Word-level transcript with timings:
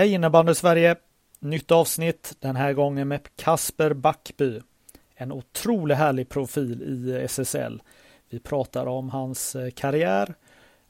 Hej 0.00 0.12
innebandy 0.12 0.54
Sverige! 0.54 0.96
Nytt 1.40 1.70
avsnitt, 1.70 2.36
den 2.40 2.56
här 2.56 2.72
gången 2.72 3.08
med 3.08 3.36
Kasper 3.36 3.94
Backby. 3.94 4.60
En 5.14 5.32
otroligt 5.32 5.96
härlig 5.96 6.28
profil 6.28 6.82
i 6.82 7.24
SSL. 7.24 7.82
Vi 8.30 8.40
pratar 8.40 8.86
om 8.86 9.10
hans 9.10 9.56
eh, 9.56 9.70
karriär. 9.70 10.34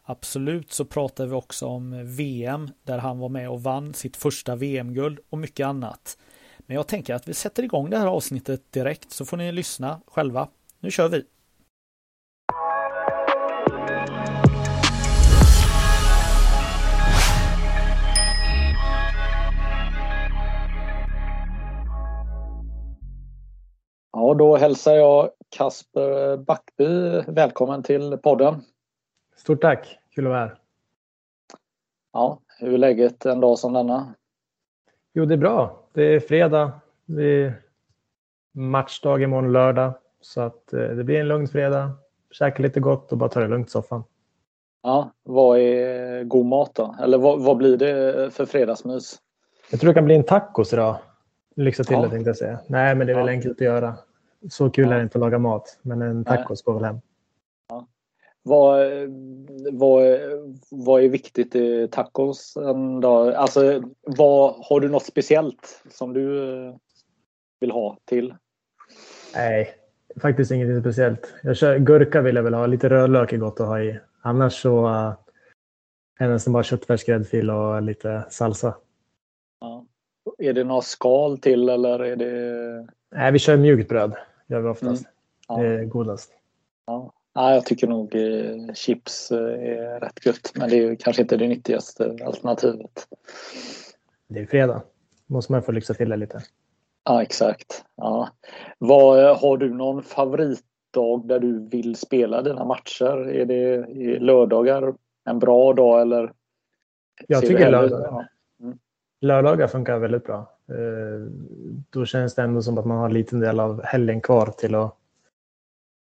Absolut 0.02 0.73
så 0.73 0.84
pratar 0.84 1.27
vi 1.27 1.33
också 1.33 1.66
om 1.66 2.06
VM 2.16 2.70
där 2.83 2.98
han 2.98 3.19
var 3.19 3.28
med 3.28 3.50
och 3.50 3.62
vann 3.62 3.95
sitt 3.95 4.16
första 4.16 4.56
VM-guld 4.56 5.19
och 5.30 5.38
mycket 5.38 5.66
annat. 5.66 6.19
Men 6.58 6.74
jag 6.74 6.86
tänker 6.88 7.14
att 7.14 7.28
vi 7.28 7.34
sätter 7.34 7.62
igång 7.62 7.91
det 7.91 7.98
här 7.98 8.06
avsnittet 8.06 8.72
direkt 8.72 9.12
så 9.12 9.24
får 9.24 9.36
ni 9.36 9.52
lyssna 9.52 10.00
själva. 10.06 10.48
Nu 10.80 10.91
kör 10.91 11.08
vi! 11.08 11.24
Då 24.39 24.56
hälsar 24.56 24.95
jag 24.95 25.31
Kasper 25.56 26.36
Backby 26.36 27.20
välkommen 27.27 27.83
till 27.83 28.19
podden. 28.23 28.62
Stort 29.37 29.61
tack, 29.61 29.98
kul 30.14 30.27
att 30.27 30.31
vara 30.31 30.41
här. 30.41 30.55
Ja, 32.12 32.39
hur 32.59 32.75
är 32.75 32.78
läget 32.78 33.27
en 33.27 33.41
dag 33.41 33.59
som 33.59 33.72
denna? 33.72 34.14
Jo, 35.12 35.25
det 35.25 35.34
är 35.34 35.39
bra. 35.39 35.81
Det 35.92 36.03
är 36.03 36.20
fredag. 36.20 36.72
Det 37.06 37.25
är 37.25 37.55
matchdag 38.53 39.22
imorgon 39.22 39.53
lördag. 39.53 39.92
Så 40.20 40.41
att 40.41 40.72
eh, 40.72 40.81
det 40.81 41.05
blir 41.05 41.20
en 41.20 41.28
lugn 41.28 41.48
fredag. 41.48 41.92
Käka 42.31 42.62
lite 42.62 42.81
gott 42.81 43.12
och 43.12 43.19
bara 43.19 43.28
ta 43.31 43.41
det 43.41 43.48
lugnt 43.48 43.69
i 43.69 43.70
soffan. 43.70 44.05
Ja, 44.83 45.11
vad 45.22 45.59
är 45.59 46.25
god 46.25 46.47
mat 46.47 46.75
då? 46.75 46.97
Eller 47.03 47.19
vad, 47.19 47.41
vad 47.44 47.56
blir 47.56 47.77
det 47.77 48.31
för 48.34 48.47
fredagsmys? 48.47 49.19
Jag 49.70 49.81
tror 49.81 49.89
det 49.89 49.94
kan 49.94 50.05
bli 50.05 50.15
en 50.15 50.25
tacos 50.25 50.72
idag. 50.72 50.97
Lyxa 51.56 51.84
till 51.84 51.97
Ja. 51.97 52.03
det 52.03 52.09
tänkte 52.11 52.28
jag 52.31 52.37
säga. 52.37 52.59
Nej, 52.67 52.94
men 52.94 53.06
det 53.06 53.12
är 53.12 53.17
väl 53.17 53.27
Ja. 53.27 53.33
enkelt 53.33 53.56
att 53.59 53.65
göra. 53.65 53.94
Så 54.48 54.70
kul 54.70 54.92
är 54.92 54.96
det 54.96 55.02
inte 55.02 55.19
att 55.19 55.20
laga 55.20 55.38
mat. 55.38 55.78
Men 55.83 56.02
en 56.02 56.24
tacos 56.24 56.62
går 56.62 56.74
väl 56.74 56.84
hem. 56.84 57.00
Vad, 58.42 58.91
vad, 59.72 60.02
vad 60.70 61.02
är 61.02 61.08
viktigt 61.08 61.55
i 61.55 61.88
tacos 61.88 62.56
en 62.56 63.00
dag? 63.00 63.34
Alltså, 63.34 63.82
vad, 64.02 64.55
har 64.64 64.80
du 64.80 64.88
något 64.88 65.05
speciellt 65.05 65.82
som 65.91 66.12
du 66.12 66.55
eh, 66.66 66.74
vill 67.60 67.70
ha 67.70 67.97
till? 68.05 68.34
Nej, 69.34 69.74
faktiskt 70.20 70.50
inget 70.50 70.80
speciellt. 70.80 71.34
Jag 71.42 71.56
kör, 71.56 71.78
gurka 71.78 72.20
vill 72.20 72.36
jag 72.36 72.42
väl 72.42 72.54
ha. 72.54 72.66
Lite 72.66 72.88
rödlök 72.88 73.32
är 73.32 73.36
gott 73.36 73.60
att 73.60 73.66
ha 73.66 73.80
i. 73.80 74.00
Annars 74.22 74.62
så 74.62 74.84
uh, 74.86 75.14
är 76.19 76.27
det 76.27 76.32
nästan 76.32 76.52
bara 76.52 76.62
köttfärs, 76.62 77.04
gräddfil 77.04 77.50
och 77.50 77.82
lite 77.82 78.27
salsa. 78.30 78.75
Ja. 79.60 79.86
Är 80.38 80.52
det 80.52 80.64
något 80.64 80.84
skal 80.84 81.38
till 81.38 81.69
eller 81.69 81.98
är 81.98 82.16
det... 82.16 82.88
Nej, 83.14 83.32
vi 83.32 83.38
kör 83.38 83.56
mjukt 83.56 83.88
bröd. 83.88 84.15
Gör 84.50 84.61
vi 84.61 84.69
oftast. 84.69 85.05
Mm. 85.05 85.12
Ja. 85.49 85.56
Det 85.56 85.66
är 85.81 85.84
godast. 85.84 86.33
Ja. 86.87 87.12
Ja, 87.33 87.55
jag 87.55 87.66
tycker 87.66 87.87
nog 87.87 88.15
eh, 88.15 88.75
chips 88.75 89.31
eh, 89.33 89.38
är 89.38 90.00
rätt 90.00 90.27
gött. 90.27 90.53
Men 90.55 90.71
det 90.71 90.77
är 90.77 90.94
kanske 90.94 91.22
inte 91.22 91.37
det 91.37 91.49
nyttigaste 91.49 92.16
alternativet. 92.25 93.06
Det 94.28 94.41
är 94.41 94.47
fredag. 94.47 94.83
måste 95.27 95.53
man 95.53 95.62
få 95.62 95.72
lyxa 95.72 95.94
till 95.94 96.09
det 96.09 96.16
lite. 96.16 96.43
Ja, 97.05 97.22
exakt. 97.22 97.84
Ja. 97.97 98.28
Vad, 98.78 99.25
eh, 99.25 99.39
har 99.41 99.56
du 99.56 99.75
någon 99.75 100.03
favoritdag 100.03 101.22
där 101.28 101.39
du 101.39 101.69
vill 101.69 101.97
spela 101.97 102.43
dina 102.43 102.65
matcher? 102.65 103.28
Är 103.28 103.44
det 103.44 103.55
är 103.75 104.21
lördagar 104.21 104.94
en 105.25 105.39
bra 105.39 105.72
dag 105.72 106.00
eller? 106.00 106.33
Jag 107.28 107.41
tycker 107.41 107.56
du 107.56 107.65
hellre- 107.65 107.81
lördag. 107.89 108.25
Ja. 108.59 108.72
Lördagar 109.21 109.66
funkar 109.66 109.99
väldigt 109.99 110.25
bra. 110.25 110.59
Eh, 110.70 111.26
då 111.91 112.04
känns 112.04 112.34
det 112.34 112.42
ändå 112.42 112.62
som 112.62 112.78
att 112.78 112.86
man 112.86 112.98
har 112.98 113.06
en 113.06 113.14
liten 113.14 113.41
del 113.41 113.60
av 113.60 113.82
helgen 113.84 114.20
kvar 114.20 114.47
till 114.47 114.75
att 114.75 114.94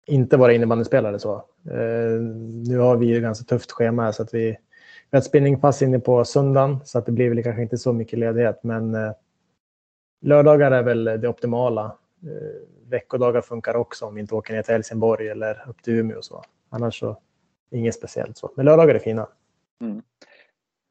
inte 0.08 0.38
vara 0.38 0.54
innebandyspelare. 0.54 1.20
Så. 1.20 1.36
Eh, 1.66 2.22
nu 2.68 2.78
har 2.78 2.98
vi 2.98 3.06
ju 3.06 3.16
ett 3.16 3.22
ganska 3.22 3.46
tufft 3.46 3.72
schema 3.72 4.04
här, 4.04 4.12
så 4.12 4.24
att 4.24 4.34
vi, 4.34 4.46
vi 4.50 4.58
har 5.12 5.18
ett 5.18 5.26
spinningpass 5.26 5.82
inne 5.82 6.00
på 6.00 6.26
söndagen 6.26 6.80
så 6.86 6.98
att 6.98 7.06
det 7.06 7.12
blir 7.12 7.30
väl 7.30 7.44
kanske 7.44 7.62
inte 7.62 7.78
så 7.78 7.94
mycket 7.94 8.20
ledighet. 8.20 8.64
Men 8.64 8.96
eh, 8.96 9.12
lördagar 10.22 10.72
är 10.72 10.84
väl 10.84 11.04
det 11.04 11.28
optimala. 11.28 11.96
Veckodagar 12.90 13.42
funkar 13.42 13.76
också 13.76 14.06
om 14.06 14.16
vi 14.16 14.22
inte 14.22 14.36
åker 14.36 14.54
ner 14.54 14.62
till 14.62 14.74
Helsingborg 14.74 15.30
eller 15.30 15.66
upp 15.70 15.84
till 15.84 15.94
Umeå 15.94 16.18
och 16.18 16.26
så. 16.26 16.44
Annars 16.70 17.00
så 17.00 17.18
inget 17.72 17.96
speciellt 17.96 18.38
så. 18.38 18.52
Men 18.56 18.66
lördagar 18.66 18.96
är 18.96 19.00
fina. 19.00 19.28
Mm. 19.82 20.02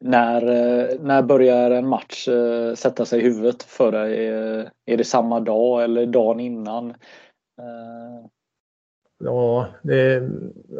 När, 0.03 0.41
eh, 0.41 0.99
när 0.99 1.21
börjar 1.21 1.71
en 1.71 1.87
match 1.87 2.27
eh, 2.27 2.73
sätta 2.73 3.05
sig 3.05 3.19
i 3.19 3.23
huvudet 3.23 3.63
för 3.63 3.91
dig? 3.91 4.27
Eh, 4.27 4.65
är, 4.85 4.97
det 4.97 5.03
samma 5.03 5.39
dag 5.39 5.83
eller 5.83 6.05
dagen 6.05 6.39
innan? 6.39 6.93
Ja, 9.23 9.67
det 9.81 10.29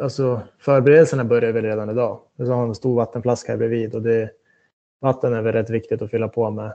alltså, 0.02 0.40
förberedelserna 0.58 1.24
börjar 1.24 1.52
väl 1.52 1.64
redan 1.64 1.90
idag. 1.90 2.20
Jag 2.36 2.46
har 2.46 2.66
en 2.66 2.74
stor 2.74 2.96
vattenflaska 2.96 3.52
här 3.52 3.58
bredvid 3.58 3.94
och 3.94 4.02
det, 4.02 4.30
vatten 5.00 5.34
är 5.34 5.42
väl 5.42 5.52
rätt 5.52 5.70
viktigt 5.70 6.02
att 6.02 6.10
fylla 6.10 6.28
på 6.28 6.50
med. 6.50 6.72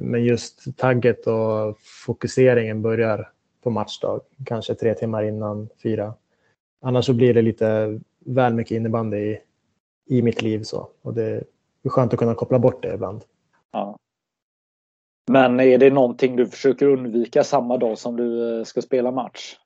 Men 0.00 0.24
just 0.24 0.76
tagget 0.76 1.26
och 1.26 1.78
fokuseringen 2.06 2.82
börjar 2.82 3.30
på 3.62 3.70
matchdag, 3.70 4.20
kanske 4.44 4.74
tre 4.74 4.94
timmar 4.94 5.22
innan 5.22 5.68
fyra. 5.82 6.14
Annars 6.82 7.06
så 7.06 7.14
blir 7.14 7.34
det 7.34 7.42
lite 7.42 8.00
väl 8.18 8.54
mycket 8.54 8.76
innebandy 8.76 9.16
i, 9.16 9.40
i 10.06 10.22
mitt 10.22 10.42
liv. 10.42 10.62
Så. 10.62 10.88
Och 11.02 11.14
det 11.14 11.44
är 11.82 11.88
skönt 11.90 12.12
att 12.12 12.18
kunna 12.18 12.34
koppla 12.34 12.58
bort 12.58 12.82
det 12.82 12.94
ibland. 12.94 13.24
ja. 13.72 13.96
Men 15.30 15.60
är 15.60 15.78
det 15.78 15.90
någonting 15.90 16.36
du 16.36 16.46
försöker 16.46 16.86
undvika 16.86 17.44
samma 17.44 17.76
dag 17.76 17.98
som 17.98 18.16
du 18.16 18.58
eh, 18.58 18.64
ska 18.64 18.82
spela 18.82 19.10
match? 19.10 19.56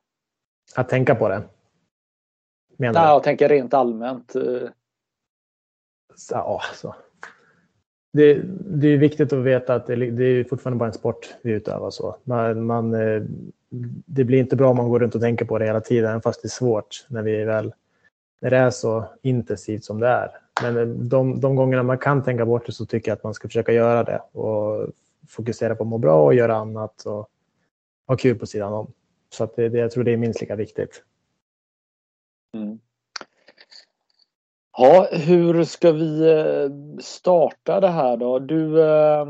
Att 0.76 0.88
tänka 0.88 1.14
på 1.14 1.28
det. 1.28 1.42
Menar 2.76 3.00
Nej, 3.00 3.08
jag 3.10 3.22
tänker 3.22 3.48
rent 3.48 3.74
allmänt. 3.74 4.34
eh, 4.34 4.42
Så, 6.14 6.34
Ja, 6.34 6.60
så. 6.74 6.94
Det, 8.12 8.42
det 8.60 8.88
är 8.88 8.98
viktigt 8.98 9.32
att 9.32 9.38
veta 9.44 9.74
att 9.74 9.86
det, 9.86 10.10
det 10.10 10.24
är 10.24 10.44
fortfarande 10.44 10.78
bara 10.78 10.86
en 10.86 10.92
sport 10.92 11.34
vi 11.42 11.52
utövar. 11.52 11.90
Så. 11.90 12.16
Man, 12.24 12.66
man, 12.66 12.94
eh, 12.94 13.22
det 14.06 14.24
blir 14.24 14.38
inte 14.38 14.56
bra 14.56 14.70
om 14.70 14.76
man 14.76 14.88
går 14.88 15.00
runt 15.00 15.14
och 15.14 15.20
tänker 15.20 15.44
på 15.44 15.58
det 15.58 15.64
hela 15.64 15.80
tiden, 15.80 16.22
fast 16.22 16.42
det 16.42 16.46
är 16.46 16.50
svårt 16.50 17.06
när, 17.08 17.22
vi 17.22 17.44
väl, 17.44 17.72
när 18.40 18.50
det 18.50 18.56
är 18.56 18.70
så 18.70 19.04
intensivt 19.22 19.84
som 19.84 20.00
det 20.00 20.08
är. 20.08 20.30
Men 20.60 20.76
eh, 20.76 20.86
de, 20.86 21.40
de 21.40 21.56
gångerna 21.56 21.82
man 21.82 21.98
kan 21.98 22.22
tänka 22.22 22.46
bort 22.46 22.66
det 22.66 22.72
så 22.72 22.86
tycker 22.86 23.10
jag 23.10 23.16
att 23.16 23.24
man 23.24 23.34
ska 23.34 23.48
försöka 23.48 23.72
göra 23.72 24.04
det 24.04 24.18
och 24.32 24.88
fokusera 25.28 25.74
på 25.74 25.82
att 25.82 25.88
må 25.88 25.98
bra 25.98 26.24
och 26.24 26.34
göra 26.34 26.56
annat 26.56 27.06
och 27.06 27.28
ha 28.06 28.16
kul 28.16 28.38
på 28.38 28.46
sidan 28.46 28.72
om. 28.72 28.92
Så 29.30 29.44
att 29.44 29.56
det, 29.56 29.68
det, 29.68 29.78
jag 29.78 29.90
tror 29.90 30.04
det 30.04 30.12
är 30.12 30.16
minst 30.16 30.40
lika 30.40 30.56
viktigt. 30.56 31.02
Mm. 32.54 32.78
Ja, 34.78 35.08
hur 35.12 35.64
ska 35.64 35.92
vi 35.92 36.30
eh, 36.30 36.98
starta 37.00 37.80
det 37.80 37.88
här 37.88 38.16
då? 38.16 38.38
Du, 38.38 38.82
eh, 38.82 39.26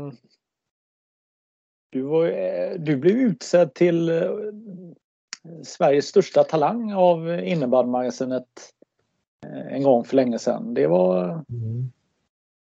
du, 1.89 2.01
var, 2.01 2.27
du 2.77 2.97
blev 2.97 3.15
utsedd 3.15 3.73
till 3.73 4.11
Sveriges 5.63 6.05
största 6.05 6.43
talang 6.43 6.93
av 6.93 7.39
innebandymagasinet 7.39 8.73
Eh, 9.43 9.73
en 9.73 9.83
gång 9.83 10.03
för 10.03 10.15
länge 10.15 10.39
sedan. 10.39 10.73
Det 10.73 10.87
var, 10.87 11.43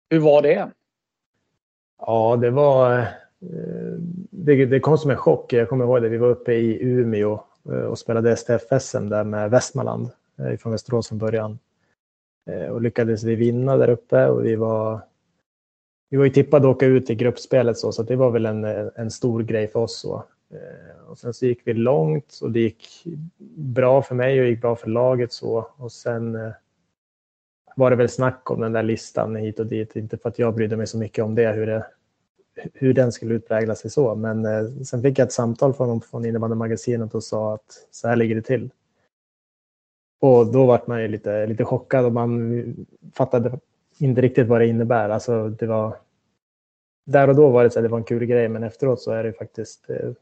hur 0.10 0.20
var 0.20 0.42
det? 0.42 0.70
Ja, 2.00 2.38
det 2.42 2.50
var... 2.50 2.98
Eh, 3.00 3.98
det, 4.30 4.66
det 4.66 4.80
kom 4.80 4.98
som 4.98 5.12
en 5.12 5.18
chock. 5.18 5.54
Jag 5.54 5.70
kommer 5.70 5.86
ihåg 5.86 6.02
det. 6.02 6.10
Vi 6.10 6.18
var 6.18 6.28
uppe 6.28 6.54
i 6.54 6.84
Umeå 6.84 7.44
eh, 7.70 7.76
och 7.76 8.00
spelade 8.00 8.36
STF-SM 8.36 9.10
där 9.10 9.24
med 9.24 9.52
Västmanland 9.52 10.10
från 10.60 10.72
Västerås 10.72 11.08
från 11.08 11.18
början. 11.18 11.60
Och 12.72 12.82
lyckades 12.82 13.24
vi 13.24 13.36
vinna 13.36 13.78
där 13.78 13.90
uppe 13.90 14.28
och 14.28 14.46
vi 14.46 14.56
var... 14.56 15.00
Vi 16.10 16.18
var 16.18 16.26
ju 16.26 16.32
tippade 16.32 16.70
att 16.70 16.76
åka 16.76 16.86
ut 16.86 17.10
i 17.10 17.16
gruppspelet 17.16 17.78
så, 17.78 17.92
så 17.92 18.04
det 18.04 18.16
var 18.16 18.32
väl 18.32 18.46
en, 18.46 18.64
en 18.96 19.12
stor 19.12 19.44
grej 19.44 19.68
för 19.68 19.80
oss. 19.80 20.00
Så. 20.00 20.24
Och 21.08 21.18
sen 21.18 21.34
så 21.34 21.46
gick 21.46 21.62
vi 21.64 21.74
långt 21.74 22.40
och 22.42 22.52
det 22.52 22.60
gick 22.60 23.04
bra 23.56 24.02
för 24.02 24.16
mig 24.16 24.42
och 24.42 24.48
gick 24.48 24.62
bra 24.62 24.76
för 24.76 24.90
laget 24.90 25.34
så. 25.34 25.68
Och 25.78 25.92
sen 25.92 26.54
var 27.76 27.90
det 27.90 27.96
väl 27.96 28.10
snack 28.10 28.52
om 28.52 28.62
den 28.62 28.74
där 28.74 28.84
listan 28.84 29.36
hit 29.36 29.60
och 29.60 29.66
dit. 29.66 29.96
Inte 29.96 30.18
för 30.18 30.30
att 30.30 30.40
jag 30.40 30.56
brydde 30.56 30.78
mig 30.78 30.88
så 30.88 30.98
mycket 30.98 31.26
om 31.26 31.36
det, 31.36 31.52
hur, 31.52 31.68
det, 31.68 31.86
hur 32.74 32.94
den 32.94 33.12
skulle 33.12 33.34
utprägla 33.34 33.76
sig 33.76 33.92
så. 33.92 34.16
Men 34.16 34.46
eh, 34.46 34.70
sen 34.84 35.02
fick 35.02 35.20
jag 35.20 35.26
ett 35.26 35.34
samtal 35.34 35.74
från, 35.74 36.02
från 36.02 36.26
innebandymagasinet 36.26 37.16
och 37.16 37.24
sa 37.24 37.54
att 37.54 37.88
så 37.92 38.08
här 38.08 38.16
ligger 38.16 38.36
det 38.36 38.42
till. 38.42 38.70
Och 40.20 40.52
då 40.52 40.66
var 40.66 40.82
man 40.86 41.02
ju 41.02 41.08
lite, 41.08 41.48
lite 41.48 41.66
chockad 41.66 42.06
och 42.06 42.14
man 42.14 42.76
fattade 43.14 43.60
inte 43.98 44.22
riktigt 44.22 44.48
vad 44.48 44.62
det 44.62 44.68
innebär. 44.68 45.10
Alltså 45.10 45.50
det 45.50 45.66
var, 45.66 45.98
där 47.06 47.28
och 47.28 47.36
då 47.36 47.50
var 47.50 47.64
det 47.64 47.70
så 47.70 47.80
att 47.80 47.86
det 47.86 47.90
var 47.90 47.98
en 47.98 48.04
kul 48.04 48.26
grej, 48.26 48.50
men 48.50 48.64
efteråt 48.64 49.02
så 49.02 49.12
är 49.12 49.24
det 49.24 49.34
faktiskt 49.34 49.88
det 49.88 50.04
eh, 50.04 50.14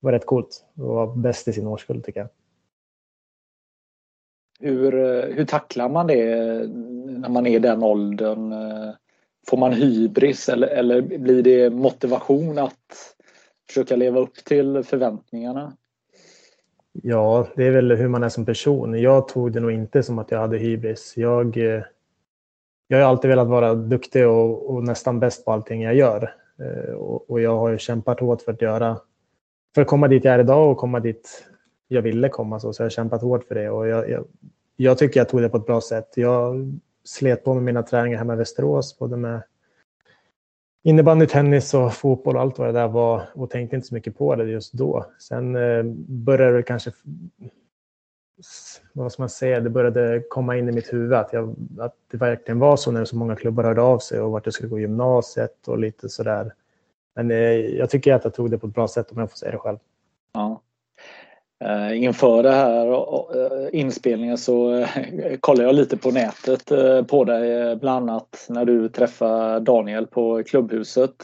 var 0.00 0.12
rätt 0.12 0.26
coolt 0.26 0.64
och 0.74 0.94
var 0.94 1.16
bäst 1.16 1.48
i 1.48 1.52
sin 1.52 1.66
årskull 1.66 2.02
tycker 2.02 2.20
jag. 2.20 2.28
Hur, 4.62 4.94
eh, 4.94 5.34
hur 5.34 5.44
tacklar 5.44 5.88
man 5.88 6.06
det 6.06 6.32
eh, 6.32 6.68
när 7.20 7.28
man 7.28 7.46
är 7.46 7.56
i 7.56 7.58
den 7.58 7.82
åldern? 7.82 8.52
Eh, 8.52 8.90
får 9.48 9.56
man 9.56 9.72
hybris 9.72 10.48
eller, 10.48 10.68
eller 10.68 11.02
blir 11.02 11.42
det 11.42 11.70
motivation 11.70 12.58
att 12.58 13.14
försöka 13.68 13.96
leva 13.96 14.20
upp 14.20 14.34
till 14.34 14.82
förväntningarna? 14.82 15.76
Ja, 16.92 17.48
det 17.56 17.64
är 17.64 17.70
väl 17.70 17.92
hur 17.92 18.08
man 18.08 18.22
är 18.22 18.28
som 18.28 18.46
person. 18.46 19.00
Jag 19.00 19.28
tog 19.28 19.52
det 19.52 19.60
nog 19.60 19.72
inte 19.72 20.02
som 20.02 20.18
att 20.18 20.30
jag 20.30 20.38
hade 20.38 20.58
hybris. 20.58 21.14
Jag, 21.16 21.56
jag 22.88 22.98
har 22.98 23.04
alltid 23.04 23.28
velat 23.28 23.48
vara 23.48 23.74
duktig 23.74 24.28
och, 24.28 24.70
och 24.70 24.82
nästan 24.82 25.20
bäst 25.20 25.44
på 25.44 25.52
allting 25.52 25.82
jag 25.82 25.94
gör. 25.94 26.34
Och, 26.96 27.30
och, 27.30 27.40
jag 27.40 27.56
har 27.56 27.76
kämpat 27.76 28.20
hårt 28.20 28.42
för 28.42 28.52
att 28.52 28.62
göra, 28.62 28.98
för 29.74 29.82
att 29.82 29.88
komma 29.88 30.08
dit 30.08 30.24
jag 30.24 30.34
är 30.34 30.38
idag 30.38 30.70
och 30.70 30.76
komma 30.76 31.00
dit 31.00 31.51
jag 31.92 32.02
ville 32.02 32.28
komma 32.28 32.60
så, 32.60 32.72
så 32.72 32.82
jag 32.82 32.84
har 32.84 32.90
kämpat 32.90 33.22
hårt 33.22 33.44
för 33.44 33.54
det. 33.54 33.70
Och 33.70 33.88
jag, 33.88 34.10
jag, 34.10 34.24
jag 34.76 34.98
tycker 34.98 35.20
jag 35.20 35.28
tog 35.28 35.42
det 35.42 35.48
på 35.48 35.56
ett 35.56 35.66
bra 35.66 35.80
sätt. 35.80 36.12
Jag 36.14 36.72
slet 37.04 37.44
på 37.44 37.54
med 37.54 37.62
mina 37.62 37.82
träningar 37.82 38.18
hemma 38.18 38.32
i 38.32 38.36
Västerås, 38.36 38.98
både 38.98 39.16
med 39.16 39.42
innebandy, 40.82 41.26
tennis 41.26 41.74
och 41.74 41.92
fotboll 41.92 42.36
och 42.36 42.42
allt 42.42 42.58
vad 42.58 42.68
det 42.68 42.72
där 42.72 42.88
var 42.88 43.22
och 43.34 43.50
tänkte 43.50 43.76
inte 43.76 43.88
så 43.88 43.94
mycket 43.94 44.18
på 44.18 44.36
det 44.36 44.44
just 44.44 44.72
då. 44.72 45.06
Sen 45.18 45.56
eh, 45.56 45.82
började 46.08 46.56
det 46.56 46.62
kanske, 46.62 46.92
vad 48.92 49.12
ska 49.12 49.22
man 49.22 49.28
säga, 49.28 49.60
det 49.60 49.70
började 49.70 50.22
komma 50.28 50.56
in 50.56 50.68
i 50.68 50.72
mitt 50.72 50.92
huvud 50.92 51.12
att, 51.12 51.32
jag, 51.32 51.56
att 51.78 51.94
det 52.10 52.16
verkligen 52.16 52.58
var 52.58 52.76
så 52.76 52.90
när 52.90 53.04
så 53.04 53.16
många 53.16 53.36
klubbar 53.36 53.64
hörde 53.64 53.82
av 53.82 53.98
sig 53.98 54.20
och 54.20 54.32
vart 54.32 54.46
jag 54.46 54.54
skulle 54.54 54.68
gå 54.68 54.78
gymnasiet 54.78 55.68
och 55.68 55.78
lite 55.78 56.08
sådär. 56.08 56.54
Men 57.14 57.30
eh, 57.30 57.36
jag 57.56 57.90
tycker 57.90 58.14
att 58.14 58.24
jag 58.24 58.34
tog 58.34 58.50
det 58.50 58.58
på 58.58 58.66
ett 58.66 58.74
bra 58.74 58.88
sätt 58.88 59.12
om 59.12 59.18
jag 59.18 59.30
får 59.30 59.36
säga 59.36 59.52
det 59.52 59.58
själv. 59.58 59.78
Ja. 60.32 60.60
Eh, 61.64 62.02
inför 62.02 62.42
det 62.42 62.50
här 62.50 62.86
eh, 62.88 63.68
inspelningen 63.72 64.38
så 64.38 64.74
eh, 64.74 64.88
kollade 65.40 65.68
jag 65.68 65.74
lite 65.74 65.96
på 65.96 66.10
nätet 66.10 66.64
på 67.08 67.24
dig, 67.24 67.76
bland 67.76 68.10
annat 68.10 68.46
när 68.48 68.64
du 68.64 68.88
träffade 68.88 69.60
Daniel 69.60 70.06
på 70.06 70.42
klubbhuset. 70.42 71.14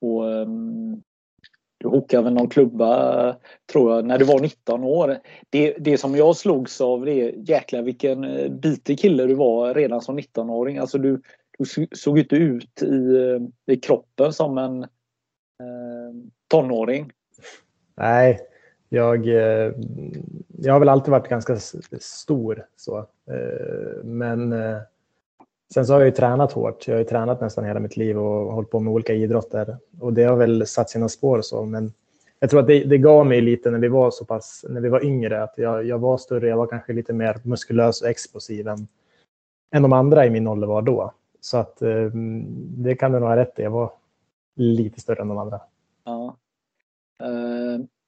Och, 0.00 0.32
ehm, 0.32 1.02
du 1.78 1.88
hookade 1.88 2.22
väl 2.22 2.34
någon 2.34 2.48
klubba, 2.48 3.36
tror 3.72 3.94
jag, 3.94 4.04
när 4.04 4.18
du 4.18 4.24
var 4.24 4.40
19 4.40 4.84
år. 4.84 5.18
Det, 5.50 5.76
det 5.78 5.98
som 5.98 6.16
jag 6.16 6.36
slogs 6.36 6.80
av 6.80 7.04
det 7.04 7.12
är 7.12 7.34
jäklar 7.50 7.82
vilken 7.82 8.26
bitig 8.60 8.98
kille 8.98 9.24
du 9.24 9.34
var 9.34 9.74
redan 9.74 10.00
som 10.00 10.18
19-åring. 10.18 10.78
Alltså 10.78 10.98
du, 10.98 11.22
du 11.58 11.86
såg 11.92 12.18
inte 12.18 12.36
ut 12.36 12.82
i, 12.82 13.16
i 13.66 13.76
kroppen 13.76 14.32
som 14.32 14.58
en 14.58 14.86
tonåring. 16.50 17.10
Nej, 17.96 18.38
jag, 18.92 19.28
eh, 19.28 19.72
jag 20.58 20.72
har 20.72 20.78
väl 20.78 20.88
alltid 20.88 21.10
varit 21.10 21.28
ganska 21.28 21.56
stor. 22.00 22.66
Så. 22.76 22.98
Eh, 23.30 24.04
men 24.04 24.52
eh, 24.52 24.78
sen 25.74 25.86
så 25.86 25.92
har 25.92 26.00
jag 26.00 26.06
ju 26.06 26.12
tränat 26.12 26.52
hårt. 26.52 26.88
Jag 26.88 26.94
har 26.94 26.98
ju 26.98 27.04
tränat 27.04 27.40
nästan 27.40 27.64
hela 27.64 27.80
mitt 27.80 27.96
liv 27.96 28.18
och 28.18 28.52
hållit 28.52 28.70
på 28.70 28.80
med 28.80 28.92
olika 28.92 29.14
idrotter. 29.14 29.76
Och 30.00 30.12
det 30.12 30.24
har 30.24 30.36
väl 30.36 30.66
satt 30.66 30.90
sina 30.90 31.08
spår. 31.08 31.42
Så. 31.42 31.64
Men 31.64 31.92
jag 32.38 32.50
tror 32.50 32.60
att 32.60 32.66
det, 32.66 32.84
det 32.84 32.98
gav 32.98 33.26
mig 33.26 33.40
lite 33.40 33.70
när 33.70 33.78
vi 33.78 33.88
var 33.88 34.10
så 34.10 34.24
pass, 34.24 34.64
när 34.68 34.80
vi 34.80 34.88
var 34.88 35.04
yngre. 35.04 35.42
Att 35.42 35.54
jag, 35.56 35.86
jag 35.86 35.98
var 35.98 36.18
större, 36.18 36.48
jag 36.48 36.56
var 36.56 36.66
kanske 36.66 36.92
lite 36.92 37.12
mer 37.12 37.40
muskulös 37.42 38.02
och 38.02 38.08
explosiv 38.08 38.68
än, 38.68 38.88
än 39.74 39.82
de 39.82 39.92
andra 39.92 40.26
i 40.26 40.30
min 40.30 40.46
ålder 40.46 40.66
var 40.66 40.82
då. 40.82 41.12
Så 41.40 41.56
att 41.56 41.82
det 42.76 42.94
kan 42.94 43.12
du 43.12 43.18
nog 43.18 43.28
ha 43.28 43.36
rätt 43.36 43.58
i. 43.58 43.62
Jag 43.62 43.70
var 43.70 43.92
lite 44.54 45.00
större 45.00 45.22
än 45.22 45.28
de 45.28 45.38
andra. 45.38 45.60
Ja. 46.04 46.36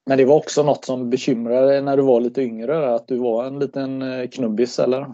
Men 0.06 0.18
det 0.18 0.24
var 0.24 0.36
också 0.36 0.62
något 0.62 0.84
som 0.84 1.10
bekymrade 1.10 1.66
dig 1.66 1.82
när 1.82 1.96
du 1.96 2.02
var 2.02 2.20
lite 2.20 2.42
yngre, 2.42 2.94
att 2.94 3.08
du 3.08 3.18
var 3.18 3.44
en 3.44 3.58
liten 3.58 4.02
eh, 4.02 4.28
knubbis 4.28 4.78
eller? 4.78 5.06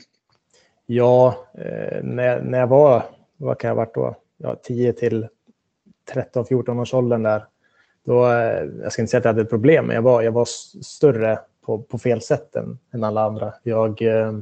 Ja, 0.87 1.37
eh, 1.55 2.03
när, 2.03 2.41
när 2.43 2.59
jag 2.59 2.67
var, 2.67 3.03
vad 3.37 3.59
kan 3.59 3.69
jag 3.69 3.75
ha 3.75 3.85
varit 3.85 3.95
då? 3.95 4.15
Ja, 4.37 4.57
10 4.63 4.93
till 4.93 5.29
13-14 6.15 6.81
års 6.81 6.95
åldern 6.95 7.23
där. 7.23 7.45
Då, 8.05 8.27
eh, 8.27 8.65
jag 8.83 8.93
ska 8.93 9.03
inte 9.03 9.11
säga 9.11 9.19
att 9.19 9.25
jag 9.25 9.33
hade 9.33 9.43
ett 9.43 9.51
problem, 9.51 9.87
men 9.87 9.95
jag 9.95 10.03
var, 10.03 10.23
jag 10.23 10.33
var 10.33 10.45
större 10.83 11.39
på, 11.61 11.79
på 11.79 11.99
fel 11.99 12.21
sätt 12.21 12.57
än, 12.57 12.79
än 12.95 13.05
alla 13.05 13.23
andra. 13.23 13.55
Jag, 13.63 14.03
eh, 14.03 14.33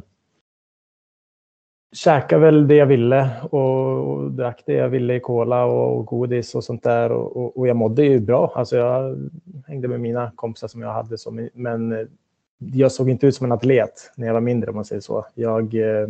käkade 1.92 2.44
väl 2.44 2.68
det 2.68 2.74
jag 2.74 2.86
ville 2.86 3.30
och, 3.50 4.10
och 4.10 4.30
drack 4.30 4.62
det 4.66 4.72
jag 4.72 4.88
ville 4.88 5.14
i 5.14 5.20
cola 5.20 5.64
och, 5.64 5.96
och 5.96 6.06
godis 6.06 6.54
och 6.54 6.64
sånt 6.64 6.82
där. 6.82 7.12
Och, 7.12 7.36
och, 7.36 7.58
och, 7.58 7.68
jag 7.68 7.76
mådde 7.76 8.04
ju 8.04 8.20
bra. 8.20 8.52
Alltså 8.54 8.76
jag 8.76 9.30
hängde 9.66 9.88
med 9.88 10.00
mina 10.00 10.32
kompisar 10.34 10.68
som 10.68 10.82
jag 10.82 10.92
hade. 10.92 11.18
Som, 11.18 11.48
men 11.54 11.92
eh, 11.92 12.06
jag 12.58 12.92
såg 12.92 13.10
inte 13.10 13.26
ut 13.26 13.34
som 13.34 13.44
en 13.44 13.52
atlet 13.52 14.12
när 14.16 14.26
jag 14.26 14.34
var 14.34 14.40
mindre 14.40 14.70
om 14.70 14.76
man 14.76 14.84
säger 14.84 15.00
så. 15.00 15.26
Jag, 15.34 15.74
eh, 15.74 16.08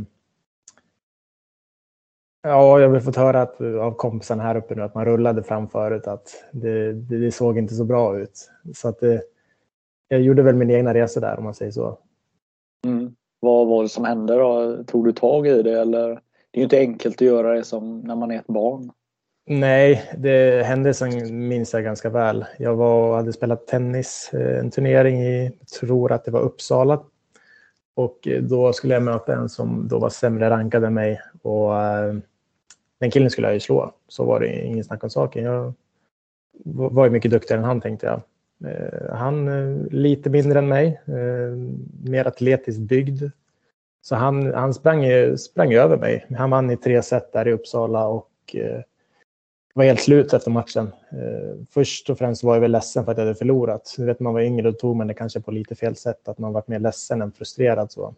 ja, 2.42 2.80
jag 2.80 2.88
har 2.88 3.00
fått 3.00 3.16
höra 3.16 3.42
att, 3.42 3.60
eh, 3.60 3.75
av 3.75 3.92
kompisarna 3.92 4.42
här 4.42 4.56
uppe 4.56 4.75
nu 4.75 4.82
att 4.82 4.94
man 4.94 5.04
rullade 5.04 5.42
fram 5.42 5.69
förut 5.69 6.06
att 6.06 6.44
det, 6.52 6.92
det, 6.92 7.19
det 7.19 7.32
såg 7.32 7.58
inte 7.58 7.75
så 7.75 7.84
bra 7.84 8.19
ut. 8.19 8.50
Så 8.75 8.88
att 8.88 9.00
det, 9.00 9.22
jag 10.08 10.20
gjorde 10.20 10.42
väl 10.42 10.56
min 10.56 10.70
egna 10.70 10.94
resa 10.94 11.20
där 11.20 11.38
om 11.38 11.44
man 11.44 11.54
säger 11.54 11.72
så. 11.72 11.98
Mm. 12.84 13.14
Vad 13.40 13.67
var 13.67 13.82
det 13.82 13.88
som 13.88 14.05
hände 14.05 14.35
då? 14.35 14.76
Tog 14.87 15.05
du 15.05 15.12
tag 15.12 15.46
i 15.46 15.62
det 15.62 15.81
eller? 15.81 16.08
Det 16.50 16.58
är 16.58 16.58
ju 16.58 16.62
inte 16.62 16.79
enkelt 16.79 17.14
att 17.14 17.20
göra 17.20 17.55
det 17.55 17.64
som 17.64 18.00
när 18.00 18.17
man 18.17 18.31
är 18.31 18.38
ett 18.38 18.46
barn. 18.46 18.90
Nej, 19.50 20.11
det 20.19 20.67
hände 20.67 20.94
som 20.94 21.08
minns 21.49 21.73
jag 21.73 21.85
ganska 21.85 22.11
väl. 22.11 22.44
Jag 22.58 22.76
var, 22.76 23.17
hade 23.17 23.32
spelat 23.32 23.67
tennis, 23.67 24.31
eh, 24.32 24.58
en 24.58 24.70
turnering 24.70 25.23
i, 25.23 25.52
tror 25.81 26.12
att 26.12 26.25
det 26.25 26.31
var 26.31 26.40
Uppsala. 26.40 27.02
Och 27.94 28.29
eh, 28.29 28.43
då 28.43 28.73
skulle 28.73 28.94
jag 28.94 29.02
möta 29.02 29.35
en 29.35 29.49
som 29.49 29.88
då 29.88 29.99
var 29.99 30.11
sämre 30.11 30.50
rankad 30.50 30.85
än 30.85 30.94
mig. 30.94 31.20
Och 31.43 31.82
eh, 31.82 32.14
den 33.00 33.11
killen 33.11 33.31
skulle 33.31 33.46
jag 33.46 33.55
ju 33.55 33.61
slå. 33.61 33.93
Så 34.08 34.25
var 34.25 34.40
det 34.40 34.67
ingen 34.67 34.85
snack 34.85 35.04
om 35.04 35.11
saken. 35.11 35.45
Jag 35.45 35.75
var 36.64 37.04
ju 37.04 37.11
mycket 37.11 37.30
duktigare 37.30 37.61
än 37.61 37.66
han 37.66 37.80
tänkte 37.80 38.07
jag. 38.07 38.21
Eh, 38.64 39.14
han 39.16 39.48
eh, 39.48 39.86
lite 39.90 40.30
mindre 40.30 40.58
än 40.58 40.68
mig, 40.68 41.00
eh, 41.06 41.56
mer 42.02 42.24
atletiskt 42.24 42.80
byggd. 42.80 43.22
Så 44.02 44.16
han, 44.16 44.54
han 44.54 44.74
sprang, 44.74 45.04
sprang 45.38 45.74
över 45.74 45.96
mig. 45.96 46.26
Han 46.36 46.50
vann 46.50 46.70
i 46.70 46.76
tre 46.76 47.02
set 47.02 47.32
där 47.32 47.48
i 47.48 47.52
Uppsala 47.52 48.06
och 48.06 48.56
var 49.74 49.84
helt 49.84 50.00
slut 50.00 50.32
efter 50.32 50.50
matchen. 50.50 50.92
Först 51.70 52.10
och 52.10 52.18
främst 52.18 52.42
var 52.42 52.54
jag 52.54 52.60
väl 52.60 52.70
ledsen 52.70 53.04
för 53.04 53.12
att 53.12 53.18
jag 53.18 53.24
hade 53.24 53.38
förlorat. 53.38 53.94
Du 53.96 54.04
vet, 54.04 54.20
man 54.20 54.34
var 54.34 54.40
yngre 54.40 54.68
och 54.68 54.78
tog 54.78 54.96
man 54.96 55.06
det 55.06 55.14
kanske 55.14 55.40
på 55.40 55.50
lite 55.50 55.74
fel 55.74 55.96
sätt, 55.96 56.28
att 56.28 56.38
man 56.38 56.52
var 56.52 56.62
mer 56.66 56.78
ledsen 56.78 57.22
än 57.22 57.32
frustrerad. 57.32 57.92
Så. 57.92 58.14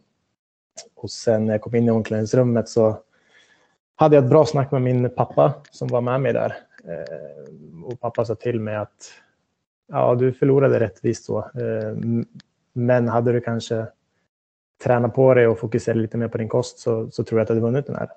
Och 0.95 1.11
sen 1.11 1.47
när 1.47 1.55
jag 1.55 1.61
kom 1.61 1.75
in 1.75 1.89
i 1.89 1.91
omklädningsrummet 1.91 2.69
så 2.69 2.99
hade 3.95 4.17
jag 4.17 4.25
ett 4.25 4.31
bra 4.31 4.47
snack 4.47 4.71
med 4.71 4.83
min 4.83 5.11
pappa 5.11 5.55
som 5.71 5.89
var 5.89 6.01
med 6.01 6.21
mig 6.21 6.33
där. 6.33 6.57
Och 7.85 8.01
pappa 8.01 8.25
sa 8.25 8.35
till 8.35 8.61
mig 8.61 8.77
att 8.77 9.13
ja, 9.91 10.15
du 10.15 10.33
förlorade 10.33 10.81
rättvist 10.81 11.25
så. 11.25 11.39
Eh, 11.39 11.97
men 12.73 13.09
hade 13.09 13.33
du 13.33 13.41
kanske 13.41 13.87
tränat 14.85 15.15
på 15.15 15.35
dig 15.35 15.47
och 15.47 15.59
fokuserat 15.59 15.97
lite 15.97 16.17
mer 16.17 16.29
på 16.29 16.39
din 16.39 16.49
kost 16.49 16.79
så, 16.79 17.11
så 17.11 17.25
tror 17.25 17.41
jag 17.41 17.43
att 17.43 17.49
du 17.49 17.55
hade 17.55 17.67
vunnit 17.67 17.87
den 17.87 17.97
här. 17.97 18.09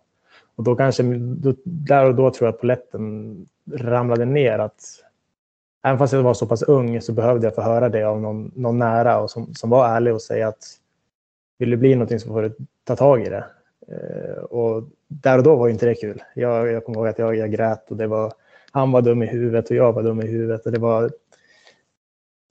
Och 0.55 0.63
då 0.63 0.75
kanske, 0.75 1.03
då, 1.17 1.53
där 1.63 2.05
och 2.05 2.15
då 2.15 2.31
tror 2.31 2.47
jag 2.47 2.53
att 2.53 2.61
poletten 2.61 3.35
ramlade 3.71 4.25
ner. 4.25 4.59
att 4.59 4.81
Även 5.83 5.97
fast 5.97 6.13
jag 6.13 6.23
var 6.23 6.33
så 6.33 6.47
pass 6.47 6.63
ung 6.63 7.01
så 7.01 7.13
behövde 7.13 7.47
jag 7.47 7.55
få 7.55 7.61
höra 7.61 7.89
det 7.89 8.03
av 8.03 8.21
någon, 8.21 8.51
någon 8.55 8.79
nära 8.79 9.19
och 9.19 9.31
som, 9.31 9.53
som 9.53 9.69
var 9.69 9.89
ärlig 9.89 10.13
och 10.13 10.21
säga 10.21 10.47
att 10.47 10.63
vill 11.57 11.69
du 11.69 11.77
bli 11.77 11.95
någonting 11.95 12.19
så 12.19 12.27
får 12.27 12.41
du 12.41 12.55
ta 12.83 12.95
tag 12.95 13.21
i 13.21 13.29
det. 13.29 13.45
Eh, 13.87 14.43
och 14.43 14.83
där 15.07 15.37
och 15.37 15.43
då 15.43 15.55
var 15.55 15.69
inte 15.69 15.85
det 15.85 15.95
kul. 15.95 16.23
Jag, 16.35 16.71
jag 16.71 16.85
kommer 16.85 16.97
ihåg 16.97 17.07
att 17.07 17.19
jag, 17.19 17.35
jag 17.35 17.51
grät 17.51 17.91
och 17.91 17.97
det 17.97 18.07
var, 18.07 18.33
han 18.71 18.91
var 18.91 19.01
dum 19.01 19.23
i 19.23 19.25
huvudet 19.25 19.69
och 19.69 19.75
jag 19.75 19.93
var 19.93 20.03
dum 20.03 20.21
i 20.21 20.27
huvudet. 20.27 20.65
Och 20.65 20.71
det 20.71 20.79
var 20.79 21.11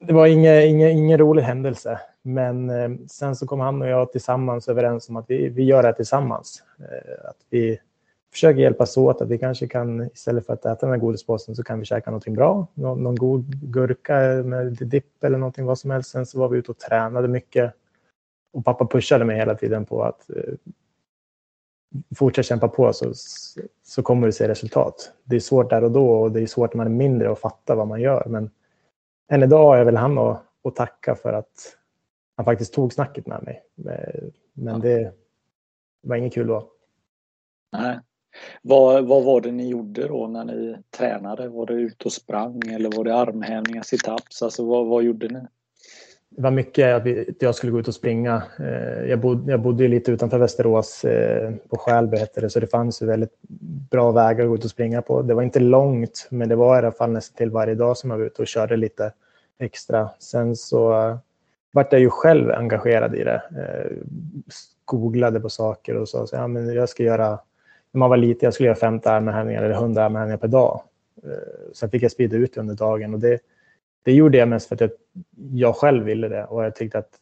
det 0.06 0.12
var 0.12 0.26
ingen, 0.26 0.62
ingen, 0.62 0.90
ingen 0.90 1.18
rolig 1.18 1.42
händelse. 1.42 2.00
Men 2.22 2.70
eh, 2.70 2.90
sen 3.10 3.36
så 3.36 3.46
kom 3.46 3.60
han 3.60 3.82
och 3.82 3.88
jag 3.88 4.12
tillsammans 4.12 4.68
överens 4.68 5.08
om 5.08 5.16
att 5.16 5.30
vi, 5.30 5.48
vi 5.48 5.64
gör 5.64 5.82
det 5.82 5.88
här 5.88 5.92
tillsammans. 5.92 6.62
Eh, 6.78 7.28
att 7.28 7.36
vi 7.50 7.78
försöker 8.32 8.60
hjälpas 8.60 8.96
åt. 8.96 9.20
Att 9.20 9.28
vi 9.28 9.38
kanske 9.38 9.68
kan, 9.68 10.02
istället 10.02 10.46
för 10.46 10.52
att 10.52 10.64
äta 10.64 10.86
den 10.86 10.90
här 10.90 10.96
godispåsen, 10.96 11.56
så 11.56 11.62
kan 11.62 11.78
vi 11.78 11.84
käka 11.84 12.10
någonting 12.10 12.34
bra. 12.34 12.66
Någon, 12.74 13.02
någon 13.02 13.16
god 13.16 13.72
gurka 13.72 14.14
med 14.44 14.72
dipp 14.72 15.24
eller 15.24 15.38
någonting, 15.38 15.64
vad 15.64 15.78
som 15.78 15.90
helst. 15.90 16.10
Sen 16.10 16.26
så 16.26 16.38
var 16.38 16.48
vi 16.48 16.58
ute 16.58 16.70
och 16.70 16.78
tränade 16.78 17.28
mycket. 17.28 17.72
Och 18.52 18.64
pappa 18.64 18.86
pushade 18.86 19.24
mig 19.24 19.36
hela 19.36 19.54
tiden 19.54 19.84
på 19.84 20.02
att 20.02 20.30
eh, 20.30 20.54
fortsätta 22.16 22.46
kämpa 22.46 22.68
på 22.68 22.92
så, 22.92 23.12
så 23.84 24.02
kommer 24.02 24.26
du 24.26 24.32
se 24.32 24.48
resultat. 24.48 25.12
Det 25.24 25.36
är 25.36 25.40
svårt 25.40 25.70
där 25.70 25.84
och 25.84 25.90
då 25.90 26.10
och 26.12 26.32
det 26.32 26.40
är 26.42 26.46
svårt 26.46 26.74
när 26.74 26.76
man 26.76 26.86
är 26.86 26.96
mindre 26.96 27.32
att 27.32 27.38
fatta 27.38 27.74
vad 27.74 27.88
man 27.88 28.00
gör. 28.00 28.26
Men 28.28 28.50
än 29.28 29.42
idag 29.42 29.78
jag 29.78 29.84
väl 29.84 29.96
han 29.96 30.18
att, 30.18 30.44
att 30.64 30.76
tacka 30.76 31.14
för 31.14 31.32
att 31.32 31.76
han 32.36 32.44
faktiskt 32.44 32.74
tog 32.74 32.92
snacket 32.92 33.26
med 33.26 33.42
mig. 33.42 33.62
Men 34.52 34.80
det 34.80 35.12
var 36.00 36.16
inget 36.16 36.34
kul 36.34 36.46
då. 36.46 36.70
Nej. 37.72 37.98
Vad, 38.62 39.06
vad 39.06 39.24
var 39.24 39.40
det 39.40 39.52
ni 39.52 39.68
gjorde 39.68 40.08
då 40.08 40.26
när 40.26 40.44
ni 40.44 40.76
tränade? 40.90 41.48
Var 41.48 41.66
det 41.66 41.74
ute 41.74 42.04
och 42.04 42.12
sprang 42.12 42.60
eller 42.70 42.96
var 42.96 43.04
det 43.04 43.16
armhävningar, 43.16 43.82
situps? 43.82 44.42
Alltså 44.42 44.66
vad, 44.66 44.86
vad 44.86 45.02
gjorde 45.02 45.28
ni? 45.28 45.40
Det 46.36 46.42
var 46.42 46.50
mycket 46.50 46.94
att, 46.94 47.02
vi, 47.06 47.20
att 47.20 47.42
jag 47.42 47.54
skulle 47.54 47.72
gå 47.72 47.80
ut 47.80 47.88
och 47.88 47.94
springa. 47.94 48.42
Eh, 48.58 49.04
jag 49.10 49.20
bodde, 49.20 49.50
jag 49.50 49.60
bodde 49.60 49.88
lite 49.88 50.12
utanför 50.12 50.38
Västerås, 50.38 51.04
eh, 51.04 51.52
på 51.68 51.76
Skälby 51.76 52.16
hette 52.16 52.40
det, 52.40 52.50
så 52.50 52.60
det 52.60 52.66
fanns 52.66 53.02
ju 53.02 53.06
väldigt 53.06 53.32
bra 53.90 54.12
vägar 54.12 54.44
att 54.44 54.48
gå 54.48 54.54
ut 54.54 54.64
och 54.64 54.70
springa 54.70 55.02
på. 55.02 55.22
Det 55.22 55.34
var 55.34 55.42
inte 55.42 55.60
långt, 55.60 56.26
men 56.30 56.48
det 56.48 56.56
var 56.56 56.76
i 56.76 56.78
alla 56.78 56.92
fall 56.92 57.10
nästan 57.10 57.36
till 57.36 57.50
varje 57.50 57.74
dag 57.74 57.96
som 57.96 58.10
jag 58.10 58.18
var 58.18 58.24
ute 58.24 58.42
och 58.42 58.48
körde 58.48 58.76
lite 58.76 59.12
extra. 59.58 60.10
Sen 60.18 60.56
så 60.56 60.92
eh, 60.92 61.16
vart 61.72 61.92
jag 61.92 62.00
ju 62.00 62.10
själv 62.10 62.50
engagerad 62.50 63.14
i 63.14 63.24
det. 63.24 63.42
Eh, 63.56 63.96
googlade 64.84 65.40
på 65.40 65.48
saker 65.48 65.96
och 65.96 66.08
sa 66.08 66.26
så, 66.26 66.36
ja, 66.36 66.46
men 66.46 66.74
jag 66.74 66.88
ska 66.88 67.02
göra 67.02 67.38
när 67.92 67.98
man 67.98 68.10
var 68.10 68.16
liten, 68.16 68.46
jag 68.46 68.54
skulle 68.54 68.66
göra 68.66 68.76
50 68.76 69.08
armhävningar 69.08 69.62
eller 69.62 69.74
100 69.74 70.04
armhävningar 70.04 70.36
per 70.36 70.48
dag. 70.48 70.82
Eh, 71.24 71.72
sen 71.72 71.90
fick 71.90 72.02
jag 72.02 72.10
sprida 72.10 72.36
ut 72.36 72.54
det 72.54 72.60
under 72.60 72.74
dagen 72.74 73.14
och 73.14 73.20
det, 73.20 73.40
det 74.02 74.12
gjorde 74.12 74.38
jag 74.38 74.48
mest 74.48 74.68
för 74.68 74.74
att 74.74 74.80
jag, 74.80 74.90
jag 75.52 75.76
själv 75.76 76.04
ville 76.04 76.28
det 76.28 76.44
och 76.44 76.64
jag 76.64 76.74
tyckte 76.74 76.98
att 76.98 77.18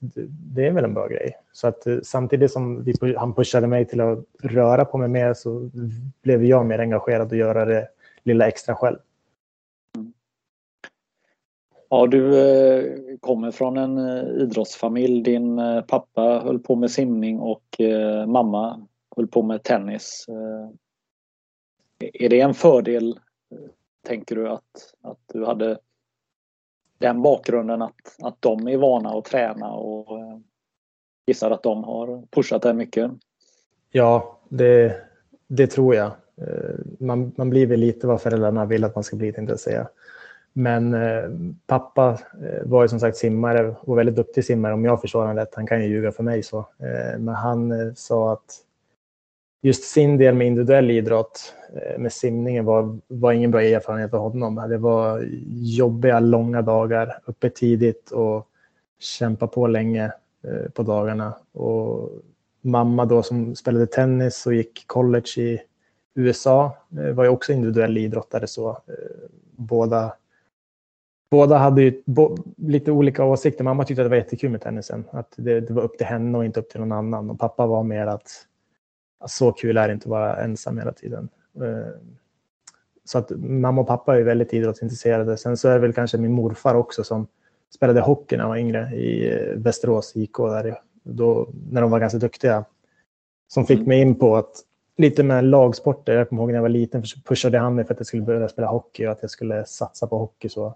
det 0.55 0.67
är 0.67 0.73
väl 0.73 0.85
en 0.85 0.95
bra 0.95 1.07
grej. 1.07 1.37
Så 1.53 1.69
att 1.69 1.87
eh, 1.87 1.99
samtidigt 2.03 2.53
som 2.53 2.85
vi, 2.85 3.17
han 3.17 3.35
pushade 3.35 3.67
mig 3.67 3.85
till 3.85 4.01
att 4.01 4.19
röra 4.43 4.85
på 4.85 4.99
mig 4.99 5.09
mer 5.09 5.35
så 5.35 5.71
blev 6.23 6.45
jag 6.45 6.67
mer 6.67 6.79
engagerad 6.79 7.31
och 7.31 7.37
göra 7.37 7.65
det 7.65 7.89
lilla 8.23 8.49
extra 8.49 8.75
själv. 8.75 8.97
Ja, 11.89 12.07
du 12.07 12.39
eh, 12.39 13.19
kommer 13.21 13.51
från 13.51 13.77
en 13.77 13.99
eh, 13.99 14.43
idrottsfamilj. 14.43 15.23
Din 15.23 15.61
pappa 15.89 16.41
höll 16.45 16.59
på 16.59 16.77
med 16.77 16.91
simning 16.91 17.41
och 17.41 17.81
mamma 18.27 18.87
höll 19.17 19.27
på 19.27 19.43
med 19.43 19.63
tennis. 19.63 20.27
Är 21.99 22.29
det 22.29 22.41
en 22.41 22.55
fördel, 22.55 23.19
tänker 24.07 24.37
du, 24.37 24.49
att, 24.49 24.95
att 25.03 25.19
du 25.33 25.45
hade 25.45 25.79
den 27.00 27.23
bakgrunden 27.23 27.83
att, 27.83 28.16
att 28.23 28.37
de 28.40 28.69
är 28.69 28.76
vana 28.76 29.11
att 29.11 29.25
träna 29.25 29.73
och 29.73 30.19
eh, 30.19 30.38
gissar 31.26 31.50
att 31.50 31.62
de 31.62 31.85
har 31.85 32.23
pushat 32.30 32.62
det 32.62 32.75
mycket? 32.75 33.11
Ja, 33.90 34.38
det, 34.49 34.97
det 35.47 35.66
tror 35.66 35.95
jag. 35.95 36.07
Eh, 36.37 36.75
man, 36.99 37.33
man 37.37 37.50
blir 37.50 37.66
väl 37.66 37.80
lite 37.80 38.07
vad 38.07 38.21
föräldrarna 38.21 38.64
vill 38.64 38.85
att 38.85 38.95
man 38.95 39.04
ska 39.04 39.16
bli, 39.16 39.33
tänkte 39.33 39.52
jag 39.52 39.61
säga. 39.61 39.88
Men 40.52 40.95
eh, 40.95 41.30
pappa 41.66 42.19
eh, 42.42 42.69
var 42.69 42.83
ju 42.83 42.88
som 42.88 43.00
sagt 43.00 43.16
simmare 43.16 43.75
och 43.80 43.99
väldigt 43.99 44.16
duktig 44.16 44.45
simmare 44.45 44.75
om 44.75 44.85
jag 44.85 45.00
förstår 45.00 45.21
honom 45.21 45.37
rätt. 45.37 45.54
Han 45.54 45.66
kan 45.66 45.83
ju 45.83 45.88
ljuga 45.88 46.12
för 46.12 46.23
mig 46.23 46.42
så. 46.42 46.59
Eh, 46.59 47.19
men 47.19 47.35
han 47.35 47.95
sa 47.97 48.33
att 48.33 48.59
just 49.62 49.85
sin 49.85 50.19
del 50.19 50.35
med 50.35 50.47
individuell 50.47 50.90
idrott 50.90 51.55
eh, 51.75 51.99
med 51.99 52.12
simningen 52.12 52.64
var, 52.64 52.99
var 53.09 53.33
ingen 53.33 53.50
bra 53.50 53.62
erfarenhet 53.62 54.11
för 54.11 54.19
honom. 54.19 54.55
Det 54.55 54.79
var 54.79 55.29
jobbiga, 55.55 56.21
långa 56.21 56.62
dagar, 56.62 57.19
uppe 57.25 57.50
tidigt 57.50 58.11
och 58.11 58.47
kämpa 58.99 59.47
på 59.47 59.67
länge 59.67 60.12
eh, 60.45 60.71
på 60.75 60.83
dagarna. 60.83 61.35
Och 61.52 62.11
mamma 62.61 63.05
då 63.05 63.23
som 63.23 63.57
spelade 63.57 63.87
tennis 63.87 64.47
och 64.47 64.55
gick 64.55 64.87
college 64.87 65.31
i 65.37 65.61
USA 66.14 66.76
eh, 66.99 67.12
var 67.14 67.25
ju 67.25 67.31
också 67.31 67.52
individuell 67.52 67.99
idrottare. 67.99 68.47
Så 68.47 68.79
båda, 69.57 70.14
båda 71.31 71.57
hade 71.57 71.83
ju 71.83 72.02
lite 72.57 72.93
olika 72.93 73.25
åsikter. 73.25 73.64
Mamma 73.64 73.85
tyckte 73.85 74.02
att 74.02 74.07
det 74.07 74.11
var 74.11 74.17
jättekul 74.17 74.50
med 74.50 74.61
tennisen. 74.61 75.05
Att 75.11 75.35
det, 75.37 75.61
det 75.61 75.73
var 75.73 75.83
upp 75.83 75.99
till 75.99 76.07
henne 76.07 76.38
och 76.38 76.45
inte 76.45 76.61
upp 76.61 76.69
till 76.69 76.81
någon 76.81 76.93
annan. 76.93 77.31
Och 77.31 77.38
pappa 77.38 77.67
var 77.67 77.83
mer 77.83 78.07
att 78.07 78.47
så 79.27 79.53
kul 79.53 79.77
är 79.77 79.89
det 79.89 79.95
inte 79.95 80.05
att 80.05 80.11
vara 80.11 80.37
ensam 80.37 80.79
hela 80.79 80.93
tiden. 80.93 81.29
Eh, 81.57 81.95
så 83.05 83.19
att 83.19 83.31
mamma 83.37 83.81
och 83.81 83.87
pappa 83.87 84.19
är 84.19 84.23
väldigt 84.23 84.53
idrottsintresserade. 84.53 85.37
Sen 85.37 85.57
så 85.57 85.69
är 85.69 85.73
det 85.73 85.79
väl 85.79 85.93
kanske 85.93 86.19
min 86.19 86.33
morfar 86.33 86.75
också 86.75 87.05
som 87.05 87.27
spelade 87.75 88.00
hockey 88.00 88.37
när 88.37 88.43
han 88.43 88.50
var 88.50 88.57
yngre 88.57 88.95
i 88.95 89.33
eh, 89.33 89.57
Västerås 89.57 90.17
IK 90.17 90.37
där 90.37 90.79
då, 91.03 91.49
när 91.71 91.81
de 91.81 91.91
var 91.91 92.00
ganska 92.00 92.19
duktiga. 92.19 92.65
Som 93.49 93.67
fick 93.67 93.77
mm. 93.77 93.89
mig 93.89 94.00
in 94.00 94.15
på 94.15 94.37
att 94.37 94.65
lite 94.97 95.23
med 95.23 95.45
lagsporter. 95.45 96.12
Jag 96.12 96.29
kommer 96.29 96.43
ihåg 96.43 96.49
när 96.49 96.57
jag 96.57 96.62
var 96.62 96.69
liten 96.69 97.03
pushade 97.25 97.59
han 97.59 97.75
mig 97.75 97.85
för 97.85 97.95
att 97.95 98.00
jag 98.00 98.07
skulle 98.07 98.23
börja 98.23 98.49
spela 98.49 98.69
hockey 98.69 99.07
och 99.07 99.12
att 99.12 99.19
jag 99.23 99.31
skulle 99.31 99.65
satsa 99.65 100.07
på 100.07 100.19
hockey. 100.19 100.49
Så. 100.49 100.67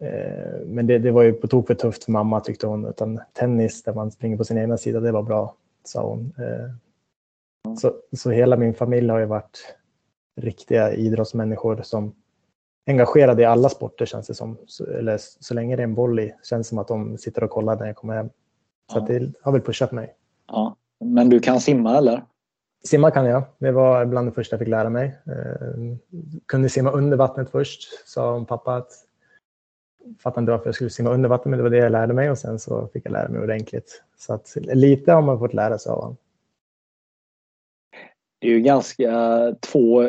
Eh, 0.00 0.66
men 0.66 0.86
det, 0.86 0.98
det 0.98 1.10
var 1.10 1.22
ju 1.22 1.32
på 1.32 1.46
tok 1.46 1.66
för 1.66 1.74
tufft 1.74 2.04
för 2.04 2.12
mamma 2.12 2.40
tyckte 2.40 2.66
hon. 2.66 2.86
Utan 2.86 3.20
tennis 3.32 3.82
där 3.82 3.94
man 3.94 4.10
springer 4.10 4.36
på 4.36 4.44
sin 4.44 4.58
egna 4.58 4.76
sida, 4.78 5.00
det 5.00 5.12
var 5.12 5.22
bra, 5.22 5.54
sa 5.84 6.08
hon. 6.08 6.32
Så, 7.76 7.92
så 8.12 8.30
hela 8.30 8.56
min 8.56 8.74
familj 8.74 9.08
har 9.10 9.18
ju 9.18 9.26
varit 9.26 9.76
riktiga 10.36 10.92
idrottsmänniskor 10.92 11.82
som 11.82 12.14
engagerade 12.86 13.42
i 13.42 13.44
alla 13.44 13.68
sporter 13.68 14.06
känns 14.06 14.26
det 14.26 14.34
som. 14.34 14.58
Så, 14.66 14.86
eller 14.86 15.16
så 15.18 15.54
länge 15.54 15.76
det 15.76 15.82
är 15.82 15.84
en 15.84 15.94
boll 15.94 16.20
i 16.20 16.34
känns 16.42 16.66
det 16.66 16.68
som 16.68 16.78
att 16.78 16.88
de 16.88 17.18
sitter 17.18 17.44
och 17.44 17.50
kollar 17.50 17.76
när 17.76 17.86
jag 17.86 17.96
kommer 17.96 18.16
hem. 18.16 18.30
Så 18.92 18.98
ja. 18.98 19.04
det 19.08 19.32
har 19.42 19.52
väl 19.52 19.60
pushat 19.60 19.92
mig. 19.92 20.14
Ja. 20.48 20.76
Men 21.00 21.28
du 21.28 21.40
kan 21.40 21.60
simma 21.60 21.98
eller? 21.98 22.24
Simma 22.84 23.10
kan 23.10 23.26
jag. 23.26 23.42
Det 23.58 23.72
var 23.72 24.04
bland 24.04 24.28
det 24.28 24.32
första 24.32 24.54
jag 24.54 24.58
fick 24.58 24.68
lära 24.68 24.90
mig. 24.90 25.18
Eh, 25.26 25.96
kunde 26.46 26.68
simma 26.68 26.90
under 26.90 27.16
vattnet 27.16 27.50
först, 27.50 28.08
sa 28.08 28.44
pappa 28.44 28.76
att 28.76 28.92
fattade 30.18 30.40
inte 30.40 30.52
varför 30.52 30.66
jag 30.66 30.74
skulle 30.74 30.90
simma 30.90 31.10
under 31.10 31.28
vattnet, 31.28 31.50
men 31.50 31.56
det 31.56 31.62
var 31.62 31.70
det 31.70 31.76
jag 31.76 31.92
lärde 31.92 32.14
mig 32.14 32.30
och 32.30 32.38
sen 32.38 32.58
så 32.58 32.88
fick 32.92 33.06
jag 33.06 33.12
lära 33.12 33.28
mig 33.28 33.42
ordentligt. 33.42 34.02
Så 34.18 34.32
att 34.34 34.56
lite 34.56 35.12
har 35.12 35.22
man 35.22 35.38
fått 35.38 35.54
lära 35.54 35.78
sig 35.78 35.90
av 35.90 36.00
honom 36.00 36.16
det 38.38 38.48
är 38.48 38.52
ju 38.52 38.60
ganska 38.60 39.38
två 39.60 40.04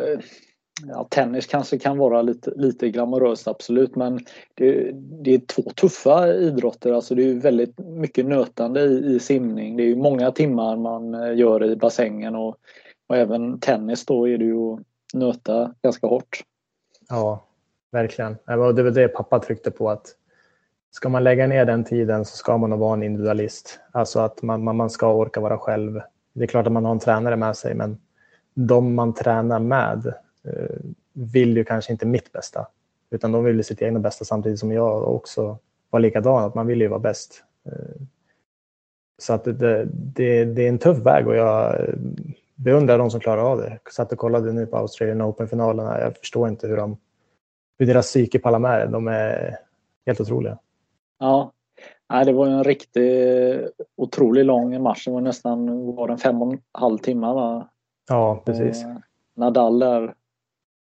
Ja, 0.88 1.08
tennis 1.10 1.48
kanske 1.48 1.80
kan 1.80 1.98
vara 1.98 2.22
lite, 2.22 2.52
lite 2.56 2.90
glamoröst 2.90 3.48
absolut 3.48 3.96
men 3.96 4.20
det, 4.54 4.92
det, 4.94 5.34
är 5.34 5.40
två 5.40 5.62
tuffa 5.62 6.28
idrotter. 6.34 6.92
Alltså 6.92 7.16
det 7.16 7.30
är 7.30 7.34
väldigt 7.34 7.80
mycket 7.80 8.26
nötande 8.26 8.82
i, 8.82 9.16
i 9.16 9.20
simning. 9.20 9.78
Det 9.78 9.84
är 9.84 9.96
många 9.96 10.32
timmar 10.32 10.78
man 10.78 11.14
eh, 11.14 11.38
gör 11.38 11.64
i 11.64 11.76
bassängen 11.76 12.36
och, 12.36 12.58
och 13.08 13.18
även 13.18 13.60
tennis 13.60 14.06
då 14.06 14.28
är 14.28 14.38
det 14.38 14.46
ju 14.46 14.74
att 14.74 14.80
nöta 15.14 15.74
ganska 15.84 16.08
hårt. 16.08 16.44
Ja, 17.10 17.44
verkligen. 17.92 18.38
Det 18.46 18.56
var 18.56 18.92
det 18.92 19.08
pappa 19.08 19.40
tryckte 19.40 19.72
på 19.72 19.90
att 19.90 20.16
ska 20.92 21.10
man 21.10 21.24
lägga 21.24 21.48
ner 21.48 21.66
den 21.66 21.84
tiden 21.84 22.26
så 22.26 22.36
ska 22.36 22.58
man 22.58 22.80
vara 22.80 22.94
en 22.94 23.04
individualist. 23.04 23.80
Alltså 23.92 24.20
att 24.20 24.42
man, 24.42 24.64
man, 24.64 24.76
man 24.76 24.90
ska 24.90 25.14
orka 25.14 25.40
vara 25.40 25.58
själv. 25.58 26.02
Det 26.34 26.44
är 26.44 26.48
klart 26.48 26.68
att 26.68 26.74
man 26.74 26.86
har 26.86 26.92
en 26.92 27.00
tränare 27.00 27.36
med 27.36 27.58
sig 27.58 27.76
men 27.76 27.98
de 28.54 28.96
man 28.96 29.14
tränar 29.14 29.60
med 29.60 30.14
eh, 30.44 30.76
vill 31.14 31.58
ju 31.58 31.64
kanske 31.64 31.92
inte 31.92 32.06
mitt 32.06 32.32
bästa, 32.32 32.68
utan 33.10 33.32
de 33.32 33.44
vill 33.44 33.58
ju 33.58 33.64
sitt 33.64 33.82
egna 33.82 34.00
bästa 34.00 34.26
samtidigt 34.26 34.60
som 34.60 34.72
jag 34.72 35.16
också 35.16 35.58
var 35.90 36.00
likadan, 36.00 36.44
att 36.44 36.56
man 36.56 36.68
vill 36.68 36.82
ju 36.82 36.88
vara 36.88 37.00
bäst. 37.00 37.44
Eh, 37.66 38.02
så 39.18 39.34
att 39.34 39.44
det, 39.44 39.88
det, 39.94 40.46
det, 40.46 40.66
är 40.66 40.70
en 40.70 40.80
tuff 40.80 40.98
väg 40.98 41.28
och 41.28 41.36
jag 41.36 41.80
eh, 41.80 41.96
beundrar 42.56 42.98
de 42.98 43.12
som 43.12 43.20
klarar 43.20 43.52
av 43.52 43.58
det. 43.58 43.80
Jag 43.84 43.94
satt 43.94 44.12
och 44.12 44.18
kollade 44.18 44.54
nu 44.54 44.66
på 44.66 44.78
Australian 44.78 45.22
Open-finalerna. 45.22 46.00
Jag 46.00 46.18
förstår 46.18 46.50
inte 46.50 46.68
hur, 46.68 46.78
de, 46.78 46.98
hur 47.80 47.86
deras 47.86 48.08
psyke 48.08 48.40
pallar 48.40 48.60
med 48.60 48.80
det. 48.80 48.92
De 48.92 49.08
är 49.08 49.58
helt 50.06 50.22
otroliga. 50.22 50.58
Ja, 51.20 51.52
Nej, 52.10 52.26
det 52.26 52.34
var 52.34 52.48
en 52.48 52.64
riktigt 52.64 53.72
otroligt 53.96 54.46
lång 54.46 54.82
match. 54.82 55.06
Det 55.06 55.12
var 55.12 55.22
nästan 55.22 55.86
var 55.96 56.08
den 56.08 56.18
fem 56.18 56.42
och 56.42 56.54
en 56.54 56.62
halv 56.72 56.98
timme 56.98 57.28
va? 57.28 57.70
Ja, 58.10 58.42
precis. 58.46 58.86
Och 58.86 59.02
Nadal 59.36 59.80
där 59.80 60.14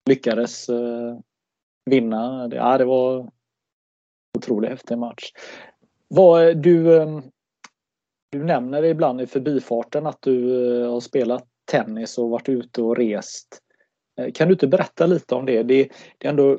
lyckades 0.08 0.68
eh, 0.68 1.18
vinna. 1.85 2.49
Det, 2.49 2.56
ja, 2.56 2.78
det 2.78 2.85
var 2.85 3.30
otroligt 4.38 4.70
häftig 4.70 4.99
match. 4.99 5.32
Vad, 6.08 6.56
du, 6.56 6.96
eh, 6.96 7.20
du 8.30 8.44
nämner 8.44 8.85
ibland 8.85 9.20
i 9.20 9.26
förbifarten 9.26 10.06
att 10.06 10.23
du 10.23 10.66
eh, 10.82 10.90
har 10.92 11.00
spelat 11.00 11.44
tennis 11.64 12.18
och 12.18 12.30
varit 12.30 12.49
ute 12.49 12.82
och 12.82 12.96
rest. 12.96 13.61
Eh, 14.20 14.32
kan 14.32 14.49
du 14.49 14.54
inte 14.54 14.66
berätta 14.66 15.06
lite 15.06 15.35
om 15.35 15.46
det? 15.46 15.62
Det, 15.62 15.88
det 16.18 16.26
är 16.26 16.30
ändå 16.30 16.58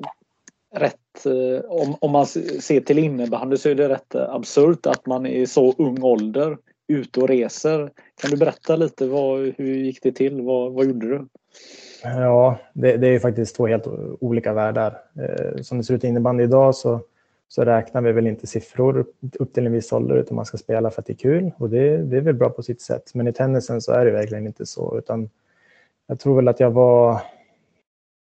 rätt, 0.75 1.25
eh, 1.25 1.65
om, 1.69 1.95
om 2.01 2.11
man 2.11 2.25
ser 2.25 2.81
till 2.81 2.99
innebandy 2.99 3.57
så 3.57 3.69
är 3.69 3.75
det 3.75 3.89
rätt 3.89 4.15
eh, 4.15 4.29
absurt 4.29 4.85
att 4.85 5.05
man 5.05 5.25
i 5.25 5.47
så 5.47 5.73
ung 5.77 6.03
ålder 6.03 6.57
ute 6.87 7.19
och 7.19 7.27
reser. 7.27 7.91
Kan 8.21 8.31
du 8.31 8.37
berätta 8.37 8.75
lite, 8.75 9.07
vad, 9.07 9.39
hur 9.57 9.75
gick 9.75 10.03
det 10.03 10.11
till? 10.11 10.41
Vad, 10.41 10.73
vad 10.73 10.85
gjorde 10.85 11.07
du? 11.07 11.27
Ja, 12.03 12.59
det, 12.73 12.97
det 12.97 13.07
är 13.07 13.19
faktiskt 13.19 13.55
två 13.55 13.67
helt 13.67 13.87
olika 14.19 14.53
världar. 14.53 14.97
Eh, 15.15 15.61
som 15.61 15.77
det 15.77 15.83
ser 15.83 15.93
ut 15.93 16.03
i 16.03 16.07
innebandy 16.07 16.43
idag 16.43 16.75
så 16.75 17.01
så 17.47 17.65
räknar 17.65 18.01
vi 18.01 18.11
väl 18.11 18.27
inte 18.27 18.47
siffror 18.47 19.05
upp 19.39 19.53
till 19.53 19.65
en 19.65 19.71
viss 19.71 19.93
ålder 19.93 20.15
utan 20.15 20.35
man 20.35 20.45
ska 20.45 20.57
spela 20.57 20.91
för 20.91 21.01
att 21.01 21.05
det 21.05 21.13
är 21.13 21.17
kul 21.17 21.51
och 21.57 21.69
det, 21.69 21.97
det 21.97 22.17
är 22.17 22.21
väl 22.21 22.35
bra 22.35 22.49
på 22.49 22.63
sitt 22.63 22.81
sätt. 22.81 23.11
Men 23.13 23.27
i 23.27 23.33
tennisen 23.33 23.81
så 23.81 23.91
är 23.91 24.05
det 24.05 24.11
verkligen 24.11 24.47
inte 24.47 24.65
så 24.65 24.97
utan 24.97 25.29
jag 26.07 26.19
tror 26.19 26.35
väl 26.35 26.47
att 26.47 26.59
jag 26.59 26.71
var 26.71 27.21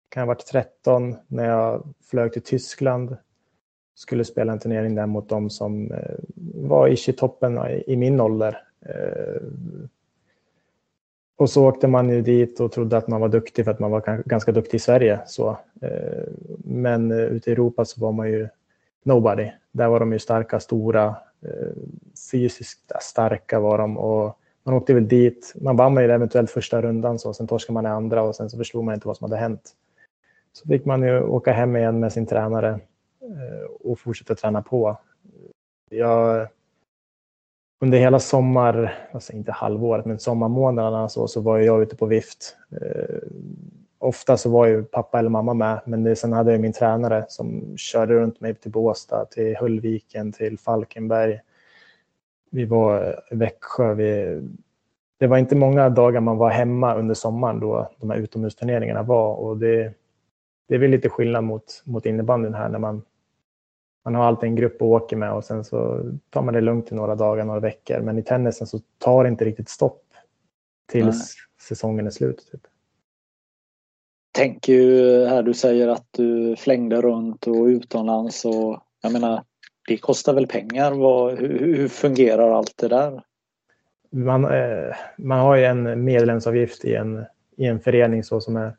kan 0.09 0.21
ha 0.21 0.27
varit 0.27 0.45
13 0.45 1.15
när 1.27 1.45
jag 1.45 1.93
flög 2.03 2.33
till 2.33 2.41
Tyskland 2.41 3.17
skulle 3.95 4.25
spela 4.25 4.53
en 4.53 4.59
turnering 4.59 4.95
där 4.95 5.05
mot 5.05 5.29
de 5.29 5.49
som 5.49 5.91
eh, 5.91 6.15
var 6.61 6.87
i 7.09 7.13
toppen 7.13 7.59
i 7.87 7.95
min 7.95 8.21
ålder. 8.21 8.63
Eh, 8.85 9.41
och 11.35 11.49
så 11.49 11.67
åkte 11.67 11.87
man 11.87 12.09
ju 12.09 12.21
dit 12.21 12.59
och 12.59 12.71
trodde 12.71 12.97
att 12.97 13.07
man 13.07 13.21
var 13.21 13.29
duktig 13.29 13.65
för 13.65 13.71
att 13.71 13.79
man 13.79 13.91
var 13.91 14.23
ganska 14.25 14.51
duktig 14.51 14.75
i 14.75 14.79
Sverige. 14.79 15.19
Så. 15.25 15.57
Eh, 15.81 16.23
men 16.57 17.11
eh, 17.11 17.17
ute 17.17 17.49
i 17.49 17.53
Europa 17.53 17.85
så 17.85 18.01
var 18.01 18.11
man 18.11 18.31
ju 18.31 18.47
nobody. 19.03 19.51
Där 19.71 19.87
var 19.87 19.99
de 19.99 20.13
ju 20.13 20.19
starka, 20.19 20.59
stora, 20.59 21.15
fysiskt 22.31 22.91
starka 23.01 23.59
var 23.59 23.77
de. 23.77 23.97
Och 23.97 24.37
man 24.63 24.75
åkte 24.75 24.93
väl 24.93 25.07
dit, 25.07 25.53
man 25.61 25.75
vann 25.75 25.95
ju 25.95 26.11
eventuellt 26.11 26.51
första 26.51 26.81
rundan, 26.81 27.19
så, 27.19 27.33
sen 27.33 27.47
torskade 27.47 27.73
man 27.73 27.85
i 27.85 27.89
andra 27.89 28.23
och 28.23 28.35
sen 28.35 28.49
så 28.49 28.57
förstod 28.57 28.83
man 28.83 28.93
inte 28.93 29.07
vad 29.07 29.17
som 29.17 29.31
hade 29.31 29.41
hänt. 29.41 29.71
Så 30.53 30.67
fick 30.67 30.85
man 30.85 31.03
ju 31.03 31.21
åka 31.21 31.51
hem 31.51 31.75
igen 31.75 31.99
med 31.99 32.13
sin 32.13 32.25
tränare 32.25 32.79
och 33.79 33.99
fortsätta 33.99 34.35
träna 34.35 34.61
på. 34.61 34.97
Jag, 35.93 36.47
under 37.81 37.97
hela 37.97 38.19
sommar, 38.19 38.93
alltså 39.11 39.33
inte 39.33 39.51
halvåret, 39.51 40.05
men 40.05 40.19
sommarmånaderna 40.19 41.09
så, 41.09 41.27
så 41.27 41.41
var 41.41 41.59
jag 41.59 41.81
ute 41.81 41.95
på 41.95 42.05
vift. 42.05 42.57
Eh, 42.81 43.27
ofta 43.99 44.37
så 44.37 44.49
var 44.49 44.67
ju 44.67 44.83
pappa 44.83 45.19
eller 45.19 45.29
mamma 45.29 45.53
med, 45.53 45.81
men 45.85 46.03
det, 46.03 46.15
sen 46.15 46.33
hade 46.33 46.51
jag 46.51 46.61
min 46.61 46.73
tränare 46.73 47.25
som 47.27 47.77
körde 47.77 48.13
runt 48.13 48.41
mig 48.41 48.55
till 48.55 48.71
Båstad, 48.71 49.25
till 49.25 49.55
Höllviken, 49.55 50.31
till 50.31 50.59
Falkenberg. 50.59 51.39
Vi 52.51 52.65
var 52.65 53.19
i 53.31 53.35
Växjö. 53.35 53.93
Vi, 53.93 54.41
det 55.19 55.27
var 55.27 55.37
inte 55.37 55.55
många 55.55 55.89
dagar 55.89 56.21
man 56.21 56.37
var 56.37 56.49
hemma 56.49 56.95
under 56.95 57.15
sommaren 57.15 57.59
då 57.59 57.91
de 57.97 58.09
här 58.09 58.17
utomhusturneringarna 58.17 59.03
var 59.03 59.35
och 59.35 59.57
det, 59.57 59.93
det 60.67 60.75
är 60.75 60.79
väl 60.79 60.91
lite 60.91 61.09
skillnad 61.09 61.43
mot, 61.43 61.81
mot 61.85 62.05
innebandyn 62.05 62.53
här 62.53 62.69
när 62.69 62.79
man 62.79 63.01
man 64.03 64.15
har 64.15 64.23
alltid 64.23 64.49
en 64.49 64.55
grupp 64.55 64.75
att 64.75 64.81
åka 64.81 65.17
med 65.17 65.33
och 65.33 65.43
sen 65.43 65.63
så 65.63 66.01
tar 66.29 66.41
man 66.41 66.53
det 66.53 66.61
lugnt 66.61 66.91
i 66.91 66.95
några 66.95 67.15
dagar, 67.15 67.45
några 67.45 67.59
veckor. 67.59 67.99
Men 67.99 68.17
i 68.17 68.23
tennisen 68.23 68.67
så 68.67 68.79
tar 68.97 69.23
det 69.23 69.29
inte 69.29 69.45
riktigt 69.45 69.69
stopp 69.69 70.03
tills 70.91 71.17
Nej. 71.17 71.67
säsongen 71.67 72.07
är 72.07 72.11
slut. 72.11 72.49
Typ. 72.51 72.61
Tänk 74.31 74.67
ju 74.67 75.25
här 75.25 75.43
du 75.43 75.53
säger 75.53 75.87
att 75.87 76.07
du 76.11 76.55
flängde 76.55 77.01
runt 77.01 77.47
och 77.47 77.65
utomlands 77.65 78.45
och 78.45 78.79
jag 79.01 79.13
menar 79.13 79.43
det 79.87 79.97
kostar 79.97 80.33
väl 80.33 80.47
pengar? 80.47 80.91
Vad, 80.91 81.39
hur, 81.39 81.59
hur, 81.59 81.87
fungerar 81.87 82.51
allt 82.51 82.73
det 82.77 82.87
där? 82.87 83.23
Man, 84.09 84.45
eh, 84.45 84.95
man 85.17 85.39
har 85.39 85.55
ju 85.55 85.65
en 85.65 86.03
medlemsavgift 86.03 86.85
i 86.85 86.95
en, 86.95 87.25
i 87.57 87.65
en 87.65 87.79
förening 87.79 88.23
så 88.23 88.41
som 88.41 88.55
är 88.55 88.75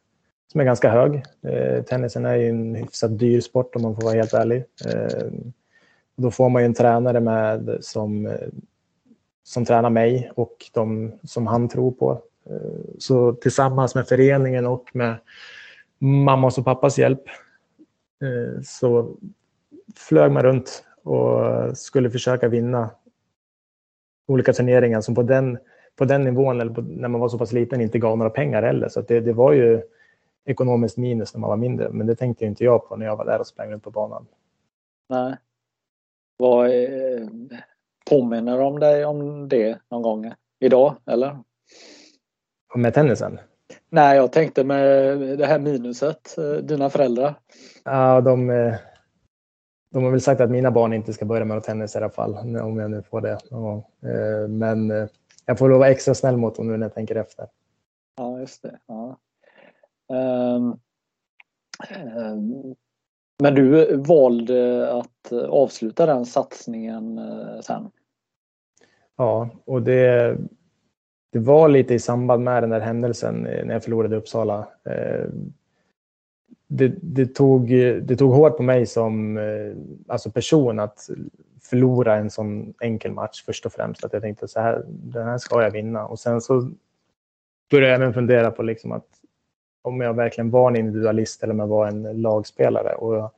som 0.52 0.60
är 0.60 0.64
ganska 0.64 0.90
hög. 0.90 1.22
Eh, 1.42 1.82
tennisen 1.82 2.26
är 2.26 2.34
ju 2.34 2.48
en 2.48 2.74
hyfsat 2.74 3.18
dyr 3.18 3.40
sport 3.40 3.76
om 3.76 3.82
man 3.82 3.94
får 3.94 4.02
vara 4.02 4.14
helt 4.14 4.34
ärlig. 4.34 4.64
Eh, 4.86 5.30
då 6.16 6.30
får 6.30 6.48
man 6.48 6.62
ju 6.62 6.66
en 6.66 6.74
tränare 6.74 7.20
med 7.20 7.78
som, 7.80 8.26
eh, 8.26 8.48
som 9.44 9.64
tränar 9.64 9.90
mig 9.90 10.30
och 10.34 10.56
de 10.72 11.12
som 11.24 11.46
han 11.46 11.68
tror 11.68 11.92
på. 11.92 12.22
Eh, 12.50 12.80
så 12.98 13.32
tillsammans 13.32 13.94
med 13.94 14.08
föreningen 14.08 14.66
och 14.66 14.90
med 14.92 15.16
mammas 15.98 16.58
och 16.58 16.64
pappas 16.64 16.98
hjälp 16.98 17.22
eh, 18.22 18.62
så 18.64 19.16
flög 19.96 20.32
man 20.32 20.42
runt 20.42 20.84
och 21.04 21.78
skulle 21.78 22.10
försöka 22.10 22.48
vinna 22.48 22.90
olika 24.26 24.52
turneringar 24.52 25.00
som 25.00 25.14
på 25.14 25.22
den, 25.22 25.58
på 25.96 26.04
den 26.04 26.22
nivån, 26.22 26.60
eller 26.60 26.74
på, 26.74 26.80
när 26.80 27.08
man 27.08 27.20
var 27.20 27.28
så 27.28 27.38
pass 27.38 27.52
liten, 27.52 27.80
inte 27.80 27.98
gav 27.98 28.18
några 28.18 28.30
pengar 28.30 28.62
heller. 28.62 28.88
Så 28.88 29.00
det, 29.00 29.20
det 29.20 29.32
var 29.32 29.52
ju 29.52 29.82
ekonomiskt 30.44 30.96
minus 30.96 31.34
när 31.34 31.40
man 31.40 31.50
var 31.50 31.56
mindre. 31.56 31.88
Men 31.90 32.06
det 32.06 32.14
tänkte 32.14 32.44
inte 32.44 32.64
jag 32.64 32.88
på 32.88 32.96
när 32.96 33.06
jag 33.06 33.16
var 33.16 33.24
där 33.24 33.40
och 33.40 33.46
sprang 33.46 33.70
runt 33.70 33.84
på 33.84 33.90
banan. 33.90 34.26
Nej. 35.08 35.36
Vad 36.36 36.66
eh, 36.66 37.26
påminner 38.10 38.60
om 38.60 38.80
dig 38.80 39.04
om 39.04 39.48
det 39.48 39.78
någon 39.90 40.02
gång 40.02 40.32
idag, 40.60 40.96
eller? 41.06 41.38
Med 42.74 42.94
tennisen? 42.94 43.38
Nej, 43.88 44.16
jag 44.16 44.32
tänkte 44.32 44.64
med 44.64 45.18
det 45.38 45.46
här 45.46 45.58
minuset, 45.58 46.38
eh, 46.38 46.52
dina 46.52 46.90
föräldrar. 46.90 47.34
Ja, 47.84 48.20
de, 48.20 48.50
eh, 48.50 48.74
de 49.90 50.04
har 50.04 50.10
väl 50.10 50.20
sagt 50.20 50.40
att 50.40 50.50
mina 50.50 50.70
barn 50.70 50.92
inte 50.92 51.12
ska 51.12 51.24
börja 51.24 51.44
med 51.44 51.62
tennis 51.62 51.94
i 51.94 51.98
alla 51.98 52.10
fall, 52.10 52.34
om 52.60 52.78
jag 52.78 52.90
nu 52.90 53.02
får 53.02 53.20
det 53.20 53.38
någon 53.50 53.62
gång. 53.62 53.84
Men 54.48 55.08
jag 55.46 55.58
får 55.58 55.68
lov 55.68 55.76
att 55.76 55.80
vara 55.80 55.90
extra 55.90 56.14
snäll 56.14 56.36
mot 56.36 56.56
dem 56.56 56.66
nu 56.66 56.76
när 56.76 56.86
jag 56.86 56.94
tänker 56.94 57.16
efter. 57.16 57.46
Ja, 58.16 58.40
just 58.40 58.62
det. 58.62 58.78
Ja. 58.86 59.18
Ehm, 60.12 60.76
ehm, 61.88 62.74
men 63.42 63.54
du 63.54 63.96
valde 63.96 64.92
att 64.92 65.32
avsluta 65.32 66.06
den 66.06 66.26
satsningen 66.26 67.18
eh, 67.18 67.60
sen? 67.60 67.90
Ja, 69.16 69.48
och 69.64 69.82
det, 69.82 70.36
det 71.32 71.38
var 71.38 71.68
lite 71.68 71.94
i 71.94 71.98
samband 71.98 72.44
med 72.44 72.62
den 72.62 72.70
där 72.70 72.80
händelsen 72.80 73.46
eh, 73.46 73.64
när 73.66 73.74
jag 73.74 73.84
förlorade 73.84 74.16
Uppsala. 74.16 74.68
Ehm, 74.84 75.52
det, 76.66 76.94
det, 77.02 77.26
tog, 77.26 77.68
det 78.02 78.16
tog 78.16 78.32
hårt 78.32 78.56
på 78.56 78.62
mig 78.62 78.86
som 78.86 79.36
eh, 79.36 79.76
alltså 80.08 80.30
person 80.30 80.80
att 80.80 81.10
förlora 81.60 82.16
en 82.16 82.30
sån 82.30 82.74
enkel 82.80 83.12
match 83.12 83.42
först 83.46 83.66
och 83.66 83.72
främst. 83.72 84.04
Att 84.04 84.12
jag 84.12 84.22
tänkte 84.22 84.48
så 84.48 84.60
här, 84.60 84.84
den 84.88 85.26
här 85.26 85.38
ska 85.38 85.62
jag 85.62 85.70
vinna. 85.70 86.06
Och 86.06 86.18
sen 86.18 86.40
så 86.40 86.70
började 87.70 87.92
jag 87.92 88.00
även 88.00 88.14
fundera 88.14 88.50
på 88.50 88.62
liksom 88.62 88.92
att 88.92 89.06
om 89.82 90.00
jag 90.00 90.14
verkligen 90.14 90.50
var 90.50 90.70
en 90.70 90.76
individualist 90.76 91.42
eller 91.42 91.52
om 91.52 91.58
jag 91.58 91.66
var 91.66 91.86
en 91.86 92.02
lagspelare. 92.22 92.94
Och 92.94 93.34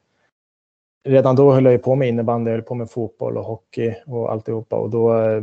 redan 1.04 1.37
då 1.37 1.52
höll 1.52 1.64
jag 1.64 1.83
på 1.83 1.94
med 1.94 2.09
innebandy, 2.09 2.50
jag 2.50 2.57
höll 2.57 2.64
på 2.64 2.74
med 2.74 2.90
fotboll 2.90 3.37
och 3.37 3.44
hockey 3.44 3.94
och 4.07 4.33
alltihopa. 4.33 4.76
Och 4.76 4.90
då, 4.90 5.18
eh, 5.18 5.42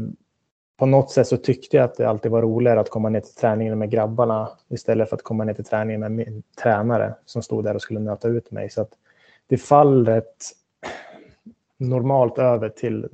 på 0.78 0.86
något 0.86 1.12
sätt 1.12 1.28
så 1.28 1.38
tyckte 1.38 1.78
jag 1.78 1.84
att 1.84 1.96
det 1.96 2.10
alltid 2.10 2.32
var 2.32 2.42
roligare 2.42 2.80
att 2.80 2.90
komma 2.90 3.10
ner 3.10 3.20
till 3.20 3.36
träningen 3.36 3.80
med 3.80 3.90
grabbarna 3.90 4.50
istället 4.70 5.10
för 5.10 5.16
att 5.16 5.24
komma 5.24 5.44
ner 5.44 5.54
till 5.54 5.66
träningen 5.66 6.00
med 6.00 6.12
min 6.12 6.44
tränare 6.62 7.16
som 7.26 7.42
stod 7.42 7.64
där 7.64 7.76
och 7.76 7.82
skulle 7.82 8.00
nöta 8.00 8.28
ut 8.28 8.52
mig. 8.52 8.70
Så 8.70 8.82
att 8.82 8.94
det 9.48 9.58
faller 9.58 10.24
normalt 11.78 12.38
över 12.38 12.70
till 12.70 13.10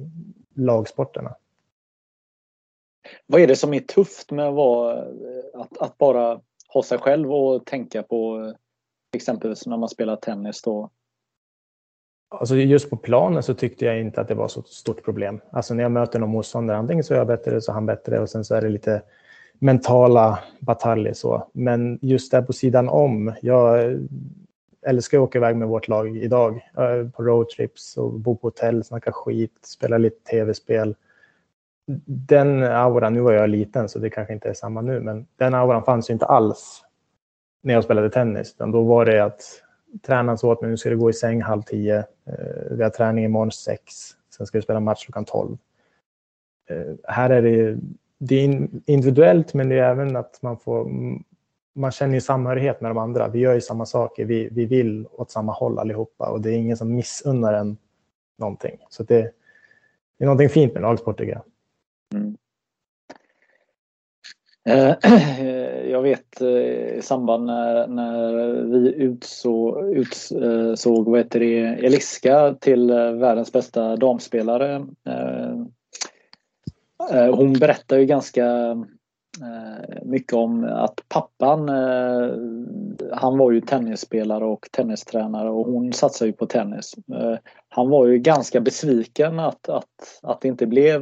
lagsporterna. 0.54 1.36
Vad 3.26 3.41
är 3.41 3.47
det 3.47 3.56
som 3.56 3.73
är 3.73 3.80
tufft 3.80 4.32
med 4.32 4.47
att, 4.47 4.56
vara, 4.56 4.97
eh, 4.97 5.62
att, 5.62 5.78
att 5.78 5.97
bara 5.97 6.41
ha 6.67 6.84
sig 6.84 6.97
själv 6.97 7.34
och 7.34 7.65
tänka 7.65 8.03
på 8.03 8.39
eh, 8.39 8.53
exempelvis 9.15 9.65
när 9.67 9.77
man 9.77 9.89
spelar 9.89 10.15
tennis 10.15 10.62
då? 10.62 10.89
Alltså 12.30 12.56
just 12.56 12.89
på 12.89 12.97
planen 12.97 13.43
så 13.43 13.53
tyckte 13.53 13.86
jag 13.86 13.99
inte 13.99 14.21
att 14.21 14.27
det 14.27 14.36
var 14.36 14.47
så 14.47 14.62
stort 14.62 15.03
problem. 15.03 15.41
Alltså 15.51 15.73
när 15.73 15.84
jag 15.84 15.91
möter 15.91 16.19
någon 16.19 16.30
motståndare, 16.30 16.77
antingen 16.77 17.03
så 17.03 17.13
är 17.13 17.17
jag 17.17 17.27
bättre 17.27 17.62
så 17.62 17.71
är 17.71 17.73
han 17.73 17.86
bättre 17.86 18.19
och 18.19 18.30
sen 18.30 18.45
så 18.45 18.56
är 18.56 18.62
det 18.62 18.69
lite 18.69 19.01
mentala 19.60 20.39
bataljer 20.60 21.13
så. 21.13 21.47
Men 21.53 21.99
just 22.01 22.32
där 22.32 22.41
på 22.41 22.53
sidan 22.53 22.89
om, 22.89 23.34
jag 23.41 23.97
älskar 24.88 25.17
att 25.17 25.23
åka 25.23 25.38
iväg 25.38 25.56
med 25.56 25.67
vårt 25.67 25.88
lag 25.88 26.17
idag 26.17 26.62
på 27.13 27.23
roadtrips 27.23 27.97
och 27.97 28.13
bo 28.13 28.36
på 28.36 28.47
hotell, 28.47 28.84
snacka 28.84 29.12
skit, 29.12 29.60
spela 29.62 29.97
lite 29.97 30.30
tv-spel 30.32 30.95
den 32.06 32.63
auran, 32.63 33.13
nu 33.13 33.19
var 33.19 33.34
jag 33.34 33.50
liten 33.50 33.89
så 33.89 34.00
det 34.00 34.10
kanske 34.10 34.34
inte 34.34 34.50
är 34.50 34.54
samma 34.54 34.82
nu, 34.82 35.00
men 35.00 35.28
den 35.36 35.54
auran 35.54 35.84
fanns 35.84 36.10
ju 36.10 36.13
inte 36.13 36.26
alls 36.26 36.84
när 37.63 37.73
jag 37.73 37.84
spelade 37.84 38.10
tennis. 38.10 38.54
Utan 38.54 38.71
då 38.71 38.84
var 38.84 39.06
det 39.06 39.23
att 39.23 39.41
tränaren 40.06 40.38
sa 40.38 40.52
åt 40.52 40.62
mig, 40.62 40.69
nu 40.69 40.78
ska 40.78 40.89
du 40.89 40.97
gå 40.97 41.10
i 41.10 41.13
säng 41.13 41.41
halv 41.41 41.62
tio, 41.62 41.97
eh, 41.97 42.71
vi 42.71 42.84
har 42.84 42.89
träning 42.89 43.26
imorgon 43.26 43.52
sex, 43.52 43.84
sen 44.38 44.45
ska 44.45 44.58
du 44.58 44.62
spela 44.62 44.80
match 44.80 45.06
klockan 45.06 45.26
tolv. 45.26 45.58
Eh, 46.69 46.93
här 47.04 47.30
är 47.30 47.41
det, 47.41 47.78
det 48.17 48.36
är 48.36 48.67
individuellt 48.86 49.54
men 49.54 49.69
det 49.69 49.80
är 49.80 49.91
även 49.91 50.15
att 50.15 50.41
man 50.41 50.58
får 50.58 50.89
man 51.78 51.91
känner 51.91 52.13
ju 52.13 52.21
samhörighet 52.21 52.82
med 52.82 52.91
de 52.91 52.97
andra. 52.97 53.28
Vi 53.28 53.39
gör 53.39 53.54
ju 53.54 53.62
samma 53.62 53.86
saker. 53.86 54.26
Vi, 54.26 54.50
vi 54.52 54.65
vill 54.65 55.08
åt 55.12 55.32
samma 55.32 55.52
håll 55.52 55.80
allihopa 55.80 56.30
och 56.30 56.41
det 56.41 56.50
är 56.50 56.54
ingen 56.54 56.78
som 56.78 56.95
missunnar 56.95 57.54
en 57.54 57.78
någonting. 58.38 58.78
Så 58.89 59.04
det, 59.04 59.21
det 60.17 60.23
är 60.23 60.26
någonting 60.26 60.50
fint 60.50 60.73
med 60.73 60.82
lagsport 60.82 61.17
tycker 61.17 61.32
jag. 61.32 61.41
Mm. 62.15 62.38
Eh, 64.67 64.96
jag 65.91 66.02
vet 66.02 66.41
eh, 66.41 66.98
i 66.98 67.00
samband 67.04 67.46
när, 67.46 67.88
när 67.88 68.34
vi 68.63 68.93
utsåg, 68.93 69.93
utsåg 69.93 71.06
vad 71.10 71.20
heter 71.20 71.39
det, 71.39 71.63
Eliska 71.86 72.54
till 72.54 72.89
eh, 72.89 73.12
världens 73.12 73.52
bästa 73.52 73.96
damspelare. 73.96 74.86
Hon 77.34 77.54
berättar 77.54 77.98
ju 77.98 78.06
ganska 78.06 78.76
mycket 80.04 80.34
om 80.34 80.63
att 80.63 81.02
pappan 81.10 81.70
han 83.12 83.38
var 83.38 83.52
ju 83.52 83.62
tennisspelare 83.62 84.46
och 84.46 84.67
tennistränare 84.72 85.50
och 85.50 85.65
hon 85.65 85.93
satsar 85.93 86.26
ju 86.26 86.34
på 86.34 86.46
tennis. 86.46 86.96
Han 87.70 87.89
var 87.89 88.08
ju 88.08 88.17
ganska 88.17 88.62
besviken 88.62 89.39
att, 89.39 89.70
att, 89.70 90.20
att 90.24 90.41
det 90.41 90.48
inte 90.48 90.67
blev 90.67 91.02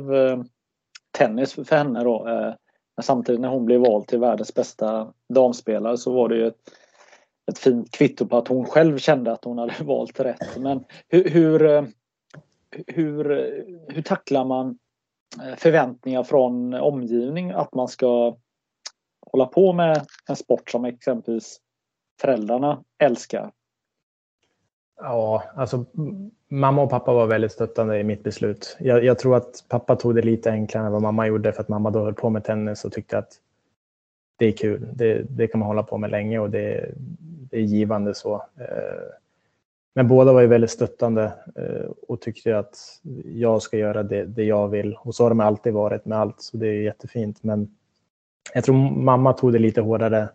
tennis 1.15 1.53
för 1.53 1.75
henne 1.75 2.03
då. 2.03 2.27
Eh, 2.27 2.53
men 2.97 3.03
samtidigt 3.03 3.41
när 3.41 3.49
hon 3.49 3.65
blev 3.65 3.81
vald 3.81 4.07
till 4.07 4.19
världens 4.19 4.53
bästa 4.53 5.13
damspelare 5.33 5.97
så 5.97 6.13
var 6.13 6.29
det 6.29 6.35
ju 6.35 6.47
ett, 6.47 6.71
ett 7.51 7.57
fint 7.57 7.91
kvitto 7.91 8.25
på 8.25 8.37
att 8.37 8.47
hon 8.47 8.65
själv 8.65 8.97
kände 8.97 9.31
att 9.31 9.43
hon 9.43 9.57
hade 9.57 9.73
valt 9.83 10.19
rätt. 10.19 10.57
Men 10.57 10.83
hur, 11.07 11.29
hur, 11.29 11.87
hur, 12.87 13.25
hur 13.87 14.01
tacklar 14.01 14.45
man 14.45 14.77
eh, 15.41 15.55
förväntningar 15.55 16.23
från 16.23 16.73
omgivning 16.73 17.51
att 17.51 17.73
man 17.73 17.87
ska 17.87 18.37
hålla 19.31 19.45
på 19.45 19.73
med 19.73 20.05
en 20.29 20.35
sport 20.35 20.71
som 20.71 20.85
exempelvis 20.85 21.59
föräldrarna 22.21 22.83
älskar? 23.03 23.51
Ja, 24.97 25.43
alltså 25.55 25.85
mamma 26.47 26.81
och 26.81 26.89
pappa 26.89 27.13
var 27.13 27.27
väldigt 27.27 27.51
stöttande 27.51 27.99
i 27.99 28.03
mitt 28.03 28.23
beslut. 28.23 28.77
Jag, 28.79 29.03
jag, 29.03 29.19
tror 29.19 29.35
att 29.35 29.65
pappa 29.69 29.95
tog 29.95 30.15
det 30.15 30.21
lite 30.21 30.51
enklare 30.51 30.85
än 30.85 30.91
vad 30.91 31.01
mamma 31.01 31.27
gjorde 31.27 31.53
för 31.53 31.61
att 31.61 31.69
mamma 31.69 31.91
då 31.91 32.03
höll 32.03 32.13
på 32.13 32.29
med 32.29 32.43
tennis 32.43 32.85
och 32.85 32.91
tyckte 32.91 33.17
att 33.17 33.29
det 34.37 34.45
är 34.45 34.51
kul. 34.51 34.87
Det, 34.93 35.21
det 35.29 35.47
kan 35.47 35.59
man 35.59 35.67
hålla 35.67 35.83
på 35.83 35.97
med 35.97 36.11
länge 36.11 36.39
och 36.39 36.49
det, 36.49 36.91
det 37.49 37.57
är 37.57 37.61
givande 37.61 38.15
så. 38.15 38.35
Eh, 38.35 39.03
men 39.95 40.07
båda 40.07 40.33
var 40.33 40.41
ju 40.41 40.47
väldigt 40.47 40.71
stöttande 40.71 41.33
eh, 41.55 41.91
och 42.07 42.21
tyckte 42.21 42.57
att 42.57 42.77
jag 43.25 43.61
ska 43.61 43.77
göra 43.77 44.03
det, 44.03 44.25
det 44.25 44.43
jag 44.43 44.67
vill. 44.67 44.97
Och 44.99 45.15
så 45.15 45.23
har 45.23 45.29
de 45.29 45.39
alltid 45.39 45.73
varit 45.73 46.05
med 46.05 46.17
allt, 46.17 46.41
så 46.41 46.57
det 46.57 46.67
är 46.67 46.81
jättefint. 46.81 47.43
Men 47.43 47.75
jag 48.53 48.63
tror 48.63 48.75
mamma 48.91 49.33
tog 49.33 49.53
det 49.53 49.59
lite 49.59 49.81
hårdare. 49.81 50.29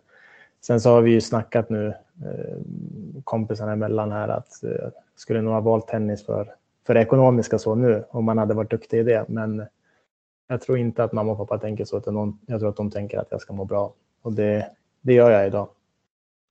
Sen 0.61 0.81
så 0.81 0.89
har 0.89 1.01
vi 1.01 1.11
ju 1.11 1.21
snackat 1.21 1.69
nu, 1.69 1.87
eh, 2.25 2.57
kompisarna 3.23 3.71
emellan 3.71 4.11
här, 4.11 4.27
att 4.27 4.59
jag 4.61 4.91
skulle 5.15 5.41
nog 5.41 5.53
ha 5.53 5.61
valt 5.61 5.87
tennis 5.87 6.25
för, 6.25 6.55
för 6.87 6.93
det 6.93 7.01
ekonomiska 7.01 7.59
så 7.59 7.75
nu, 7.75 8.03
om 8.09 8.25
man 8.25 8.37
hade 8.37 8.53
varit 8.53 8.71
duktig 8.71 8.99
i 8.99 9.03
det. 9.03 9.25
Men 9.27 9.65
jag 10.47 10.61
tror 10.61 10.77
inte 10.77 11.03
att 11.03 11.11
mamma 11.11 11.31
och 11.31 11.37
pappa 11.37 11.57
tänker 11.57 11.85
så, 11.85 11.97
utan 11.97 12.13
någon, 12.13 12.39
jag 12.45 12.59
tror 12.59 12.69
att 12.69 12.75
de 12.75 12.91
tänker 12.91 13.17
att 13.17 13.27
jag 13.31 13.41
ska 13.41 13.53
må 13.53 13.65
bra. 13.65 13.93
Och 14.21 14.33
det, 14.33 14.71
det 15.01 15.13
gör 15.13 15.31
jag 15.31 15.47
idag. 15.47 15.69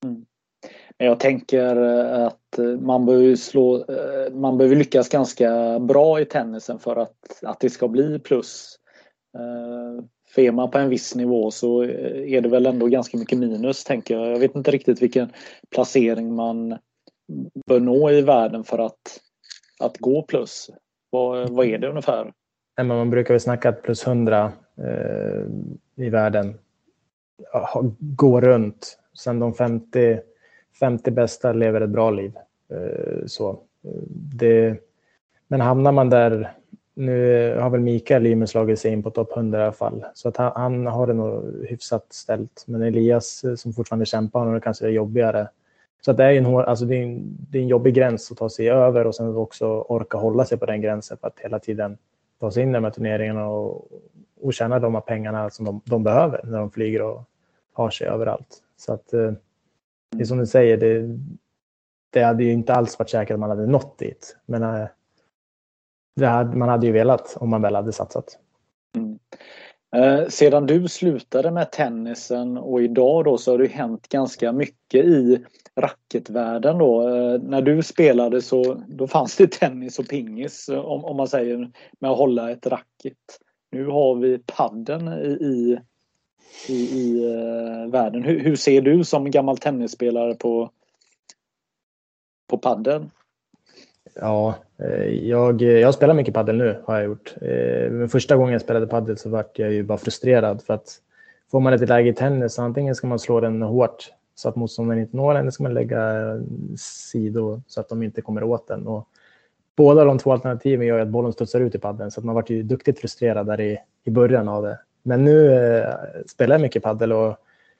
Mm. 0.04 0.24
Jag 0.96 1.20
tänker 1.20 1.76
eh, 1.76 2.26
att 2.26 2.80
man 2.80 3.06
behöver, 3.06 3.36
slå, 3.36 3.84
man 4.32 4.58
behöver 4.58 4.76
lyckas 4.76 5.08
ganska 5.08 5.78
bra 5.78 6.20
i 6.20 6.24
tennisen 6.24 6.78
för 6.78 6.96
att, 6.96 7.42
att 7.42 7.60
det 7.60 7.70
ska 7.70 7.88
bli 7.88 8.18
plus. 8.18 8.76
För 10.34 10.42
är 10.42 10.52
man 10.52 10.70
på 10.70 10.78
en 10.78 10.88
viss 10.88 11.14
nivå 11.14 11.50
så 11.50 11.82
eh, 11.82 12.32
är 12.32 12.40
det 12.40 12.48
väl 12.48 12.66
ändå 12.66 12.86
ganska 12.86 13.18
mycket 13.18 13.38
minus 13.38 13.84
tänker 13.84 14.14
jag. 14.18 14.32
Jag 14.32 14.38
vet 14.38 14.54
inte 14.54 14.70
riktigt 14.70 15.02
vilken 15.02 15.32
placering 15.70 16.34
man 16.34 16.78
bör 17.66 17.80
nå 17.80 18.10
i 18.10 18.22
världen 18.22 18.64
för 18.64 18.78
att, 18.78 19.20
att 19.80 19.98
gå 19.98 20.22
plus. 20.22 20.70
Vad, 21.10 21.50
vad 21.50 21.66
är 21.66 21.78
det 21.78 21.88
ungefär? 21.88 22.32
Man 22.82 23.10
brukar 23.10 23.34
väl 23.34 23.40
snacka 23.40 23.68
att 23.68 23.82
plus 23.82 24.06
100 24.06 24.52
eh, 24.78 26.04
i 26.04 26.08
världen 26.10 26.54
går 27.98 28.40
runt. 28.40 28.98
Sen 29.18 29.38
de 29.38 29.54
50, 29.54 30.18
50 30.80 31.10
bästa 31.10 31.52
lever 31.52 31.80
ett 31.80 31.90
bra 31.90 32.10
liv. 32.10 32.32
Eh, 32.70 33.26
så. 33.26 33.62
Det, 34.34 34.76
men 35.48 35.60
hamnar 35.60 35.92
man 35.92 36.10
där 36.10 36.52
nu 36.94 37.56
har 37.58 37.70
väl 37.70 37.80
Mikael 37.80 38.26
Ymer 38.26 38.46
slagit 38.46 38.78
sig 38.78 38.92
in 38.92 39.02
på 39.02 39.10
topp 39.10 39.36
100 39.36 39.58
i 39.58 39.62
alla 39.62 39.72
fall, 39.72 40.04
så 40.14 40.28
att 40.28 40.36
han, 40.36 40.52
han, 40.54 40.86
har 40.86 41.06
det 41.06 41.14
nog 41.14 41.64
hyfsat 41.68 42.06
ställt. 42.10 42.64
Men 42.66 42.82
Elias 42.82 43.44
eh, 43.44 43.54
som 43.54 43.72
fortfarande 43.72 44.06
kämpar, 44.06 44.46
har 44.46 44.54
det 44.54 44.60
kanske 44.60 44.86
är 44.86 44.90
jobbigare. 44.90 45.48
Så 46.00 46.10
att 46.10 46.16
det, 46.16 46.24
är 46.24 46.32
en, 46.32 46.46
alltså 46.46 46.84
det, 46.84 46.96
är 46.96 47.02
en, 47.02 47.36
det 47.50 47.58
är 47.58 47.62
en 47.62 47.68
jobbig 47.68 47.94
gräns 47.94 48.30
att 48.30 48.38
ta 48.38 48.48
sig 48.48 48.70
över 48.70 49.06
och 49.06 49.14
sen 49.14 49.36
också 49.36 49.66
orka 49.66 50.18
hålla 50.18 50.44
sig 50.44 50.58
på 50.58 50.66
den 50.66 50.80
gränsen 50.80 51.16
för 51.16 51.26
att 51.28 51.40
hela 51.40 51.58
tiden 51.58 51.98
ta 52.40 52.50
sig 52.50 52.62
in 52.62 52.70
i 52.70 52.72
de 52.72 52.84
här 52.84 52.90
turneringarna 52.90 53.48
och, 53.48 53.88
och 54.40 54.54
tjäna 54.54 54.78
de 54.78 54.94
här 54.94 55.00
pengarna 55.00 55.50
som 55.50 55.64
de, 55.64 55.80
de, 55.84 56.02
behöver 56.04 56.40
när 56.44 56.58
de 56.58 56.70
flyger 56.70 57.02
och 57.02 57.24
har 57.72 57.90
sig 57.90 58.06
överallt. 58.06 58.62
Så 58.76 58.92
att 58.92 59.12
eh, 59.12 59.32
det 60.10 60.20
är 60.20 60.24
som 60.24 60.38
du 60.38 60.46
säger, 60.46 60.76
det, 60.76 61.18
det 62.10 62.22
hade 62.22 62.44
ju 62.44 62.52
inte 62.52 62.74
alls 62.74 62.98
varit 62.98 63.10
säkert 63.10 63.34
att 63.34 63.40
man 63.40 63.50
hade 63.50 63.66
nått 63.66 63.98
dit. 63.98 64.36
Men 64.46 64.62
eh, 64.62 64.86
hade, 66.26 66.56
man 66.56 66.68
hade 66.68 66.86
ju 66.86 66.92
velat 66.92 67.36
om 67.40 67.50
man 67.50 67.62
väl 67.62 67.74
hade 67.74 67.92
satsat. 67.92 68.38
Mm. 68.96 69.18
Eh, 69.96 70.28
sedan 70.28 70.66
du 70.66 70.88
slutade 70.88 71.50
med 71.50 71.72
tennisen 71.72 72.58
och 72.58 72.82
idag 72.82 73.24
då 73.24 73.38
så 73.38 73.50
har 73.50 73.58
det 73.58 73.66
hänt 73.66 74.08
ganska 74.08 74.52
mycket 74.52 75.04
i 75.04 75.44
racketvärlden 75.76 76.78
då. 76.78 77.08
Eh, 77.08 77.40
när 77.42 77.62
du 77.62 77.82
spelade 77.82 78.42
så 78.42 78.82
då 78.88 79.06
fanns 79.06 79.36
det 79.36 79.52
tennis 79.52 79.98
och 79.98 80.08
pingis 80.08 80.68
eh, 80.68 80.78
om, 80.78 81.04
om 81.04 81.16
man 81.16 81.28
säger 81.28 81.70
med 81.98 82.10
att 82.10 82.18
hålla 82.18 82.50
ett 82.50 82.66
racket. 82.66 83.16
Nu 83.72 83.86
har 83.86 84.14
vi 84.14 84.38
padden 84.38 85.08
i, 85.08 85.28
i, 85.28 85.78
i, 86.68 86.74
i 86.74 87.24
eh, 87.24 87.90
världen. 87.90 88.24
Hur, 88.24 88.40
hur, 88.40 88.56
ser 88.56 88.80
du 88.82 89.04
som 89.04 89.30
gammal 89.30 89.58
tennisspelare 89.58 90.34
på, 90.34 90.70
på 92.48 92.58
padden? 92.58 93.10
Ja, 94.20 94.54
eh, 94.78 95.04
jag, 95.04 95.62
jag 95.62 95.94
spelar 95.94 96.14
mycket 96.14 96.34
paddel 96.34 96.56
nu 96.56 96.82
har 96.84 96.96
jag 96.96 97.04
gjort. 97.04 97.34
Eh, 97.40 97.90
men 97.90 98.08
första 98.08 98.36
gången 98.36 98.52
jag 98.52 98.62
spelade 98.62 98.86
paddel 98.86 99.18
så 99.18 99.28
vart 99.28 99.58
jag 99.58 99.72
ju 99.72 99.82
bara 99.82 99.98
frustrerad 99.98 100.62
för 100.62 100.74
att 100.74 100.96
får 101.50 101.60
man 101.60 101.72
ett 101.72 101.88
läge 101.88 102.08
i 102.08 102.14
tennis 102.14 102.58
antingen 102.58 102.94
ska 102.94 103.06
man 103.06 103.18
slå 103.18 103.40
den 103.40 103.62
hårt 103.62 104.10
så 104.34 104.48
att 104.48 104.56
motståndaren 104.56 105.00
inte 105.00 105.16
når 105.16 105.34
den 105.34 105.40
eller 105.40 105.50
ska 105.50 105.62
man 105.62 105.74
lägga 105.74 106.24
sidor 106.78 107.62
så 107.66 107.80
att 107.80 107.88
de 107.88 108.02
inte 108.02 108.22
kommer 108.22 108.42
åt 108.42 108.68
den. 108.68 108.86
Och 108.86 109.08
båda 109.76 110.04
de 110.04 110.18
två 110.18 110.32
alternativen 110.32 110.86
gör 110.86 110.98
att 110.98 111.08
bollen 111.08 111.32
studsar 111.32 111.60
ut 111.60 111.74
i 111.74 111.78
padden 111.78 112.10
så 112.10 112.20
att 112.20 112.24
man 112.24 112.34
vart 112.34 112.50
ju 112.50 112.62
duktigt 112.62 112.98
frustrerad 112.98 113.46
där 113.46 113.60
i, 113.60 113.78
i 114.04 114.10
början 114.10 114.48
av 114.48 114.62
det. 114.62 114.78
Men 115.02 115.24
nu 115.24 115.52
eh, 115.52 115.94
spelar 116.26 116.54
jag 116.54 116.62
mycket 116.62 116.82
paddel 116.82 117.12
och 117.12 117.36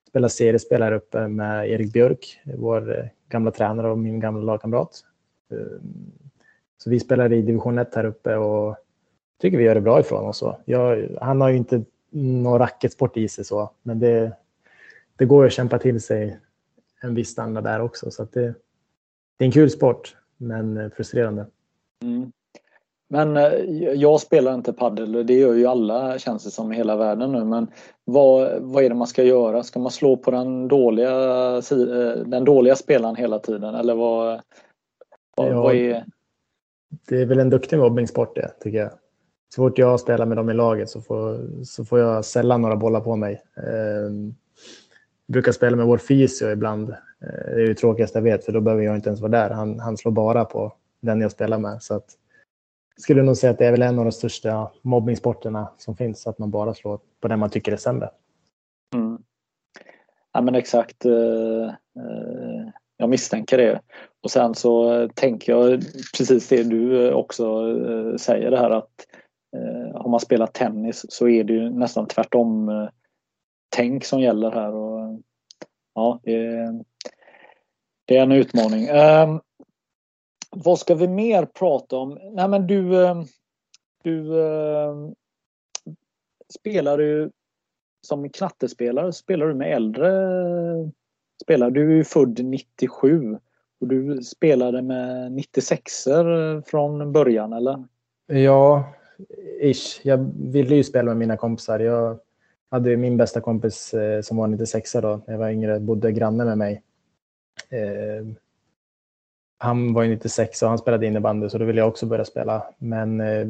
spelar 0.09 0.29
seriespel 0.29 0.83
här 0.83 0.93
uppe 0.93 1.29
med 1.29 1.71
Erik 1.71 1.93
Björk, 1.93 2.41
vår 2.45 2.99
eh, 2.99 3.05
gamla 3.29 3.51
tränare 3.51 3.91
och 3.91 3.99
min 3.99 4.21
gamla 4.21 4.43
lagkamrat. 4.43 5.05
Ehm, 5.53 6.13
så 6.83 6.91
vi 6.91 7.01
spelar 7.01 7.33
i 7.33 7.43
division 7.43 7.79
1 7.79 7.95
här 7.95 8.05
uppe 8.05 8.37
och 8.37 8.77
tycker 9.41 9.59
vi 9.59 9.65
gör 9.65 9.75
det 9.75 9.81
bra 9.81 10.01
ifrån 10.01 10.29
oss. 10.29 10.45
Jag, 10.65 11.09
han 11.21 11.41
har 11.41 11.49
ju 11.49 11.57
inte 11.57 11.85
någon 12.11 12.59
racketsport 12.59 13.17
i 13.17 13.29
sig 13.29 13.45
så, 13.45 13.71
men 13.83 13.99
det, 13.99 14.33
det 15.17 15.25
går 15.25 15.47
att 15.47 15.53
kämpa 15.53 15.79
till 15.79 16.01
sig 16.01 16.39
en 17.03 17.15
viss 17.15 17.29
standard 17.29 17.65
där 17.65 17.81
också. 17.81 18.11
Så 18.11 18.27
det, 18.33 18.55
det 19.37 19.45
är 19.45 19.47
en 19.47 19.53
kul 19.53 19.71
sport, 19.71 20.17
men 20.37 20.91
frustrerande. 20.91 21.47
Mm. 22.03 22.33
Men 23.09 23.37
eh, 23.37 23.53
jag 23.95 24.21
spelar 24.21 24.55
inte 24.55 24.73
padel, 24.73 25.27
det 25.27 25.35
gör 25.35 25.55
ju 25.55 25.67
alla 25.67 26.19
känns 26.19 26.45
det 26.45 26.51
som 26.51 26.73
i 26.73 26.77
hela 26.77 26.97
världen 26.97 27.33
nu. 27.33 27.45
Men 27.45 27.71
vad, 28.05 28.63
vad 28.63 28.85
är 28.85 28.89
det 28.89 28.95
man 28.95 29.07
ska 29.07 29.23
göra? 29.23 29.63
Ska 29.63 29.81
man 29.81 29.91
slå 29.93 30.17
på 30.17 30.31
den 30.31 30.69
dåliga, 30.69 31.11
eh, 31.57 32.17
den 32.27 32.45
dåliga 32.45 32.77
spelaren 32.77 33.17
hela 33.17 33.39
tiden? 33.39 33.75
Eller 33.75 33.95
vad, 33.95 34.41
vad, 35.37 35.49
ja, 35.49 35.63
vad 35.63 35.75
är... 35.75 36.05
Det 37.09 37.23
är 37.23 37.27
väl 37.27 37.39
en 37.39 37.51
duktig 37.51 37.79
mobbingsport 37.79 38.35
det, 38.35 38.51
tycker 38.61 38.79
jag. 38.79 38.91
Så 39.55 39.63
fort 39.63 39.79
jag 39.79 40.01
spelar 40.01 40.27
med 40.27 40.37
dem 40.37 40.51
i 40.51 40.55
laget 40.55 40.91
så 40.91 41.01
får, 41.01 41.47
så 41.65 41.85
får 41.85 41.99
jag 41.99 42.25
sällan 42.25 42.63
några 42.63 42.77
bollar 42.77 43.01
på 43.01 43.17
mig. 43.17 43.43
Eh, 43.57 44.13
jag 45.27 45.33
brukar 45.33 45.53
spela 45.53 45.77
med 45.77 45.87
vår 45.87 45.99
fysio 45.99 46.53
ibland. 46.53 46.91
Eh, 46.91 46.97
det 47.21 47.63
är 47.63 47.67
ju 47.67 47.75
tråkigaste 47.75 48.19
jag 48.19 48.23
vet, 48.23 48.45
för 48.45 48.53
då 48.53 48.61
behöver 48.61 48.83
jag 48.83 48.97
inte 48.97 49.09
ens 49.09 49.21
vara 49.21 49.31
där. 49.31 49.51
Han, 49.51 49.81
han 49.81 49.97
slår 49.97 50.13
bara 50.13 50.45
på 50.45 50.73
den 51.01 51.21
jag 51.21 51.31
spelar 51.31 51.59
med. 51.59 51.83
Så 51.83 51.95
att, 51.95 52.17
jag 52.95 53.03
skulle 53.03 53.23
nog 53.23 53.37
säga 53.37 53.51
att 53.51 53.59
det 53.59 53.67
är 53.67 53.71
väl 53.71 53.83
en 53.83 53.99
av 53.99 54.05
de 54.05 54.13
största 54.13 54.71
mobbingsporterna 54.83 55.73
som 55.79 55.97
finns, 55.97 56.27
att 56.27 56.39
man 56.39 56.51
bara 56.51 56.75
slår 56.75 57.01
på 57.21 57.29
den 57.29 57.39
man 57.39 57.51
tycker 57.51 57.73
är 57.73 57.77
sämre. 57.77 58.11
Mm. 58.95 59.19
Ja 60.33 60.41
men 60.41 60.55
exakt. 60.55 61.05
Eh, 61.05 61.65
eh, 61.97 62.69
jag 62.97 63.09
misstänker 63.09 63.59
det. 63.59 63.81
Och 64.23 64.31
sen 64.31 64.55
så 64.55 64.93
eh, 64.93 65.09
tänker 65.09 65.53
jag 65.53 65.83
precis 66.17 66.49
det 66.49 66.63
du 66.63 67.07
eh, 67.07 67.15
också 67.15 67.45
eh, 67.69 68.17
säger 68.17 68.51
det 68.51 68.59
här 68.59 68.71
att 68.71 69.07
eh, 69.57 70.01
har 70.03 70.09
man 70.09 70.21
spelat 70.21 70.55
tennis 70.55 71.07
så 71.09 71.29
är 71.29 71.45
det 71.45 71.53
ju 71.53 71.71
nästan 71.71 72.07
tvärtom 72.07 72.69
eh, 72.69 72.89
tänk 73.69 74.05
som 74.05 74.21
gäller 74.21 74.51
här. 74.51 74.75
Och, 74.75 75.21
ja, 75.95 76.21
det, 76.23 76.69
det 78.05 78.17
är 78.17 78.23
en 78.23 78.33
utmaning. 78.33 78.85
Eh, 78.85 79.39
vad 80.51 80.79
ska 80.79 80.95
vi 80.95 81.09
mer 81.09 81.47
prata 81.47 81.97
om? 81.97 82.19
Nej 82.33 82.49
men 82.49 82.67
du, 82.67 82.91
du 84.03 84.41
eh, 84.41 84.95
spelar 86.59 86.99
ju 86.99 87.31
som 88.07 88.31
knattespelare, 88.31 89.13
spelar 89.13 89.47
du 89.47 89.55
med 89.55 89.77
äldre 89.77 90.11
spelare? 91.43 91.71
Du 91.71 91.93
är 91.93 91.97
ju 91.97 92.05
född 92.05 92.45
97 92.45 93.39
och 93.81 93.87
du 93.87 94.23
spelade 94.23 94.83
med 94.83 95.33
96 95.33 96.07
er 96.07 96.63
från 96.71 97.13
början 97.13 97.53
eller? 97.53 97.85
Ja, 98.27 98.85
ish. 99.61 100.01
Jag 100.03 100.31
ville 100.37 100.75
ju 100.75 100.85
spela 100.85 101.05
med 101.05 101.17
mina 101.17 101.37
kompisar. 101.37 101.81
Jag 101.81 102.19
hade 102.71 102.97
min 102.97 103.17
bästa 103.17 103.41
kompis 103.41 103.95
eh, 103.95 104.21
som 104.21 104.37
var 104.37 104.47
96 104.47 104.93
då, 104.93 105.21
när 105.27 105.35
jag 105.35 105.39
var 105.39 105.51
yngre, 105.51 105.81
bodde 105.81 106.13
granne 106.13 106.45
med 106.45 106.59
mig. 106.59 106.83
Eh, 107.69 108.27
han 109.59 109.93
var 109.93 110.03
ju 110.03 110.09
96 110.09 110.63
och 110.63 110.69
han 110.69 110.79
spelade 110.79 111.07
innebandy 111.07 111.49
så 111.49 111.59
då 111.59 111.65
ville 111.65 111.81
jag 111.81 111.89
också 111.89 112.07
börja 112.07 112.25
spela. 112.25 112.63
Men 112.79 113.21
eh, 113.21 113.47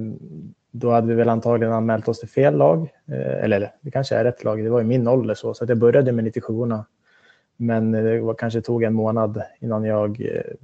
då 0.71 0.91
hade 0.91 1.07
vi 1.07 1.15
väl 1.15 1.29
antagligen 1.29 1.75
anmält 1.75 2.09
oss 2.09 2.21
till 2.21 2.29
fel 2.29 2.57
lag. 2.57 2.89
Eh, 3.09 3.45
eller 3.45 3.73
det 3.81 3.91
kanske 3.91 4.17
är 4.17 4.25
rätt 4.25 4.45
lag, 4.45 4.65
det 4.65 4.71
var 4.71 4.81
i 4.81 4.85
min 4.85 5.09
ålder 5.09 5.35
så. 5.35 5.55
Så 5.55 5.65
jag 5.69 5.79
började 5.79 6.13
med 6.13 6.25
97orna. 6.25 6.85
Men 7.63 7.93
det 7.93 8.21
var, 8.21 8.35
kanske 8.35 8.61
tog 8.61 8.83
en 8.83 8.95
månad 8.95 9.43
innan 9.59 9.85
jag 9.85 10.21
eh, 10.21 10.55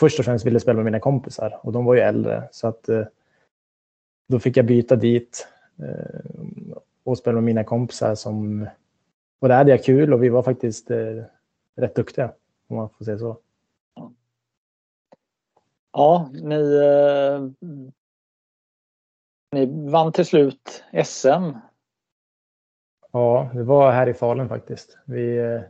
först 0.00 0.18
och 0.18 0.24
främst 0.24 0.46
ville 0.46 0.60
spela 0.60 0.76
med 0.76 0.84
mina 0.84 1.00
kompisar 1.00 1.60
och 1.62 1.72
de 1.72 1.84
var 1.84 1.94
ju 1.94 2.00
äldre. 2.00 2.48
Så 2.52 2.68
att 2.68 2.88
eh, 2.88 3.04
då 4.28 4.38
fick 4.38 4.56
jag 4.56 4.66
byta 4.66 4.96
dit 4.96 5.48
eh, 5.78 6.20
och 7.04 7.18
spela 7.18 7.34
med 7.34 7.44
mina 7.44 7.64
kompisar 7.64 8.14
som 8.14 8.68
och 9.38 9.48
där 9.48 9.56
hade 9.56 9.70
jag 9.70 9.84
kul 9.84 10.12
och 10.12 10.22
vi 10.22 10.28
var 10.28 10.42
faktiskt 10.42 10.90
eh, 10.90 11.22
rätt 11.76 11.94
duktiga 11.94 12.32
om 12.68 12.76
man 12.76 12.88
får 12.90 13.04
säga 13.04 13.18
så. 13.18 13.38
Ja, 15.92 16.30
ni, 16.32 16.76
eh, 16.76 17.68
ni 19.52 19.90
vann 19.90 20.12
till 20.12 20.26
slut 20.26 20.84
SM. 21.04 21.52
Ja, 23.12 23.50
det 23.54 23.62
var 23.62 23.92
här 23.92 24.08
i 24.08 24.14
Falun 24.14 24.48
faktiskt. 24.48 24.98
Vi, 25.04 25.38
eh, 25.38 25.60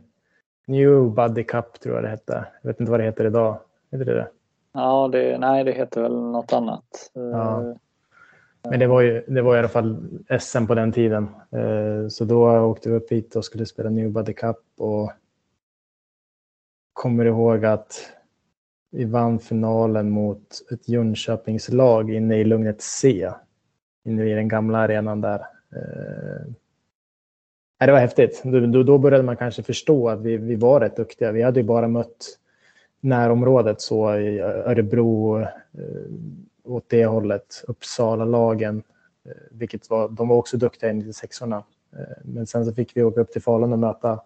New 0.67 1.09
Buddy 1.13 1.43
Cup 1.43 1.79
tror 1.79 1.95
jag 1.95 2.03
det 2.03 2.09
hette. 2.09 2.45
Jag 2.61 2.69
vet 2.69 2.79
inte 2.79 2.91
vad 2.91 2.99
det 2.99 3.03
heter 3.03 3.25
idag. 3.25 3.59
Heter 3.91 4.05
det 4.05 4.13
det? 4.13 4.27
Ja, 4.73 5.09
det, 5.11 5.37
nej 5.37 5.63
det 5.63 5.71
heter 5.71 6.01
väl 6.01 6.21
något 6.21 6.53
annat. 6.53 7.11
Ja. 7.13 7.61
Eh, 7.61 7.75
Men 8.69 8.79
det 8.79 8.87
var, 8.87 9.01
ju, 9.01 9.23
det 9.27 9.41
var 9.41 9.55
i 9.55 9.59
alla 9.59 9.67
fall 9.67 10.09
SM 10.39 10.65
på 10.65 10.75
den 10.75 10.91
tiden. 10.91 11.29
Eh, 11.51 12.07
så 12.09 12.25
då 12.25 12.59
åkte 12.59 12.89
vi 12.89 12.95
upp 12.95 13.11
hit 13.11 13.35
och 13.35 13.45
skulle 13.45 13.65
spela 13.65 13.89
New 13.89 14.11
Buddy 14.11 14.33
Cup 14.33 14.57
och 14.77 15.11
kommer 16.93 17.25
ihåg 17.25 17.65
att 17.65 18.11
vi 18.91 19.05
vann 19.05 19.39
finalen 19.39 20.09
mot 20.09 20.47
ett 20.71 20.89
Jönköpingslag 20.89 22.11
inne 22.13 22.35
i 22.35 22.43
Lugnet 22.43 22.81
C. 22.81 23.31
Inne 24.05 24.25
i 24.25 24.33
den 24.33 24.47
gamla 24.47 24.77
arenan 24.77 25.21
där. 25.21 25.41
Det 27.79 27.91
var 27.91 27.99
häftigt. 27.99 28.41
Då, 28.43 28.83
då 28.83 28.97
började 28.97 29.23
man 29.23 29.37
kanske 29.37 29.63
förstå 29.63 30.09
att 30.09 30.21
vi, 30.21 30.37
vi 30.37 30.55
var 30.55 30.79
rätt 30.79 30.95
duktiga. 30.95 31.31
Vi 31.31 31.41
hade 31.41 31.59
ju 31.59 31.65
bara 31.65 31.87
mött 31.87 32.37
närområdet 32.99 33.81
så 33.81 34.15
i 34.15 34.39
Örebro 34.39 35.39
eh, 35.39 35.47
åt 36.63 36.85
det 36.87 37.05
hållet, 37.05 37.63
Uppsala-lagen, 37.67 38.83
eh, 39.25 39.31
vilket 39.51 39.89
var, 39.89 40.09
de 40.09 40.27
var 40.27 40.35
också 40.35 40.57
duktiga 40.57 40.89
i 40.89 40.93
96orna. 40.93 41.63
Eh, 41.93 42.17
men 42.23 42.47
sen 42.47 42.65
så 42.65 42.73
fick 42.73 42.97
vi 42.97 43.03
åka 43.03 43.21
upp 43.21 43.31
till 43.31 43.41
Falun 43.41 43.73
och 43.73 43.79
möta 43.79 44.19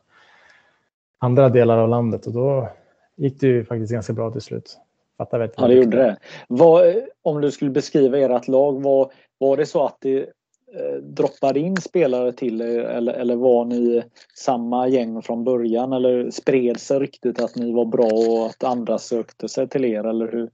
andra 1.17 1.49
delar 1.49 1.77
av 1.77 1.89
landet 1.89 2.25
och 2.27 2.33
då 2.33 2.69
gick 3.15 3.39
det 3.39 3.47
ju 3.47 3.65
faktiskt 3.65 3.93
ganska 3.93 4.13
bra 4.13 4.31
till 4.31 4.41
slut. 4.41 4.77
Fattar 5.17 5.39
vet 5.39 5.53
ja, 5.57 5.67
det 5.67 5.73
gjorde 5.73 5.97
det. 5.97 6.17
Vad, 6.47 6.95
om 7.21 7.41
du 7.41 7.51
skulle 7.51 7.71
beskriva 7.71 8.17
ert 8.17 8.47
lag, 8.47 8.81
var, 8.83 9.11
var 9.37 9.57
det 9.57 9.65
så 9.65 9.85
att 9.85 9.97
det 9.99 10.29
Eh, 10.73 10.79
droppar 10.79 11.01
droppade 11.01 11.59
in 11.59 11.77
spelare 11.77 12.31
till 12.31 12.61
er 12.61 12.79
eller, 12.79 13.13
eller 13.13 13.35
var 13.35 13.65
ni 13.65 14.03
samma 14.35 14.87
gäng 14.87 15.21
från 15.21 15.43
början 15.43 15.93
eller 15.93 16.31
spred 16.31 16.79
sig 16.79 16.99
ryktet 16.99 17.39
att 17.39 17.55
ni 17.55 17.73
var 17.73 17.85
bra 17.85 18.05
och 18.05 18.45
att 18.45 18.63
andra 18.63 18.97
sökte 18.97 19.49
sig 19.49 19.67
till 19.67 19.85
er 19.85 20.03
eller 20.03 20.31
hur, 20.31 20.49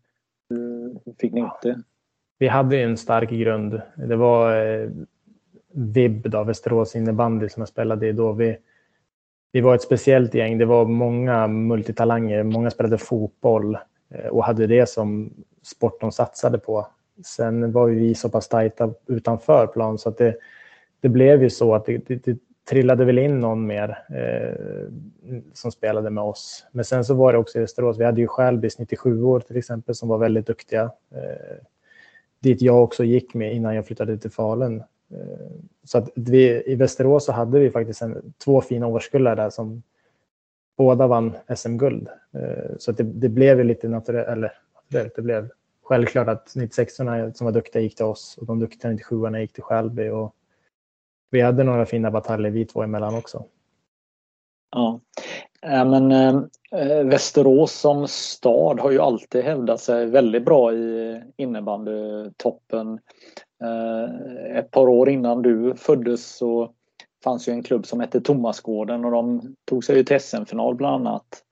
hur 0.49 1.13
fick 1.19 1.33
ni 1.33 1.41
ut 1.41 1.61
det? 1.61 1.81
Vi 2.39 2.47
hade 2.47 2.81
en 2.81 2.97
stark 2.97 3.29
grund. 3.29 3.81
Det 3.95 4.15
var 4.15 4.65
eh, 4.65 4.89
VIB, 5.73 6.29
då, 6.29 6.43
Västerås 6.43 6.95
innebandy, 6.95 7.49
som 7.49 7.61
jag 7.61 7.67
spelade 7.67 8.07
i 8.07 8.11
då. 8.11 8.31
Vi, 8.31 8.57
vi 9.51 9.61
var 9.61 9.75
ett 9.75 9.81
speciellt 9.81 10.33
gäng. 10.33 10.57
Det 10.57 10.65
var 10.65 10.85
många 10.85 11.47
multitalanger. 11.47 12.43
Många 12.43 12.71
spelade 12.71 12.97
fotboll 12.97 13.77
eh, 14.09 14.27
och 14.27 14.43
hade 14.43 14.67
det 14.67 14.89
som 14.89 15.33
sport 15.63 16.01
de 16.01 16.11
satsade 16.11 16.57
på. 16.57 16.87
Sen 17.25 17.71
var 17.71 17.87
vi 17.87 18.15
så 18.15 18.29
pass 18.29 18.47
tajta 18.47 18.93
utanför 19.07 19.67
plan 19.67 19.97
så 19.97 20.09
att 20.09 20.17
det, 20.17 20.35
det 21.01 21.09
blev 21.09 21.43
ju 21.43 21.49
så 21.49 21.75
att 21.75 21.85
det, 21.85 21.97
det, 21.97 22.25
det 22.25 22.37
trillade 22.69 23.05
väl 23.05 23.17
in 23.17 23.39
någon 23.39 23.67
mer 23.67 23.97
eh, 24.09 24.89
som 25.53 25.71
spelade 25.71 26.09
med 26.09 26.23
oss. 26.23 26.65
Men 26.71 26.85
sen 26.85 27.05
så 27.05 27.13
var 27.13 27.33
det 27.33 27.39
också 27.39 27.57
i 27.57 27.61
Västerås. 27.61 27.99
Vi 27.99 28.03
hade 28.05 28.21
ju 28.21 28.27
Skälbys 28.27 28.79
97 28.79 29.23
år 29.23 29.39
till 29.39 29.57
exempel 29.57 29.95
som 29.95 30.09
var 30.09 30.17
väldigt 30.17 30.47
duktiga. 30.47 30.91
Eh, 31.11 31.57
dit 32.39 32.61
jag 32.61 32.83
också 32.83 33.03
gick 33.03 33.33
med 33.33 33.55
innan 33.55 33.75
jag 33.75 33.85
flyttade 33.85 34.17
till 34.17 34.31
Falun. 34.31 34.77
Eh, 35.11 35.47
så 35.83 35.97
att 35.97 36.09
vi, 36.15 36.63
i 36.65 36.75
Västerås 36.75 37.25
så 37.25 37.31
hade 37.31 37.59
vi 37.59 37.69
faktiskt 37.69 38.01
en, 38.01 38.33
två 38.43 38.61
fina 38.61 38.87
årskullar 38.87 39.35
där 39.35 39.49
som 39.49 39.83
båda 40.77 41.07
vann 41.07 41.33
SM-guld. 41.55 42.07
Eh, 42.33 42.75
så 42.77 42.91
att 42.91 42.97
det, 42.97 43.03
det 43.03 43.29
blev 43.29 43.57
ju 43.57 43.63
lite 43.63 43.87
naturellt, 43.87 44.27
eller 44.27 44.53
det 45.15 45.21
blev 45.21 45.49
självklart 45.87 46.27
att 46.27 46.55
96orna 46.55 47.33
som 47.33 47.45
var 47.45 47.51
duktiga 47.51 47.81
gick 47.81 47.95
till 47.95 48.05
oss 48.05 48.37
och 48.37 48.45
de 48.45 48.59
duktiga 48.59 48.91
97orna 48.91 49.39
gick 49.39 49.53
till 49.53 49.63
Skälby. 49.63 50.09
Och 50.09 50.35
vi 51.31 51.41
hade 51.41 51.63
några 51.63 51.85
fina 51.85 52.11
bataljer 52.11 52.51
vi 52.51 52.65
två 52.65 52.83
emellan 52.83 53.15
också. 53.15 53.45
Ja, 54.71 54.99
äh, 55.61 55.85
men 55.85 56.11
äh, 56.11 57.03
Västerås 57.03 57.71
som 57.71 58.07
stad 58.07 58.79
har 58.79 58.91
ju 58.91 58.99
alltid 58.99 59.43
hävdat 59.43 59.81
sig 59.81 60.05
väldigt 60.05 60.45
bra 60.45 60.73
i 60.73 61.21
innebandytoppen. 61.37 62.99
Äh, 63.63 64.57
ett 64.57 64.71
par 64.71 64.87
år 64.87 65.09
innan 65.09 65.41
du 65.41 65.75
föddes 65.75 66.35
så 66.35 66.71
fanns 67.23 67.47
ju 67.47 67.53
en 67.53 67.63
klubb 67.63 67.85
som 67.85 67.99
hette 67.99 68.21
Tomasgården 68.21 69.05
och 69.05 69.11
de 69.11 69.55
tog 69.65 69.83
sig 69.83 69.97
ju 69.97 70.03
till 70.03 70.19
SM-final 70.19 70.75
bland 70.75 71.07
annat. 71.07 71.43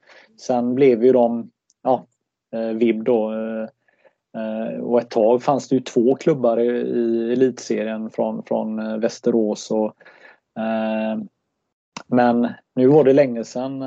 Sen 0.42 0.76
blev 0.76 1.04
ju 1.04 1.12
de, 1.12 1.52
ja, 1.84 2.06
äh, 2.54 2.70
VIB 2.70 3.04
då. 3.04 3.34
Äh, 3.34 3.70
Eh, 4.36 4.80
och 4.80 5.02
ett 5.02 5.10
tag 5.10 5.44
fanns 5.44 5.70
det 5.70 5.76
ju 5.76 5.82
två 5.82 6.16
klubbar 6.16 6.60
i 6.60 7.34
elitserien 7.34 8.10
från, 8.10 8.44
från 8.44 8.80
eh, 8.80 8.98
Västerås. 8.98 9.72
Och, 9.72 9.86
eh, 10.62 11.20
men 12.08 12.48
nu 12.76 12.88
var 12.88 13.04
det 13.04 13.14
länge 13.14 13.44
sedan 13.44 13.84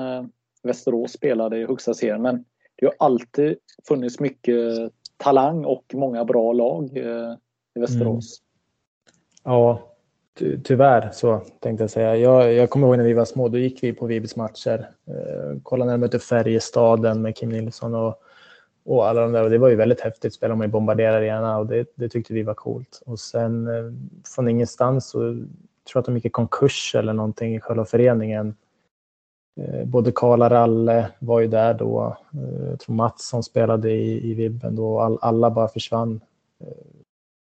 Västerås 0.63 1.13
spelade 1.13 1.59
i 1.59 1.67
högsta 1.67 1.95
serien. 1.95 2.23
Men 2.23 2.45
det 2.77 2.87
har 2.87 2.95
alltid 2.99 3.57
funnits 3.89 4.21
mycket 4.21 4.93
talang 5.17 5.65
och 5.65 5.85
många 5.95 6.25
bra 6.25 6.53
lag 6.53 6.97
i 7.75 7.81
Västerås. 7.81 8.41
Mm. 8.41 9.55
Ja, 9.55 9.81
ty 10.39 10.59
tyvärr 10.65 11.11
så 11.13 11.43
tänkte 11.61 11.83
jag 11.83 11.91
säga. 11.91 12.17
Jag, 12.17 12.53
jag 12.53 12.71
kommer 12.71 12.87
ihåg 12.87 12.97
när 12.97 13.05
vi 13.05 13.13
var 13.13 13.25
små, 13.25 13.49
då 13.49 13.59
gick 13.59 13.83
vi 13.83 13.93
på 13.93 14.07
Vibys 14.07 14.37
matcher. 14.37 14.91
Eh, 15.07 15.61
kollade 15.63 15.91
när 15.91 15.99
de 15.99 16.01
mötte 16.01 16.19
Färjestaden 16.19 17.23
med 17.23 17.37
Kim 17.37 17.49
Nilsson 17.49 17.95
och, 17.95 18.23
och 18.89 19.09
alla 19.09 19.21
de 19.21 19.33
där. 19.33 19.45
Och 19.45 19.51
det 19.51 19.59
var 19.59 19.69
ju 19.69 19.77
väldigt 19.77 20.01
häftigt. 20.01 20.35
Spela 20.35 20.55
med 20.55 20.71
Bombardier 20.71 21.13
Arena 21.13 21.59
och 21.59 21.67
det, 21.67 21.93
det 21.95 22.09
tyckte 22.09 22.35
vi 22.35 22.43
var 22.43 22.55
coolt. 22.55 23.03
Och 23.07 23.19
sen 23.19 23.69
eh, 23.69 23.93
från 24.35 24.49
ingenstans 24.49 25.11
så 25.11 25.19
tror 25.19 25.47
jag 25.95 26.01
att 26.01 26.07
de 26.07 26.15
gick 26.15 26.25
i 26.25 26.31
konkurs 26.31 26.95
eller 26.95 27.13
någonting 27.13 27.55
i 27.55 27.61
själva 27.61 27.85
föreningen. 27.85 28.55
Eh, 29.61 29.85
både 29.85 30.13
Karla 30.15 30.51
Ralle 30.51 31.11
var 31.19 31.41
ju 31.41 31.47
där 31.47 31.75
då. 31.75 32.17
Eh, 32.35 32.69
jag 32.69 32.81
tror 32.81 32.95
Mats 32.95 33.29
som 33.29 33.43
spelade 33.43 33.91
i, 33.91 34.31
i 34.31 34.35
Vibben 34.35 34.77
då. 34.77 35.01
All, 35.01 35.19
alla 35.21 35.51
bara 35.51 35.69
försvann. 35.69 36.21
Eh, 36.61 36.67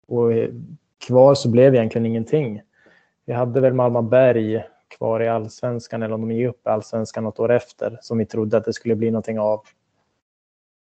och 0.06 0.32
eh, 0.32 0.50
kvar 1.06 1.34
så 1.34 1.50
blev 1.50 1.74
egentligen 1.74 2.06
ingenting. 2.06 2.62
Vi 3.24 3.32
hade 3.32 3.60
väl 3.60 3.74
Malmö 3.74 4.02
Berg 4.02 4.64
kvar 4.98 5.22
i 5.22 5.28
allsvenskan 5.28 6.02
eller 6.02 6.14
om 6.14 6.20
de 6.20 6.34
gick 6.34 6.48
upp 6.48 6.66
i 6.66 6.70
allsvenskan 6.70 7.24
något 7.24 7.40
år 7.40 7.52
efter 7.52 7.98
som 8.00 8.18
vi 8.18 8.26
trodde 8.26 8.56
att 8.56 8.64
det 8.64 8.72
skulle 8.72 8.94
bli 8.94 9.10
någonting 9.10 9.38
av. 9.40 9.60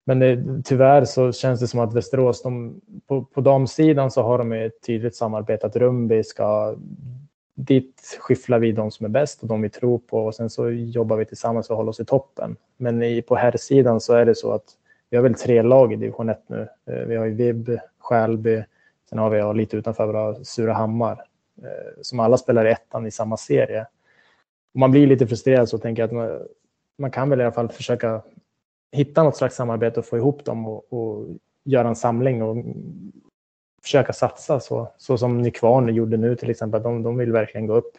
Men 0.06 0.20
det, 0.20 0.64
tyvärr 0.66 1.06
så 1.06 1.32
känns 1.32 1.60
det 1.60 1.68
som 1.68 1.80
att 1.80 1.94
Västerås, 1.94 2.42
de, 2.42 2.82
på, 3.08 3.24
på 3.24 3.42
damsidan 3.42 4.12
så 4.12 4.22
har 4.22 4.38
de 4.38 4.52
ett 4.52 4.82
tydligt 4.86 5.16
samarbete 5.16 5.68
att 5.68 5.76
Rumby 5.76 6.24
ska 6.24 6.76
dit 7.56 8.18
skyfflar 8.20 8.60
vi 8.60 8.72
de 8.72 8.92
som 8.92 9.06
är 9.06 9.10
bäst 9.10 9.42
och 9.42 9.48
de 9.48 9.62
vi 9.62 9.70
tror 9.70 9.98
på 9.98 10.26
och 10.26 10.36
sen 10.36 10.50
så 10.50 10.70
jobbar 10.70 11.18
vi 11.18 11.26
tillsammans 11.26 11.68
för 11.68 11.74
att 11.74 11.78
hålla 11.78 11.90
oss 11.90 12.00
i 12.00 12.06
toppen. 12.06 12.56
Men 12.78 13.04
i, 13.04 13.22
på 13.22 13.36
här 13.36 13.58
sidan 13.58 14.00
så 14.00 14.14
är 14.14 14.26
det 14.26 14.36
så 14.36 14.52
att 14.52 14.66
vi 15.10 15.18
har 15.18 15.24
väl 15.24 15.34
tre 15.34 15.62
lag 15.62 15.94
i 15.94 15.96
division 15.96 16.30
1 16.30 16.44
nu. 16.48 16.68
Eh, 16.86 16.96
vi 17.08 17.16
har 17.16 17.26
ju 17.26 17.32
Vib, 17.32 17.80
Skälby, 18.00 18.64
Sen 19.14 19.20
har 19.20 19.30
vi 19.30 19.60
lite 19.60 19.78
utanför 19.78 20.44
Surahammar 20.44 21.24
eh, 21.62 22.02
som 22.02 22.20
alla 22.20 22.38
spelar 22.38 22.66
i 22.66 22.72
ettan 22.72 23.06
i 23.06 23.12
samma 23.12 23.38
serie. 23.38 23.82
Och 24.74 24.80
man 24.80 24.92
blir 24.92 25.08
lite 25.08 25.28
frustrerad 25.28 25.70
så 25.70 25.78
tänker 25.78 26.02
jag 26.02 26.08
att 26.08 26.14
man, 26.14 26.48
man, 26.98 27.12
kan 27.12 27.30
väl 27.30 27.40
i 27.40 27.44
alla 27.44 27.52
fall 27.52 27.70
försöka 27.70 28.22
hitta 28.94 29.24
något 29.24 29.38
slags 29.38 29.56
samarbete 29.56 30.00
och 30.00 30.06
få 30.06 30.18
ihop 30.18 30.46
dem 30.46 30.68
och, 30.68 30.94
och 30.94 31.28
göra 31.64 31.88
en 31.88 31.96
samling 31.96 32.44
och 32.44 32.66
försöka 33.84 34.14
satsa 34.14 34.60
så, 34.60 34.92
så 34.98 35.18
som 35.18 35.42
Nykvarn 35.42 35.96
gjorde 35.96 36.18
nu 36.18 36.36
till 36.36 36.50
exempel. 36.50 36.84
De, 36.84 37.04
de 37.04 37.18
vill 37.18 37.32
verkligen 37.32 37.68
gå 37.68 37.76
upp. 37.76 37.98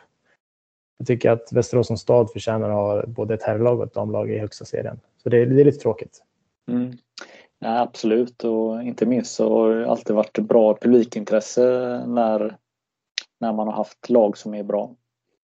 Jag 0.98 1.06
tycker 1.06 1.30
att 1.30 1.52
Västerås 1.52 1.86
som 1.86 1.96
stad 1.96 2.30
förtjänar 2.30 2.68
att 2.70 2.74
ha 2.74 3.06
både 3.06 3.34
ett 3.34 3.42
herrlag 3.42 3.78
och 3.78 3.86
ett 3.86 3.94
damlag 3.94 4.30
i 4.30 4.38
högsta 4.38 4.64
serien. 4.64 5.00
Så 5.22 5.28
det, 5.28 5.44
det 5.44 5.60
är 5.60 5.64
lite 5.64 5.78
tråkigt. 5.78 6.22
Mm. 6.68 6.92
Ja, 7.58 7.80
absolut 7.80 8.44
och 8.44 8.82
inte 8.82 9.06
minst 9.06 9.34
så 9.34 9.58
har 9.58 9.74
det 9.74 9.90
alltid 9.90 10.16
varit 10.16 10.38
bra 10.38 10.76
publikintresse 10.80 11.62
när, 12.06 12.56
när 13.40 13.52
man 13.52 13.66
har 13.66 13.74
haft 13.74 14.10
lag 14.10 14.36
som 14.36 14.54
är 14.54 14.62
bra. 14.62 14.94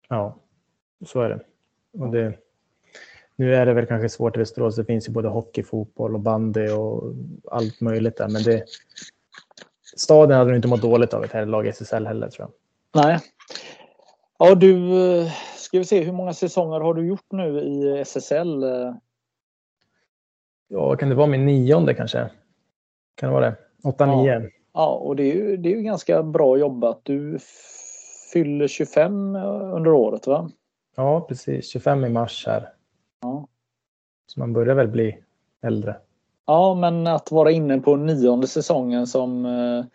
Ja, 0.09 0.35
så 1.05 1.21
är 1.21 1.29
det. 1.29 1.39
Och 1.99 2.11
det 2.11 2.42
nu 3.35 3.55
är 3.55 3.65
det 3.65 3.73
väl 3.73 3.85
kanske 3.85 4.09
svårt 4.09 4.35
i 4.35 4.39
Västerås. 4.39 4.75
Det 4.75 4.85
finns 4.85 5.09
ju 5.09 5.11
både 5.11 5.29
hockey, 5.29 5.63
fotboll 5.63 6.13
och 6.13 6.19
bandy 6.19 6.69
och 6.69 7.13
allt 7.51 7.81
möjligt 7.81 8.17
där. 8.17 8.29
Men 8.29 8.43
det, 8.43 8.63
staden 9.97 10.37
hade 10.37 10.49
nog 10.49 10.57
inte 10.57 10.67
mått 10.67 10.81
dåligt 10.81 11.13
av 11.13 11.23
ett 11.23 11.31
herrlag 11.31 11.67
i 11.67 11.69
SSL 11.69 12.07
heller 12.07 12.29
tror 12.29 12.47
jag. 12.47 13.03
Nej. 13.03 13.19
Ja, 14.39 14.55
du, 14.55 14.89
ska 15.55 15.77
vi 15.77 15.85
se 15.85 16.03
hur 16.03 16.13
många 16.13 16.33
säsonger 16.33 16.79
har 16.79 16.93
du 16.93 17.07
gjort 17.07 17.31
nu 17.31 17.59
i 17.59 17.99
SSL? 18.05 18.63
Ja, 20.67 20.95
kan 20.95 21.09
det 21.09 21.15
vara 21.15 21.27
min 21.27 21.45
nionde 21.45 21.93
kanske? 21.93 22.29
Kan 23.15 23.29
det 23.29 23.33
vara 23.33 23.45
det? 23.45 23.55
Åtta, 23.83 24.05
ja. 24.05 24.21
nio. 24.21 24.49
Ja, 24.73 24.89
och 24.89 25.15
det 25.15 25.23
är, 25.23 25.35
ju, 25.35 25.57
det 25.57 25.69
är 25.69 25.75
ju 25.75 25.81
ganska 25.81 26.23
bra 26.23 26.57
jobbat. 26.57 26.99
Du 27.03 27.39
fyller 28.33 28.67
25 28.67 29.35
under 29.35 29.91
året 29.91 30.27
va? 30.27 30.49
Ja, 30.95 31.21
precis. 31.21 31.69
25 31.69 32.05
i 32.05 32.09
mars 32.09 32.43
här. 32.47 32.69
Så 34.33 34.39
man 34.39 34.53
börjar 34.53 34.75
väl 34.75 34.87
bli 34.87 35.17
äldre. 35.61 35.95
Ja, 36.45 36.75
men 36.75 37.07
att 37.07 37.31
vara 37.31 37.51
inne 37.51 37.79
på 37.79 37.95
nionde 37.95 38.47
säsongen 38.47 39.07
som 39.07 39.45
eh, 39.45 39.85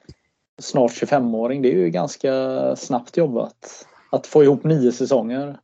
snart 0.59 0.91
25-åring, 0.91 1.63
det 1.63 1.75
är 1.75 1.79
ju 1.79 1.91
ganska 1.91 2.33
snabbt 2.77 3.17
jobbat. 3.17 3.87
Att 4.13 4.27
få 4.27 4.45
ihop 4.45 4.65
nio 4.65 4.93
säsonger. 4.93 5.59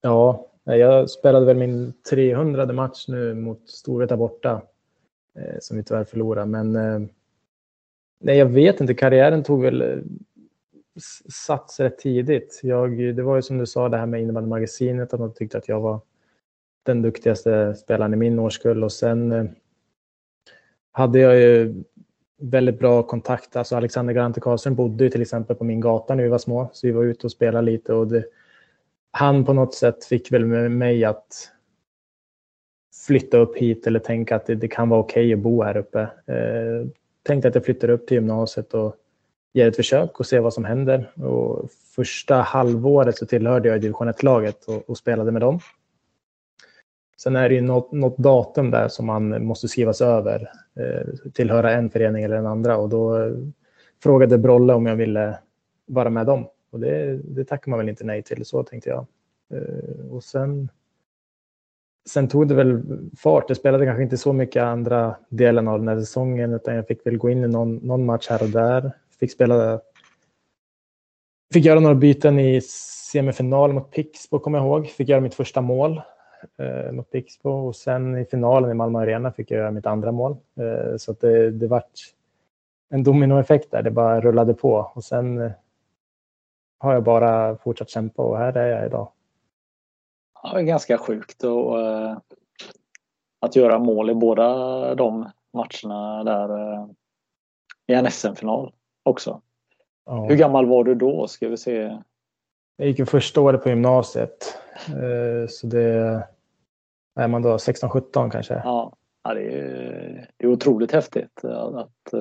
Ja, 0.00 0.46
jag 0.64 1.10
spelade 1.10 1.46
väl 1.46 1.56
min 1.56 1.92
300 2.10 2.72
match 2.72 3.04
nu 3.08 3.34
mot 3.34 3.70
Storvreta 3.70 4.16
borta. 4.16 4.62
Eh, 5.38 5.56
som 5.60 5.76
vi 5.76 5.82
tyvärr 5.82 6.04
förlorade, 6.04 6.46
men 6.46 6.76
eh, 6.76 7.08
nej, 8.20 8.38
jag 8.38 8.46
vet 8.46 8.80
inte. 8.80 8.94
Karriären 8.94 9.42
tog 9.42 9.62
väl 9.62 10.04
sats 11.32 11.80
rätt 11.80 11.98
tidigt. 11.98 12.60
Jag, 12.62 13.16
det 13.16 13.22
var 13.22 13.36
ju 13.36 13.42
som 13.42 13.58
du 13.58 13.66
sa 13.66 13.88
det 13.88 13.96
här 13.96 14.06
med 14.06 14.22
innebandymagasinet, 14.22 15.14
att 15.14 15.20
de 15.20 15.34
tyckte 15.34 15.58
att 15.58 15.68
jag 15.68 15.80
var 15.80 16.00
den 16.88 17.02
duktigaste 17.02 17.74
spelaren 17.74 18.14
i 18.14 18.16
min 18.16 18.38
årskull 18.38 18.84
och 18.84 18.92
sen 18.92 19.32
eh, 19.32 19.44
hade 20.92 21.18
jag 21.18 21.36
ju 21.40 21.84
väldigt 22.40 22.78
bra 22.78 23.02
kontakt. 23.02 23.56
Alltså 23.56 23.76
Alexander 23.76 24.14
Garante 24.14 24.40
Karlsson 24.40 24.74
bodde 24.74 25.04
ju 25.04 25.10
till 25.10 25.22
exempel 25.22 25.56
på 25.56 25.64
min 25.64 25.80
gata 25.80 26.14
när 26.14 26.22
vi 26.22 26.28
var 26.28 26.38
små, 26.38 26.70
så 26.72 26.86
vi 26.86 26.92
var 26.92 27.04
ute 27.04 27.26
och 27.26 27.32
spelade 27.32 27.64
lite 27.64 27.94
och 27.94 28.06
det, 28.06 28.24
han 29.10 29.44
på 29.44 29.52
något 29.52 29.74
sätt 29.74 30.04
fick 30.04 30.32
väl 30.32 30.46
med 30.46 30.70
mig 30.70 31.04
att 31.04 31.50
flytta 33.06 33.38
upp 33.38 33.56
hit 33.56 33.86
eller 33.86 34.00
tänka 34.00 34.36
att 34.36 34.46
det, 34.46 34.54
det 34.54 34.68
kan 34.68 34.88
vara 34.88 35.00
okej 35.00 35.26
okay 35.26 35.34
att 35.34 35.38
bo 35.38 35.62
här 35.62 35.76
uppe. 35.76 36.00
Eh, 36.26 36.88
tänkte 37.22 37.48
att 37.48 37.54
jag 37.54 37.64
flyttar 37.64 37.90
upp 37.90 38.06
till 38.06 38.14
gymnasiet 38.14 38.74
och 38.74 38.96
ger 39.52 39.68
ett 39.68 39.76
försök 39.76 40.20
och 40.20 40.26
ser 40.26 40.40
vad 40.40 40.54
som 40.54 40.64
händer. 40.64 41.10
Och 41.14 41.70
första 41.96 42.34
halvåret 42.34 43.18
så 43.18 43.26
tillhörde 43.26 43.68
jag 43.68 43.80
division 43.80 44.08
1-laget 44.08 44.64
och, 44.64 44.90
och, 44.90 44.98
spelade 44.98 45.32
med 45.32 45.42
dem. 45.42 45.60
Sen 47.20 47.36
är 47.36 47.48
det 47.48 47.54
ju 47.54 47.60
något, 47.60 47.92
något, 47.92 48.18
datum 48.18 48.70
där 48.70 48.88
som 48.88 49.06
man 49.06 49.44
måste 49.44 49.68
skrivas 49.68 50.00
över, 50.00 50.50
eh, 50.76 51.30
tillhöra 51.32 51.72
en 51.72 51.90
förening 51.90 52.24
eller 52.24 52.36
den 52.36 52.46
andra 52.46 52.76
och 52.76 52.88
då 52.88 53.22
eh, 53.22 53.32
frågade 54.02 54.38
Brolle 54.38 54.74
om 54.74 54.86
jag 54.86 54.96
ville 54.96 55.38
vara 55.86 56.10
med 56.10 56.26
dem. 56.26 56.46
Och 56.70 56.80
det, 56.80 57.20
det 57.24 57.44
tackar 57.44 57.70
man 57.70 57.78
väl 57.78 57.88
inte 57.88 58.04
nej 58.04 58.22
till, 58.22 58.44
så 58.44 58.62
tänkte 58.62 58.90
jag. 58.90 59.06
Eh, 59.54 60.10
och 60.10 60.24
sen, 60.24 60.68
sen 62.08 62.28
tog 62.28 62.48
det 62.48 62.54
väl 62.54 62.82
fart. 63.16 63.44
Jag 63.48 63.56
spelade 63.56 63.86
kanske 63.86 64.02
inte 64.02 64.16
så 64.16 64.32
mycket 64.32 64.62
andra 64.62 65.16
delen 65.28 65.68
av 65.68 65.78
den 65.78 65.88
här 65.88 66.00
säsongen 66.00 66.52
utan 66.52 66.74
jag 66.74 66.86
fick 66.86 67.06
väl 67.06 67.18
gå 67.18 67.30
in 67.30 67.44
i 67.44 67.48
någon, 67.48 67.76
någon 67.76 68.06
match 68.06 68.26
här 68.30 68.42
och 68.42 68.50
där. 68.50 68.92
Fick 69.20 69.32
spela 69.32 69.80
Fick 71.52 71.64
göra 71.64 71.80
några 71.80 71.94
byten 71.94 72.38
i 72.38 72.60
semifinal 73.12 73.72
mot 73.72 73.90
Pixbo, 73.90 74.38
kommer 74.38 74.58
jag 74.58 74.66
ihåg. 74.66 74.88
Fick 74.88 75.08
göra 75.08 75.20
mitt 75.20 75.34
första 75.34 75.60
mål 75.60 76.02
eh, 76.56 76.92
mot 76.92 77.10
Pixbo 77.10 77.50
och 77.50 77.76
sen 77.76 78.18
i 78.18 78.24
finalen 78.24 78.70
i 78.70 78.74
Malmö 78.74 78.98
Arena 78.98 79.32
fick 79.32 79.50
jag 79.50 79.58
göra 79.58 79.70
mitt 79.70 79.86
andra 79.86 80.12
mål. 80.12 80.36
Eh, 80.56 80.96
så 80.96 81.12
det, 81.12 81.50
det 81.50 81.66
vart 81.66 82.14
en 82.90 83.02
dominoeffekt 83.02 83.70
där. 83.70 83.82
Det 83.82 83.90
bara 83.90 84.20
rullade 84.20 84.54
på 84.54 84.90
och 84.94 85.04
sen 85.04 85.38
eh, 85.40 85.50
har 86.78 86.92
jag 86.92 87.02
bara 87.02 87.56
fortsatt 87.56 87.90
kämpa 87.90 88.22
och 88.22 88.38
här 88.38 88.56
är 88.56 88.76
jag 88.76 88.86
idag. 88.86 89.12
Ja, 90.42 90.52
det 90.52 90.60
är 90.60 90.64
ganska 90.64 90.98
sjukt 90.98 91.44
och, 91.44 91.78
uh, 91.78 92.18
att 93.40 93.56
göra 93.56 93.78
mål 93.78 94.10
i 94.10 94.14
båda 94.14 94.94
de 94.94 95.30
matcherna 95.52 96.24
där 96.24 96.52
uh, 96.52 96.86
i 97.86 97.94
en 97.94 98.10
SM-final 98.10 98.72
också. 99.02 99.40
Ja. 100.06 100.26
Hur 100.28 100.36
gammal 100.36 100.66
var 100.66 100.84
du 100.84 100.94
då? 100.94 101.26
Ska 101.26 101.48
vi 101.48 101.56
se. 101.56 101.98
Jag 102.80 102.88
gick 102.88 102.98
ju 102.98 103.06
första 103.06 103.40
året 103.40 103.62
på 103.62 103.68
gymnasiet. 103.68 104.58
Uh, 104.88 105.46
så 105.48 105.66
det 105.66 106.22
är 107.14 107.28
man 107.28 107.42
då 107.42 107.56
16-17 107.56 108.30
kanske. 108.30 108.54
Ja, 108.64 108.92
ja 109.24 109.34
det, 109.34 109.40
är, 109.40 110.30
det 110.36 110.46
är 110.46 110.50
otroligt 110.50 110.92
häftigt. 110.92 111.44
Att, 111.44 112.12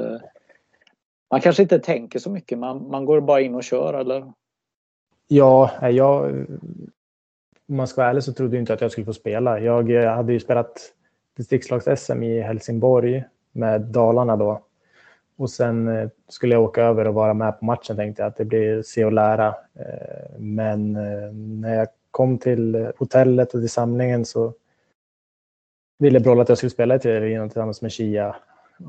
man 1.32 1.42
kanske 1.42 1.64
inte 1.64 1.80
tänker 1.80 2.20
så 2.20 2.30
mycket, 2.30 2.58
man, 2.58 2.90
man 2.90 3.06
går 3.06 3.22
bara 3.22 3.42
in 3.42 3.56
och 3.56 3.64
kör 3.64 3.94
eller? 3.94 4.34
Ja, 5.28 5.90
jag, 5.90 6.26
om 7.70 7.76
man 7.76 7.88
ska 7.88 8.02
vara 8.02 8.10
ärlig 8.10 8.24
så 8.24 8.34
trodde 8.34 8.56
jag 8.56 8.62
inte 8.62 8.74
att 8.74 8.82
jag 8.82 8.92
skulle 8.92 9.06
få 9.06 9.14
spela. 9.14 9.60
Jag 9.60 9.92
hade 10.16 10.34
ju 10.34 10.40
spelat 10.40 10.94
distriktslags-SM 11.38 12.24
i 12.24 12.42
Helsingborg 12.42 13.24
med 13.52 13.82
Dalarna 13.82 14.36
då. 14.36 14.67
Och 15.38 15.50
sen 15.50 15.88
eh, 15.88 16.10
skulle 16.28 16.56
jag 16.56 16.64
åka 16.64 16.84
över 16.84 17.08
och 17.08 17.14
vara 17.14 17.34
med 17.34 17.60
på 17.60 17.66
matchen 17.66 17.96
tänkte 17.96 18.22
jag 18.22 18.30
att 18.30 18.38
det 18.38 18.46
blir 18.46 18.82
se 18.82 19.06
och 19.06 19.12
lära. 19.12 19.48
Eh, 19.74 20.40
men 20.40 20.96
eh, 20.96 21.34
när 21.34 21.76
jag 21.76 21.88
kom 22.12 22.38
till 22.38 22.92
hotellet 22.98 23.54
och 23.54 23.62
till 23.62 23.70
samlingen 23.70 24.26
så 24.26 24.54
ville 26.00 26.20
Broll 26.20 26.40
att 26.40 26.50
jag 26.50 26.58
skulle 26.58 26.70
spela 26.70 26.96
i 26.96 27.00
tv 27.00 27.50
tillsammans 27.50 27.82
med 27.82 27.92
Kia 27.92 28.36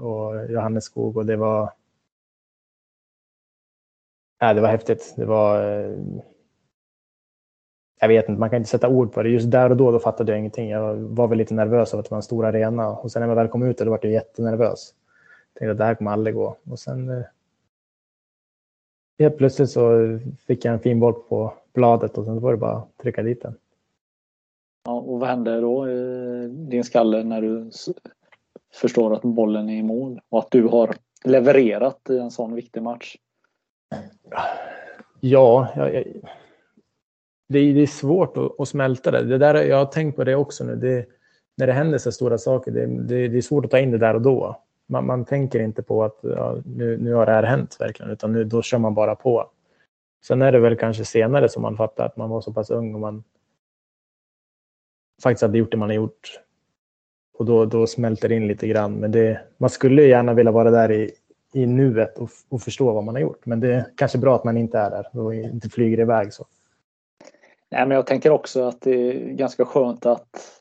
och 0.01 0.51
Johannes 0.51 0.85
Skog 0.85 1.17
och 1.17 1.27
det 1.27 1.37
var 1.37 1.73
Ja, 4.39 4.55
det 4.55 4.61
var 4.61 4.69
häftigt. 4.69 5.15
Det 5.17 5.25
var... 5.25 5.63
Eh, 5.63 5.97
jag 8.01 8.09
vet 8.09 8.29
inte, 8.29 8.41
man 8.41 8.51
kan 8.51 8.57
inte 8.57 8.71
sätta 8.71 8.89
ord 8.89 9.13
på 9.13 9.23
det. 9.23 9.29
Just 9.29 9.51
där 9.51 9.71
och 9.71 9.77
då, 9.77 9.91
då 9.91 9.99
fattade 9.99 10.33
jag 10.33 10.39
ingenting. 10.39 10.71
Jag 10.71 10.95
var 10.95 11.29
väl 11.29 11.39
lite 11.39 11.55
nervös 11.55 11.95
av 11.95 12.01
att 12.01 12.07
det 12.07 12.11
var 12.11 12.19
en 12.19 12.23
stor 12.23 12.47
arena. 12.47 12.89
Och 12.89 13.13
sen 13.13 13.21
när 13.21 13.27
man 13.27 13.37
väl 13.37 13.49
kom 13.49 13.63
ut 13.63 13.79
då 13.79 13.91
var 13.91 13.99
jag 14.03 14.13
jättenervös. 14.13 14.95
Tänkte 15.59 15.73
att 15.73 15.79
det 15.79 15.85
här 15.85 15.95
kommer 15.95 16.11
aldrig 16.11 16.35
gå. 16.35 16.57
Och 16.71 16.79
sen... 16.79 17.09
Eh, 17.09 17.25
helt 19.19 19.39
plötsligt 19.39 19.71
så 19.71 20.19
fick 20.47 20.65
jag 20.65 20.75
en 20.75 20.81
fin 20.81 21.01
boll 21.01 21.15
på 21.29 21.55
bladet 21.73 22.19
och 22.19 22.25
sen 22.25 22.41
var 22.41 22.51
det 22.51 22.59
bara 22.59 22.77
att 22.77 22.99
trycka 23.03 23.23
dit 23.23 23.43
den. 23.43 23.55
Ja, 24.85 24.93
och 24.93 25.21
vad 25.21 25.29
hände 25.29 25.61
då 25.61 25.91
i 25.91 26.49
din 26.49 26.85
skalle 26.85 27.25
när 27.25 27.43
du 27.43 27.71
förstår 28.75 29.15
att 29.15 29.23
bollen 29.23 29.69
är 29.69 29.77
i 29.77 29.83
mål 29.83 30.21
och 30.29 30.39
att 30.39 30.51
du 30.51 30.63
har 30.63 30.95
levererat 31.25 32.11
i 32.11 32.19
en 32.19 32.31
sån 32.31 32.55
viktig 32.55 32.83
match? 32.83 33.17
Ja, 35.21 35.69
jag, 35.77 35.95
jag, 35.95 36.05
det, 37.49 37.59
är, 37.59 37.75
det 37.75 37.83
är 37.83 37.87
svårt 37.87 38.37
att, 38.37 38.61
att, 38.61 38.69
smälta 38.69 39.11
det. 39.11 39.25
det 39.25 39.39
där, 39.39 39.55
jag 39.55 39.77
har 39.77 39.87
tänkt 39.87 40.17
på 40.17 40.25
det 40.25 40.35
också 40.35 40.65
nu. 40.65 40.77
Det, 40.77 41.07
när 41.57 41.67
det 41.67 41.73
händer 41.73 41.99
så 41.99 42.13
stora 42.13 42.39
saker, 42.39 42.71
det, 42.71 42.87
det, 43.29 43.39
är 43.39 43.41
svårt 43.41 43.65
att 43.65 43.71
ta 43.71 43.79
in 43.79 43.91
det 43.91 43.99
där 43.99 44.15
och 44.15 44.23
då. 44.23 44.63
Man, 44.89 45.07
man 45.07 45.25
tänker 45.25 45.61
inte 45.61 45.83
på 45.83 46.05
att 46.05 46.19
ja, 46.23 46.57
nu, 46.65 46.99
nu 46.99 47.15
har 47.15 47.27
det 47.27 47.33
här 47.33 47.43
hänt 47.43 47.77
verkligen, 47.81 48.13
utan 48.13 48.33
nu, 48.33 48.45
då 48.45 48.63
kör 48.63 48.79
man 48.79 48.95
bara 48.95 49.15
på. 49.15 49.51
Sen 50.25 50.43
är 50.43 50.53
det 50.53 50.59
väl 50.59 50.77
kanske 50.77 51.05
senare 51.05 51.49
som 51.49 51.63
man 51.63 51.77
fattar 51.77 52.07
att 52.07 52.17
man 52.17 52.31
var 52.31 52.41
så 52.41 52.53
pass 52.53 52.71
ung 52.71 52.95
och 52.95 53.01
man 53.01 53.25
faktiskt 55.23 55.43
hade 55.43 55.59
gjort 55.59 55.71
det 55.71 55.77
man 55.77 55.89
har 55.89 55.97
gjort. 55.97 56.41
Och 57.39 57.45
då, 57.45 57.65
då 57.65 57.87
smälter 57.87 58.29
det 58.29 58.35
in 58.35 58.49
lite 58.49 58.69
grann. 58.69 58.95
Men 58.95 59.13
det, 59.13 59.41
man 59.59 59.71
skulle 59.71 60.03
gärna 60.03 60.35
vilja 60.35 60.53
vara 60.53 60.71
där 60.71 60.93
i, 60.93 61.11
i 61.53 61.67
nuet 61.67 62.19
och, 62.19 62.31
och 62.49 62.63
förstå 62.63 62.93
vad 62.93 63.05
man 63.05 63.15
har 63.15 63.23
gjort. 63.23 63.47
Men 63.47 63.61
det 63.61 63.75
är 63.75 63.85
kanske 63.97 64.19
bra 64.19 64.35
att 64.37 64.45
man 64.45 64.57
inte 64.57 64.79
är 64.79 64.91
där 64.91 65.21
och 65.21 65.35
inte 65.35 65.69
flyger 65.69 66.01
iväg 66.01 66.33
så. 66.33 66.47
Nej, 67.71 67.87
men 67.87 67.95
jag 67.95 68.07
tänker 68.07 68.31
också 68.31 68.63
att 68.63 68.81
det 68.81 68.91
är 68.91 69.33
ganska 69.33 69.65
skönt 69.65 70.07
att, 70.07 70.58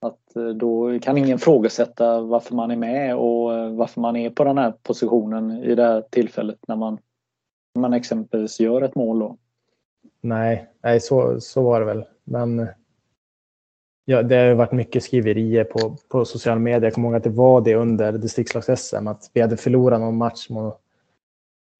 att 0.00 0.36
eh, 0.36 0.48
då 0.48 0.98
kan 1.00 1.18
ingen 1.18 1.38
frågasätta 1.38 2.20
varför 2.20 2.54
man 2.54 2.70
är 2.70 2.76
med 2.76 3.16
och 3.16 3.54
eh, 3.54 3.70
varför 3.70 4.00
man 4.00 4.16
är 4.16 4.30
på 4.30 4.44
den 4.44 4.58
här 4.58 4.74
positionen 4.82 5.50
i 5.50 5.74
det 5.74 5.84
här 5.84 6.04
tillfället 6.10 6.58
när 6.68 6.76
man, 6.76 6.98
när 7.74 7.80
man 7.80 7.92
exempelvis 7.92 8.60
gör 8.60 8.82
ett 8.82 8.94
mål. 8.94 9.18
Då. 9.18 9.36
Nej, 10.20 10.68
nej 10.82 11.00
så, 11.00 11.40
så 11.40 11.62
var 11.62 11.80
det 11.80 11.86
väl. 11.86 12.04
Men 12.24 12.68
Ja, 14.10 14.22
det 14.22 14.36
har 14.36 14.54
varit 14.54 14.72
mycket 14.72 15.02
skriverier 15.02 15.64
på, 15.64 15.96
på 16.08 16.24
sociala 16.24 16.60
medier. 16.60 16.82
Jag 16.82 16.94
kommer 16.94 17.08
ihåg 17.08 17.16
att 17.16 17.24
det 17.24 17.30
var 17.30 17.60
det 17.60 17.74
under 17.74 18.12
distriktslags-SM, 18.12 19.10
att 19.10 19.30
vi 19.32 19.40
hade 19.40 19.56
förlorat 19.56 20.00
någon 20.00 20.16
match 20.16 20.48
mot, 20.50 20.80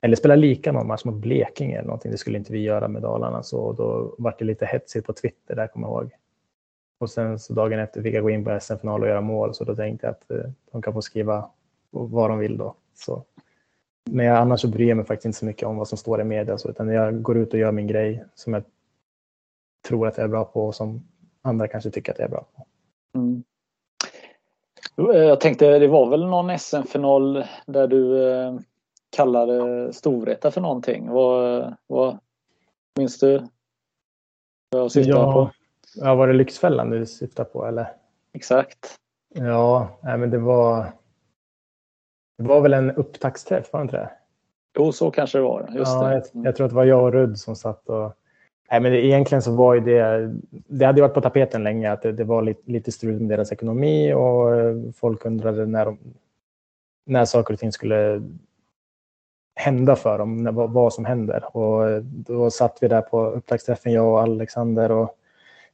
eller 0.03 0.17
spelat 0.17 0.39
lika 0.39 0.73
någon 0.73 0.87
match 0.87 1.05
mot 1.05 1.15
Blekinge 1.15 1.77
eller 1.77 1.87
någonting. 1.87 2.11
Det 2.11 2.19
skulle 2.19 2.39
inte 2.39 2.53
vi 2.53 2.59
göra 2.59 2.89
med 2.89 3.03
Dalarna. 3.03 3.43
Så 3.43 3.73
då 3.73 4.15
var 4.19 4.37
det 4.39 4.45
lite 4.45 4.67
hetsigt 4.67 5.07
på 5.07 5.13
Twitter 5.13 5.57
där, 5.57 5.67
kommer 5.67 5.89
jag 5.89 6.03
ihåg. 6.03 6.11
Och 6.99 7.11
sen 7.11 7.39
så 7.39 7.53
dagen 7.53 7.79
efter 7.79 8.03
fick 8.03 8.15
jag 8.15 8.23
gå 8.23 8.31
in 8.31 8.45
på 8.45 8.61
SM-final 8.61 9.03
och 9.03 9.09
göra 9.09 9.21
mål, 9.21 9.55
så 9.55 9.65
då 9.65 9.75
tänkte 9.75 10.07
jag 10.07 10.13
att 10.13 10.31
eh, 10.31 10.51
de 10.73 10.83
kan 10.83 10.93
få 10.93 11.03
skriva 11.03 11.51
vad 11.91 12.31
de 12.31 12.39
vill 12.39 12.57
då. 12.57 12.75
Så. 12.95 13.25
Men 14.11 14.27
jag, 14.27 14.37
annars 14.37 14.61
så 14.61 14.69
bryr 14.69 14.89
jag 14.89 14.97
mig 14.97 15.07
faktiskt 15.07 15.27
inte 15.27 15.39
så 15.39 15.45
mycket 15.45 15.69
om 15.69 15.77
vad 15.77 15.89
som 15.89 15.99
står 15.99 16.21
i 16.21 16.25
media, 16.25 16.59
så, 16.59 16.71
utan 16.71 16.89
jag 16.89 17.23
går 17.23 17.39
ut 17.39 17.53
och 17.53 17.59
gör 17.59 17.73
min 17.73 17.87
grej 17.87 18.25
som 18.35 18.55
jag 18.55 18.63
tror 19.89 20.07
att 20.09 20.17
jag 20.17 20.25
är 20.25 20.29
bra 20.29 20.45
på 20.45 20.67
och 20.67 20.75
som 20.75 21.09
andra 21.43 21.69
kanske 21.69 21.91
tycker 21.91 22.13
att 22.13 22.19
det 22.19 22.25
är 22.25 22.29
bra. 22.29 22.47
Mm. 23.15 23.45
Jag 24.97 25.41
tänkte, 25.41 25.79
det 25.79 25.89
var 25.89 26.11
väl 26.11 26.27
någon 26.27 26.59
SM-final 26.59 27.45
där 27.67 27.87
du 27.87 28.31
eh, 28.31 28.59
kallade 29.11 29.93
Storvreta 29.93 30.51
för 30.51 30.61
någonting. 30.61 31.11
Vad, 31.11 31.75
vad 31.87 32.19
minns 32.97 33.19
du 33.19 33.43
vad 34.71 34.83
jag 34.83 34.93
syftar 34.93 35.13
ja, 35.13 35.33
på? 35.33 35.51
Ja, 35.97 36.15
var 36.15 36.27
det 36.27 36.33
Lyxfällan 36.33 36.91
du 36.91 37.07
syftar 37.07 37.45
på 37.45 37.67
eller? 37.67 37.93
Exakt. 38.35 38.97
Ja, 39.35 39.99
nej, 40.03 40.19
men 40.19 40.31
det 40.31 40.39
var. 40.39 40.87
Det 42.39 42.45
var 42.45 42.61
väl 42.61 42.75
en 42.75 42.91
upptaktsträff, 42.91 43.73
var 43.73 43.81
det 43.81 43.83
inte 43.83 43.97
det? 43.97 44.11
Jo, 44.79 44.93
så 44.93 45.11
kanske 45.11 45.39
det 45.39 45.43
var. 45.43 45.71
Just 45.75 45.93
ja, 45.93 46.09
det. 46.09 46.15
Jag, 46.15 46.47
jag, 46.47 46.57
tror 46.57 46.65
att 46.65 46.71
det 46.71 46.77
var 46.77 46.85
jag 46.85 47.05
och 47.05 47.13
Rudd 47.13 47.39
som 47.39 47.57
satt 47.57 47.89
och... 47.89 48.13
Nej, 48.71 48.81
men 48.81 48.93
det, 48.93 49.07
egentligen 49.07 49.43
så 49.43 49.57
var 49.57 49.75
ju 49.75 49.81
det... 49.81 50.35
Det 50.51 50.85
hade 50.85 51.03
varit 51.03 51.15
på 51.15 51.21
tapeten 51.21 51.65
länge 51.65 51.93
att 51.93 52.03
det, 52.03 52.13
det 52.13 52.25
var 52.25 52.43
lite, 52.43 52.71
lite 52.71 52.93
strul 52.93 53.21
med 53.21 53.39
deras 53.39 53.53
ekonomi 53.53 54.13
och 54.13 54.51
folk 54.95 55.25
undrade 55.25 55.67
när, 55.67 55.85
de, 55.85 55.99
när 57.07 57.25
saker 57.25 57.55
och 57.55 57.61
ting 57.61 57.73
skulle 57.73 58.23
hända 59.55 59.97
för 59.97 60.19
dem, 60.19 60.43
när, 60.43 60.53
vad, 60.53 60.71
vad 60.71 60.93
som 60.93 61.05
händer. 61.05 61.57
Och 61.57 62.03
då 62.03 62.51
satt 62.51 62.79
vi 62.81 62.89
där 62.89 63.03
på 63.03 63.27
upptaktsträffen, 63.27 63.93
jag 63.93 64.13
och 64.13 64.21
Alexander. 64.21 64.91
Och 64.91 65.19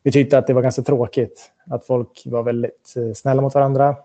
vi 0.05 0.13
tyckte 0.13 0.39
att 0.39 0.47
det 0.47 0.53
var 0.53 0.63
ganska 0.63 0.83
tråkigt 0.83 1.53
att 1.67 1.87
folk 1.87 2.23
var 2.27 2.43
väldigt 2.43 2.95
eh, 2.97 3.13
snälla 3.13 3.43
mot 3.43 3.55
varandra 3.55 3.97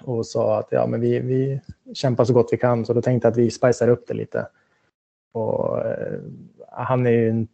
och 0.00 0.26
sa 0.26 0.58
att 0.58 0.68
ja, 0.70 0.86
men 0.86 1.00
vi, 1.00 1.20
vi 1.20 1.60
kämpar 1.94 2.24
så 2.24 2.32
gott 2.32 2.48
vi 2.52 2.56
kan. 2.56 2.86
Så 2.86 2.92
då 2.92 3.02
tänkte 3.02 3.26
jag 3.26 3.32
att 3.32 3.38
vi 3.38 3.50
spicar 3.50 3.88
upp 3.88 4.06
det 4.06 4.14
lite. 4.14 4.46
Och, 5.32 5.86
eh, 5.86 6.20
han 6.70 7.06
är 7.06 7.10
ju 7.10 7.30
en 7.30 7.48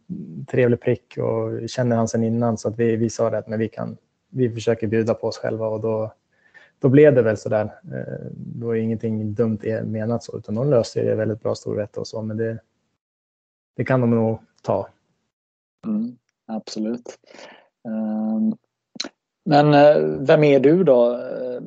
trevlig 0.47 0.81
prick 0.81 1.17
och 1.17 1.69
känner 1.69 1.95
han 1.95 2.07
sen 2.07 2.23
innan 2.23 2.57
så 2.57 2.67
att 2.67 2.79
vi, 2.79 2.95
vi 2.95 3.09
sa 3.09 3.29
det 3.29 3.37
att 3.37 3.47
men 3.47 3.59
vi, 3.59 3.67
kan, 3.67 3.97
vi 4.29 4.49
försöker 4.49 4.87
bjuda 4.87 5.13
på 5.13 5.27
oss 5.27 5.37
själva 5.37 5.67
och 5.67 5.81
då, 5.81 6.13
då 6.79 6.89
blev 6.89 7.15
det 7.15 7.21
väl 7.21 7.37
så 7.37 7.49
där. 7.49 7.65
Eh, 7.65 8.25
då 8.31 8.69
är 8.69 8.75
ingenting 8.75 9.33
dumt 9.33 9.59
menat 9.83 10.23
så 10.23 10.37
utan 10.37 10.55
de 10.55 10.69
löste 10.69 11.03
det 11.03 11.15
väldigt 11.15 11.41
bra 11.41 11.55
Storvreta 11.55 11.99
och 11.99 12.07
så 12.07 12.21
men 12.21 12.37
det, 12.37 12.59
det 13.75 13.85
kan 13.85 14.01
de 14.01 14.11
nog 14.11 14.39
ta. 14.61 14.87
Mm, 15.87 16.17
absolut. 16.45 17.19
Ehm, 17.85 18.55
men 19.45 19.73
eh, 19.73 19.97
vem 20.19 20.43
är 20.43 20.59
du 20.59 20.83
då 20.83 21.11
eh, 21.11 21.61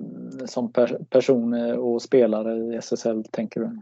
som 0.46 0.72
person 1.10 1.54
eh, 1.54 1.76
och 1.76 2.02
spelare 2.02 2.56
i 2.56 2.76
SSL 2.76 3.24
tänker 3.30 3.60
du? 3.60 3.80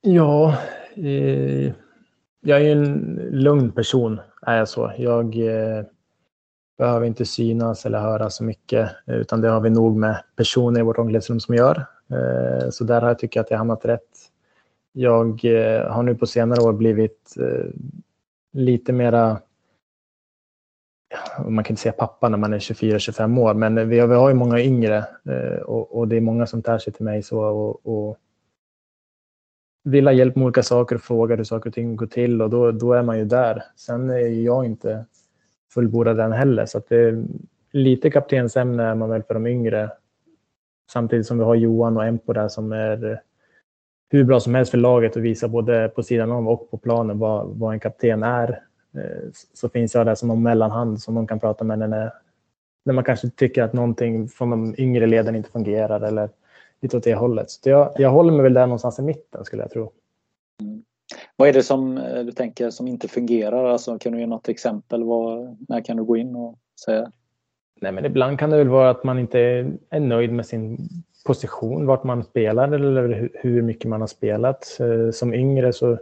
Ja, 0.00 0.58
eh, 0.94 1.72
jag 2.40 2.62
är 2.62 2.76
en 2.76 3.14
lugn 3.30 3.72
person 3.72 4.20
är 4.42 4.58
jag 4.58 4.68
så. 4.68 4.92
Jag 4.98 5.36
eh, 5.36 5.84
behöver 6.78 7.06
inte 7.06 7.24
synas 7.24 7.86
eller 7.86 8.00
höra 8.00 8.30
så 8.30 8.44
mycket 8.44 8.90
utan 9.06 9.40
det 9.40 9.48
har 9.48 9.60
vi 9.60 9.70
nog 9.70 9.96
med 9.96 10.22
personer 10.36 10.80
i 10.80 10.82
vårt 10.82 10.98
omklädningsrum 10.98 11.40
som 11.40 11.54
gör. 11.54 11.86
Eh, 12.10 12.70
så 12.70 12.84
där 12.84 13.00
har 13.00 13.08
jag 13.08 13.18
tyckt 13.18 13.36
att 13.36 13.50
jag 13.50 13.58
hamnat 13.58 13.84
rätt. 13.84 14.08
Jag 14.92 15.44
eh, 15.44 15.90
har 15.90 16.02
nu 16.02 16.14
på 16.14 16.26
senare 16.26 16.62
år 16.62 16.72
blivit 16.72 17.34
eh, 17.40 17.66
lite 18.52 18.92
mera 18.92 19.38
man 21.48 21.64
kan 21.64 21.72
inte 21.72 21.82
säga 21.82 21.92
pappa 21.92 22.28
när 22.28 22.38
man 22.38 22.52
är 22.52 22.58
24-25 22.58 23.40
år, 23.40 23.54
men 23.54 23.88
vi 23.88 23.98
har, 23.98 24.08
vi 24.08 24.14
har 24.14 24.28
ju 24.28 24.34
många 24.34 24.60
yngre 24.60 24.96
eh, 25.28 25.60
och, 25.62 25.98
och, 25.98 26.08
det 26.08 26.16
är 26.16 26.20
många 26.20 26.46
som 26.46 26.62
tar 26.62 26.78
sig 26.78 26.92
till 26.92 27.04
mig 27.04 27.22
så 27.22 27.40
och, 27.40 27.86
och 27.86 28.18
vill 29.84 30.06
ha 30.06 30.12
hjälp 30.12 30.36
med 30.36 30.44
olika 30.44 30.62
saker 30.62 30.96
och 30.96 31.02
frågar 31.02 31.36
hur 31.36 31.44
saker 31.44 31.70
och 31.70 31.74
ting 31.74 31.96
går 31.96 32.06
till 32.06 32.42
och 32.42 32.50
då, 32.50 32.72
då 32.72 32.92
är 32.92 33.02
man 33.02 33.18
ju 33.18 33.24
där. 33.24 33.62
Sen 33.76 34.10
är 34.10 34.44
jag 34.44 34.64
inte 34.64 35.04
fullbordad 35.74 36.20
än 36.20 36.32
heller 36.32 36.66
så 36.66 36.78
att 36.78 36.88
det 36.88 36.96
är 36.96 37.24
lite 37.72 38.10
kaptensämne 38.10 38.82
är 38.82 38.94
man 38.94 39.10
väl 39.10 39.22
för 39.22 39.34
de 39.34 39.46
yngre. 39.46 39.90
Samtidigt 40.92 41.26
som 41.26 41.38
vi 41.38 41.44
har 41.44 41.54
Johan 41.54 41.96
och 41.96 42.04
Empo 42.04 42.32
där 42.32 42.48
som 42.48 42.72
är 42.72 43.10
eh, 43.10 43.18
hur 44.08 44.24
bra 44.24 44.40
som 44.40 44.54
helst 44.54 44.70
för 44.70 44.78
laget 44.78 45.16
och 45.16 45.24
visar 45.24 45.48
både 45.48 45.88
på 45.88 46.02
sidan 46.02 46.30
om 46.30 46.48
och 46.48 46.70
på 46.70 46.78
planen 46.78 47.18
vad, 47.18 47.58
vad 47.58 47.72
en 47.72 47.80
kapten 47.80 48.22
är 48.22 48.65
så 49.54 49.68
finns 49.68 49.94
jag 49.94 50.06
där 50.06 50.14
som 50.14 50.30
en 50.30 50.42
mellanhand 50.42 51.02
som 51.02 51.14
man 51.14 51.26
kan 51.26 51.40
prata 51.40 51.64
med 51.64 51.78
när, 51.78 52.12
när 52.84 52.94
man 52.94 53.04
kanske 53.04 53.30
tycker 53.30 53.62
att 53.62 53.72
någonting 53.72 54.28
från 54.28 54.50
de 54.50 54.74
yngre 54.78 55.06
leden 55.06 55.34
inte 55.36 55.50
fungerar 55.50 56.00
eller 56.00 56.30
lite 56.80 56.96
åt 56.96 57.04
det 57.04 57.14
hållet. 57.14 57.50
Så 57.50 57.70
jag, 57.70 57.92
jag 57.96 58.10
håller 58.10 58.32
mig 58.32 58.42
väl 58.42 58.54
där 58.54 58.66
någonstans 58.66 58.98
i 58.98 59.02
mitten 59.02 59.44
skulle 59.44 59.62
jag 59.62 59.70
tro. 59.70 59.92
Mm. 60.62 60.82
Vad 61.36 61.48
är 61.48 61.52
det 61.52 61.62
som 61.62 61.98
eh, 61.98 62.24
du 62.24 62.32
tänker 62.32 62.70
som 62.70 62.88
inte 62.88 63.08
fungerar? 63.08 63.64
Alltså, 63.64 63.98
kan 63.98 64.12
du 64.12 64.20
ge 64.20 64.26
något 64.26 64.48
exempel? 64.48 65.04
Vad, 65.04 65.56
när 65.68 65.80
kan 65.80 65.96
du 65.96 66.04
gå 66.04 66.16
in 66.16 66.36
och 66.36 66.58
säga? 66.84 67.12
Nej, 67.80 67.92
men 67.92 68.04
ibland 68.04 68.38
kan 68.38 68.50
det 68.50 68.56
väl 68.56 68.68
vara 68.68 68.90
att 68.90 69.04
man 69.04 69.18
inte 69.18 69.38
är 69.90 70.00
nöjd 70.00 70.32
med 70.32 70.46
sin 70.46 70.88
position, 71.26 71.86
vart 71.86 72.04
man 72.04 72.24
spelar 72.24 72.72
eller 72.72 73.30
hur 73.34 73.62
mycket 73.62 73.90
man 73.90 74.00
har 74.00 74.08
spelat. 74.08 74.78
Eh, 74.80 75.10
som 75.10 75.34
yngre 75.34 75.72
så 75.72 75.98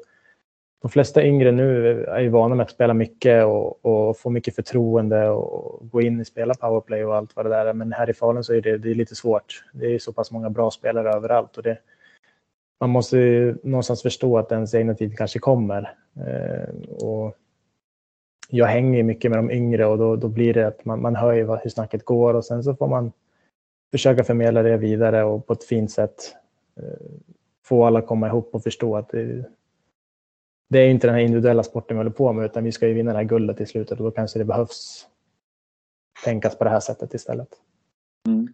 de 0.84 0.90
flesta 0.90 1.22
yngre 1.22 1.52
nu 1.52 2.04
är 2.04 2.20
ju 2.20 2.28
vana 2.28 2.54
med 2.54 2.64
att 2.64 2.70
spela 2.70 2.94
mycket 2.94 3.44
och, 3.44 3.84
och 3.84 4.18
få 4.18 4.30
mycket 4.30 4.54
förtroende 4.54 5.28
och 5.28 5.88
gå 5.90 6.02
in 6.02 6.20
och 6.20 6.26
spela 6.26 6.54
powerplay 6.54 7.04
och 7.04 7.16
allt 7.16 7.36
vad 7.36 7.44
det 7.44 7.48
där 7.48 7.66
är. 7.66 7.72
Men 7.72 7.92
här 7.92 8.10
i 8.10 8.14
Falun 8.14 8.44
så 8.44 8.54
är 8.54 8.60
det, 8.60 8.78
det 8.78 8.90
är 8.90 8.94
lite 8.94 9.14
svårt. 9.14 9.64
Det 9.72 9.94
är 9.94 9.98
så 9.98 10.12
pass 10.12 10.30
många 10.30 10.50
bra 10.50 10.70
spelare 10.70 11.12
överallt 11.12 11.56
och 11.56 11.62
det, 11.62 11.78
man 12.80 12.90
måste 12.90 13.16
ju 13.18 13.56
någonstans 13.62 14.02
förstå 14.02 14.38
att 14.38 14.52
ens 14.52 14.74
egna 14.74 14.94
tid 14.94 15.18
kanske 15.18 15.38
kommer. 15.38 15.94
Eh, 16.16 17.04
och 17.06 17.36
jag 18.48 18.66
hänger 18.66 19.02
mycket 19.02 19.30
med 19.30 19.38
de 19.38 19.50
yngre 19.50 19.86
och 19.86 19.98
då, 19.98 20.16
då 20.16 20.28
blir 20.28 20.54
det 20.54 20.66
att 20.66 20.84
man, 20.84 21.02
man 21.02 21.16
hör 21.16 21.32
ju 21.32 21.46
hur 21.46 21.70
snacket 21.70 22.04
går 22.04 22.34
och 22.34 22.44
sen 22.44 22.64
så 22.64 22.74
får 22.74 22.88
man 22.88 23.12
försöka 23.90 24.24
förmedla 24.24 24.62
det 24.62 24.76
vidare 24.76 25.24
och 25.24 25.46
på 25.46 25.52
ett 25.52 25.64
fint 25.64 25.90
sätt 25.90 26.34
eh, 26.76 27.06
få 27.64 27.84
alla 27.84 28.02
komma 28.02 28.26
ihop 28.26 28.54
och 28.54 28.62
förstå 28.62 28.96
att 28.96 29.08
det, 29.08 29.44
det 30.74 30.80
är 30.80 30.90
inte 30.90 31.06
den 31.06 31.14
här 31.14 31.22
individuella 31.22 31.62
sporten 31.62 31.96
vi 31.96 31.98
håller 31.98 32.10
på 32.10 32.32
med 32.32 32.44
utan 32.44 32.64
vi 32.64 32.72
ska 32.72 32.88
ju 32.88 32.94
vinna 32.94 33.12
det 33.12 33.18
här 33.18 33.24
guldet 33.24 33.60
i 33.60 33.66
slutet 33.66 33.98
och 33.98 34.04
då 34.04 34.10
kanske 34.10 34.38
det 34.38 34.44
behövs 34.44 35.06
tänkas 36.24 36.58
på 36.58 36.64
det 36.64 36.70
här 36.70 36.80
sättet 36.80 37.14
istället. 37.14 37.48
Mm. 38.28 38.48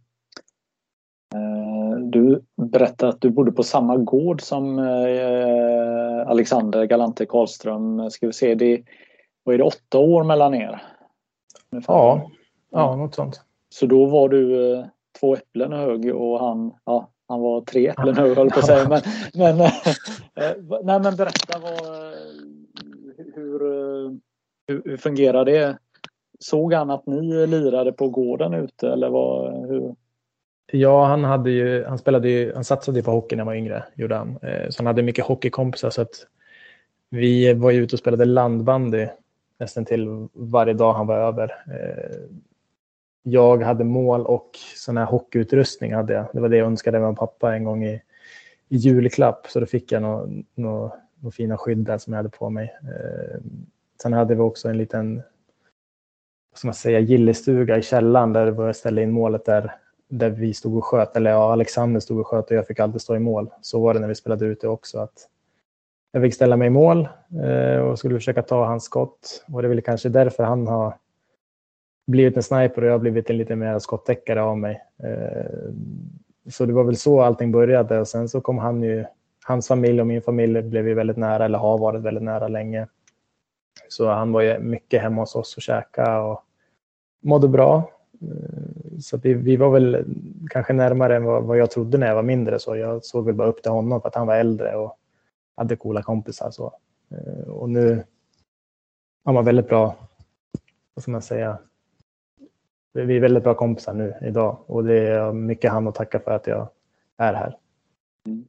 Eh, 1.35 1.99
du 1.99 2.43
berättade 2.57 3.12
att 3.12 3.21
du 3.21 3.31
bodde 3.31 3.53
på 3.53 3.62
samma 3.62 3.97
gård 3.97 4.41
som 4.41 4.79
eh, 4.79 6.29
Alexander 6.29 6.85
Galante 6.85 7.27
Karlström. 7.27 8.11
Ska 8.11 8.27
vi 8.27 8.33
se, 8.33 8.55
det 8.55 8.83
vad 9.45 9.55
är 9.55 9.59
det, 9.59 9.64
åtta 9.64 9.99
år 9.99 10.25
mellan 10.25 10.55
er? 10.55 10.83
Ja, 11.87 12.31
ja, 12.71 12.97
något 12.97 13.14
sånt. 13.14 13.41
Så 13.68 13.87
då 13.87 14.07
var 14.07 14.29
du 14.29 14.73
eh, 14.75 14.85
två 15.21 15.35
äpplen 15.35 15.73
hög 15.73 16.14
och 16.14 16.41
han, 16.41 16.75
ja, 16.85 17.09
han 17.31 17.41
var 17.41 17.61
tre 17.61 17.87
äpplen 17.87 18.16
hög 18.16 18.37
höll 18.37 18.51
på 18.51 18.59
att 18.59 18.66
säga. 18.66 18.89
Men, 18.89 19.03
men, 19.35 19.61
äh, 19.61 19.70
nej, 20.83 21.01
men 21.01 21.16
berätta 21.16 21.59
vad, 21.59 22.12
hur, 23.35 23.61
hur, 24.68 24.81
hur 24.85 24.97
fungerar 24.97 25.45
det? 25.45 25.78
Såg 26.39 26.72
han 26.72 26.91
att 26.91 27.07
ni 27.07 27.47
lirade 27.47 27.93
på 27.93 28.09
gården 28.09 28.55
ute 28.55 28.89
eller 28.89 29.09
vad, 29.09 29.68
hur? 29.68 29.95
Ja, 30.72 31.05
han, 31.05 31.24
hade 31.24 31.51
ju, 31.51 31.85
han, 31.85 31.99
spelade 31.99 32.28
ju, 32.28 32.55
han 32.55 32.64
satsade 32.64 32.99
ju 32.99 33.03
på 33.03 33.11
hockey 33.11 33.37
när 33.37 33.41
han 33.41 33.47
var 33.47 33.55
yngre, 33.55 33.85
gjorde 33.95 34.14
han. 34.14 34.39
Så 34.70 34.78
han 34.78 34.87
hade 34.87 35.03
mycket 35.03 35.24
hockeykompisar 35.24 35.91
så 35.91 36.03
att 36.03 36.26
vi 37.11 37.55
var 37.55 37.72
ute 37.72 37.97
och 37.97 38.01
spelade 38.01 38.24
landbandy 38.24 39.07
nästan 39.59 39.85
till 39.85 40.28
varje 40.33 40.74
dag 40.74 40.93
han 40.93 41.07
var 41.07 41.16
över 41.16 41.55
jag 43.23 43.62
hade 43.62 43.85
mål 43.85 44.27
och 44.27 44.51
sån 44.77 44.97
här 44.97 45.05
hockeyutrustning. 45.05 45.95
Hade 45.95 46.12
jag. 46.12 46.27
Det 46.33 46.41
var 46.41 46.49
det 46.49 46.57
jag 46.57 46.66
önskade 46.66 47.01
mig 47.01 47.14
pappa 47.16 47.55
en 47.55 47.64
gång 47.64 47.85
i, 47.85 48.03
i 48.68 48.77
julklapp. 48.77 49.47
Så 49.47 49.61
då 49.61 49.66
fick 49.66 49.93
jag 49.93 50.03
några 50.03 50.29
nå, 50.55 50.97
nå 51.21 51.31
fina 51.31 51.59
skydd 51.59 51.79
där 51.79 51.99
som 51.99 52.12
jag 52.12 52.18
hade 52.18 52.29
på 52.29 52.51
mig. 52.51 52.75
Eh, 52.83 53.41
sen 54.03 54.12
hade 54.12 54.35
vi 54.35 54.41
också 54.41 54.68
en 54.68 54.79
liten 54.79 55.23
vad 56.51 56.59
ska 56.59 56.68
man 56.68 56.75
säga, 56.75 56.99
gillestuga 56.99 57.79
i 57.79 57.83
källaren 57.83 58.33
där 58.33 58.62
jag 58.66 58.77
ställde 58.77 59.03
in 59.03 59.11
målet 59.11 59.45
där, 59.45 59.75
där 60.09 60.31
vi 60.31 60.55
stod 60.55 60.77
och 60.77 60.85
sköt. 60.85 61.16
Eller 61.16 61.31
ja, 61.31 61.53
Alexander 61.53 62.01
stod 62.01 62.21
och 62.21 62.27
sköt 62.27 62.51
och 62.51 62.57
jag 62.57 62.66
fick 62.66 62.81
alltid 62.81 63.01
stå 63.01 63.16
i 63.16 63.18
mål. 63.18 63.51
Så 63.61 63.81
var 63.81 63.95
det 63.95 64.01
när 64.01 64.09
vi 64.09 64.14
spelade 64.14 64.47
ute 64.47 64.68
också. 64.68 64.99
att 64.99 65.29
Jag 66.12 66.23
fick 66.23 66.35
ställa 66.35 66.57
mig 66.57 66.66
i 66.66 66.71
mål 66.71 67.09
eh, 67.45 67.81
och 67.81 67.99
skulle 67.99 68.14
försöka 68.14 68.43
ta 68.43 68.64
hans 68.64 68.85
skott. 68.85 69.45
Och 69.53 69.62
det 69.62 69.66
är 69.66 69.68
väl 69.68 69.83
kanske 69.83 70.09
därför 70.09 70.45
han 70.45 70.66
har 70.66 70.95
blivit 72.11 72.37
en 72.37 72.43
sniper 72.43 72.83
och 72.83 72.89
jag 72.89 72.93
har 72.93 72.99
blivit 72.99 73.31
en 73.31 73.37
lite 73.37 73.57
mer 73.57 73.79
skottäckare 73.79 74.43
av 74.43 74.59
mig. 74.59 74.83
Eh, 75.03 75.71
så 76.49 76.67
det 76.67 76.73
var 76.73 76.85
väl 76.85 76.97
så 76.97 77.21
allting 77.21 77.53
började 77.53 78.01
och 78.01 78.09
sen 78.09 78.29
så 78.29 78.41
kom 78.41 78.59
han 78.59 78.83
ju, 78.83 79.05
hans 79.47 79.69
familj 79.69 80.01
och 80.01 80.07
min 80.07 80.23
familj 80.23 80.63
blev 80.63 80.89
ju 80.89 80.95
väldigt 80.95 81.17
nära 81.17 81.45
eller 81.45 81.59
har 81.59 81.79
varit 81.79 82.03
väldigt 82.03 82.23
nära 82.23 82.49
länge. 82.49 82.87
Så 83.89 84.09
han 84.09 84.33
var 84.33 84.41
ju 84.41 84.59
mycket 84.59 85.03
hemma 85.03 85.23
hos 85.23 85.37
oss 85.37 85.57
och 85.57 85.63
käka 85.63 86.21
och 86.21 86.45
mådde 87.23 87.49
bra. 87.49 87.91
Eh, 88.23 88.99
så 89.01 89.17
vi, 89.17 89.35
vi 89.35 89.57
var 89.57 89.71
väl 89.71 90.05
kanske 90.51 90.73
närmare 90.73 91.17
än 91.17 91.25
vad, 91.25 91.45
vad 91.45 91.59
jag 91.59 91.71
trodde 91.71 91.99
när 91.99 92.07
jag 92.07 92.15
var 92.15 92.23
mindre. 92.23 92.59
Så 92.59 92.77
jag 92.77 93.05
såg 93.05 93.27
väl 93.27 93.35
bara 93.35 93.49
upp 93.49 93.63
till 93.63 93.73
honom 93.73 94.01
för 94.01 94.09
att 94.09 94.15
han 94.15 94.27
var 94.27 94.37
äldre 94.37 94.77
och 94.77 94.97
hade 95.57 95.77
coola 95.77 96.03
kompisar. 96.03 96.51
Så. 96.51 96.73
Eh, 97.11 97.49
och 97.51 97.71
nu 97.71 98.05
har 99.25 99.33
man 99.33 99.45
väldigt 99.45 99.69
bra, 99.69 99.97
vad 100.95 101.03
ska 101.03 101.13
man 101.13 101.23
säga, 101.23 101.59
vi 102.93 103.16
är 103.16 103.20
väldigt 103.20 103.45
bra 103.45 103.55
kompisar 103.55 103.95
nu 103.95 104.14
idag 104.22 104.59
och 104.66 104.84
det 104.84 105.09
är 105.09 105.32
mycket 105.32 105.72
han 105.72 105.88
att 105.88 105.95
tacka 105.95 106.20
för 106.20 106.30
att 106.30 106.47
jag 106.47 106.68
är 107.18 107.34
här. 107.34 107.57
Mm. 108.26 108.45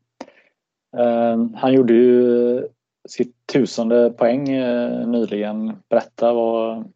Uh, 0.97 1.55
han 1.55 1.73
gjorde 1.73 1.93
ju 1.93 2.67
sitt 3.09 3.35
tusende 3.53 4.09
poäng 4.09 4.55
uh, 4.55 5.07
nyligen. 5.07 5.73
Berätta 5.89 6.33
vad, 6.33 6.91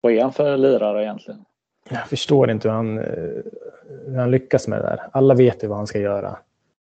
vad 0.00 0.12
är 0.12 0.22
han 0.22 0.32
för 0.32 0.56
lirare 0.56 1.02
egentligen? 1.02 1.44
Jag 1.90 2.08
förstår 2.08 2.50
inte 2.50 2.68
hur 2.68 2.74
han, 2.74 2.98
uh, 2.98 3.42
hur 4.06 4.16
han 4.16 4.30
lyckas 4.30 4.68
med 4.68 4.78
det 4.78 4.82
där. 4.82 5.08
Alla 5.12 5.34
vet 5.34 5.64
ju 5.64 5.68
vad 5.68 5.76
han 5.76 5.86
ska 5.86 5.98
göra. 5.98 6.38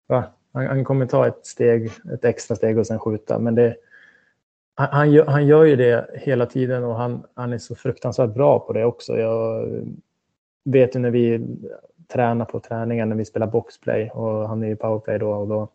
Va? 0.08 0.24
Han, 0.54 0.68
han 0.68 0.84
kommer 0.84 1.06
ta 1.06 1.28
ett 1.28 1.46
steg, 1.46 1.92
ett 2.14 2.26
extra 2.26 2.56
steg 2.56 2.78
och 2.78 2.88
sen 2.88 3.00
skjuta. 3.00 3.40
Men 3.40 3.56
det, 3.56 3.76
han, 4.76 4.88
han, 4.92 5.12
gör, 5.12 5.26
han 5.26 5.48
gör 5.48 5.64
ju 5.64 5.76
det 5.76 6.10
hela 6.14 6.46
tiden 6.46 6.84
och 6.84 6.96
han, 6.96 7.24
han 7.34 7.54
är 7.54 7.58
så 7.58 7.76
fruktansvärt 7.76 8.34
bra 8.34 8.60
på 8.60 8.74
det 8.74 8.86
också. 8.86 9.18
Jag 9.18 9.70
vet 10.66 10.96
ju 10.96 11.00
när 11.00 11.12
vi 11.12 11.48
tränar 12.08 12.46
på 12.46 12.60
träningen 12.60 13.10
när 13.10 13.16
vi 13.16 13.26
spelar 13.26 13.48
boxplay 13.48 14.10
och 14.10 14.48
han 14.50 14.64
är 14.64 14.72
i 14.72 14.76
powerplay 14.76 15.20
då 15.20 15.32
och 15.32 15.48
då. 15.48 15.70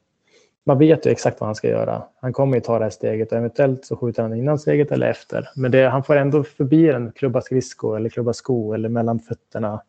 Man 0.64 0.78
vet 0.78 1.06
ju 1.06 1.10
exakt 1.10 1.40
vad 1.40 1.48
han 1.48 1.54
ska 1.54 1.68
göra. 1.68 2.02
Han 2.20 2.32
kommer 2.32 2.56
ju 2.56 2.60
ta 2.60 2.78
det 2.78 2.84
här 2.84 2.90
steget 2.90 3.32
och 3.32 3.38
eventuellt 3.38 3.84
så 3.84 3.96
skjuter 3.96 4.22
han 4.22 4.34
innan 4.34 4.58
steget 4.58 4.92
eller 4.92 5.10
efter. 5.10 5.48
Men 5.56 5.70
det, 5.70 5.88
han 5.88 6.04
får 6.04 6.16
ändå 6.16 6.44
förbi 6.44 6.90
en 6.90 7.12
klubba 7.12 7.40
skridsko 7.40 7.94
eller 7.94 8.08
klubba 8.08 8.32
sko 8.32 8.72
eller 8.72 8.88
mellan 8.88 9.20
fötterna. 9.20 9.82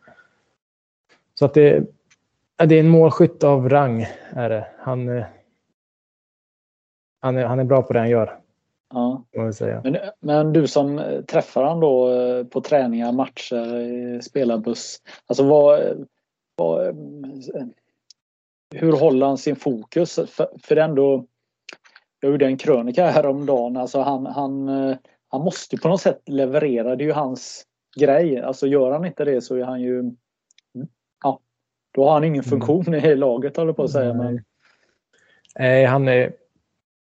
Så 1.34 1.45
att 1.45 1.53
det, 1.53 1.84
det 2.66 2.76
är 2.76 2.80
en 2.80 2.89
målskytt 2.89 3.43
av 3.43 3.70
rang. 3.70 4.07
Är 4.34 4.49
det. 4.49 4.68
Han, 4.80 5.10
eh, 5.10 5.26
han, 7.22 7.38
är, 7.38 7.45
han 7.45 7.60
är 7.60 7.64
bra 7.64 7.82
på 7.82 7.93
det 7.93 7.99
han 7.99 8.10
gör. 8.10 8.38
Ja. 8.93 9.23
Men, 9.83 9.97
men, 10.19 10.53
du 10.53 10.67
som 10.67 11.01
träffar 11.27 11.63
han 11.63 11.79
då 11.79 12.09
eh, 12.11 12.45
på 12.45 12.61
träningar, 12.61 13.11
matcher, 13.11 14.21
spelarbuss. 14.21 15.01
Alltså 15.25 15.43
vad, 15.43 16.07
vad, 16.55 16.87
eh, 16.87 16.93
hur 18.75 18.91
håller 18.91 19.27
han 19.27 19.37
sin 19.37 19.55
fokus? 19.55 20.15
För, 20.15 20.47
för 20.63 20.75
ändå, 20.75 21.25
jag 22.19 22.31
gjorde 22.31 22.45
en 22.45 22.57
krönika 22.57 23.09
häromdagen. 23.09 23.77
Alltså 23.77 24.01
han, 24.01 24.25
han, 24.25 24.67
han 25.29 25.41
måste 25.41 25.77
på 25.77 25.87
något 25.87 26.01
sätt 26.01 26.21
leverera. 26.25 26.95
Det 26.95 27.03
är 27.03 27.07
ju 27.07 27.13
hans 27.13 27.65
grej. 27.99 28.41
Alltså 28.41 28.67
gör 28.67 28.91
han 28.91 29.05
inte 29.05 29.25
det 29.25 29.41
så 29.41 29.55
är 29.55 29.63
han 29.63 29.81
ju 29.81 30.11
då 31.91 32.05
har 32.05 32.13
han 32.13 32.23
ingen 32.23 32.43
mm. 32.43 32.49
funktion 32.49 32.93
i 32.93 33.15
laget 33.15 33.57
håller 33.57 33.73
på 33.73 33.83
att 33.83 33.91
säga. 33.91 34.13
Men... 34.13 34.43
Nej, 35.59 35.85
han, 35.85 36.07
är, 36.07 36.33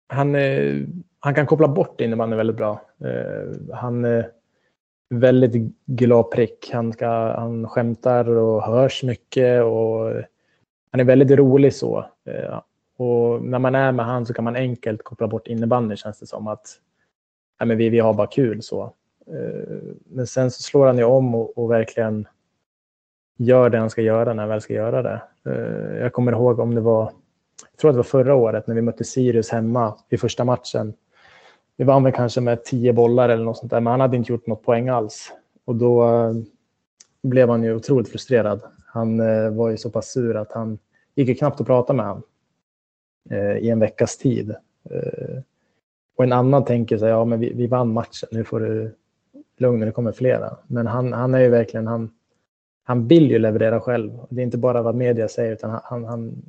han, 0.09 0.34
är, 0.34 0.87
han 1.21 1.35
kan 1.35 1.47
koppla 1.47 1.69
bort 1.69 2.01
innebandyn 2.01 2.37
väldigt 2.37 2.57
bra. 2.57 2.81
Eh, 3.05 3.75
han 3.75 4.05
är 4.05 4.31
väldigt 5.11 5.73
glad 5.87 6.31
prick. 6.31 6.71
Han, 6.73 6.93
ska, 6.93 7.09
han 7.39 7.69
skämtar 7.69 8.29
och 8.29 8.62
hörs 8.62 9.03
mycket 9.03 9.62
och 9.62 10.12
han 10.91 11.01
är 11.01 11.05
väldigt 11.05 11.39
rolig 11.39 11.75
så. 11.75 12.05
Eh, 12.25 12.61
och 12.97 13.43
när 13.43 13.59
man 13.59 13.75
är 13.75 13.93
med 13.93 14.07
han 14.07 14.27
så 14.27 14.35
kan 14.35 14.45
man 14.45 14.57
enkelt 14.57 15.05
koppla 15.05 15.29
bort 15.29 15.47
innebandyn 15.47 15.97
känns 15.97 16.19
det 16.19 16.27
som 16.27 16.47
att 16.47 16.81
nej, 17.61 17.67
men 17.69 17.79
vi, 17.79 17.89
vi 17.89 17.99
har 17.99 18.14
bara 18.14 18.27
kul 18.27 18.62
så. 18.62 18.93
Eh, 19.27 19.79
men 20.05 20.27
sen 20.27 20.51
så 20.51 20.62
slår 20.62 20.87
han 20.87 20.99
ju 20.99 21.05
om 21.05 21.35
och, 21.35 21.59
och 21.59 21.71
verkligen 21.71 22.29
gör 23.37 23.71
det 23.71 23.79
han 23.79 23.91
ska 23.91 24.03
göra 24.03 24.35
när 24.35 24.43
han 24.43 24.49
väl 24.51 24.61
ska 24.61 24.75
göra 24.75 25.03
det. 25.03 25.23
Eh, 25.47 25.99
jag 25.99 26.12
kommer 26.12 26.33
ihåg 26.33 26.59
om 26.59 26.75
det 26.75 26.81
var, 26.81 27.12
jag 27.71 27.79
tror 27.79 27.91
att 27.91 27.95
det 27.95 27.99
var 27.99 28.03
förra 28.03 28.35
året 28.35 28.67
när 28.67 28.75
vi 28.75 28.83
mötte 28.83 29.05
Sirius 29.05 29.51
hemma 29.51 29.99
i 30.09 30.17
första 30.17 30.45
matchen. 30.45 30.95
Vi 31.77 31.85
vann 31.85 32.05
väl 32.05 32.12
kanske 32.12 32.41
med 32.41 32.64
tio 32.64 32.93
bollar 32.93 33.29
eller 33.29 33.45
något 33.45 33.57
sånt 33.57 33.70
där, 33.70 33.81
men 33.81 33.91
han 33.91 34.01
hade 34.01 34.16
inte 34.16 34.33
gjort 34.33 34.47
något 34.47 34.62
poäng 34.62 34.89
alls. 34.89 35.33
Och 35.64 35.77
då 35.77 36.05
eh, 36.05 36.33
blev 37.22 37.49
han 37.49 37.62
ju 37.62 37.74
otroligt 37.74 38.09
frustrerad. 38.09 38.61
Han 38.87 39.20
eh, 39.20 39.51
var 39.51 39.70
ju 39.70 39.77
så 39.77 39.91
pass 39.91 40.11
sur 40.11 40.37
att 40.37 40.53
han 40.53 40.79
gick 41.14 41.39
knappt 41.39 41.61
att 41.61 41.66
prata 41.66 41.93
med 41.93 42.07
honom 42.07 42.22
eh, 43.31 43.57
i 43.57 43.70
en 43.70 43.81
veckas 43.81 44.18
tid. 44.18 44.55
Och 46.16 46.24
en 46.24 46.33
annan 46.33 46.64
tänker 46.64 46.99
sig, 46.99 47.09
ja 47.09 47.24
men 47.24 47.41
vi, 47.41 47.53
vi 47.53 47.66
vann 47.66 47.93
matchen, 47.93 48.29
nu 48.33 48.45
får 48.45 48.61
du 48.61 48.95
lugn 49.57 49.81
det 49.81 49.93
kommer 49.93 50.12
flera. 50.12 50.57
Men 50.66 50.87
han, 50.87 51.12
han 51.12 51.35
är 51.35 51.41
ju 51.41 51.49
verkligen, 51.49 51.87
han, 51.87 52.11
han 52.85 53.09
vill 53.09 53.31
ju 53.31 53.39
leverera 53.39 53.81
själv. 53.81 54.18
Det 54.29 54.41
är 54.41 54.45
inte 54.45 54.59
bara 54.59 54.83
vad 54.83 54.95
media 54.95 55.29
säger 55.29 55.53
utan 55.53 55.81
han, 55.85 56.05
han, 56.05 56.43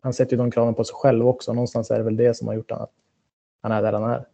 han 0.00 0.12
sätter 0.12 0.32
ju 0.32 0.38
de 0.38 0.50
kraven 0.50 0.74
på 0.74 0.84
sig 0.84 0.94
själv 0.94 1.28
också. 1.28 1.52
Någonstans 1.52 1.90
är 1.90 1.98
det 1.98 2.04
väl 2.04 2.16
det 2.16 2.34
som 2.34 2.48
har 2.48 2.54
gjort 2.54 2.70
att 2.70 2.90
han 3.62 3.72
är 3.72 3.82
där 3.82 3.92
han 3.92 4.10
är. 4.10 4.24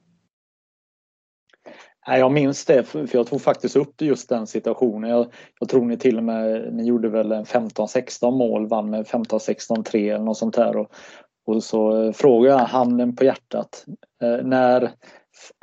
Jag 2.06 2.32
minns 2.32 2.64
det, 2.64 2.84
för 2.84 3.08
jag 3.12 3.26
tog 3.26 3.42
faktiskt 3.42 3.76
upp 3.76 4.02
just 4.02 4.28
den 4.28 4.46
situationen. 4.46 5.10
Jag, 5.10 5.32
jag 5.60 5.68
tror 5.68 5.84
ni 5.84 5.96
till 5.96 6.16
och 6.16 6.24
med, 6.24 6.74
ni 6.74 6.84
gjorde 6.84 7.08
väl 7.08 7.32
en 7.32 7.44
15-16 7.44 8.30
mål, 8.30 8.68
vann 8.68 8.90
med 8.90 9.06
15-16-3 9.06 10.14
eller 10.14 10.24
något 10.24 10.38
sånt 10.38 10.54
där. 10.54 10.76
Och, 10.76 10.92
och 11.46 11.64
så 11.64 12.02
eh, 12.02 12.12
frågade 12.12 12.58
jag 12.58 12.66
handen 12.66 13.16
på 13.16 13.24
hjärtat. 13.24 13.84
Eh, 14.22 14.46
när, 14.46 14.82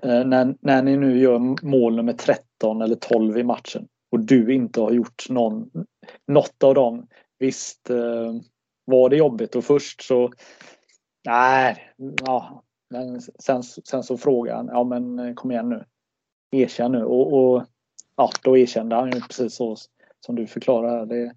eh, 0.03 0.25
när, 0.25 0.55
när 0.61 0.81
ni 0.81 0.97
nu 0.97 1.19
gör 1.19 1.65
mål 1.65 1.95
nummer 1.95 2.13
13 2.13 2.81
eller 2.81 2.95
12 2.95 3.38
i 3.38 3.43
matchen, 3.43 3.88
och 4.11 4.19
du 4.19 4.53
inte 4.53 4.81
har 4.81 4.91
gjort 4.91 5.29
någon, 5.29 5.69
något 6.27 6.63
av 6.63 6.73
dem. 6.73 7.07
Visst 7.39 7.89
eh, 7.89 8.33
var 8.85 9.09
det 9.09 9.15
jobbigt 9.15 9.55
och 9.55 9.63
först 9.63 10.01
så 10.01 10.31
nej, 11.25 11.93
ja, 12.25 12.63
men 12.89 13.21
sen, 13.21 13.63
sen 13.63 14.03
så 14.03 14.17
frågade 14.17 14.57
han, 14.57 14.67
ja 14.67 14.83
men 14.83 15.19
eh, 15.19 15.33
kom 15.33 15.51
igen 15.51 15.69
nu, 15.69 15.83
erkänn 16.52 16.91
nu 16.91 17.04
och, 17.04 17.34
och 17.34 17.64
ja, 18.16 18.30
då 18.43 18.58
erkände 18.58 18.95
han 18.95 19.12
ju 19.12 19.22
precis 19.22 19.56
så 19.56 19.76
som 20.26 20.36
du 20.36 20.48
förklarar. 20.48 21.06
Det, 21.06 21.32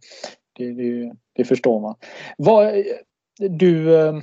det, 0.53 0.73
det, 0.73 1.13
det 1.33 1.45
förstår 1.45 1.81
man. 1.81 1.95
Vad, 2.39 2.75
du, 3.49 3.97
eh, 3.97 4.15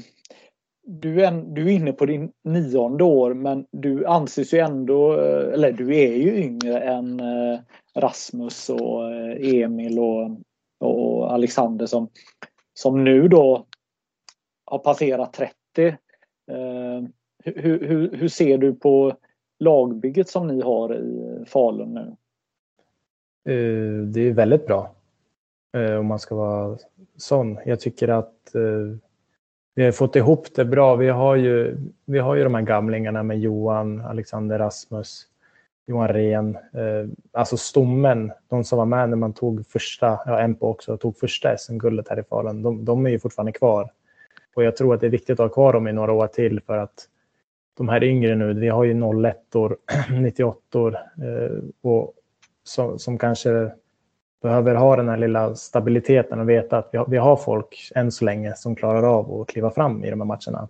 du 0.84 1.26
är, 1.26 1.32
du 1.32 1.66
är 1.66 1.76
inne 1.76 1.92
på 1.92 2.06
din 2.06 2.32
nionde 2.44 3.04
år 3.04 3.34
men 3.34 3.66
du 3.72 4.06
anses 4.06 4.54
ju 4.54 4.60
ändå, 4.60 5.14
eh, 5.14 5.54
eller 5.54 5.72
du 5.72 5.96
är 5.96 6.14
ju 6.14 6.38
yngre 6.38 6.80
än 6.80 7.20
eh, 7.20 7.60
Rasmus 7.96 8.70
och 8.70 9.14
Emil 9.40 10.00
och, 10.00 10.30
och 10.80 11.34
Alexander 11.34 11.86
som, 11.86 12.10
som 12.74 13.04
nu 13.04 13.28
då 13.28 13.66
har 14.66 14.80
passerat 14.80 15.34
30. 15.34 15.54
Hur, 17.44 17.88
hur, 17.88 18.18
hur 18.18 18.28
ser 18.28 18.58
du 18.58 18.76
på 18.76 19.18
lagbygget 19.60 20.30
som 20.30 20.48
ni 20.48 20.62
har 20.62 20.96
i 20.96 21.44
Falun 21.46 21.94
nu? 21.94 22.16
Eh, 23.48 24.04
det 24.04 24.22
är 24.22 24.34
väldigt 24.34 24.68
bra. 24.68 24.96
Eh, 25.78 25.96
om 25.96 26.06
man 26.06 26.20
ska 26.20 26.36
vara 26.36 26.78
sån. 27.18 27.60
Jag 27.66 27.80
tycker 27.80 28.08
att 28.08 28.56
eh, 28.56 28.98
vi 29.76 29.86
har 29.86 29.92
fått 29.92 30.16
ihop 30.16 30.56
det 30.56 30.66
bra. 30.66 30.96
Vi 30.96 31.10
har 31.10 31.36
ju, 31.36 31.78
vi 32.06 32.20
har 32.20 32.36
ju 32.36 32.44
de 32.44 32.56
här 32.56 32.62
gamlingarna 32.62 33.24
med 33.24 33.40
Johan, 33.40 34.02
Alexander, 34.02 34.60
Rasmus. 34.60 35.28
Johan 35.90 36.08
Rehn, 36.08 36.58
alltså 37.32 37.58
stommen, 37.58 38.32
de 38.48 38.64
som 38.64 38.78
var 38.78 38.86
med 38.86 39.10
när 39.10 39.18
man 39.18 39.34
tog 39.34 39.68
första, 39.68 40.20
ja 40.26 40.40
Empo 40.40 40.68
också, 40.68 40.98
tog 40.98 41.18
första 41.18 41.58
SM-guldet 41.58 42.10
här 42.10 42.20
i 42.20 42.24
Falun, 42.24 42.62
de, 42.62 42.86
de, 42.86 43.06
är 43.06 43.10
ju 43.10 43.20
fortfarande 43.20 43.52
kvar. 43.52 43.92
Och 44.56 44.64
jag 44.64 44.76
tror 44.76 44.94
att 44.94 45.02
det 45.02 45.08
är 45.08 45.12
viktigt 45.12 45.40
att 45.40 45.50
ha 45.50 45.50
kvar 45.50 45.74
dem 45.74 45.88
i 45.88 45.94
några 45.94 46.12
år 46.12 46.28
till 46.28 46.62
för 46.62 46.78
att 46.78 47.08
de 47.78 47.90
här 47.90 48.04
yngre 48.04 48.36
nu, 48.36 48.54
vi 48.54 48.68
har 48.68 48.84
ju 48.84 48.94
01 48.94 49.56
år, 49.56 49.78
98 50.22 50.80
år 50.80 50.98
eh, 51.18 51.64
och 51.82 52.14
som, 52.64 53.00
som, 53.00 53.18
kanske 53.18 53.72
behöver 54.42 54.76
ha 54.76 54.96
den 54.96 55.10
här 55.10 55.18
lilla 55.18 55.56
stabiliteten 55.56 56.40
och 56.40 56.50
veta 56.50 56.78
att 56.78 56.90
vi 56.92 56.98
har, 56.98 57.08
vi 57.08 57.18
har 57.18 57.36
folk 57.36 57.92
än 57.96 58.12
så 58.12 58.26
länge 58.26 58.56
som 58.56 58.76
klarar 58.76 59.04
av 59.04 59.42
att 59.42 59.48
kliva 59.48 59.72
fram 59.72 60.04
i 60.04 60.10
de 60.10 60.22
här 60.22 60.28
matcherna. 60.28 60.68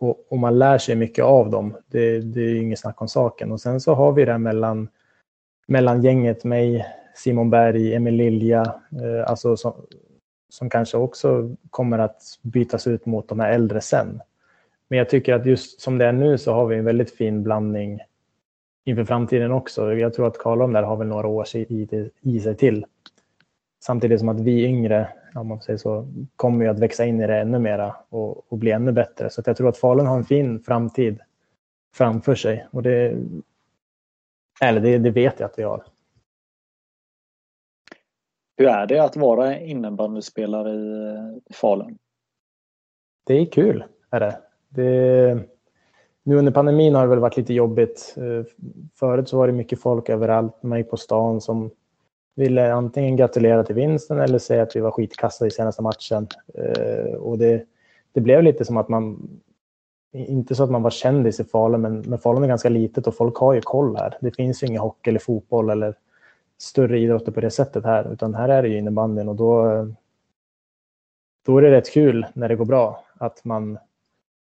Och, 0.00 0.26
och, 0.32 0.38
man 0.38 0.58
lär 0.58 0.78
sig 0.78 0.96
mycket 0.96 1.24
av 1.24 1.50
dem. 1.50 1.76
Det, 1.86 2.20
det 2.20 2.40
är 2.40 2.54
inget 2.54 2.78
snack 2.78 3.02
om 3.02 3.08
saken. 3.08 3.52
Och 3.52 3.60
sen 3.60 3.80
så 3.80 3.94
har 3.94 4.12
vi 4.12 4.24
det 4.24 4.38
mellan, 4.38 4.88
mellan 5.66 6.02
gänget, 6.02 6.44
mig, 6.44 6.86
Simon 7.14 7.50
Berg, 7.50 7.94
Emil 7.94 8.14
Lilja, 8.14 8.74
eh, 8.92 9.30
alltså 9.30 9.56
som, 9.56 9.72
som 10.48 10.70
kanske 10.70 10.96
också 10.96 11.56
kommer 11.70 11.98
att 11.98 12.22
bytas 12.42 12.86
ut 12.86 13.06
mot 13.06 13.28
de 13.28 13.40
här 13.40 13.52
äldre 13.52 13.80
sen. 13.80 14.20
Men 14.92 14.98
jag 14.98 15.08
tycker 15.08 15.34
att 15.34 15.46
just 15.46 15.80
som 15.80 15.98
det 15.98 16.04
är 16.04 16.12
nu 16.12 16.38
så 16.38 16.52
har 16.52 16.66
vi 16.66 16.76
en 16.76 16.84
väldigt 16.84 17.10
fin 17.10 17.42
blandning 17.42 18.00
inför 18.84 19.04
framtiden 19.04 19.52
också. 19.52 19.94
Jag 19.94 20.14
tror 20.14 20.26
att 20.26 20.38
Karlholm 20.38 20.72
där 20.72 20.82
har 20.82 20.96
väl 20.96 21.06
några 21.06 21.28
år 21.28 21.46
i, 21.56 22.40
sig 22.40 22.56
till. 22.56 22.86
Samtidigt 23.84 24.20
som 24.20 24.28
att 24.28 24.40
vi 24.40 24.64
yngre 24.64 25.08
om 25.34 25.48
man 25.48 25.60
säger 25.60 25.76
så, 25.76 26.08
kommer 26.36 26.64
ju 26.64 26.70
att 26.70 26.78
växa 26.78 27.04
in 27.04 27.20
i 27.20 27.26
det 27.26 27.40
ännu 27.40 27.58
mera 27.58 27.96
och, 28.08 28.52
och 28.52 28.58
bli 28.58 28.70
ännu 28.70 28.92
bättre. 28.92 29.30
Så 29.30 29.42
jag 29.46 29.56
tror 29.56 29.68
att 29.68 29.78
Falun 29.78 30.06
har 30.06 30.16
en 30.16 30.24
fin 30.24 30.60
framtid 30.60 31.20
framför 31.94 32.34
sig. 32.34 32.66
Och 32.70 32.82
det, 32.82 33.16
eller 34.62 34.80
det, 34.80 34.98
det 34.98 35.10
vet 35.10 35.40
jag 35.40 35.46
att 35.50 35.58
vi 35.58 35.62
har. 35.62 35.84
Hur 38.56 38.68
är 38.68 38.86
det 38.86 38.98
att 38.98 39.16
vara 39.16 39.58
innebandyspelare 39.58 40.74
i 41.46 41.52
Falun? 41.52 41.98
Det 43.26 43.34
är 43.34 43.46
kul. 43.46 43.84
Är 44.10 44.20
det 44.20 44.51
det. 44.74 45.38
Nu 46.22 46.36
under 46.36 46.52
pandemin 46.52 46.94
har 46.94 47.02
det 47.02 47.08
väl 47.08 47.18
varit 47.18 47.36
lite 47.36 47.54
jobbigt. 47.54 48.14
Eh, 48.16 48.46
förut 48.94 49.28
så 49.28 49.38
var 49.38 49.46
det 49.46 49.52
mycket 49.52 49.80
folk 49.80 50.08
överallt. 50.08 50.62
Man 50.62 50.78
gick 50.78 50.90
på 50.90 50.96
stan 50.96 51.40
som 51.40 51.70
ville 52.34 52.72
antingen 52.72 53.16
gratulera 53.16 53.64
till 53.64 53.74
vinsten 53.74 54.20
eller 54.20 54.38
säga 54.38 54.62
att 54.62 54.76
vi 54.76 54.80
var 54.80 54.90
skitkassa 54.90 55.46
i 55.46 55.50
senaste 55.50 55.82
matchen. 55.82 56.26
Eh, 56.54 57.14
och 57.14 57.38
det, 57.38 57.64
det 58.12 58.20
blev 58.20 58.42
lite 58.42 58.64
som 58.64 58.76
att 58.76 58.88
man, 58.88 59.28
inte 60.12 60.54
så 60.54 60.64
att 60.64 60.70
man 60.70 60.82
var 60.82 60.90
kändis 60.90 61.40
i 61.40 61.44
Falun, 61.44 61.80
men, 61.80 62.00
men 62.00 62.18
Falun 62.18 62.44
är 62.44 62.48
ganska 62.48 62.68
litet 62.68 63.06
och 63.06 63.16
folk 63.16 63.36
har 63.36 63.54
ju 63.54 63.60
koll 63.60 63.96
här. 63.96 64.18
Det 64.20 64.36
finns 64.36 64.62
ju 64.62 64.66
ingen 64.66 64.80
hockey 64.80 65.10
eller 65.10 65.20
fotboll 65.20 65.70
eller 65.70 65.94
större 66.58 66.98
idrotter 66.98 67.32
på 67.32 67.40
det 67.40 67.50
sättet 67.50 67.84
här, 67.84 68.12
utan 68.12 68.34
här 68.34 68.48
är 68.48 68.62
det 68.62 68.68
ju 68.68 68.78
innebandyn 68.78 69.28
och 69.28 69.36
då, 69.36 69.86
då 71.46 71.58
är 71.58 71.62
det 71.62 71.70
rätt 71.70 71.90
kul 71.90 72.26
när 72.34 72.48
det 72.48 72.56
går 72.56 72.64
bra 72.64 73.04
att 73.18 73.44
man 73.44 73.78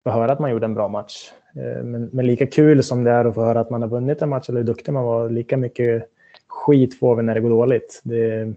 få 0.05 0.11
höra 0.11 0.33
att 0.33 0.39
man 0.39 0.51
gjorde 0.51 0.67
en 0.67 0.75
bra 0.75 0.89
match. 0.89 1.33
Eh, 1.57 1.85
men, 1.85 2.11
men, 2.13 2.27
lika 2.27 2.47
kul 2.47 2.83
som 2.83 3.05
det 3.05 3.11
är 3.11 3.25
att 3.25 3.35
få 3.35 3.45
höra 3.45 3.61
att 3.61 3.71
man 3.71 3.83
har 3.83 3.89
vunnit 3.89 4.23
en 4.23 4.29
match 4.29 4.49
eller 4.49 4.61
hur 4.61 4.67
duktig 4.67 4.93
man 4.93 5.05
var, 5.05 5.31
lika 5.31 5.57
mycket 5.57 6.09
skit 6.47 6.99
får 6.99 7.17
vi 7.17 7.23
när 7.23 7.35
det 7.35 7.41
går 7.41 7.51
dåligt. 7.51 8.01
Det 8.05 8.55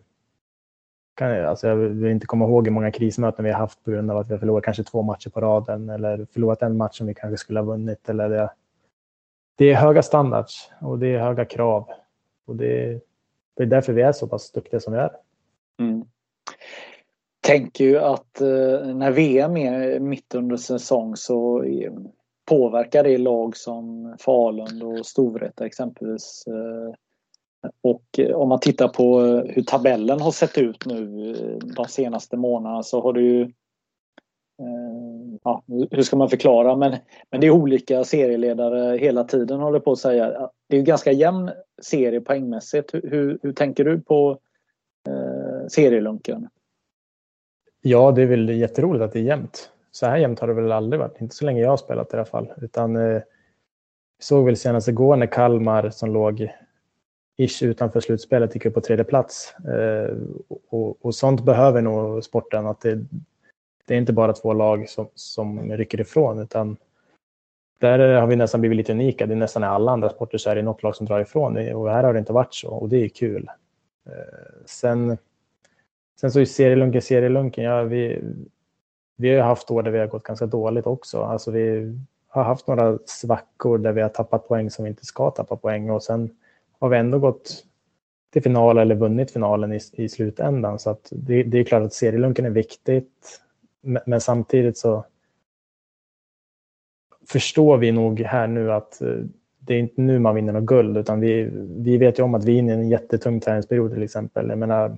kan, 1.15 1.45
alltså 1.45 1.67
jag 1.67 1.75
vill 1.75 2.11
inte 2.11 2.27
komma 2.27 2.45
ihåg 2.45 2.67
hur 2.67 2.73
många 2.73 2.91
krismöten 2.91 3.45
vi 3.45 3.51
har 3.51 3.59
haft 3.59 3.83
på 3.83 3.91
grund 3.91 4.11
av 4.11 4.17
att 4.17 4.27
vi 4.27 4.33
har 4.33 4.39
förlorat 4.39 4.63
kanske 4.63 4.83
två 4.83 5.01
matcher 5.01 5.29
på 5.29 5.41
raden 5.41 5.89
eller 5.89 6.27
förlorat 6.33 6.61
en 6.61 6.77
match 6.77 6.97
som 6.97 7.07
vi 7.07 7.13
kanske 7.13 7.37
skulle 7.37 7.59
ha 7.59 7.65
vunnit. 7.65 8.09
Eller 8.09 8.29
det, 8.29 8.49
det 9.55 9.71
är 9.71 9.75
höga 9.75 10.03
standards 10.03 10.71
och 10.81 10.99
det 10.99 11.07
är 11.07 11.19
höga 11.19 11.45
krav. 11.45 11.89
Och 12.45 12.55
det, 12.55 13.01
det 13.53 13.63
är 13.63 13.67
därför 13.67 13.93
vi 13.93 14.01
är 14.01 14.11
så 14.11 14.27
pass 14.27 14.51
duktiga 14.51 14.79
som 14.79 14.93
vi 14.93 14.99
är. 14.99 15.11
Mm. 15.79 16.05
Tänker 17.45 17.83
ju 17.85 17.99
att 17.99 18.41
eh, 18.41 18.95
när 18.95 19.11
VM 19.11 19.57
är 19.57 19.99
mitt 19.99 20.35
under 20.35 20.57
säsong 20.57 21.15
så 21.15 21.63
påverkar 22.45 23.03
det 23.03 23.17
lag 23.17 23.57
som 23.57 24.15
Falun 24.19 24.81
och 24.81 25.05
Storvreta 25.05 25.65
exempelvis 25.65 26.43
eh, 26.47 26.95
och 27.81 28.03
eh, 28.17 28.35
om 28.35 28.49
man 28.49 28.59
tittar 28.59 28.87
på 28.87 29.19
hur 29.47 29.61
tabellen 29.61 30.21
har 30.21 30.31
sett 30.31 30.57
ut 30.57 30.85
nu 30.85 31.31
eh, 31.31 31.67
de 31.75 31.85
senaste 31.87 32.37
månaderna 32.37 32.83
så 32.83 33.01
har 33.01 33.13
det 33.13 33.21
ju 33.21 33.51
Ja, 35.43 35.63
hur 35.91 36.01
ska 36.01 36.15
man 36.15 36.29
förklara? 36.29 36.75
Men, 36.75 36.95
men 37.31 37.41
det 37.41 37.47
är 37.47 37.51
olika 37.51 38.03
serieledare 38.03 38.97
hela 38.97 39.23
tiden 39.23 39.59
håller 39.59 39.79
på 39.79 39.91
att 39.91 39.99
säga. 39.99 40.49
Det 40.67 40.77
är 40.77 40.81
ganska 40.81 41.11
jämn 41.11 41.51
serie 41.81 42.21
poängmässigt. 42.21 42.93
Hur, 42.93 43.09
hur, 43.09 43.39
hur 43.43 43.53
tänker 43.53 43.85
du 43.85 44.01
på 44.01 44.39
eh, 45.07 45.67
serielunken? 45.67 46.47
Ja, 47.87 48.11
det 48.11 48.21
är 48.21 48.25
väl 48.25 48.49
jätteroligt 48.49 49.03
att 49.03 49.13
det 49.13 49.19
är 49.19 49.23
jämnt. 49.23 49.69
Så 49.91 50.05
här 50.05 50.17
jämnt 50.17 50.39
har 50.39 50.47
det 50.47 50.53
väl 50.53 50.71
aldrig 50.71 50.99
varit, 50.99 51.21
inte 51.21 51.35
så 51.35 51.45
länge 51.45 51.61
jag 51.61 51.69
har 51.69 51.77
spelat 51.77 52.13
i 52.13 52.15
alla 52.15 52.25
fall. 52.25 52.53
Utan 52.61 52.95
eh, 52.95 53.21
såg 54.19 54.45
väl 54.45 54.57
senast 54.57 54.87
igår 54.87 55.15
när 55.15 55.25
Kalmar 55.25 55.89
som 55.89 56.13
låg 56.13 56.51
ish 57.37 57.63
utanför 57.63 57.99
slutspelet 57.99 58.55
gick 58.55 58.65
upp 58.65 58.73
på 58.73 58.81
tredje 58.81 59.05
plats. 59.05 59.55
Eh, 59.59 60.17
och, 60.69 61.05
och, 61.05 61.15
sånt 61.15 61.43
behöver 61.43 61.81
nog 61.81 62.23
sporten. 62.23 62.67
Att 62.67 62.81
det, 62.81 62.95
det 63.85 63.93
är 63.93 63.97
inte 63.97 64.13
bara 64.13 64.33
två 64.33 64.53
lag 64.53 64.89
som, 64.89 65.07
som 65.15 65.71
rycker 65.71 66.01
ifrån 66.01 66.39
utan 66.39 66.77
där 67.79 67.99
har 67.99 68.27
vi 68.27 68.35
nästan 68.35 68.61
blivit 68.61 68.77
lite 68.77 68.91
unika. 68.91 69.25
Det 69.25 69.33
är 69.33 69.35
nästan 69.35 69.63
i 69.63 69.67
alla 69.67 69.91
andra 69.91 70.09
sporter 70.09 70.37
så 70.37 70.49
är 70.49 70.55
det 70.55 70.61
något 70.61 70.83
lag 70.83 70.95
som 70.95 71.05
drar 71.05 71.19
ifrån 71.19 71.73
och 71.73 71.89
här 71.89 72.03
har 72.03 72.13
det 72.13 72.19
inte 72.19 72.33
varit 72.33 72.53
så 72.53 72.69
och 72.69 72.89
det 72.89 72.97
är 72.97 73.09
kul. 73.09 73.49
Eh, 74.05 74.65
sen, 74.65 75.17
sen 76.21 76.31
så 76.31 76.39
är 76.39 76.45
serielunken 76.45 77.01
serielunken. 77.01 77.63
Ja, 77.63 77.83
vi, 77.83 78.21
vi 79.15 79.35
har 79.35 79.43
haft 79.43 79.71
år 79.71 79.83
där 79.83 79.91
vi 79.91 79.99
har 79.99 80.07
gått 80.07 80.23
ganska 80.23 80.45
dåligt 80.45 80.87
också. 80.87 81.23
Alltså 81.23 81.51
vi 81.51 81.93
har 82.27 82.43
haft 82.43 82.67
några 82.67 82.99
svackor 83.05 83.77
där 83.77 83.91
vi 83.91 84.01
har 84.01 84.09
tappat 84.09 84.47
poäng 84.47 84.71
som 84.71 84.85
vi 84.85 84.89
inte 84.89 85.05
ska 85.05 85.31
tappa 85.31 85.55
poäng 85.55 85.89
och 85.89 86.03
sen 86.03 86.29
har 86.79 86.89
vi 86.89 86.97
ändå 86.97 87.19
gått 87.19 87.63
till 88.33 88.43
final 88.43 88.77
eller 88.77 88.95
vunnit 88.95 89.31
finalen 89.31 89.73
i, 89.73 89.79
i 89.93 90.09
slutändan. 90.09 90.79
Så 90.79 90.89
att 90.89 91.07
det, 91.11 91.43
det 91.43 91.59
är 91.59 91.63
klart 91.63 91.83
att 91.83 91.93
serielunken 91.93 92.45
är 92.45 92.49
viktigt. 92.49 93.41
Men, 93.81 94.01
men, 94.05 94.21
samtidigt 94.21 94.77
så 94.77 95.05
förstår 97.27 97.77
vi 97.77 97.91
nog 97.91 98.19
här 98.19 98.47
nu 98.47 98.71
att 98.71 99.01
eh, 99.01 99.07
det 99.59 99.73
är 99.73 99.79
inte 99.79 100.01
nu 100.01 100.19
man 100.19 100.35
vinner 100.35 100.53
något 100.53 100.65
guld 100.65 100.97
utan 100.97 101.19
vi, 101.19 101.49
vi 101.77 101.97
vet 101.97 102.19
ju 102.19 102.23
om 102.23 102.35
att 102.35 102.45
vi 102.45 102.55
är 102.55 102.59
inne 102.59 102.71
i 102.71 102.75
en 102.75 102.89
jättetung 102.89 103.39
träningsperiod 103.39 103.93
till 103.93 104.03
exempel. 104.03 104.49
Jag 104.49 104.57
menar 104.57 104.97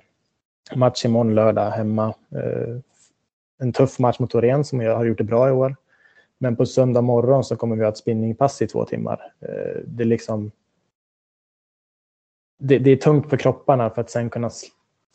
match 0.75 1.05
imorgon 1.05 1.35
lördag 1.35 1.71
hemma. 1.71 2.07
Eh, 2.31 2.79
en 3.59 3.73
tuff 3.73 3.99
match 3.99 4.19
mot 4.19 4.31
Torén 4.31 4.63
som 4.63 4.79
har 4.79 5.05
gjort 5.05 5.17
det 5.17 5.23
bra 5.23 5.49
i 5.49 5.51
år. 5.51 5.75
Men 6.37 6.55
på 6.55 6.65
söndag 6.65 7.01
morgon 7.01 7.43
så 7.43 7.55
kommer 7.55 7.75
vi 7.75 7.83
ha 7.83 7.89
ett 7.89 7.97
spinningpass 7.97 8.61
i 8.61 8.67
två 8.67 8.85
timmar. 8.85 9.33
Eh, 9.39 9.81
det 9.85 10.03
är 10.03 10.07
liksom 10.07 10.51
det, 12.59 12.79
det, 12.79 12.91
är 12.91 12.97
tungt 12.97 13.29
för 13.29 13.37
kropparna 13.37 13.89
för 13.89 14.01
att 14.01 14.09
sen 14.09 14.29
kunna 14.29 14.49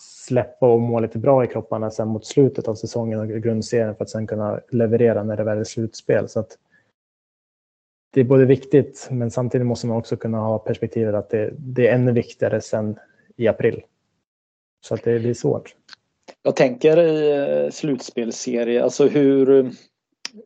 släppa 0.03 0.72
och 0.72 0.80
må 0.80 1.00
lite 1.00 1.18
bra 1.18 1.44
i 1.44 1.46
kropparna 1.46 1.90
sen 1.90 2.09
mot 2.09 2.26
slutet 2.26 2.68
av 2.68 2.74
säsongen 2.74 3.20
och 3.20 3.28
grundserien 3.28 3.94
för 3.96 4.05
att 4.05 4.11
sen 4.11 4.26
kunna 4.26 4.61
leverera 4.70 5.22
när 5.22 5.36
det 5.36 5.44
väl 5.44 5.59
är 5.59 5.64
slutspel. 5.64 6.28
Så 6.28 6.40
att 6.40 6.59
det 8.12 8.20
är 8.20 8.24
både 8.24 8.44
viktigt 8.44 9.09
men 9.11 9.30
samtidigt 9.30 9.66
måste 9.66 9.86
man 9.86 9.96
också 9.96 10.16
kunna 10.16 10.38
ha 10.38 10.59
perspektivet 10.59 11.14
att 11.14 11.30
det, 11.30 11.50
det 11.59 11.88
är 11.88 11.94
ännu 11.94 12.12
viktigare 12.12 12.61
sen 12.61 12.98
i 13.36 13.48
april. 13.48 13.82
Så 14.84 14.94
att 14.94 15.04
det, 15.04 15.12
är 15.12 15.34
svårt. 15.34 15.74
Jag 16.42 16.56
tänker 16.56 16.98
i 16.98 17.30
eh, 17.64 17.70
slutspelserie, 17.70 18.82
alltså 18.82 19.06
hur, 19.06 19.72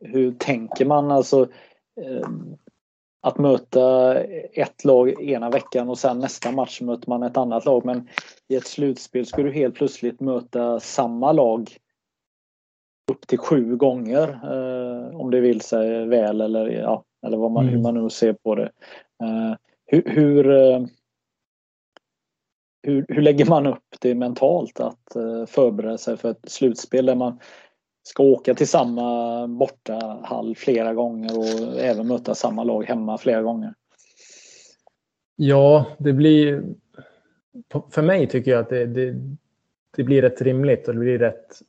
hur 0.01 0.31
tänker 0.31 0.85
man? 0.85 1.11
Alltså, 1.11 1.41
eh, 2.01 2.29
att 3.21 3.37
möta 3.37 4.15
ett 4.53 4.85
lag 4.85 5.21
ena 5.21 5.49
veckan 5.49 5.89
och 5.89 5.97
sen 5.97 6.19
nästa 6.19 6.51
match 6.51 6.81
möter 6.81 7.09
man 7.09 7.23
ett 7.23 7.37
annat 7.37 7.65
lag. 7.65 7.85
Men 7.85 8.09
i 8.47 8.55
ett 8.55 8.67
slutspel 8.67 9.25
ska 9.25 9.43
du 9.43 9.51
helt 9.51 9.75
plötsligt 9.75 10.19
möta 10.19 10.79
samma 10.79 11.31
lag 11.31 11.77
upp 13.11 13.27
till 13.27 13.39
sju 13.39 13.75
gånger 13.75 14.27
eh, 14.27 15.19
om 15.19 15.31
det 15.31 15.39
vill 15.39 15.61
sig 15.61 16.05
väl 16.05 16.41
eller, 16.41 16.67
ja, 16.67 17.03
eller 17.25 17.37
vad 17.37 17.51
man, 17.51 17.63
mm. 17.63 17.75
hur 17.75 17.83
man 17.83 18.03
nu 18.03 18.09
ser 18.09 18.33
på 18.33 18.55
det. 18.55 18.71
Hur, 19.85 20.03
hur, 20.05 20.43
hur, 22.87 23.05
hur, 23.07 23.21
lägger 23.21 23.45
man 23.45 23.67
upp 23.67 23.83
det 23.99 24.15
mentalt 24.15 24.79
att 24.79 25.15
eh, 25.15 25.45
förbereda 25.45 25.97
sig 25.97 26.17
för 26.17 26.31
ett 26.31 26.41
slutspel 26.47 27.05
där 27.05 27.15
man 27.15 27.39
ska 28.03 28.23
åka 28.23 28.53
till 28.53 28.67
samma 28.67 29.47
bortahall 29.47 30.55
flera 30.55 30.93
gånger 30.93 31.37
och 31.37 31.79
även 31.79 32.07
möta 32.07 32.35
samma 32.35 32.63
lag 32.63 32.83
hemma 32.83 33.17
flera 33.17 33.41
gånger. 33.41 33.73
Ja, 35.35 35.85
det 35.97 36.13
blir... 36.13 36.63
För 37.91 38.01
mig 38.01 38.27
tycker 38.27 38.51
jag 38.51 38.59
att 38.59 38.69
det, 38.69 38.85
det, 38.85 39.15
det 39.95 40.03
blir 40.03 40.21
rätt 40.21 40.41
rimligt 40.41 40.87
och 40.87 40.93
det 40.93 40.99
blir 40.99 41.19
rätt, 41.19 41.59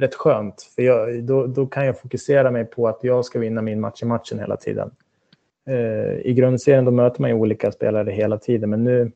rätt 0.00 0.14
skönt. 0.14 0.62
För 0.74 0.82
jag, 0.82 1.24
då, 1.24 1.46
då 1.46 1.66
kan 1.66 1.86
jag 1.86 2.00
fokusera 2.00 2.50
mig 2.50 2.64
på 2.64 2.88
att 2.88 3.04
jag 3.04 3.24
ska 3.24 3.38
vinna 3.38 3.62
min 3.62 3.80
match 3.80 4.02
i 4.02 4.06
matchen 4.06 4.38
hela 4.38 4.56
tiden. 4.56 4.90
Eh, 5.68 6.26
I 6.26 6.34
grundserien 6.34 6.84
då 6.84 6.90
möter 6.90 7.20
man 7.20 7.30
ju 7.30 7.36
olika 7.36 7.72
spelare 7.72 8.10
hela 8.10 8.38
tiden, 8.38 8.70
men 8.70 8.84
nu 8.84 9.12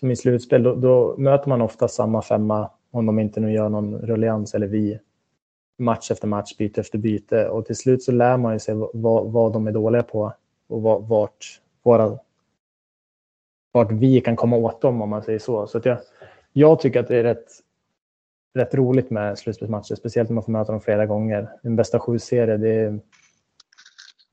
som 0.00 0.10
i 0.10 0.16
slutspel 0.16 0.62
då, 0.62 0.74
då 0.74 1.14
möter 1.18 1.48
man 1.48 1.60
ofta 1.60 1.88
samma 1.88 2.22
femma 2.22 2.70
om 2.90 3.06
de 3.06 3.18
inte 3.18 3.40
nu 3.40 3.52
gör 3.52 3.68
någon 3.68 3.98
ruljans, 3.98 4.54
eller 4.54 4.66
vi 4.66 4.98
match 5.78 6.10
efter 6.10 6.28
match, 6.28 6.56
byte 6.56 6.80
efter 6.80 6.98
byte 6.98 7.48
och 7.48 7.66
till 7.66 7.76
slut 7.76 8.02
så 8.02 8.12
lär 8.12 8.36
man 8.36 8.60
sig 8.60 8.74
vad, 8.92 9.32
vad 9.32 9.52
de 9.52 9.66
är 9.66 9.72
dåliga 9.72 10.02
på 10.02 10.32
och 10.68 10.82
vad, 10.82 11.08
vart, 11.08 11.60
våra, 11.82 12.18
vart 13.72 13.92
vi 13.92 14.20
kan 14.20 14.36
komma 14.36 14.56
åt 14.56 14.80
dem 14.80 15.02
om 15.02 15.08
man 15.08 15.22
säger 15.22 15.38
så. 15.38 15.66
Så 15.66 15.80
jag, 15.84 15.98
jag 16.52 16.80
tycker 16.80 17.00
att 17.00 17.08
det 17.08 17.16
är 17.16 17.24
rätt, 17.24 17.46
rätt 18.54 18.74
roligt 18.74 19.10
med 19.10 19.38
slutspelsmatcher, 19.38 19.94
speciellt 19.94 20.28
när 20.28 20.34
man 20.34 20.44
får 20.44 20.52
möta 20.52 20.72
dem 20.72 20.80
flera 20.80 21.06
gånger. 21.06 21.50
En 21.62 21.76
bästa 21.76 22.00
sju-serie, 22.00 22.56
det, 22.56 22.98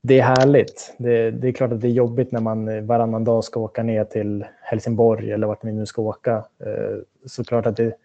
det 0.06 0.18
är 0.18 0.22
härligt. 0.22 0.94
Det, 0.98 1.30
det, 1.30 1.48
är 1.48 1.52
klart 1.52 1.72
att 1.72 1.80
det 1.80 1.88
är 1.88 1.92
jobbigt 1.92 2.32
när 2.32 2.40
man 2.40 2.68
eh, 2.68 2.82
varannan 2.82 3.24
dag 3.24 3.44
ska 3.44 3.60
åka 3.60 3.82
ner 3.82 4.04
till 4.04 4.44
Helsingborg 4.62 5.32
eller 5.32 5.46
vart 5.46 5.64
vi 5.64 5.72
nu 5.72 5.86
ska 5.86 6.02
åka. 6.02 6.44
Eh, 6.58 6.96
såklart 7.26 7.66
att 7.66 7.76
det, 7.76 7.96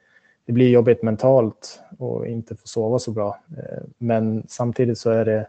det 0.45 0.53
blir 0.53 0.69
jobbigt 0.69 1.03
mentalt 1.03 1.79
och 1.97 2.27
inte 2.27 2.55
få 2.55 2.67
sova 2.67 2.99
så 2.99 3.11
bra. 3.11 3.37
Eh, 3.57 3.83
men 3.97 4.43
samtidigt 4.47 4.97
så 4.97 5.09
är 5.09 5.25
det, 5.25 5.47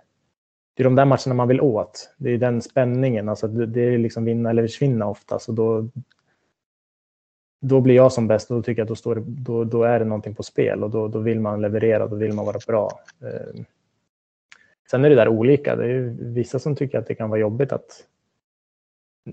det 0.75 0.83
är 0.83 0.85
de 0.85 0.95
där 0.95 1.05
matcherna 1.05 1.35
man 1.35 1.49
vill 1.49 1.61
åt. 1.61 2.15
Det 2.17 2.31
är 2.31 2.39
den 2.39 2.63
spänningen, 2.63 3.29
alltså 3.29 3.49
det 3.49 3.81
är 3.81 3.99
liksom 3.99 4.25
vinna 4.25 4.51
eller 4.51 4.63
försvinna 4.63 5.09
ofta. 5.09 5.39
Så 5.39 5.53
då, 5.53 5.89
då 7.61 7.81
blir 7.81 7.95
jag 7.95 8.13
som 8.13 8.27
bäst 8.27 8.51
och 8.51 8.57
då 8.57 8.63
tycker 8.63 8.81
jag 8.81 8.85
att 8.85 8.89
då, 8.89 8.95
står 8.95 9.23
då, 9.27 9.65
då 9.65 9.83
är 9.83 9.99
det 9.99 10.05
någonting 10.05 10.35
på 10.35 10.43
spel 10.43 10.85
och 10.85 10.91
då, 10.91 11.09
då 11.09 11.19
vill 11.19 11.41
man 11.41 11.61
leverera, 11.61 12.07
då 12.07 12.17
vill 12.17 12.33
man 12.33 12.47
vara 12.47 12.59
bra. 12.67 12.91
Sen 14.93 15.05
är 15.05 15.11
det 15.11 15.17
där 15.17 15.29
olika. 15.29 15.77
Det 15.77 15.85
är 15.85 16.17
vissa 16.19 16.59
som 16.59 16.77
tycker 16.77 16.99
att 16.99 17.07
det 17.07 17.15
kan 17.15 17.31
vara 17.31 17.41
jobbigt 17.41 17.73
att 17.73 18.07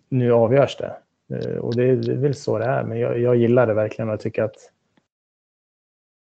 nu 0.09 0.31
avgörs 0.31 0.77
det. 0.77 0.95
Eh, 1.35 1.57
och 1.57 1.75
det, 1.75 1.83
är 1.83 2.15
väl 2.15 2.33
så 2.33 2.57
det 2.57 2.65
är, 2.65 2.83
men 2.83 2.99
jag, 2.99 3.19
jag 3.19 3.35
gillar 3.35 3.67
det 3.67 3.73
verkligen 3.73 4.09
och 4.09 4.13
jag 4.13 4.19
tycker 4.19 4.43
att 4.43 4.55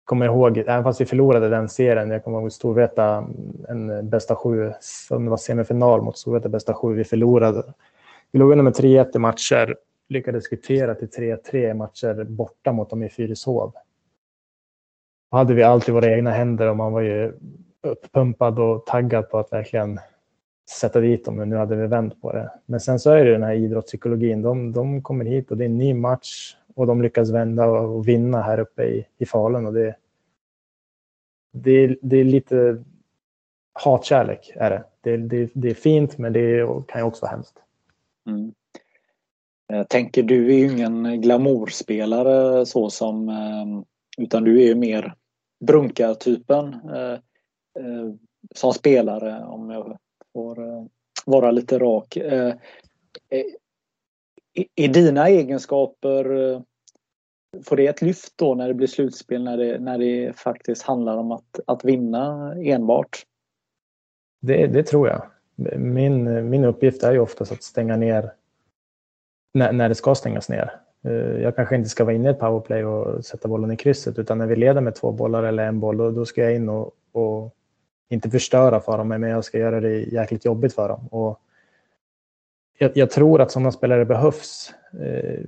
kommer 0.03 0.25
ihåg, 0.25 0.57
även 0.57 0.83
fast 0.83 1.01
vi 1.01 1.05
förlorade 1.05 1.49
den 1.49 1.69
serien, 1.69 2.11
jag 2.11 2.23
kommer 2.23 2.41
ihåg 2.41 2.51
Storvreta, 2.51 3.27
en 3.67 4.09
bästa 4.09 4.35
sju, 4.35 4.73
som 4.79 5.25
det 5.25 5.29
var 5.29 5.37
semifinal 5.37 6.01
mot 6.01 6.17
Storvreta 6.17 6.49
bästa 6.49 6.73
sju, 6.73 6.93
vi 6.93 7.03
förlorade. 7.03 7.73
Vi 8.31 8.39
låg 8.39 8.51
under 8.51 8.63
med 8.63 8.73
3-1 8.73 9.15
i 9.15 9.19
matcher 9.19 9.75
lyckades 10.09 10.47
kvittera 10.47 10.95
till 10.95 11.07
3-3 11.07 11.73
matcher 11.73 12.23
borta 12.23 12.71
mot 12.71 12.89
dem 12.89 13.03
i 13.03 13.09
Fyrishov. 13.09 13.73
Då 15.31 15.37
hade 15.37 15.53
vi 15.53 15.63
alltid 15.63 15.93
våra 15.93 16.11
egna 16.11 16.31
händer 16.31 16.67
och 16.67 16.77
man 16.77 16.91
var 16.91 17.01
ju 17.01 17.33
uppumpad 17.87 18.59
och 18.59 18.85
taggad 18.85 19.29
på 19.29 19.37
att 19.39 19.53
verkligen 19.53 19.99
sätta 20.69 20.99
dit 20.99 21.25
dem. 21.25 21.35
Men 21.35 21.49
nu 21.49 21.55
hade 21.55 21.75
vi 21.75 21.87
vänt 21.87 22.21
på 22.21 22.31
det. 22.31 22.51
Men 22.65 22.79
sen 22.79 22.99
så 22.99 23.11
är 23.11 23.25
det 23.25 23.31
den 23.31 23.43
här 23.43 23.53
idrottspsykologin. 23.53 24.41
De, 24.41 24.71
de 24.71 25.01
kommer 25.01 25.25
hit 25.25 25.51
och 25.51 25.57
det 25.57 25.63
är 25.63 25.69
en 25.69 25.77
ny 25.77 25.93
match 25.93 26.55
och 26.75 26.87
de 26.87 27.01
lyckas 27.01 27.29
vända 27.29 27.65
och 27.65 28.07
vinna 28.07 28.41
här 28.41 28.59
uppe 28.59 28.83
i, 28.83 29.05
i 29.17 29.25
Falun. 29.25 29.65
Och 29.65 29.73
det, 29.73 29.95
det, 31.53 31.97
det 32.01 32.17
är 32.17 32.23
lite 32.23 32.83
hatkärlek 33.73 34.51
är 34.55 34.69
det. 34.69 34.83
Det, 35.01 35.17
det. 35.17 35.49
det, 35.53 35.69
är 35.69 35.73
fint 35.73 36.17
men 36.17 36.33
det 36.33 36.67
kan 36.87 37.01
ju 37.01 37.05
också 37.05 37.25
vara 37.25 37.31
hemskt. 37.31 37.57
Mm. 38.27 38.53
Jag 39.67 39.89
tänker 39.89 40.23
du 40.23 40.53
är 40.53 40.57
ju 40.57 40.71
ingen 40.71 41.21
glamourspelare 41.21 42.65
så 42.65 42.89
som 42.89 43.29
eh, 43.29 43.83
utan 44.23 44.43
du 44.43 44.61
är 44.61 44.65
ju 44.65 44.75
mer 44.75 45.13
brunkartypen 45.59 46.37
typen 46.37 46.95
eh, 46.95 47.19
Eh, 47.77 48.13
som 48.55 48.73
spelare 48.73 49.45
om 49.45 49.69
jag 49.69 49.97
får 50.33 50.63
eh, 50.63 50.85
vara 51.25 51.51
lite 51.51 51.79
rak. 51.79 52.17
Eh, 52.17 52.55
eh, 53.29 53.45
är 54.75 54.87
dina 54.87 55.27
egenskaper 55.27 56.63
Får 57.65 57.75
det 57.75 57.87
ett 57.87 58.01
lyft 58.01 58.33
då 58.35 58.55
när 58.55 58.67
det 58.67 58.73
blir 58.73 58.87
slutspel 58.87 59.43
när 59.43 59.57
det, 59.57 59.79
när 59.79 59.97
det 59.97 60.35
faktiskt 60.35 60.83
handlar 60.83 61.17
om 61.17 61.31
att, 61.31 61.59
att 61.67 61.85
vinna 61.85 62.53
enbart? 62.57 63.23
Det, 64.41 64.67
det 64.67 64.83
tror 64.83 65.07
jag. 65.07 65.25
Min, 65.79 66.49
min 66.49 66.65
uppgift 66.65 67.03
är 67.03 67.11
ju 67.11 67.19
oftast 67.19 67.51
att 67.51 67.63
stänga 67.63 67.97
ner 67.97 68.31
när, 69.53 69.71
när 69.71 69.89
det 69.89 69.95
ska 69.95 70.15
stängas 70.15 70.49
ner. 70.49 70.71
Jag 71.41 71.55
kanske 71.55 71.75
inte 71.75 71.89
ska 71.89 72.03
vara 72.03 72.15
inne 72.15 72.27
i 72.27 72.31
ett 72.31 72.39
powerplay 72.39 72.85
och 72.85 73.25
sätta 73.25 73.47
bollen 73.47 73.71
i 73.71 73.77
krysset 73.77 74.19
utan 74.19 74.37
när 74.37 74.47
vi 74.47 74.55
leder 74.55 74.81
med 74.81 74.95
två 74.95 75.11
bollar 75.11 75.43
eller 75.43 75.67
en 75.67 75.79
boll 75.79 75.97
då, 75.97 76.11
då 76.11 76.25
ska 76.25 76.41
jag 76.41 76.55
in 76.55 76.69
och, 76.69 76.91
och, 77.11 77.56
inte 78.09 78.29
förstöra 78.29 78.79
för 78.79 78.97
dem 78.97 79.07
men 79.07 79.21
jag 79.21 79.43
ska 79.43 79.57
göra 79.57 79.79
det 79.79 79.99
jäkligt 79.99 80.45
jobbigt 80.45 80.73
för 80.73 80.89
dem. 80.89 81.07
Och 81.07 81.39
jag, 82.77 82.97
jag 82.97 83.09
tror 83.09 83.41
att 83.41 83.51
sådana 83.51 83.71
spelare 83.71 84.05
behövs 84.05 84.73
eh, 84.99 85.39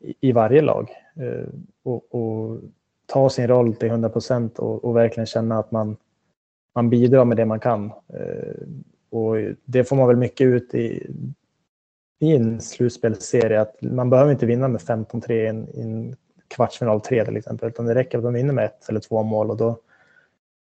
i, 0.00 0.14
i, 0.20 0.32
varje 0.32 0.62
lag. 0.62 0.90
Eh, 1.16 1.48
och, 1.82 2.14
och, 2.14 2.58
ta 3.06 3.30
sin 3.30 3.48
roll 3.48 3.74
till 3.74 3.88
100 3.88 4.08
procent 4.08 4.58
och, 4.58 4.84
och, 4.84 4.96
verkligen 4.96 5.26
känna 5.26 5.58
att 5.58 5.70
man, 5.70 5.96
man 6.74 6.90
bidrar 6.90 7.24
med 7.24 7.36
det 7.36 7.44
man 7.44 7.60
kan. 7.60 7.92
Eh, 8.08 8.66
och 9.10 9.36
det 9.64 9.84
får 9.84 9.96
man 9.96 10.08
väl 10.08 10.16
mycket 10.16 10.44
ut 10.44 10.74
i 10.74 11.10
i 12.18 12.36
en 12.36 12.60
slutspelsserie 12.60 13.60
att 13.60 13.82
man 13.82 14.10
behöver 14.10 14.32
inte 14.32 14.46
vinna 14.46 14.68
med 14.68 14.80
15-3 14.80 15.32
i 15.32 15.46
en, 15.46 15.68
en 15.74 16.16
kvartsfinal 16.48 17.00
3 17.00 17.24
till 17.24 17.36
exempel, 17.36 17.68
utan 17.68 17.86
det 17.86 17.94
räcker 17.94 18.18
att 18.18 18.24
man 18.24 18.34
vinner 18.34 18.52
med 18.52 18.64
ett 18.64 18.88
eller 18.88 19.00
två 19.00 19.22
mål 19.22 19.50
och 19.50 19.56
då, 19.56 19.78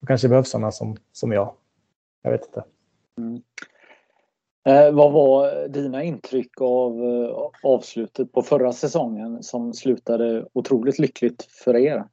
då 0.04 0.08
kanske 0.08 0.28
det 0.28 0.30
behövs 0.30 0.49
sådana 0.49 0.72
som, 0.72 0.97
som 1.12 1.32
jag. 1.32 1.54
Jag 2.22 2.32
vet 2.32 2.45
inte. 2.45 2.64
Mm. 3.18 3.41
Eh, 4.66 4.95
vad 4.95 5.12
var 5.12 5.68
dina 5.68 6.04
intryck 6.04 6.62
av 6.62 7.04
eh, 7.04 7.49
avslutet 7.64 8.32
på 8.32 8.41
förra 8.41 8.74
säsongen 8.74 9.43
som 9.43 9.74
slutade 9.74 10.45
otroligt 10.54 10.99
lyckligt 10.99 11.43
för 11.43 11.76
er? 11.76 12.04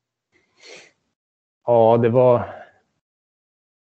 Ja, 1.66 1.97
det 1.97 2.09
var, 2.09 2.38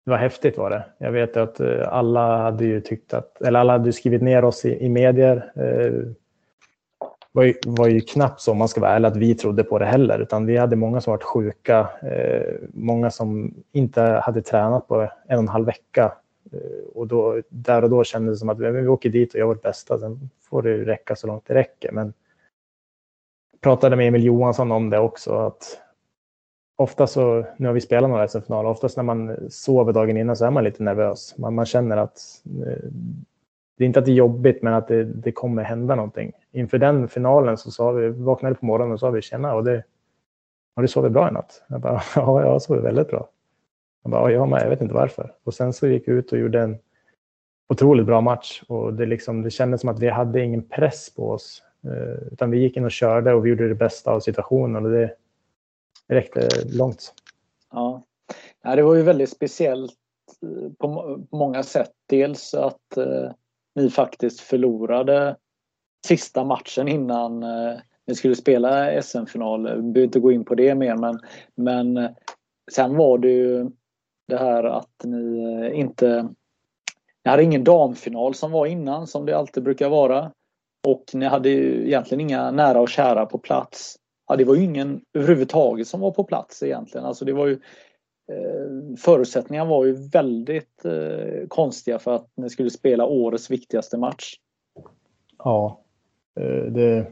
det 0.06 0.12
var 0.12 0.18
häftigt 0.18 0.58
var 0.58 0.70
det. 0.70 0.86
Jag 0.98 1.12
vet 1.12 1.38
att 1.38 1.60
eh, 1.60 1.88
alla 1.88 2.38
hade 2.38 2.66
ju 2.66 2.82
tyckt 2.82 3.14
att, 3.14 3.42
eller 3.42 3.60
alla 3.60 3.74
hade 3.74 3.94
skrivit 3.94 4.22
ner 4.22 4.46
oss 4.46 4.66
i, 4.66 4.86
i 4.86 4.90
medier. 4.90 5.52
Eh, 5.56 6.14
var 7.34 7.44
ju, 7.44 7.54
var 7.66 7.88
ju 7.88 8.02
knappt 8.02 8.42
så, 8.42 8.52
om 8.52 8.58
man 8.58 8.68
ska 8.68 8.82
vara 8.82 8.92
ärlig, 8.92 9.08
att 9.08 9.18
vi 9.18 9.36
trodde 9.36 9.64
på 9.64 9.80
det 9.80 9.86
heller. 9.86 10.20
Utan 10.20 10.46
vi 10.46 10.58
hade 10.58 10.76
många 10.76 11.02
som 11.02 11.12
varit 11.12 11.24
sjuka, 11.24 11.90
eh, 12.02 12.54
många 12.74 13.12
som 13.12 13.54
inte 13.72 14.02
hade 14.02 14.42
tränat 14.42 14.88
på 14.88 15.02
en 15.02 15.38
och 15.38 15.44
en 15.44 15.48
halv 15.48 15.66
vecka. 15.66 16.14
Eh, 16.52 16.88
och 16.96 17.08
då, 17.08 17.42
där 17.50 17.84
och 17.84 17.90
då 17.90 18.04
kändes 18.04 18.36
det 18.36 18.40
som 18.40 18.50
att 18.50 18.60
vi 18.60 18.88
åker 18.88 19.10
dit 19.10 19.34
och 19.34 19.40
gör 19.40 19.46
vårt 19.46 19.62
bästa, 19.62 20.00
sen 20.00 20.30
får 20.42 20.62
det 20.62 20.86
räcka 20.86 21.16
så 21.16 21.28
långt 21.28 21.46
det 21.46 21.54
räcker. 21.54 21.92
Men 21.92 22.14
jag 23.52 23.62
pratade 23.62 23.96
med 23.96 24.08
Emil 24.08 24.24
Johansson 24.24 24.72
om 24.72 24.90
det 24.90 25.00
också, 25.00 25.34
att 25.34 25.80
ofta 26.76 27.08
så, 27.08 27.46
nu 27.58 27.68
har 27.68 27.74
vi 27.74 27.82
spelat 27.82 28.10
några 28.10 28.28
SM-finaler, 28.28 28.70
oftast 28.70 28.98
när 28.98 29.04
man 29.04 29.38
sover 29.50 29.94
dagen 29.94 30.18
innan 30.18 30.36
så 30.36 30.46
är 30.46 30.52
man 30.52 30.64
lite 30.64 30.84
nervös. 30.84 31.38
Man, 31.38 31.56
man 31.56 31.66
känner 31.66 31.98
att 31.98 32.20
eh, 32.68 32.90
det 33.78 33.84
är 33.84 33.86
inte 33.86 34.00
att 34.00 34.06
det 34.06 34.12
är 34.12 34.16
jobbigt, 34.16 34.62
men 34.62 34.74
att 34.74 34.88
det, 34.88 35.04
det 35.04 35.32
kommer 35.32 35.64
hända 35.64 35.96
någonting. 35.96 36.32
Inför 36.52 36.78
den 36.78 37.08
finalen 37.08 37.58
så 37.58 37.72
sa 37.72 37.92
vi, 37.92 38.10
vaknade 38.10 38.56
på 38.56 38.66
morgonen 38.66 38.94
och 38.94 39.00
sa 39.00 39.10
vi 39.10 39.22
tjena, 39.22 39.56
och 39.56 39.64
det, 39.64 39.84
har 40.76 40.82
du 40.82 40.88
sovit 40.88 41.12
bra 41.12 41.30
i 41.30 41.32
natt? 41.32 41.64
Jag 41.68 41.82
bara, 41.82 42.02
ja, 42.16 42.42
jag 42.42 42.52
har 42.52 42.60
sovit 42.60 42.84
väldigt 42.84 43.08
bra. 43.08 43.30
Jag 44.04 44.12
bara, 44.12 44.32
ja, 44.32 44.60
jag 44.60 44.70
vet 44.70 44.82
inte 44.82 44.94
varför. 44.94 45.34
Och 45.44 45.54
sen 45.54 45.74
så 45.74 45.88
gick 45.88 46.08
vi 46.08 46.12
ut 46.12 46.32
och 46.32 46.38
gjorde 46.38 46.62
en 46.62 46.78
otroligt 47.70 48.06
bra 48.06 48.22
match 48.22 48.64
och 48.68 48.94
det, 48.94 49.06
liksom, 49.06 49.42
det 49.42 49.52
kändes 49.52 49.82
som 49.82 49.90
att 49.90 50.00
vi 50.00 50.10
hade 50.10 50.44
ingen 50.44 50.64
press 50.64 51.16
på 51.16 51.30
oss. 51.30 51.64
Eh, 51.84 52.28
utan 52.32 52.52
vi 52.52 52.60
gick 52.60 52.78
in 52.78 52.86
och 52.86 52.92
körde 52.92 53.34
och 53.34 53.46
vi 53.46 53.50
gjorde 53.50 53.68
det 53.68 53.76
bästa 53.76 54.12
av 54.12 54.20
situationen. 54.20 54.86
Och 54.86 54.92
det, 54.92 55.16
räckte 56.08 56.50
långt. 56.66 57.14
Ja. 57.72 58.04
ja, 58.64 58.76
det 58.76 58.84
var 58.84 58.96
ju 58.96 59.02
väldigt 59.02 59.30
speciellt 59.30 59.94
eh, 60.42 60.72
på 60.78 61.20
många 61.32 61.64
sätt. 61.64 61.92
Dels 62.10 62.54
att 62.54 62.98
eh, 62.98 63.32
ni 63.76 63.90
faktiskt 63.90 64.40
förlorade 64.40 65.36
sista 66.08 66.44
matchen 66.44 66.88
innan 66.88 67.44
eh, 67.44 67.80
ni 68.08 68.16
skulle 68.16 68.36
spela 68.36 69.02
SM-final. 69.02 69.64
Vi 69.76 69.82
behöver 69.82 70.04
inte 70.04 70.20
gå 70.20 70.32
in 70.32 70.46
på 70.46 70.56
det 70.56 70.76
mer 70.76 70.96
men, 70.96 71.20
men 71.56 71.98
eh, 71.98 72.12
sen 72.72 72.96
var 72.96 73.18
det 73.18 73.32
ju 73.32 73.70
det 74.28 74.38
här 74.38 74.64
att 74.64 75.04
ni 75.04 75.44
eh, 75.44 75.80
inte 75.80 76.30
ni 77.26 77.32
hade 77.32 77.44
ingen 77.44 77.64
damfinal 77.64 78.34
som 78.34 78.52
var 78.52 78.66
innan 78.66 79.08
som 79.08 79.26
det 79.26 79.38
alltid 79.38 79.64
brukar 79.64 79.90
vara. 79.90 80.32
Och 80.88 81.04
ni 81.14 81.26
hade 81.26 81.50
ju 81.50 81.88
egentligen 81.88 82.22
inga 82.22 82.52
nära 82.52 82.82
och 82.82 82.90
kära 82.90 83.26
på 83.26 83.38
plats 83.38 83.98
ja, 84.28 84.36
det 84.36 84.44
var 84.44 84.56
ju 84.56 84.64
ingen 84.64 85.02
överhuvudtaget 85.14 85.88
som 85.88 86.00
var 86.00 86.12
på 86.12 86.24
plats 86.24 86.64
egentligen. 86.64 87.06
Alltså 87.06 87.26
det 87.26 87.34
var 87.34 87.48
ju, 87.48 87.60
Eh, 88.28 88.96
förutsättningarna 88.98 89.70
var 89.70 89.86
ju 89.86 90.10
väldigt 90.10 90.86
eh, 90.86 91.48
konstiga 91.48 92.00
för 92.00 92.16
att 92.16 92.28
ni 92.36 92.50
skulle 92.50 92.70
spela 92.70 93.06
årets 93.06 93.52
viktigaste 93.52 93.98
match. 93.98 94.36
Ja, 95.38 95.82
eh, 96.40 96.64
det, 96.72 97.08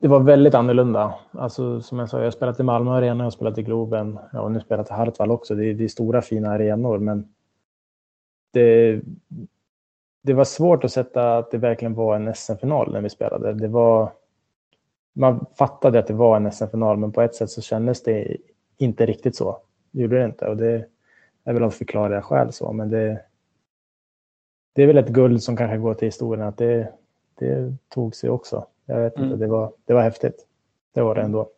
det 0.00 0.08
var 0.08 0.20
väldigt 0.20 0.54
annorlunda. 0.54 1.14
Alltså, 1.30 1.80
som 1.80 1.98
jag 1.98 2.08
sa, 2.10 2.18
jag 2.18 2.24
har 2.24 2.30
spelat 2.30 2.60
i 2.60 2.62
Malmö 2.62 2.90
Arena, 2.90 3.18
jag 3.18 3.26
har 3.26 3.30
spelat 3.30 3.58
i 3.58 3.62
Globen 3.62 4.18
ja, 4.32 4.40
och 4.40 4.52
nu 4.52 4.60
spelat 4.60 4.90
i 4.90 4.92
Hartwall 4.92 5.30
också. 5.30 5.54
Det 5.54 5.66
är, 5.66 5.74
det 5.74 5.84
är 5.84 5.88
stora 5.88 6.22
fina 6.22 6.50
arenor, 6.50 6.98
men 6.98 7.34
det, 8.52 9.00
det 10.22 10.32
var 10.32 10.44
svårt 10.44 10.84
att 10.84 10.92
sätta 10.92 11.38
att 11.38 11.50
det 11.50 11.58
verkligen 11.58 11.94
var 11.94 12.16
en 12.16 12.34
SM-final 12.34 12.92
när 12.92 13.00
vi 13.00 13.10
spelade. 13.10 13.54
Det 13.54 13.68
var 13.68 14.12
man 15.12 15.46
fattade 15.58 15.98
att 15.98 16.06
det 16.06 16.14
var 16.14 16.36
en 16.36 16.52
SM-final, 16.52 16.96
men 16.96 17.12
på 17.12 17.22
ett 17.22 17.34
sätt 17.34 17.50
så 17.50 17.62
kändes 17.62 18.02
det 18.02 18.36
inte 18.76 19.06
riktigt 19.06 19.36
så. 19.36 19.58
Det 19.90 20.02
gjorde 20.02 20.18
det 20.18 20.24
inte 20.24 20.46
och 20.46 20.56
det 20.56 20.86
är 21.44 21.52
väl 21.52 21.62
av 21.62 21.70
förklarliga 21.70 22.22
skäl 22.22 22.52
så, 22.52 22.72
men 22.72 22.90
det, 22.90 23.20
det 24.72 24.82
är 24.82 24.86
väl 24.86 24.98
ett 24.98 25.08
guld 25.08 25.42
som 25.42 25.56
kanske 25.56 25.78
går 25.78 25.94
till 25.94 26.08
historien 26.08 26.46
att 26.46 26.58
det, 26.58 26.92
det 27.38 27.76
tog 27.88 28.14
sig 28.14 28.30
också. 28.30 28.66
Jag 28.86 29.00
vet 29.00 29.12
inte, 29.12 29.26
mm. 29.26 29.38
det, 29.38 29.46
var, 29.46 29.72
det 29.84 29.94
var 29.94 30.02
häftigt. 30.02 30.46
Det 30.94 31.02
var 31.02 31.14
det 31.14 31.22
ändå. 31.22 31.50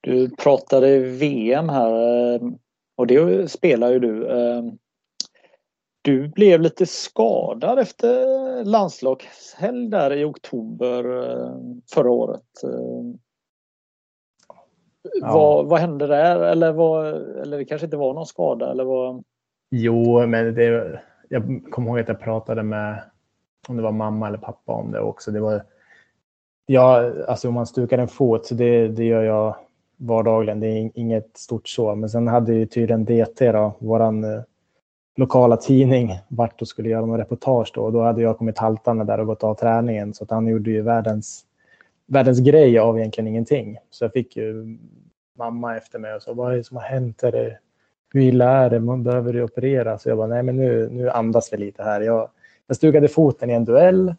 Du 0.00 0.30
pratade 0.30 0.98
VM 0.98 1.68
här 1.68 1.92
eh, 2.34 2.40
och 2.96 3.06
det 3.06 3.50
spelar 3.50 3.90
ju 3.90 3.98
du. 3.98 4.26
Eh, 4.26 4.62
du 6.02 6.28
blev 6.28 6.60
lite 6.60 6.86
skadad 6.86 7.78
efter 7.78 8.64
landslagshelg 8.64 9.88
där 9.88 10.12
i 10.12 10.24
oktober 10.24 11.22
eh, 11.22 11.56
förra 11.94 12.10
året. 12.10 12.42
Ja. 15.20 15.34
Vad, 15.34 15.66
vad 15.66 15.80
hände 15.80 16.06
där? 16.06 16.40
Eller, 16.40 16.72
vad, 16.72 17.06
eller 17.42 17.58
det 17.58 17.64
kanske 17.64 17.84
inte 17.84 17.96
var 17.96 18.14
någon 18.14 18.26
skada? 18.26 18.70
Eller 18.70 18.84
vad? 18.84 19.24
Jo, 19.70 20.26
men 20.26 20.54
det, 20.54 21.00
jag 21.28 21.62
kommer 21.70 21.88
ihåg 21.88 22.00
att 22.00 22.08
jag 22.08 22.20
pratade 22.20 22.62
med 22.62 23.02
om 23.68 23.76
det 23.76 23.82
var 23.82 23.92
mamma 23.92 24.28
eller 24.28 24.38
pappa 24.38 24.72
om 24.72 24.92
det 24.92 25.00
också. 25.00 25.30
Det 25.30 25.40
var, 25.40 25.62
ja, 26.66 27.12
alltså 27.28 27.48
om 27.48 27.54
man 27.54 27.66
stukar 27.66 27.98
en 27.98 28.08
fot, 28.08 28.46
så 28.46 28.54
det, 28.54 28.88
det 28.88 29.04
gör 29.04 29.22
jag 29.22 29.56
vardagligen. 29.96 30.60
Det 30.60 30.66
är 30.66 30.90
inget 30.94 31.36
stort 31.36 31.68
så. 31.68 31.94
Men 31.94 32.10
sen 32.10 32.28
hade 32.28 32.54
ju 32.54 32.66
tydligen 32.66 33.04
DT, 33.04 33.52
då, 33.52 33.76
våran 33.78 34.24
eh, 34.24 34.42
lokala 35.16 35.56
tidning 35.56 36.18
vart 36.28 36.62
och 36.62 36.68
skulle 36.68 36.88
göra 36.88 37.06
någon 37.06 37.18
reportage 37.18 37.72
då. 37.74 37.82
Och 37.82 37.92
då 37.92 38.02
hade 38.02 38.22
jag 38.22 38.38
kommit 38.38 38.58
haltande 38.58 39.04
där 39.04 39.20
och 39.20 39.26
gått 39.26 39.44
av 39.44 39.54
träningen. 39.54 40.14
Så 40.14 40.24
att 40.24 40.30
han 40.30 40.46
gjorde 40.46 40.70
ju 40.70 40.82
världens, 40.82 41.44
världens 42.10 42.40
grej 42.40 42.78
av 42.78 42.98
egentligen 42.98 43.28
ingenting. 43.28 43.78
Så 43.90 44.04
jag 44.04 44.12
fick 44.12 44.36
ju 44.36 44.78
mamma 45.38 45.76
efter 45.76 45.98
mig 45.98 46.14
och 46.14 46.22
sa 46.22 46.32
vad 46.32 46.52
är 46.52 46.56
det 46.56 46.64
som 46.64 46.76
har 46.76 46.84
hänt? 46.84 47.22
Är 47.22 47.32
det, 47.32 47.58
hur 48.12 48.20
illa 48.20 48.50
är 48.50 48.70
det? 48.70 48.80
Man 48.80 49.02
behöver 49.02 49.32
du 49.32 49.42
operera? 49.42 49.98
Så 49.98 50.08
jag 50.08 50.18
bara 50.18 50.26
nej 50.26 50.42
men 50.42 50.56
nu, 50.56 50.88
nu 50.88 51.10
andas 51.10 51.52
vi 51.52 51.56
lite 51.56 51.82
här. 51.82 52.00
Jag, 52.00 52.30
jag 52.66 52.76
stugade 52.76 53.08
foten 53.08 53.50
i 53.50 53.52
en 53.52 53.64
duell 53.64 54.14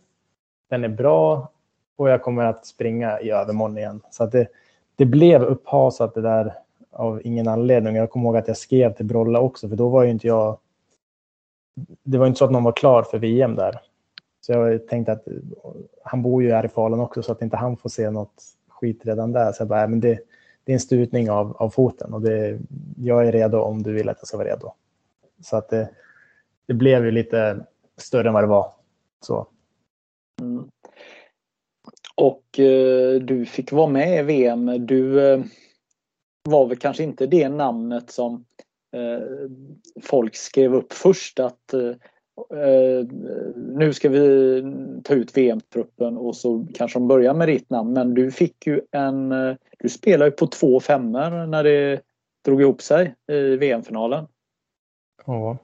den 0.72 0.84
är 0.84 0.90
bra 0.90 1.52
och 1.96 2.10
jag 2.10 2.22
kommer 2.22 2.44
att 2.46 2.66
springa 2.66 3.20
i 3.20 3.32
övermorgon 3.32 3.78
igen. 3.78 4.02
Så 4.12 4.24
att 4.24 4.32
det, 4.32 4.48
det 4.96 5.06
blev 5.06 5.44
upphasat 5.44 6.14
det 6.14 6.22
där 6.22 6.54
av 6.92 7.22
ingen 7.24 7.48
anledning. 7.48 7.96
Jag 7.96 8.10
kommer 8.10 8.26
ihåg 8.30 8.38
att 8.38 8.48
jag 8.48 8.58
skrev 8.58 8.94
till 8.94 9.06
Brolla 9.06 9.40
också, 9.40 9.70
för 9.70 9.76
då 9.76 9.90
var 9.90 10.04
ju 10.04 10.12
inte 10.12 10.28
jag... 10.28 10.58
Det 12.04 12.18
var 12.18 12.28
inte 12.28 12.38
så 12.38 12.46
att 12.46 12.52
någon 12.52 12.64
var 12.64 12.72
klar 12.72 13.04
för 13.04 13.18
VM 13.18 13.56
där. 13.56 13.80
Så 14.52 14.58
jag 14.58 14.88
tänkte 14.88 15.12
att 15.12 15.28
han 16.04 16.22
bor 16.22 16.44
ju 16.44 16.52
här 16.52 16.66
i 16.66 16.70
Falun 16.70 17.00
också, 17.00 17.24
så 17.24 17.32
att 17.32 17.42
inte 17.42 17.58
han 17.58 17.78
får 17.78 17.90
se 17.90 18.10
något 18.10 18.44
skit 18.68 19.06
redan 19.06 19.32
där. 19.32 19.52
Så 19.52 19.62
jag 19.62 19.68
bara, 19.68 19.88
men 19.88 20.00
det, 20.00 20.20
det 20.64 20.72
är 20.72 20.74
en 20.74 20.80
stutning 20.80 21.32
av, 21.32 21.58
av 21.58 21.70
foten 21.70 22.14
och 22.14 22.22
det, 22.22 22.60
jag 22.98 23.28
är 23.28 23.32
redo 23.32 23.58
om 23.58 23.84
du 23.84 23.94
vill 23.94 24.10
att 24.10 24.18
jag 24.20 24.28
ska 24.28 24.38
vara 24.38 24.48
redo. 24.48 24.74
Så 25.42 25.58
att 25.58 25.70
det, 25.70 25.90
det 26.66 26.74
blev 26.74 27.06
ju 27.06 27.12
lite 27.12 27.66
större 27.98 28.28
än 28.28 28.34
vad 28.34 28.44
det 28.44 28.48
var. 28.48 28.72
Så. 29.22 29.48
Mm. 30.42 30.70
Och 32.16 32.60
eh, 32.60 33.22
du 33.22 33.46
fick 33.46 33.72
vara 33.72 33.90
med 33.90 34.20
i 34.20 34.22
VM. 34.22 34.86
Du 34.86 35.32
eh, 35.32 35.44
var 36.44 36.68
väl 36.68 36.78
kanske 36.78 37.04
inte 37.04 37.28
det 37.28 37.50
namnet 37.50 38.12
som 38.12 38.46
eh, 38.92 39.50
folk 40.02 40.36
skrev 40.36 40.76
upp 40.76 40.94
först 40.94 41.40
att 41.40 41.74
eh, 41.74 41.92
eh, 42.50 43.08
nu 43.56 43.94
ska 43.94 44.10
vi 44.10 44.64
ta 45.04 45.14
ut 45.14 45.38
VM-truppen 45.38 46.18
och 46.18 46.36
så 46.36 46.68
kanske 46.74 47.00
de 47.00 47.08
börjar 47.08 47.34
med 47.34 47.48
ditt 47.48 47.70
namn. 47.70 47.94
Men 47.94 48.14
du 48.14 48.32
fick 48.32 48.68
ju 48.68 48.82
en... 48.92 49.32
Eh, 49.32 49.56
du 49.80 49.90
spelade 49.90 50.26
ju 50.26 50.32
på 50.32 50.48
två 50.48 50.80
femmor 50.80 51.46
när 51.46 51.64
det 51.64 52.02
drog 52.46 52.62
ihop 52.62 52.82
sig 52.82 53.16
i 53.28 53.56
VM-finalen. 53.56 54.28
Ja. 55.26 55.58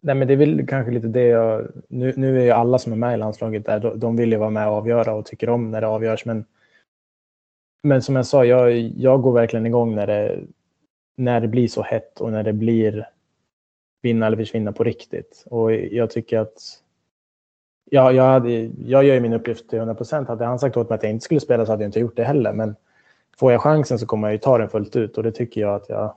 Nej, 0.00 0.14
men 0.14 0.28
det 0.28 0.34
är 0.34 0.38
väl 0.38 0.66
kanske 0.66 0.92
lite 0.92 1.08
det 1.08 1.26
jag... 1.26 1.68
Nu, 1.88 2.12
nu 2.16 2.40
är 2.40 2.44
ju 2.44 2.50
alla 2.50 2.78
som 2.78 2.92
är 2.92 2.96
med 2.96 3.14
i 3.14 3.16
landslaget 3.16 3.66
där, 3.66 3.80
de, 3.80 4.00
de 4.00 4.16
vill 4.16 4.32
ju 4.32 4.38
vara 4.38 4.50
med 4.50 4.68
och 4.68 4.74
avgöra 4.74 5.14
och 5.14 5.26
tycker 5.26 5.48
om 5.48 5.70
när 5.70 5.80
det 5.80 5.86
avgörs. 5.86 6.24
Men, 6.24 6.44
men 7.82 8.02
som 8.02 8.16
jag 8.16 8.26
sa, 8.26 8.44
jag, 8.44 8.72
jag 8.78 9.22
går 9.22 9.32
verkligen 9.32 9.66
igång 9.66 9.94
när 9.94 10.06
det, 10.06 10.38
när 11.16 11.40
det 11.40 11.48
blir 11.48 11.68
så 11.68 11.82
hett 11.82 12.20
och 12.20 12.32
när 12.32 12.42
det 12.42 12.52
blir 12.52 13.08
vinna 14.02 14.26
eller 14.26 14.36
försvinna 14.36 14.72
på 14.72 14.84
riktigt. 14.84 15.44
Och 15.46 15.72
jag 15.74 16.10
tycker 16.10 16.38
att 16.38 16.82
ja, 17.90 18.12
jag, 18.12 18.24
hade, 18.24 18.50
jag 18.78 19.04
gör 19.04 19.14
ju 19.14 19.20
min 19.20 19.32
uppgift 19.32 19.68
till 19.68 19.78
100 19.78 19.94
procent. 19.94 20.28
Hade 20.28 20.44
han 20.44 20.58
sagt 20.58 20.76
åt 20.76 20.88
mig 20.88 20.96
att 20.96 21.02
jag 21.02 21.12
inte 21.12 21.24
skulle 21.24 21.40
spela 21.40 21.66
så 21.66 21.72
hade 21.72 21.82
jag 21.82 21.88
inte 21.88 22.00
gjort 22.00 22.16
det 22.16 22.24
heller. 22.24 22.52
Men 22.52 22.76
får 23.38 23.52
jag 23.52 23.60
chansen 23.60 23.98
så 23.98 24.06
kommer 24.06 24.28
jag 24.28 24.32
ju 24.32 24.38
ta 24.38 24.58
den 24.58 24.68
fullt 24.68 24.96
ut 24.96 25.16
och 25.16 25.22
det 25.22 25.32
tycker 25.32 25.60
jag 25.60 25.74
att 25.74 25.88
jag, 25.88 26.16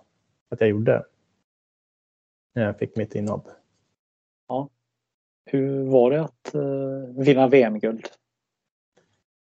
att 0.49 0.61
jag 0.61 0.69
gjorde. 0.69 1.03
När 2.55 2.63
jag 2.65 2.77
fick 2.77 2.95
mitt 2.95 3.15
inhopp. 3.15 3.47
Ja. 4.47 4.69
Hur 5.45 5.83
var 5.83 6.11
det 6.11 6.21
att 6.21 6.55
uh, 6.55 7.23
vinna 7.23 7.47
VM-guld? 7.47 8.07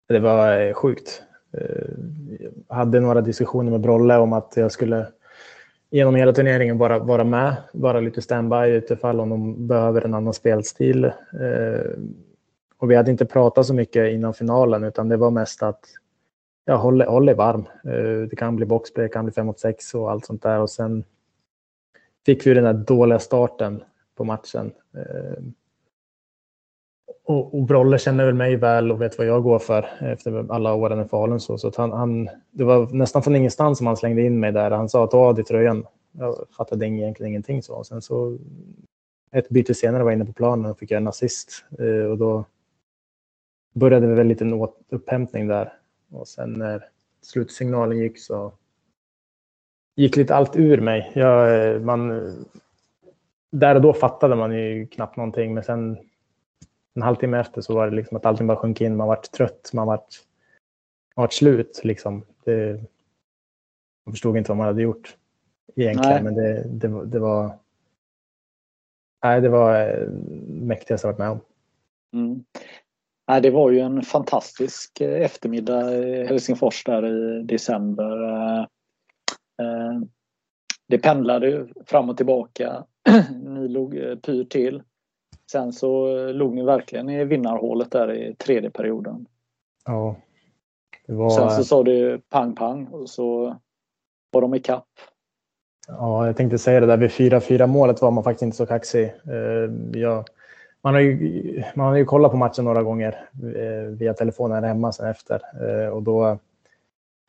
Det 0.09 0.19
var 0.19 0.61
uh, 0.61 0.73
sjukt. 0.73 1.23
Uh, 1.55 1.95
jag 2.69 2.77
hade 2.77 3.01
några 3.01 3.21
diskussioner 3.21 3.71
med 3.71 3.81
Brolle 3.81 4.17
om 4.17 4.33
att 4.33 4.53
jag 4.57 4.73
skulle 4.73 5.07
genom 5.93 6.15
hela 6.15 6.33
turneringen 6.33 6.79
bara 6.79 6.99
vara 6.99 7.25
med, 7.25 7.57
vara 7.73 8.01
lite 8.01 8.23
standby 8.23 8.67
utifall 8.67 9.21
om 9.21 9.31
de 9.31 9.67
behöver 9.67 10.03
en 10.03 10.15
annan 10.15 10.35
spelstil. 10.35 11.05
Eh, 11.05 11.91
och 12.79 12.91
vi 12.91 12.97
hade 12.97 13.11
inte 13.11 13.27
pratat 13.27 13.67
så 13.67 13.75
mycket 13.75 14.13
innan 14.13 14.35
finalen 14.35 14.85
utan 14.85 15.09
det 15.09 15.17
var 15.17 15.31
mest 15.31 15.63
att 15.63 15.85
ja, 16.65 16.77
håll, 16.77 17.03
håll 17.03 17.27
dig 17.27 17.35
varm. 17.35 17.65
Eh, 17.85 18.29
det 18.31 18.37
kan 18.37 18.57
bli 18.57 18.67
boxplay, 18.67 19.07
det 19.07 19.13
kan 19.13 19.25
bli 19.25 19.33
5 19.33 19.47
mot 19.47 19.61
6 19.61 19.95
och 19.95 20.11
allt 20.11 20.27
sånt 20.27 20.43
där. 20.43 20.61
Och 20.61 20.71
sen 20.71 21.05
fick 22.27 22.47
vi 22.47 22.55
den 22.55 22.65
där 22.65 22.73
dåliga 22.73 23.19
starten 23.19 23.83
på 24.17 24.25
matchen. 24.25 24.73
Eh, 24.97 25.43
och, 27.25 27.55
och 27.55 27.63
Brolle 27.63 27.99
känner 27.99 28.27
väl 28.27 28.35
mig 28.35 28.57
väl 28.57 28.93
och 28.93 29.01
vet 29.01 29.19
vad 29.19 29.27
jag 29.27 29.43
går 29.43 29.59
för 29.59 29.89
efter 30.01 30.53
alla 30.53 30.75
åren 30.75 31.05
i 31.05 31.09
Falun. 31.09 31.41
Så, 31.41 31.59
så 31.59 31.73
han, 31.77 31.93
han, 31.93 32.29
det 32.51 32.65
var 32.65 32.89
nästan 32.93 33.23
från 33.23 33.37
ingenstans 33.37 33.79
som 33.79 33.87
han 33.87 33.97
slängde 33.97 34.23
in 34.23 34.41
mig 34.41 34.53
där. 34.53 34.71
Han 34.71 34.89
sa 34.89 35.07
ta 35.07 35.19
av 35.19 35.35
dig 35.35 35.45
tröjan. 35.45 35.87
Jag 36.13 36.37
fattade 36.57 36.87
egentligen 36.87 37.31
ingenting. 37.31 37.63
Så. 37.63 37.75
Och 37.75 37.87
sen 37.87 38.03
så 38.03 38.39
ett 39.33 39.49
byte 39.49 39.75
senare 39.75 40.03
var 40.03 40.11
jag 40.11 40.17
inne 40.17 40.25
på 40.25 40.33
planen 40.33 40.71
och 40.71 40.79
fick 40.79 40.91
göra 40.91 41.01
en 41.01 41.09
assist. 41.09 41.65
Eh, 41.79 42.11
och 42.11 42.19
då 42.19 42.45
började 43.75 44.07
vi 44.07 44.15
väl 44.15 44.27
lite 44.27 44.69
upphämtning 44.91 45.49
där. 45.49 45.73
Och 46.11 46.29
sen 46.29 46.53
när 46.53 46.85
slutsignalen 47.23 47.99
gick 47.99 48.19
så 48.19 48.53
gick 49.97 50.17
lite 50.17 50.35
allt 50.35 50.57
ur 50.57 50.81
mig. 50.81 51.13
Jag, 51.15 51.67
eh, 51.75 51.81
man, 51.81 52.09
där 53.51 53.75
och 53.75 53.83
då 53.83 53.93
fattade 53.93 54.37
man 54.37 54.55
ju 54.55 54.87
knappt 54.87 55.17
någonting, 55.17 55.55
men 55.55 55.65
sen 55.65 55.99
en 56.95 57.03
halvtimme 57.03 57.41
efter 57.41 57.61
så 57.61 57.75
var 57.75 57.91
det 57.91 57.97
liksom 57.97 58.17
att 58.17 58.27
allting 58.27 58.47
bara 58.47 58.57
sjönk 58.57 58.81
in. 58.81 58.97
Man 58.97 59.09
vart 59.09 59.31
trött, 59.33 59.71
man 59.73 59.87
vart, 59.87 60.23
man 61.17 61.23
vart 61.23 61.33
slut. 61.33 61.81
Liksom. 61.85 62.25
Det, 62.45 62.81
man 64.07 64.13
förstod 64.13 64.37
inte 64.37 64.51
vad 64.51 64.59
man 64.59 64.67
hade 64.67 64.83
gjort 64.83 65.17
egentligen, 65.77 66.15
nej. 66.15 66.23
men 66.23 66.35
det, 66.35 66.65
det, 66.69 67.07
det, 67.07 67.19
var 67.19 67.59
nej, 69.25 69.41
det 69.41 69.49
var 69.49 69.89
eh, 69.89 70.09
mäktigaste 70.49 71.07
jag 71.07 71.13
varit 71.13 71.19
med 71.19 71.31
om. 71.31 71.41
Mm. 72.15 72.45
Nej, 73.29 73.41
det 73.41 73.51
var 73.51 73.71
ju 73.71 73.79
en 73.79 74.03
fantastisk 74.03 75.01
eh, 75.01 75.23
eftermiddag 75.23 75.95
i 75.95 76.27
Helsingfors 76.27 76.85
där 76.85 77.07
i 77.07 77.43
december. 77.43 78.17
Eh, 79.63 80.01
det 80.89 80.99
pendlade 80.99 81.69
fram 81.87 82.11
och 82.11 82.17
tillbaka. 82.17 82.85
Ni 83.45 83.69
låg 83.69 83.91
pyr 84.23 84.45
till. 84.45 84.83
Sen 85.51 85.73
så 85.73 86.07
låg 86.33 86.55
ni 86.55 86.63
verkligen 86.63 87.11
i 87.11 87.25
vinnarhålet 87.25 87.91
där 87.91 88.13
i 88.13 88.35
tredje 88.35 88.71
perioden. 88.71 89.27
Ja. 89.85 90.17
Var... 91.07 91.31
Sen 91.31 91.51
så 91.51 91.65
sa 91.65 91.83
det 91.83 92.29
pang 92.31 92.55
pang 92.55 92.87
och 92.87 93.11
så 93.11 93.57
var 94.31 94.41
de 94.41 94.55
i 94.55 94.61
kapp. 94.61 94.89
Ja, 95.89 96.27
jag 96.27 96.37
tänkte 96.37 96.59
säga 96.59 96.81
det 96.81 96.87
där 96.87 96.97
vid 96.97 97.11
4-4 97.11 97.67
målet 97.67 98.03
var 98.03 98.11
man 98.11 98.25
faktiskt 98.25 98.43
inte 98.43 98.57
så 98.57 98.67
kaxig. 98.67 99.05
Eh, 99.05 100.01
jag, 100.01 100.25
man, 100.83 100.95
har 100.95 101.01
ju, 101.01 101.63
man 101.75 101.87
har 101.87 101.97
ju 101.97 102.05
kollat 102.05 102.31
på 102.31 102.37
matchen 102.37 102.65
några 102.65 102.83
gånger 102.83 103.29
eh, 103.57 103.91
via 103.91 104.15
telefonen 104.15 104.65
hemma 104.65 104.93
sen 104.93 105.11
efter 105.11 105.41
eh, 105.61 105.89
och 105.89 106.03
då 106.03 106.39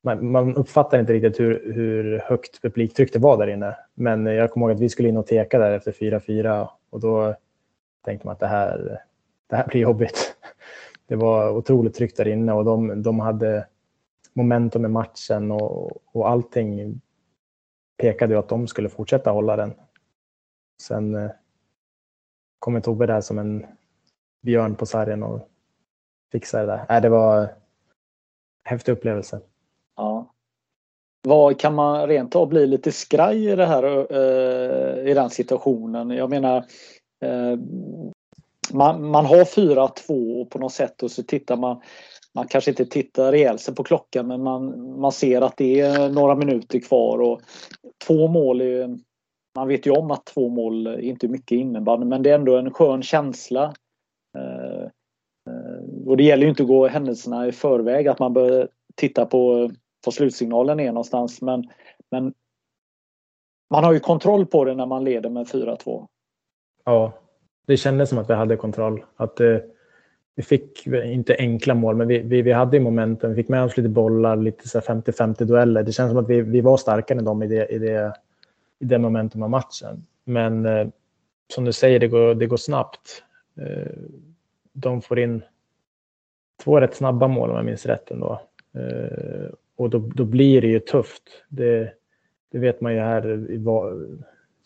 man, 0.03 0.32
man 0.32 0.55
uppfattar 0.55 0.99
inte 0.99 1.14
riktigt 1.14 1.39
hur, 1.39 1.74
hur 1.74 2.20
högt 2.20 2.61
publiktryck 2.61 3.14
det 3.14 3.20
var 3.20 3.38
där 3.38 3.47
inne. 3.47 3.76
Men 3.93 4.26
jag 4.26 4.51
kommer 4.51 4.66
ihåg 4.66 4.76
att 4.76 4.82
vi 4.82 4.89
skulle 4.89 5.09
in 5.09 5.18
och 5.18 5.28
teka 5.28 5.59
där 5.59 5.72
efter 5.72 5.91
4-4 5.91 6.68
och 6.89 6.99
då 6.99 7.36
tänkte 8.03 8.27
man 8.27 8.33
att 8.33 8.39
det 8.39 8.47
här, 8.47 9.01
det 9.47 9.55
här 9.55 9.67
blir 9.67 9.81
jobbigt. 9.81 10.35
Det 11.07 11.15
var 11.15 11.49
otroligt 11.51 11.95
tryggt 11.95 12.17
där 12.17 12.27
inne 12.27 12.53
och 12.53 12.65
de, 12.65 13.03
de 13.03 13.19
hade 13.19 13.67
momentum 14.33 14.85
i 14.85 14.87
matchen 14.87 15.51
och, 15.51 15.91
och 16.15 16.29
allting 16.29 17.01
pekade 17.97 18.33
ju 18.33 18.39
att 18.39 18.49
de 18.49 18.67
skulle 18.67 18.89
fortsätta 18.89 19.31
hålla 19.31 19.55
den. 19.55 19.73
Sen 20.81 21.15
eh, 21.15 21.31
kom 22.59 22.81
Tobbe 22.81 23.05
där 23.05 23.21
som 23.21 23.39
en 23.39 23.65
björn 24.41 24.75
på 24.75 24.85
sargen 24.85 25.23
och 25.23 25.49
fixade 26.31 26.65
det 26.65 26.71
där. 26.71 26.95
Äh, 26.95 27.01
det 27.01 27.09
var 27.09 27.41
en 27.41 27.47
häftig 28.63 28.91
upplevelse. 28.91 29.41
Ja. 29.95 30.33
Vad 31.21 31.59
kan 31.59 31.75
man 31.75 32.07
rent 32.07 32.35
av 32.35 32.47
bli 32.47 32.67
lite 32.67 32.91
skraj 32.91 33.49
i 33.49 33.55
det 33.55 33.65
här 33.65 33.83
eh, 34.13 35.11
i 35.11 35.13
den 35.13 35.29
situationen? 35.29 36.09
Jag 36.09 36.29
menar 36.29 36.65
Eh, 37.24 37.59
man, 38.74 39.09
man 39.09 39.26
har 39.26 39.43
4-2 39.43 40.45
på 40.45 40.59
något 40.59 40.74
sätt 40.74 41.03
och 41.03 41.11
så 41.11 41.24
tittar 41.24 41.57
man 41.57 41.82
man 42.36 42.47
kanske 42.47 42.71
inte 42.71 42.86
tittar 42.86 43.36
ihjäl 43.36 43.59
sig 43.59 43.76
på 43.76 43.84
klockan 43.84 44.28
men 44.28 44.43
man, 44.43 44.91
man 44.99 45.11
ser 45.11 45.41
att 45.41 45.57
det 45.57 45.80
är 45.80 46.09
några 46.09 46.36
minuter 46.36 46.80
kvar 46.80 47.17
och 47.21 47.41
två 48.07 48.28
mål 48.28 48.61
är, 48.61 48.97
Man 49.55 49.67
vet 49.67 49.86
ju 49.88 49.91
om 49.91 50.11
att 50.11 50.26
två 50.26 50.49
mål 50.49 50.88
är 50.88 50.99
inte 50.99 51.28
mycket 51.28 51.55
innebandy 51.55 52.05
men 52.05 52.24
det 52.24 52.30
är 52.30 52.36
ändå 52.36 52.57
en 52.57 52.71
skön 52.71 53.03
känsla. 53.03 53.74
Eh, 54.38 54.84
eh, 55.49 56.05
och 56.05 56.17
det 56.17 56.24
gäller 56.24 56.43
ju 56.43 56.49
inte 56.49 56.63
att 56.63 56.69
gå 56.69 56.88
händelserna 56.88 57.47
i 57.47 57.51
förväg 57.51 58.07
att 58.07 58.19
man 58.19 58.34
bör 58.34 58.69
titta 58.95 59.26
på 59.26 59.71
var 60.05 60.11
slutsignalen 60.11 60.80
är 60.80 60.88
någonstans 60.88 61.41
men, 61.41 61.69
men 62.11 62.34
man 63.69 63.84
har 63.84 63.93
ju 63.93 63.99
kontroll 63.99 64.45
på 64.45 64.65
det 64.65 64.76
när 64.76 64.86
man 64.86 65.03
leder 65.03 65.30
med 65.30 65.47
4-2. 65.47 66.07
Ja, 66.86 67.13
det 67.65 67.77
kändes 67.77 68.09
som 68.09 68.17
att 68.17 68.29
vi 68.29 68.34
hade 68.34 68.57
kontroll. 68.57 69.05
Att 69.15 69.39
eh, 69.39 69.57
vi 70.36 70.43
fick 70.43 70.88
inte 70.88 71.36
enkla 71.39 71.73
mål, 71.73 71.95
men 71.95 72.07
vi, 72.07 72.19
vi, 72.19 72.41
vi 72.41 72.51
hade 72.51 72.79
momenten. 72.79 73.29
Vi 73.29 73.36
fick 73.36 73.49
med 73.49 73.63
oss 73.63 73.77
lite 73.77 73.89
bollar, 73.89 74.36
lite 74.36 74.79
50-50 74.79 75.43
dueller. 75.43 75.84
Det 75.84 75.91
känns 75.91 76.11
som 76.11 76.17
att 76.17 76.29
vi, 76.29 76.41
vi 76.41 76.61
var 76.61 76.77
starkare 76.77 77.17
än 77.17 77.25
dem 77.25 77.43
i 77.43 77.47
det, 77.47 77.67
i 77.67 77.77
det, 77.77 78.13
i 78.79 78.86
det 78.86 78.99
momentum 78.99 79.43
av 79.43 79.49
matchen. 79.49 80.05
Men 80.23 80.65
eh, 80.65 80.88
som 81.53 81.65
du 81.65 81.73
säger, 81.73 81.99
det 81.99 82.07
går, 82.07 82.36
det 82.36 82.45
går 82.45 82.57
snabbt. 82.57 83.23
Eh, 83.57 83.91
de 84.73 85.01
får 85.01 85.19
in 85.19 85.41
två 86.63 86.79
rätt 86.79 86.95
snabba 86.95 87.27
mål 87.27 87.49
om 87.49 87.55
jag 87.55 87.65
minns 87.65 87.86
rätt 87.86 88.11
ändå. 88.11 88.41
Eh, 88.75 89.49
och 89.75 89.89
då, 89.89 89.99
då 89.99 90.25
blir 90.25 90.61
det 90.61 90.67
ju 90.67 90.79
tufft. 90.79 91.23
Det, 91.49 91.93
det 92.51 92.59
vet 92.59 92.81
man 92.81 92.93
ju 92.93 92.99
här 92.99 93.51
i 93.51 93.61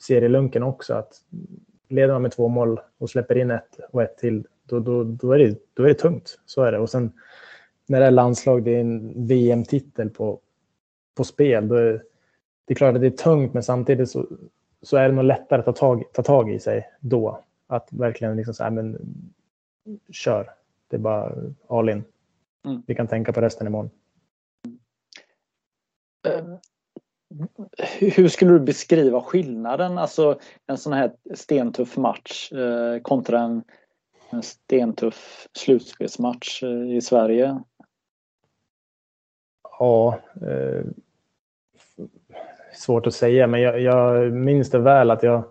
serielunken 0.01 0.63
också 0.63 0.93
att 0.93 1.13
leder 1.88 2.13
man 2.13 2.21
med 2.21 2.31
två 2.31 2.47
mål 2.47 2.79
och 2.97 3.09
släpper 3.09 3.38
in 3.38 3.51
ett 3.51 3.79
och 3.91 4.03
ett 4.03 4.17
till, 4.17 4.47
då, 4.63 4.79
då, 4.79 5.03
då, 5.03 5.31
är 5.31 5.39
det, 5.39 5.59
då 5.73 5.83
är 5.83 5.88
det 5.88 5.93
tungt. 5.93 6.39
Så 6.45 6.63
är 6.63 6.71
det. 6.71 6.79
Och 6.79 6.89
sen 6.89 7.11
när 7.85 7.99
det 7.99 8.05
är 8.05 8.11
landslag, 8.11 8.63
det 8.63 8.75
är 8.75 8.79
en 8.79 9.27
VM-titel 9.27 10.09
på, 10.09 10.39
på 11.15 11.23
spel. 11.23 11.67
Då 11.67 11.75
är, 11.75 12.03
det 12.65 12.73
är 12.73 12.75
klart 12.75 12.95
att 12.95 13.01
det 13.01 13.07
är 13.07 13.11
tungt, 13.11 13.53
men 13.53 13.63
samtidigt 13.63 14.09
så, 14.09 14.27
så 14.81 14.97
är 14.97 15.09
det 15.09 15.15
nog 15.15 15.23
lättare 15.23 15.59
att 15.59 15.65
ta 15.65 15.73
tag, 15.73 16.03
ta 16.13 16.23
tag 16.23 16.51
i 16.51 16.59
sig 16.59 16.89
då. 16.99 17.43
Att 17.67 17.88
verkligen 17.91 18.38
liksom 18.38 18.53
så 18.53 18.71
men 18.71 19.15
kör. 20.11 20.49
Det 20.88 20.95
är 20.95 20.99
bara 20.99 21.35
all 21.67 21.89
in. 21.89 22.03
Mm. 22.65 22.83
Vi 22.88 22.95
kan 22.95 23.07
tänka 23.07 23.33
på 23.33 23.41
resten 23.41 23.67
imorgon. 23.67 23.89
Hur 27.99 28.28
skulle 28.28 28.51
du 28.51 28.59
beskriva 28.59 29.21
skillnaden, 29.21 29.97
alltså 29.97 30.39
en 30.67 30.78
sån 30.78 30.93
här 30.93 31.11
stentuff 31.36 31.97
match 31.97 32.51
eh, 32.51 33.01
kontra 33.01 33.39
en, 33.39 33.63
en 34.30 34.43
stentuff 34.43 35.47
slutspelsmatch 35.53 36.63
eh, 36.63 36.95
i 36.95 37.01
Sverige? 37.01 37.59
Ja, 39.80 40.19
eh, 40.41 40.86
svårt 42.73 43.07
att 43.07 43.13
säga, 43.13 43.47
men 43.47 43.61
jag, 43.61 43.82
jag 43.82 44.34
minns 44.34 44.69
det 44.69 44.80
väl 44.80 45.11
att 45.11 45.23
jag, 45.23 45.43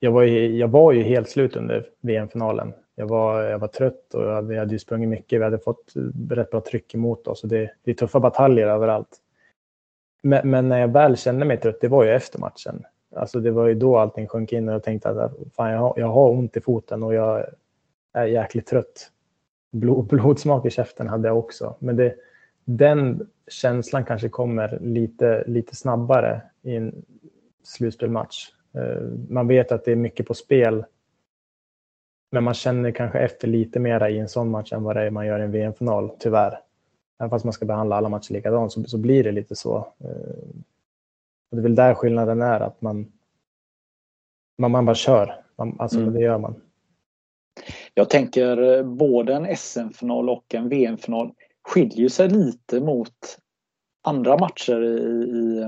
jag, 0.00 0.12
var 0.12 0.22
ju, 0.22 0.56
jag 0.56 0.68
var 0.68 0.92
ju 0.92 1.02
helt 1.02 1.28
slut 1.28 1.56
under 1.56 1.90
VM-finalen. 2.00 2.72
Jag 2.94 3.06
var, 3.06 3.42
jag 3.42 3.58
var 3.58 3.68
trött 3.68 4.14
och 4.14 4.50
vi 4.50 4.58
hade 4.58 4.72
ju 4.72 4.78
sprungit 4.78 5.08
mycket. 5.08 5.40
Vi 5.40 5.44
hade 5.44 5.58
fått 5.58 5.92
rätt 6.30 6.50
bra 6.50 6.60
tryck 6.60 6.94
emot 6.94 7.26
oss. 7.26 7.42
Och 7.42 7.48
det, 7.48 7.70
det 7.82 7.90
är 7.90 7.94
tuffa 7.94 8.20
bataljer 8.20 8.66
överallt. 8.66 9.20
Men, 10.22 10.50
men, 10.50 10.68
när 10.68 10.78
jag 10.78 10.88
väl 10.88 11.16
kände 11.16 11.44
mig 11.44 11.56
trött, 11.56 11.80
det 11.80 11.88
var 11.88 12.04
ju 12.04 12.10
efter 12.10 12.38
matchen. 12.38 12.84
Alltså 13.16 13.40
det 13.40 13.50
var 13.50 13.66
ju 13.66 13.74
då 13.74 13.98
allting 13.98 14.26
sjönk 14.26 14.52
in 14.52 14.68
och 14.68 14.74
jag 14.74 14.82
tänkte 14.82 15.08
att 15.08 15.32
fan, 15.56 15.70
jag, 15.70 15.78
har, 15.78 15.94
jag 15.96 16.06
har 16.06 16.30
ont 16.30 16.56
i 16.56 16.60
foten 16.60 17.02
och 17.02 17.14
jag 17.14 17.46
är 18.12 18.26
jäkligt 18.26 18.66
trött. 18.66 19.10
Blod, 19.72 20.06
blodsmak 20.08 20.66
i 20.66 20.70
käften 20.70 21.08
hade 21.08 21.28
jag 21.28 21.38
också. 21.38 21.76
Men 21.78 21.96
det, 21.96 22.14
den 22.64 23.28
känslan 23.48 24.04
kanske 24.04 24.28
kommer 24.28 24.78
lite, 24.80 25.44
lite 25.46 25.76
snabbare 25.76 26.42
i 26.62 26.76
en 26.76 27.04
slutspelmatch. 27.62 28.48
Eh, 28.74 29.02
man 29.28 29.48
vet 29.48 29.72
att 29.72 29.84
det 29.84 29.92
är 29.92 29.96
mycket 29.96 30.26
på 30.26 30.34
spel. 30.34 30.84
Men 32.32 32.44
man 32.44 32.54
känner 32.54 32.90
kanske 32.90 33.18
efter 33.18 33.48
lite 33.48 33.80
mera 33.80 34.10
i 34.10 34.18
en 34.18 34.28
sån 34.28 34.50
match 34.50 34.72
än 34.72 34.82
vad 34.82 34.96
det 34.96 35.02
är 35.02 35.10
man 35.10 35.26
gör 35.26 35.40
i 35.40 35.42
en 35.42 35.50
VM-final, 35.50 36.10
tyvärr. 36.18 36.58
Även 37.18 37.30
fast 37.30 37.44
man 37.44 37.52
ska 37.52 37.66
behandla 37.66 37.96
alla 37.96 38.08
matcher 38.08 38.32
likadant 38.32 38.72
så, 38.72 38.84
så 38.84 38.98
blir 38.98 39.24
det 39.24 39.32
lite 39.32 39.56
så. 39.56 39.76
Eh, 39.76 40.48
och 41.50 41.56
det 41.56 41.58
är 41.58 41.62
väl 41.62 41.74
där 41.74 41.94
skillnaden 41.94 42.42
är, 42.42 42.60
att 42.60 42.82
man, 42.82 43.12
man, 44.58 44.70
man 44.70 44.84
bara 44.84 44.96
kör. 44.96 45.44
Man, 45.58 45.76
alltså 45.78 45.98
mm. 45.98 46.14
det 46.14 46.20
gör 46.20 46.38
man. 46.38 46.54
Jag 47.94 48.10
tänker 48.10 48.62
eh, 48.62 48.82
både 48.82 49.34
en 49.34 49.56
SM-final 49.56 50.30
och 50.30 50.54
en 50.54 50.68
VM-final 50.68 51.32
skiljer 51.68 52.08
sig 52.08 52.28
lite 52.28 52.80
mot 52.80 53.38
andra 54.02 54.38
matcher 54.38 54.82
i, 54.82 54.98
i, 55.24 55.62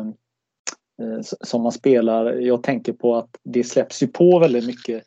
eh, 1.02 1.20
som 1.22 1.62
man 1.62 1.72
spelar. 1.72 2.32
Jag 2.32 2.62
tänker 2.62 2.92
på 2.92 3.16
att 3.16 3.30
det 3.44 3.64
släpps 3.64 4.02
ju 4.02 4.06
på 4.06 4.38
väldigt 4.38 4.66
mycket. 4.66 5.04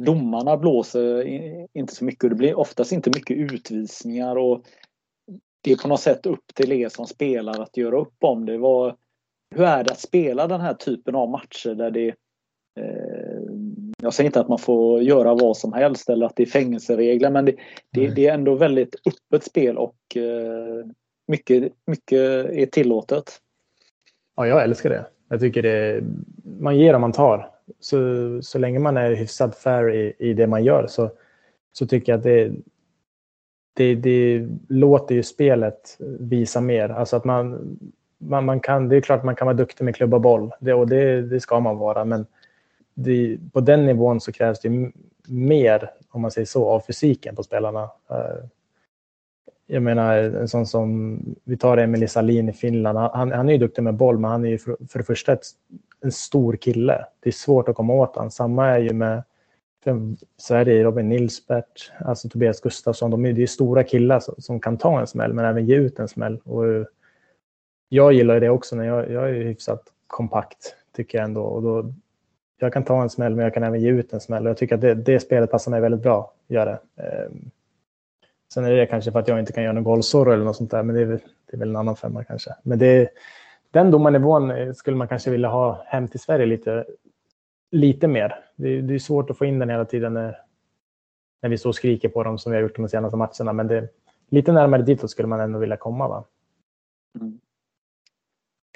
Domarna 0.00 0.56
blåser 0.56 1.24
inte 1.72 1.94
så 1.94 2.04
mycket 2.04 2.24
och 2.24 2.30
det 2.30 2.36
blir 2.36 2.58
oftast 2.58 2.92
inte 2.92 3.10
mycket 3.10 3.36
utvisningar. 3.36 4.36
och 4.36 4.64
Det 5.60 5.72
är 5.72 5.76
på 5.76 5.88
något 5.88 6.00
sätt 6.00 6.26
upp 6.26 6.54
till 6.54 6.72
er 6.72 6.88
som 6.88 7.06
spelar 7.06 7.60
att 7.60 7.76
göra 7.76 8.00
upp 8.00 8.16
om 8.20 8.46
det. 8.46 8.58
Var, 8.58 8.96
hur 9.54 9.64
är 9.64 9.84
det 9.84 9.92
att 9.92 10.00
spela 10.00 10.46
den 10.46 10.60
här 10.60 10.74
typen 10.74 11.14
av 11.14 11.30
matcher 11.30 11.74
där 11.74 11.90
det 11.90 12.08
eh, 12.80 13.38
jag 14.02 14.14
säger 14.14 14.28
inte 14.28 14.40
att 14.40 14.48
man 14.48 14.58
får 14.58 15.02
göra 15.02 15.34
vad 15.34 15.56
som 15.56 15.72
helst 15.72 16.10
eller 16.10 16.26
att 16.26 16.36
det 16.36 16.42
är 16.42 16.46
fängelseregler 16.46 17.30
men 17.30 17.44
det, 17.44 17.56
det, 17.90 18.08
det 18.08 18.26
är 18.26 18.34
ändå 18.34 18.54
väldigt 18.54 18.96
öppet 19.06 19.44
spel 19.44 19.78
och 19.78 20.16
eh, 20.16 20.86
mycket, 21.26 21.72
mycket 21.86 22.20
är 22.50 22.66
tillåtet. 22.66 23.40
Ja, 24.36 24.46
jag 24.46 24.62
älskar 24.62 24.90
det. 24.90 25.06
Jag 25.28 25.40
tycker 25.40 25.62
det, 25.62 26.04
man 26.60 26.78
ger 26.78 26.94
och 26.94 27.00
man 27.00 27.12
tar. 27.12 27.50
Så, 27.80 27.98
så 28.42 28.58
länge 28.58 28.78
man 28.78 28.96
är 28.96 29.14
hyfsat 29.14 29.56
fair 29.56 29.94
i, 29.94 30.12
i 30.18 30.32
det 30.32 30.46
man 30.46 30.64
gör 30.64 30.86
så, 30.86 31.10
så 31.72 31.86
tycker 31.86 32.12
jag 32.12 32.18
att 32.18 32.24
det, 32.24 32.52
det, 33.78 33.94
det 33.94 34.48
låter 34.68 35.14
ju 35.14 35.22
spelet 35.22 35.96
visa 36.20 36.60
mer. 36.60 36.88
Alltså 36.88 37.16
att 37.16 37.24
man, 37.24 37.78
man, 38.18 38.44
man 38.44 38.60
kan, 38.60 38.88
det 38.88 38.96
är 38.96 39.00
klart 39.00 39.24
man 39.24 39.36
kan 39.36 39.46
vara 39.46 39.56
duktig 39.56 39.84
med 39.84 39.96
klubba 39.96 40.18
boll 40.18 40.50
det, 40.60 40.74
och 40.74 40.88
det, 40.88 41.22
det 41.22 41.40
ska 41.40 41.60
man 41.60 41.78
vara. 41.78 42.04
Men 42.04 42.26
det, 42.94 43.38
på 43.52 43.60
den 43.60 43.86
nivån 43.86 44.20
så 44.20 44.32
krävs 44.32 44.60
det 44.60 44.92
mer, 45.28 45.90
om 46.10 46.22
man 46.22 46.30
säger 46.30 46.46
så, 46.46 46.68
av 46.68 46.80
fysiken 46.80 47.36
på 47.36 47.42
spelarna. 47.42 47.82
Eh, 48.10 48.44
jag 49.66 49.82
menar 49.82 50.16
en 50.16 50.48
sån 50.48 50.66
som, 50.66 51.18
vi 51.44 51.56
tar 51.56 51.76
Emily 51.76 52.08
Salin 52.08 52.48
i 52.48 52.52
Finland, 52.52 52.98
han, 52.98 53.32
han 53.32 53.48
är 53.48 53.52
ju 53.52 53.58
duktig 53.58 53.82
med 53.82 53.94
boll 53.94 54.18
men 54.18 54.30
han 54.30 54.44
är 54.44 54.48
ju 54.48 54.58
för, 54.58 54.76
för 54.88 54.98
det 54.98 55.04
första 55.04 55.32
ett, 55.32 55.46
en 56.00 56.12
stor 56.12 56.56
kille. 56.56 57.04
Det 57.20 57.30
är 57.30 57.32
svårt 57.32 57.68
att 57.68 57.76
komma 57.76 57.92
åt 57.92 58.16
honom. 58.16 58.30
Samma 58.30 58.66
är 58.66 58.78
ju 58.78 58.92
med 58.92 59.22
Sverige, 60.36 60.84
Robin 60.84 61.08
Nilsbert, 61.08 61.92
alltså 62.00 62.28
Tobias 62.28 62.60
Gustafsson. 62.60 63.10
De 63.10 63.26
är, 63.26 63.32
det 63.32 63.42
är 63.42 63.46
stora 63.46 63.84
killar 63.84 64.20
som, 64.20 64.34
som, 64.38 64.60
kan 64.60 64.78
ta 64.78 65.00
en 65.00 65.06
smäll 65.06 65.32
men 65.32 65.44
även 65.44 65.66
ge 65.66 65.76
ut 65.76 65.98
en 65.98 66.08
smäll. 66.08 66.40
Och 66.44 66.66
eh, 66.66 66.84
jag 67.88 68.12
gillar 68.12 68.40
det 68.40 68.50
också 68.50 68.76
när 68.76 68.84
jag, 68.84 69.10
jag 69.10 69.30
är 69.30 69.34
hyfsat 69.34 69.82
kompakt 70.06 70.74
tycker 70.96 71.18
jag 71.18 71.24
ändå. 71.24 71.42
Och 71.42 71.62
då, 71.62 71.92
jag 72.58 72.72
kan 72.72 72.84
ta 72.84 73.02
en 73.02 73.10
smäll 73.10 73.34
men 73.34 73.44
jag 73.44 73.54
kan 73.54 73.62
även 73.62 73.80
ge 73.80 73.90
ut 73.90 74.12
en 74.12 74.20
smäll. 74.20 74.46
Och 74.46 74.50
jag 74.50 74.56
tycker 74.56 74.74
att 74.74 74.80
det, 74.80 74.94
det 74.94 75.20
spelet 75.20 75.50
passar 75.50 75.70
mig 75.70 75.80
väldigt 75.80 76.02
bra. 76.02 76.32
Gör 76.48 76.66
det. 76.66 77.02
Ehm, 77.02 77.50
sen 78.54 78.64
är 78.64 78.70
det 78.70 78.86
kanske 78.86 79.12
för 79.12 79.18
att 79.18 79.28
jag 79.28 79.38
inte 79.38 79.52
kan 79.52 79.62
göra 79.62 79.72
någon 79.72 79.84
golvsorro 79.84 80.32
eller 80.32 80.44
något 80.44 80.56
sånt 80.56 80.70
där. 80.70 80.82
Men 80.82 80.96
det 80.96 81.02
är, 81.02 81.06
det 81.06 81.20
är 81.50 81.56
väl 81.56 81.68
en 81.68 81.76
annan 81.76 81.96
femma 81.96 82.24
kanske. 82.24 82.54
Men 82.62 82.78
det, 82.78 83.08
den 83.70 83.90
domarnivån 83.90 84.50
eh, 84.50 84.72
skulle 84.72 84.96
man 84.96 85.08
kanske 85.08 85.30
vilja 85.30 85.48
ha 85.48 85.82
hem 85.86 86.08
till 86.08 86.20
Sverige 86.20 86.46
lite, 86.46 86.84
lite 87.70 88.08
mer. 88.08 88.44
Det, 88.56 88.80
det 88.80 88.94
är 88.94 88.98
svårt 88.98 89.30
att 89.30 89.38
få 89.38 89.44
in 89.44 89.58
den 89.58 89.70
hela 89.70 89.84
tiden 89.84 90.14
när, 90.14 90.38
när 91.42 91.50
vi 91.50 91.58
står 91.58 91.70
och 91.70 91.74
skriker 91.74 92.08
på 92.08 92.22
dem 92.22 92.38
som 92.38 92.52
vi 92.52 92.58
har 92.58 92.62
gjort 92.62 92.76
de 92.76 92.88
senaste 92.88 93.16
matcherna. 93.16 93.52
Men 93.52 93.66
det, 93.66 93.88
lite 94.28 94.52
närmare 94.52 94.82
ditåt 94.82 95.10
skulle 95.10 95.28
man 95.28 95.40
ändå 95.40 95.58
vilja 95.58 95.76
komma. 95.76 96.08
Va? 96.08 96.24
Mm. 97.20 97.40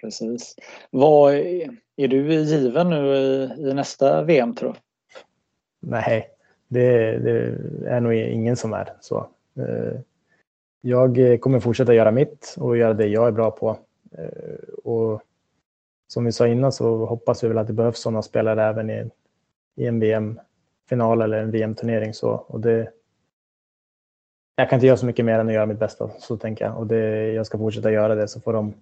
Precis. 0.01 0.57
Vad, 0.91 1.35
är 1.97 2.09
du 2.09 2.33
given 2.35 2.91
nu 2.91 3.17
i, 3.17 3.43
i 3.59 3.75
nästa 3.75 4.23
VM-trupp? 4.23 4.77
Nej, 5.81 6.31
det, 6.69 7.19
det, 7.19 7.59
är 7.87 8.01
nog 8.01 8.15
ingen 8.15 8.57
som 8.57 8.73
är 8.73 8.93
så. 9.01 9.29
Eh, 9.57 10.01
jag 10.81 11.41
kommer 11.41 11.61
fortsätta 11.61 11.95
göra 11.95 12.11
mitt 12.11 12.55
och 12.59 12.77
göra 12.77 12.95
det 12.95 13.07
jag 13.07 13.29
är 13.29 13.33
bra 13.33 13.51
på. 13.51 13.79
Eh, 14.19 14.69
och 14.85 15.23
som 16.13 16.25
vi 16.25 16.33
sa 16.33 16.47
innan 16.47 16.73
så 16.73 17.07
hoppas 17.07 17.45
vi 17.45 17.49
väl 17.49 17.59
att 17.59 17.67
det 17.67 17.73
behövs 17.73 17.99
sådana 17.99 18.23
spelare 18.23 18.65
även 18.65 18.91
i, 18.91 19.11
i 19.77 19.87
en 19.87 20.01
VM-final 20.01 21.23
eller 21.23 21.39
en 21.39 21.51
VM-turnering. 21.51 22.15
Så, 22.15 22.31
och 22.31 22.61
det, 22.61 22.91
jag 24.57 24.71
kan 24.71 24.77
inte 24.77 24.87
göra 24.87 24.97
så 24.97 25.07
mycket 25.07 25.25
mer 25.25 25.39
än 25.39 25.49
att 25.49 25.55
göra 25.55 25.67
mitt 25.67 25.79
bästa, 25.79 26.11
så 26.19 26.37
tänker 26.37 26.65
jag. 26.65 26.79
Och 26.79 26.87
det, 26.87 27.33
jag 27.33 27.47
ska 27.47 27.59
fortsätta 27.59 27.91
göra 27.91 28.15
det 28.15 28.29
så 28.29 28.41
får 28.41 28.53
de 28.53 28.75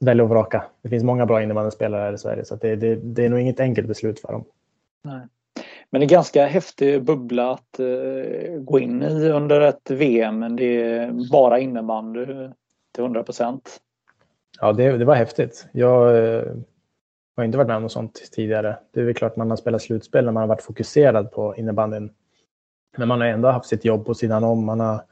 välja 0.00 0.24
och 0.24 0.30
vraka. 0.30 0.64
Det 0.82 0.88
finns 0.88 1.04
många 1.04 1.26
bra 1.26 1.42
innebandyspelare 1.42 2.02
här 2.02 2.12
i 2.12 2.18
Sverige 2.18 2.44
så 2.44 2.56
det, 2.56 2.76
det, 2.76 2.94
det, 2.94 3.24
är 3.24 3.28
nog 3.28 3.40
inget 3.40 3.60
enkelt 3.60 3.88
beslut 3.88 4.20
för 4.20 4.32
dem. 4.32 4.44
Nej. 5.04 5.26
Men 5.90 6.02
en 6.02 6.08
ganska 6.08 6.46
häftig 6.46 7.04
bubbla 7.04 7.50
att 7.50 7.80
uh, 7.80 8.60
gå 8.60 8.78
in 8.78 9.02
i 9.02 9.28
under 9.28 9.60
ett 9.60 9.90
VM. 9.90 10.38
Men 10.38 10.56
det 10.56 10.82
är 10.82 11.30
bara 11.30 11.58
innebandy 11.58 12.22
eh, 12.22 12.50
till 12.92 13.02
100 13.02 13.22
procent. 13.22 13.80
Ja, 14.60 14.72
det, 14.72 14.98
det, 14.98 15.04
var 15.04 15.14
häftigt. 15.14 15.66
Jag 15.72 16.26
eh, 16.26 16.44
har 17.36 17.44
inte 17.44 17.58
varit 17.58 17.68
med 17.68 17.76
om 17.76 17.82
något 17.82 17.92
sånt 17.92 18.30
tidigare. 18.32 18.78
Det 18.92 19.00
är 19.00 19.04
väl 19.04 19.14
klart 19.14 19.36
man 19.36 19.50
har 19.50 19.56
spelat 19.56 19.82
slutspel 19.82 20.24
när 20.24 20.32
man 20.32 20.40
har 20.40 20.48
varit 20.48 20.62
fokuserad 20.62 21.32
på 21.32 21.56
innebandyn. 21.56 22.10
Men 22.96 23.08
man 23.08 23.20
har 23.20 23.28
ändå 23.28 23.48
haft 23.48 23.68
sitt 23.68 23.84
jobb 23.84 24.06
på 24.06 24.14
sidan 24.14 24.44
om. 24.44 24.64
Man 24.64 24.80
har 24.80 25.04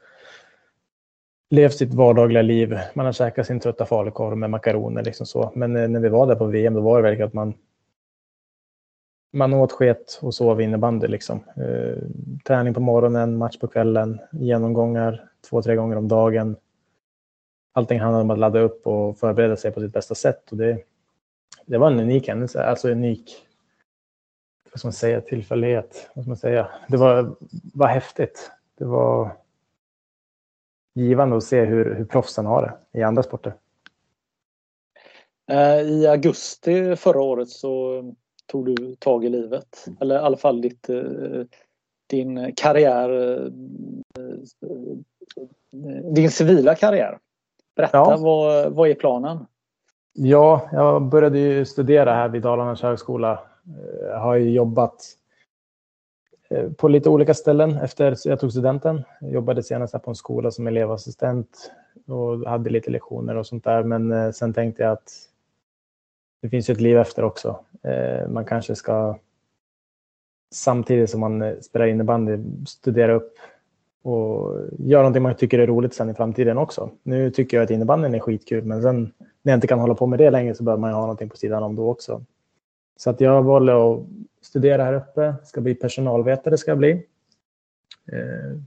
levt 1.49 1.73
sitt 1.73 1.93
vardagliga 1.93 2.41
liv. 2.41 2.79
Man 2.93 3.05
har 3.05 3.13
käkat 3.13 3.47
sin 3.47 3.59
trötta 3.59 3.85
falukorv 3.85 4.37
med 4.37 4.49
makaroner. 4.49 5.03
Liksom 5.03 5.25
så. 5.25 5.51
Men 5.55 5.75
eh, 5.75 5.87
när 5.87 5.99
vi 5.99 6.09
var 6.09 6.27
där 6.27 6.35
på 6.35 6.45
VM 6.45 6.73
då 6.73 6.81
var 6.81 6.97
det 6.97 7.03
verkligen 7.03 7.27
att 7.27 7.33
man, 7.33 7.53
man 9.33 9.53
åt 9.53 9.71
sket 9.71 10.19
och 10.21 10.33
sov 10.33 10.61
innebandy. 10.61 11.07
Liksom. 11.07 11.43
Eh, 11.55 12.03
träning 12.45 12.73
på 12.73 12.79
morgonen, 12.79 13.37
match 13.37 13.57
på 13.57 13.67
kvällen, 13.67 14.19
genomgångar 14.31 15.29
två, 15.49 15.61
tre 15.61 15.75
gånger 15.75 15.95
om 15.95 16.07
dagen. 16.07 16.55
Allting 17.73 17.99
handlade 17.99 18.23
om 18.23 18.31
att 18.31 18.39
ladda 18.39 18.59
upp 18.59 18.87
och 18.87 19.17
förbereda 19.17 19.55
sig 19.55 19.71
på 19.71 19.79
sitt 19.79 19.93
bästa 19.93 20.15
sätt. 20.15 20.51
Och 20.51 20.57
det, 20.57 20.83
det 21.65 21.77
var 21.77 21.91
en 21.91 21.99
unik 21.99 22.27
händelse, 22.27 22.63
alltså 22.63 22.89
unik 22.89 23.47
vad 24.71 24.79
ska 24.79 24.87
man 24.87 24.93
säga, 24.93 25.21
tillfällighet. 25.21 26.09
Vad 26.13 26.23
ska 26.23 26.29
man 26.29 26.37
säga? 26.37 26.71
Det 26.87 26.97
var, 26.97 27.35
var 27.73 27.87
häftigt. 27.87 28.51
Det 28.77 28.85
var 28.85 29.37
givande 30.93 31.37
att 31.37 31.43
se 31.43 31.65
hur, 31.65 31.95
hur 31.95 32.05
proffsen 32.05 32.45
har 32.45 32.61
det 32.61 32.99
i 32.99 33.03
andra 33.03 33.23
sporter. 33.23 33.53
Eh, 35.51 35.81
I 35.81 36.07
augusti 36.07 36.95
förra 36.95 37.21
året 37.21 37.49
så 37.49 38.03
tog 38.45 38.65
du 38.65 38.95
tag 38.95 39.25
i 39.25 39.29
livet. 39.29 39.87
Eller 40.01 40.15
i 40.15 40.19
alla 40.19 40.37
fall 40.37 40.61
ditt, 40.61 40.89
eh, 40.89 41.41
din 42.07 42.53
karriär, 42.55 43.09
din 46.13 46.31
civila 46.31 46.75
karriär. 46.75 47.19
Berätta, 47.75 47.97
ja. 47.97 48.17
vad, 48.17 48.73
vad 48.73 48.89
är 48.89 48.95
planen? 48.95 49.45
Ja, 50.13 50.69
jag 50.71 51.01
började 51.01 51.39
ju 51.39 51.65
studera 51.65 52.13
här 52.13 52.29
vid 52.29 52.41
Dalarnas 52.41 52.81
högskola. 52.81 53.39
Jag 54.01 54.19
har 54.19 54.35
ju 54.35 54.51
jobbat 54.51 55.17
på 56.77 56.87
lite 56.87 57.09
olika 57.09 57.33
ställen 57.33 57.77
efter 57.77 58.17
jag 58.25 58.39
tog 58.39 58.51
studenten. 58.51 59.03
Jag 59.21 59.31
jobbade 59.31 59.63
senast 59.63 60.03
på 60.03 60.11
en 60.11 60.15
skola 60.15 60.51
som 60.51 60.67
elevassistent 60.67 61.71
och 62.07 62.49
hade 62.49 62.69
lite 62.69 62.91
lektioner 62.91 63.35
och 63.35 63.47
sånt 63.47 63.63
där. 63.63 63.83
Men 63.83 64.33
sen 64.33 64.53
tänkte 64.53 64.83
jag 64.83 64.91
att 64.91 65.11
det 66.41 66.49
finns 66.49 66.69
ju 66.69 66.71
ett 66.71 66.81
liv 66.81 66.97
efter 66.97 67.23
också. 67.23 67.59
Man 68.27 68.45
kanske 68.45 68.75
ska 68.75 69.15
samtidigt 70.51 71.09
som 71.09 71.19
man 71.19 71.41
eh, 71.41 71.59
spelar 71.59 71.85
innebandy 71.85 72.37
studera 72.67 73.13
upp 73.13 73.33
och 74.01 74.59
göra 74.79 75.01
någonting 75.01 75.23
man 75.23 75.35
tycker 75.35 75.59
är 75.59 75.67
roligt 75.67 75.93
sen 75.93 76.09
i 76.09 76.13
framtiden 76.13 76.57
också. 76.57 76.89
Nu 77.03 77.31
tycker 77.31 77.57
jag 77.57 77.63
att 77.63 77.71
innebandyn 77.71 78.15
är 78.15 78.19
skitkul, 78.19 78.63
men 78.63 78.81
sen 78.81 79.11
när 79.41 79.51
jag 79.51 79.57
inte 79.57 79.67
kan 79.67 79.79
hålla 79.79 79.95
på 79.95 80.07
med 80.07 80.19
det 80.19 80.29
längre 80.29 80.55
så 80.55 80.63
behöver 80.63 80.81
man 80.81 80.89
ju 80.89 80.93
ha 80.93 81.01
någonting 81.01 81.29
på 81.29 81.37
sidan 81.37 81.63
om 81.63 81.75
då 81.75 81.89
också. 81.89 82.25
Så 82.97 83.09
att 83.09 83.21
jag 83.21 83.43
valde 83.43 83.73
att 83.73 83.99
studera 84.41 84.83
här 84.83 84.93
uppe, 84.93 85.35
ska 85.43 85.61
bli 85.61 85.75
personalvetare 85.75 86.57
ska 86.57 86.71
jag 86.71 86.77
bli. 86.77 86.91
Eh, 88.11 88.57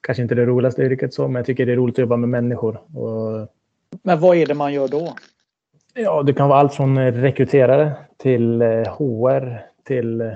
kanske 0.00 0.22
inte 0.22 0.34
det 0.34 0.46
roligaste 0.46 0.82
yrket 0.82 1.14
så, 1.14 1.28
men 1.28 1.34
jag 1.34 1.46
tycker 1.46 1.66
det 1.66 1.72
är 1.72 1.76
roligt 1.76 1.94
att 1.94 1.98
jobba 1.98 2.16
med 2.16 2.28
människor. 2.28 2.80
Och... 2.98 3.48
Men 4.02 4.20
vad 4.20 4.36
är 4.36 4.46
det 4.46 4.54
man 4.54 4.72
gör 4.72 4.88
då? 4.88 5.14
Ja, 5.94 6.22
det 6.22 6.32
kan 6.32 6.48
vara 6.48 6.58
allt 6.58 6.74
från 6.74 7.12
rekryterare 7.12 7.92
till 8.16 8.62
HR 8.62 9.46
eh, 9.46 9.58
till 9.84 10.32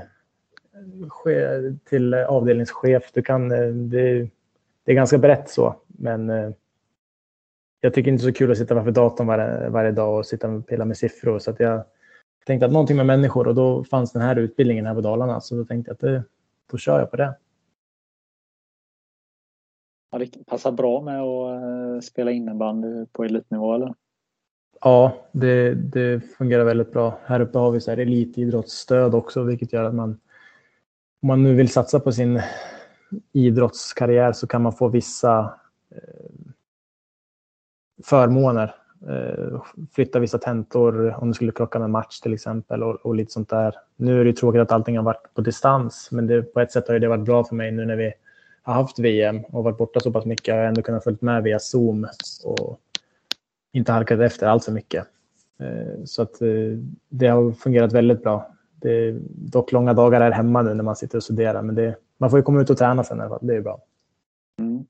till 1.85 2.15
avdelningschef. 2.15 3.13
Du 3.13 3.23
kan, 3.23 3.53
eh, 3.53 3.69
det, 3.69 4.29
det 4.85 4.93
är 4.93 4.95
ganska 4.95 5.19
brett 5.19 5.51
så, 5.51 5.75
men 5.87 6.31
eh, 6.31 6.51
jag 7.81 7.95
tycker 7.95 8.11
inte 8.11 8.25
det 8.25 8.29
är 8.29 8.33
så 8.33 8.39
kul 8.39 8.51
att 8.51 8.59
sitta 8.59 8.75
framför 8.75 8.91
datorn 8.91 9.27
varje, 9.27 9.69
varje 9.69 9.93
dag 9.93 10.19
och 10.19 10.27
sitta 10.27 10.49
och 10.49 10.67
pilla 10.67 10.85
med 10.85 10.97
siffror. 10.97 11.39
Så 11.39 11.51
att 11.51 11.61
jag 11.61 11.85
tänkte 12.47 12.67
att 12.67 12.73
någonting 12.73 12.97
med 12.97 13.07
människor 13.07 13.49
och 13.49 13.55
då 13.55 13.85
fanns 13.85 14.13
den 14.13 14.23
här 14.23 14.37
utbildningen 14.37 14.87
här 14.87 14.95
på 14.95 15.01
Dalarna. 15.01 15.41
Så 15.41 15.55
då 15.55 15.65
tänkte 15.65 15.91
jag 15.91 15.95
att 15.95 16.01
det, 16.01 16.23
då 16.71 16.79
kör 16.79 16.99
jag 16.99 17.11
på 17.11 17.17
det. 17.17 17.37
Ja, 20.11 20.19
det 20.19 20.47
passar 20.47 20.73
bra 20.73 21.01
med 21.01 21.23
att 21.23 21.63
eh, 21.63 22.01
spela 22.01 22.31
innebandy 22.31 23.07
på 23.13 23.25
elitnivå 23.25 23.75
eller? 23.75 23.95
Ja, 24.81 25.13
det, 25.33 25.75
det 25.75 26.21
fungerar 26.21 26.65
väldigt 26.65 26.93
bra. 26.93 27.19
Här 27.25 27.41
uppe 27.41 27.59
har 27.59 27.71
vi 27.71 27.81
så 27.81 27.91
här 27.91 27.99
elitidrottsstöd 27.99 29.15
också, 29.15 29.43
vilket 29.43 29.73
gör 29.73 29.85
att 29.85 29.95
man 29.95 30.21
om 31.23 31.27
man 31.27 31.43
nu 31.43 31.55
vill 31.55 31.69
satsa 31.69 32.01
på 32.01 32.13
sin 32.13 32.43
idrottskarriär 33.33 34.33
så 34.33 34.47
kan 34.47 34.63
man 34.63 34.73
få 34.73 34.89
vissa 34.89 35.55
eh, 35.91 36.51
förmåner. 38.05 38.75
Eh, 39.09 39.63
flytta 39.93 40.19
vissa 40.19 40.39
tentor 40.39 41.15
om 41.23 41.29
du 41.29 41.35
skulle 41.35 41.53
krocka 41.53 41.79
med 41.79 41.91
match 41.91 42.21
till 42.21 42.35
exempel 42.35 42.83
och, 42.83 42.95
och 42.95 43.15
lite 43.15 43.33
sånt 43.33 43.49
där. 43.49 43.75
Nu 43.97 44.21
är 44.21 44.25
det 44.25 44.33
tråkigt 44.33 44.61
att 44.61 44.73
allting 44.73 44.97
har 44.97 45.05
varit 45.05 45.35
på 45.35 45.41
distans, 45.41 46.09
men 46.11 46.27
det, 46.27 46.43
på 46.43 46.61
ett 46.61 46.73
sätt 46.73 46.89
har 46.89 46.99
det 46.99 47.09
varit 47.09 47.25
bra 47.25 47.45
för 47.45 47.55
mig 47.55 47.71
nu 47.71 47.85
när 47.85 47.97
vi 47.97 48.13
har 48.63 48.75
haft 48.75 48.99
VM 48.99 49.45
och 49.45 49.65
varit 49.65 49.79
borta 49.79 50.01
så 50.01 50.13
pass 50.13 50.25
mycket. 50.25 50.49
Jag 50.49 50.57
har 50.57 50.63
ändå 50.63 50.83
kunnat 50.83 51.05
följa 51.05 51.19
med 51.21 51.43
via 51.43 51.59
Zoom 51.59 52.07
och 52.45 52.81
inte 53.73 53.93
halkat 53.93 54.21
efter 54.21 54.47
allt 54.47 54.65
för 54.65 54.73
mycket. 54.73 55.07
Eh, 55.61 56.05
så 56.05 56.23
att 56.23 56.35
det 57.09 57.27
har 57.27 57.53
fungerat 57.53 57.93
väldigt 57.93 58.23
bra. 58.23 58.55
Det 58.81 58.91
är 58.91 59.19
dock 59.29 59.73
långa 59.73 59.95
dagar 59.95 60.21
här 60.21 60.31
hemma 60.31 60.63
nu 60.63 60.75
när 60.75 60.85
man 60.85 60.97
sitter 60.97 61.17
och 61.17 61.25
studerar, 61.25 61.63
men 61.63 61.75
det, 61.75 61.97
man 62.19 62.31
får 62.31 62.39
ju 62.39 62.43
komma 62.43 62.61
ut 62.61 62.71
och 62.71 62.79
träna 62.79 63.05
sen 63.05 63.19
i 63.19 63.21
alla 63.21 63.29
fall. 63.29 63.47
Det 63.47 63.57
är 63.57 63.61
bra. 63.61 63.81
Mm. 64.59 64.85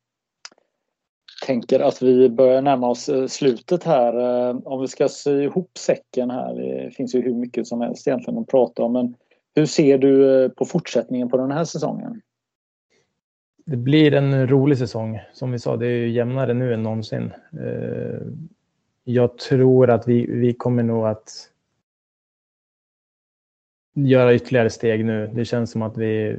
Tänker 1.46 1.80
att 1.80 2.02
vi 2.02 2.28
börjar 2.28 2.62
närma 2.62 2.88
oss 2.88 3.08
eh, 3.08 3.26
slutet 3.26 3.84
här. 3.84 4.48
Eh, 4.50 4.56
om 4.64 4.80
vi 4.80 4.88
ska 4.88 5.08
sy 5.08 5.42
ihop 5.42 5.78
säcken 5.78 6.30
här. 6.30 6.54
Det 6.54 6.90
finns 6.90 7.14
ju 7.14 7.22
hur 7.22 7.34
mycket 7.34 7.66
som 7.66 7.80
helst 7.80 8.06
egentligen 8.06 8.38
att 8.38 8.48
prata 8.48 8.82
om. 8.82 8.92
Men 8.92 9.14
hur 9.54 9.66
ser 9.66 9.98
du 9.98 10.44
eh, 10.44 10.50
på 10.50 10.64
fortsättningen 10.64 11.28
på 11.28 11.36
den 11.36 11.50
här 11.50 11.64
säsongen? 11.64 12.20
Det 13.66 13.76
blir 13.76 14.14
en 14.14 14.48
rolig 14.48 14.78
säsong. 14.78 15.20
Som 15.32 15.52
vi 15.52 15.58
sa, 15.58 15.76
det 15.76 15.86
är 15.86 15.90
ju 15.90 16.10
jämnare 16.10 16.54
nu 16.54 16.74
än 16.74 16.82
någonsin. 16.82 17.30
Jag 19.04 19.38
tror 19.38 19.90
att 19.90 20.08
vi, 20.08 20.26
vi 20.26 20.54
kommer 20.54 20.82
nog 20.82 21.06
att 21.06 21.50
göra 24.06 24.34
ytterligare 24.34 24.70
steg 24.70 25.04
nu. 25.04 25.30
Det 25.34 25.44
känns 25.44 25.70
som 25.70 25.82
att 25.82 25.96
vi, 25.96 26.36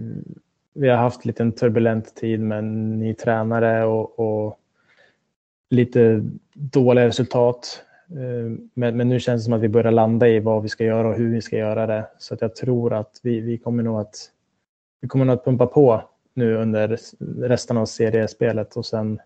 vi 0.74 0.90
har 0.90 0.98
haft 0.98 1.26
lite 1.26 1.44
en 1.44 1.52
turbulent 1.52 2.16
tid 2.16 2.40
med 2.40 2.64
ny 2.64 3.14
tränare 3.14 3.86
och, 3.86 4.20
och 4.20 4.60
lite 5.70 6.26
dåliga 6.54 7.08
resultat. 7.08 7.84
Eh, 8.10 8.60
men, 8.74 8.98
men, 8.98 9.10
nu 9.10 9.20
känns 9.20 9.42
det 9.42 9.46
som 9.46 9.54
att 9.54 9.62
vi 9.62 9.70
börjar 9.70 9.92
landa 9.92 10.28
i 10.28 10.40
vad 10.40 10.64
vi 10.64 10.70
ska 10.70 10.84
göra 10.84 11.08
och 11.08 11.16
hur 11.16 11.34
vi 11.34 11.42
ska 11.42 11.58
göra 11.58 11.88
det. 11.88 12.08
Så 12.18 12.34
att 12.34 12.42
jag 12.42 12.56
tror 12.56 12.94
att 12.94 13.20
vi, 13.24 13.40
vi 13.40 13.58
kommer 13.58 13.84
nog 13.84 14.00
att 14.00 14.16
vi 15.02 15.08
kommer 15.08 15.26
nog 15.26 15.34
att 15.34 15.46
pumpa 15.46 15.68
på 15.68 16.04
nu 16.34 16.56
under 16.56 16.98
resten 17.48 17.78
av 17.78 17.86
seriespelet 17.86 18.78
och 18.78 18.86
sen 18.86 19.20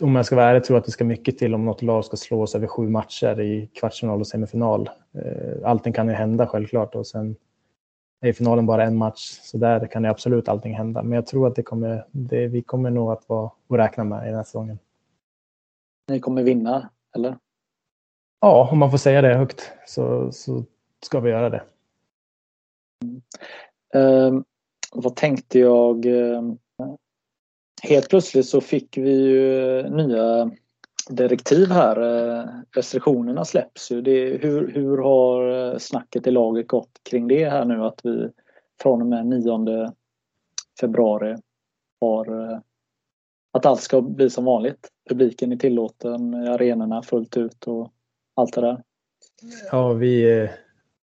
om 0.00 0.16
jag 0.16 0.26
ska 0.26 0.36
vara 0.36 0.46
ärlig 0.46 0.64
tror 0.64 0.78
att 0.78 0.84
det 0.84 0.90
ska 0.90 1.04
mycket 1.04 1.38
till 1.38 1.54
om 1.54 1.64
något 1.64 1.82
lag 1.82 2.04
ska 2.04 2.16
slå 2.16 2.42
oss 2.42 2.54
över 2.54 2.66
sju 2.66 2.88
matcher 2.88 3.40
i 3.40 3.70
kvartsfinal 3.74 4.20
och 4.20 4.26
semifinal. 4.26 4.90
Eh, 5.14 5.68
allting 5.68 5.92
kan 5.92 6.08
ju 6.08 6.14
hända 6.14 6.46
självklart 6.46 6.94
och 6.94 7.06
sen 7.06 7.36
är 8.20 8.32
finalen 8.32 8.66
bara 8.66 8.84
en 8.84 8.96
match 8.96 9.38
så 9.42 9.58
där 9.58 9.86
kan 9.86 10.02
det 10.02 10.10
absolut 10.10 10.48
allting 10.48 10.74
hända. 10.74 11.02
Men 11.02 11.12
jag 11.12 11.26
tror 11.26 11.46
att 11.46 11.54
det 11.54 11.62
kommer, 11.62 12.06
det, 12.10 12.46
vi 12.46 12.62
kommer 12.62 12.90
nog 12.90 13.12
att 13.12 13.28
vara 13.28 13.50
att 13.68 13.78
räkna 13.78 14.04
med 14.04 14.22
i 14.22 14.26
den 14.26 14.36
här 14.36 14.44
säsongen. 14.44 14.78
Ni 16.08 16.20
kommer 16.20 16.42
vinna, 16.42 16.90
eller? 17.16 17.38
Ja, 18.40 18.68
om 18.72 18.78
man 18.78 18.90
får 18.90 18.98
säga 18.98 19.22
det 19.22 19.34
högt 19.34 19.72
så, 19.86 20.32
så 20.32 20.64
ska 21.04 21.20
vi 21.20 21.30
göra 21.30 21.50
det. 21.50 21.62
Mm. 23.04 23.22
Uh, 23.96 24.42
vad 24.92 25.16
tänkte 25.16 25.58
jag? 25.58 26.06
Uh, 26.06 26.54
helt 27.84 28.08
plötsligt 28.08 28.46
så 28.46 28.60
fick 28.60 28.98
vi 28.98 29.12
ju 29.12 29.82
nya 29.90 30.50
direktiv 31.10 31.70
här. 31.70 31.96
Restriktionerna 32.70 33.44
släpps 33.44 33.92
ju. 33.92 34.02
Det, 34.02 34.42
hur, 34.42 34.72
hur 34.72 34.98
har 34.98 35.72
eh, 35.72 35.78
snacket 35.78 36.26
i 36.26 36.30
laget 36.30 36.68
gått 36.68 37.00
kring 37.10 37.28
det 37.28 37.48
här 37.48 37.64
nu 37.64 37.84
att 37.84 38.00
vi 38.02 38.28
från 38.82 39.02
och 39.02 39.08
med 39.08 39.26
9 39.26 39.92
februari 40.80 41.36
har 42.00 42.52
eh, 42.52 42.58
att 43.52 43.66
allt 43.66 43.80
ska 43.80 44.02
bli 44.02 44.30
som 44.30 44.44
vanligt. 44.44 44.88
Publiken 45.08 45.52
är 45.52 45.56
tillåten 45.56 46.34
i 46.34 46.48
arenorna 46.48 47.02
fullt 47.02 47.36
ut 47.36 47.64
och 47.66 47.92
allt 48.34 48.54
det 48.54 48.60
där. 48.60 48.82
Ja, 49.70 49.92
vi, 49.92 50.48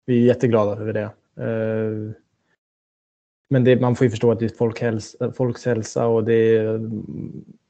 vi 0.07 0.23
är 0.23 0.27
jätteglada 0.27 0.73
över 0.73 0.93
det. 0.93 1.11
Eh, 1.45 2.13
men 3.49 3.65
det, 3.65 3.81
man 3.81 3.97
får 3.97 4.05
ju 4.05 4.11
förstå 4.11 4.33
att 4.33 4.39
det 4.39 4.45
är 4.45 4.57
folkhälsa, 4.57 5.33
folks 5.33 5.67
hälsa 5.67 6.07
och 6.07 6.25
det 6.25 6.57
är, 6.57 6.81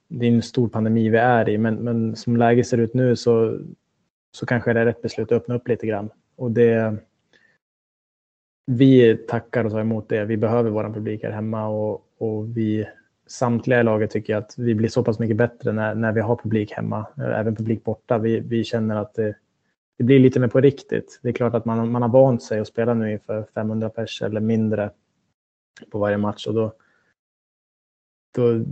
det 0.08 0.26
är 0.26 0.30
en 0.30 0.42
stor 0.42 0.68
pandemi 0.68 1.08
vi 1.08 1.18
är 1.18 1.48
i. 1.48 1.58
Men, 1.58 1.74
men 1.74 2.16
som 2.16 2.36
läget 2.36 2.66
ser 2.66 2.78
ut 2.78 2.94
nu 2.94 3.16
så, 3.16 3.58
så 4.32 4.46
kanske 4.46 4.72
det 4.72 4.80
är 4.80 4.84
rätt 4.84 5.02
beslut 5.02 5.32
att 5.32 5.36
öppna 5.36 5.54
upp 5.54 5.68
lite 5.68 5.86
grann. 5.86 6.10
Och 6.36 6.50
det, 6.50 6.96
vi 8.66 9.16
tackar 9.16 9.64
och 9.64 9.70
tar 9.70 9.80
emot 9.80 10.08
det. 10.08 10.24
Vi 10.24 10.36
behöver 10.36 10.70
vår 10.70 10.84
publik 10.84 11.22
här 11.22 11.30
hemma 11.30 11.68
och, 11.68 12.06
och 12.18 12.56
vi 12.56 12.88
samtliga 13.26 13.80
i 13.80 13.82
laget 13.82 14.10
tycker 14.10 14.36
att 14.36 14.54
vi 14.58 14.74
blir 14.74 14.88
så 14.88 15.04
pass 15.04 15.18
mycket 15.18 15.36
bättre 15.36 15.72
när, 15.72 15.94
när 15.94 16.12
vi 16.12 16.20
har 16.20 16.36
publik 16.36 16.72
hemma, 16.72 17.06
även 17.16 17.56
publik 17.56 17.84
borta. 17.84 18.18
Vi, 18.18 18.40
vi 18.40 18.64
känner 18.64 18.96
att 18.96 19.14
det, 19.14 19.34
det 19.98 20.04
blir 20.04 20.18
lite 20.18 20.40
mer 20.40 20.48
på 20.48 20.60
riktigt. 20.60 21.20
Det 21.22 21.28
är 21.28 21.32
klart 21.32 21.54
att 21.54 21.64
man, 21.64 21.90
man 21.90 22.02
har 22.02 22.08
vant 22.08 22.42
sig 22.42 22.60
att 22.60 22.68
spela 22.68 22.94
nu 22.94 23.12
inför 23.12 23.46
500 23.54 23.88
pers 23.88 24.22
eller 24.22 24.40
mindre 24.40 24.90
på 25.90 25.98
varje 25.98 26.16
match 26.16 26.46
och 26.46 26.54
då, 26.54 26.72
då 28.34 28.64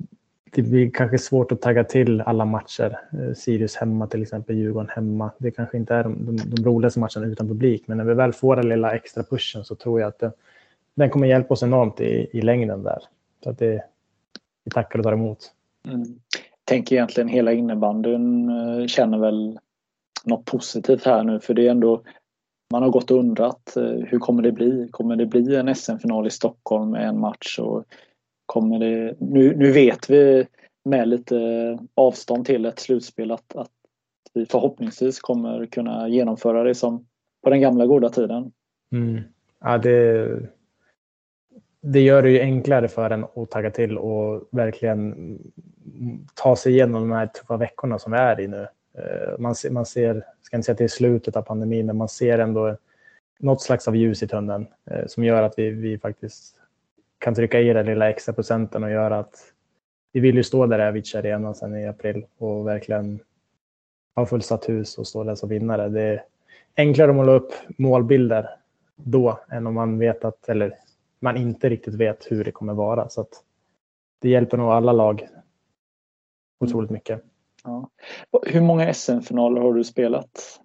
det 0.51 0.63
blir 0.63 0.91
kanske 0.91 1.19
svårt 1.19 1.53
att 1.53 1.63
tagga 1.63 1.85
till 1.85 2.21
alla 2.21 2.45
matcher. 2.45 3.01
Eh, 3.13 3.35
Sirius 3.35 3.77
hemma 3.77 4.07
till 4.07 4.23
exempel, 4.23 4.57
Djurgården 4.57 4.91
hemma. 4.95 5.31
Det 5.39 5.51
kanske 5.51 5.77
inte 5.77 5.95
är 5.95 6.03
de, 6.03 6.27
de, 6.27 6.37
de 6.37 6.65
roligaste 6.65 7.01
matcherna 7.01 7.27
utan 7.27 7.49
publik, 7.49 7.83
men 7.87 7.97
när 7.97 8.05
vi 8.05 8.15
väl 8.15 8.33
får 8.33 8.57
den 8.57 8.69
lilla 8.69 8.95
extra 8.95 9.23
pushen 9.23 9.65
så 9.65 9.75
tror 9.75 10.01
jag 10.01 10.09
att 10.09 10.19
det, 10.19 10.33
den 10.95 11.11
kommer 11.11 11.27
hjälpa 11.27 11.55
oss 11.55 11.63
enormt 11.63 12.01
i, 12.01 12.29
i 12.33 12.41
längden 12.41 12.83
där. 12.83 12.99
Så 13.45 13.51
att 13.51 13.59
det, 13.59 13.85
vi 14.65 14.71
tackar 14.71 14.99
och 14.99 15.05
tar 15.05 15.13
emot. 15.13 15.53
Mm. 15.89 16.05
Tänker 16.65 16.97
egentligen 16.97 17.29
hela 17.29 17.53
innebandyn 17.53 18.49
eh, 18.49 18.87
känner 18.87 19.19
väl 19.19 19.59
något 20.25 20.45
positivt 20.45 21.05
här 21.05 21.25
nu 21.25 21.41
för 21.41 21.55
det 21.55 21.67
är 21.67 21.71
ändå 21.71 22.03
man 22.73 22.83
har 22.83 22.91
gått 22.91 23.11
och 23.11 23.19
undrat 23.19 23.77
eh, 23.77 23.83
hur 23.83 24.19
kommer 24.19 24.43
det 24.43 24.53
bli? 24.53 24.89
Kommer 24.91 25.17
det 25.17 25.27
bli 25.27 25.57
en 25.57 25.75
SM-final 25.75 26.27
i 26.27 26.31
Stockholm 26.31 26.91
med 26.91 27.09
en 27.09 27.21
match? 27.21 27.59
Och 27.59 27.85
kommer 28.47 28.79
det, 28.79 29.15
nu, 29.19 29.57
nu 29.57 29.73
vet 29.73 30.11
vi 30.11 30.47
med 30.85 31.09
lite 31.09 31.79
avstånd 31.95 32.47
till 32.47 32.67
ett 32.67 32.79
slutspel 32.79 33.31
att, 33.31 33.57
att 33.57 33.71
vi 34.35 34.47
förhoppningsvis 34.47 35.21
kommer 35.21 35.67
kunna 35.67 36.09
genomföra 36.09 36.63
det 36.63 36.75
som 36.75 37.07
på 37.45 37.51
den 37.51 37.61
gamla 37.61 37.87
goda 37.87 38.09
tiden. 38.09 38.53
Mm. 38.93 39.21
Ja, 39.61 39.79
det, 39.79 40.29
det 41.81 42.01
gör 42.01 42.23
det 42.23 42.31
ju 42.31 42.41
enklare 42.41 42.89
för 42.89 43.11
en 43.11 43.25
att 43.25 43.51
tagga 43.51 43.71
till 43.71 43.99
och 43.99 44.49
verkligen 44.51 45.39
ta 46.35 46.57
sig 46.57 46.73
igenom 46.73 47.09
de 47.09 47.13
här 47.13 47.27
tuffa 47.27 47.57
veckorna 47.57 47.99
som 47.99 48.13
vi 48.13 48.19
är 48.19 48.41
i 48.41 48.49
nu. 48.49 48.67
Eh, 48.99 49.39
man 49.39 49.55
ser, 49.55 49.71
man 49.71 49.87
ser 49.87 50.25
ska 50.47 50.57
inte 50.57 50.67
säga 50.67 50.73
att 50.73 50.79
det 50.79 50.85
är 50.85 50.89
slutet 50.89 51.37
av 51.37 51.43
pandemin, 51.43 51.87
men 51.87 51.97
man 51.97 52.09
ser 52.09 52.39
ändå 52.39 52.77
något 53.39 53.63
slags 53.63 53.89
av 53.89 53.97
ljus 53.97 54.23
i 54.23 54.29
tunneln 54.29 54.67
eh, 54.91 55.07
som 55.07 55.25
gör 55.25 55.43
att 55.43 55.59
vi, 55.59 55.71
vi 55.71 55.99
faktiskt 55.99 56.55
kan 57.19 57.35
trycka 57.35 57.61
i 57.61 57.73
den 57.73 57.87
lilla 57.87 58.11
extra 58.11 58.33
procenten 58.35 58.85
och 58.85 58.91
göra 58.91 59.19
att 59.19 59.53
vi 60.13 60.21
vill 60.21 60.37
ju 60.37 60.43
stå 60.43 60.67
där 60.67 60.79
i 60.79 60.83
Avicii 60.83 61.19
Arena 61.19 61.55
sen 61.55 61.77
i 61.77 61.89
april 61.89 62.27
och 62.39 62.67
verkligen 62.67 63.21
ha 64.15 64.27
fullsatt 64.27 64.69
hus 64.69 64.99
och 64.99 65.07
stå 65.07 65.25
där 65.25 65.35
som 65.35 65.49
vinnare. 65.49 65.89
Det 65.89 66.03
är 66.03 66.25
enklare 66.77 67.11
att 67.11 67.17
måla 67.17 67.33
upp 67.33 67.53
målbilder 67.79 68.51
då 68.97 69.41
än 69.51 69.67
om 69.67 69.75
man 69.75 69.99
vet 69.99 70.25
att, 70.25 70.49
eller 70.49 70.79
man 71.21 71.37
inte 71.37 71.69
riktigt 71.69 71.95
vet 71.95 72.27
hur 72.31 72.45
det 72.45 72.53
kommer 72.53 72.75
vara. 72.75 73.09
Så 73.09 73.21
att 73.21 73.43
det 74.19 74.29
hjälper 74.29 74.57
nog 74.57 74.71
alla 74.71 74.93
lag 74.93 75.29
otroligt 76.61 76.91
mycket. 76.91 77.23
Ja. 77.67 77.91
Hur 78.47 78.61
många 78.61 78.95
SM-finaler 78.95 79.61
har 79.61 79.73
du 79.75 79.85
spelat? 79.85 80.61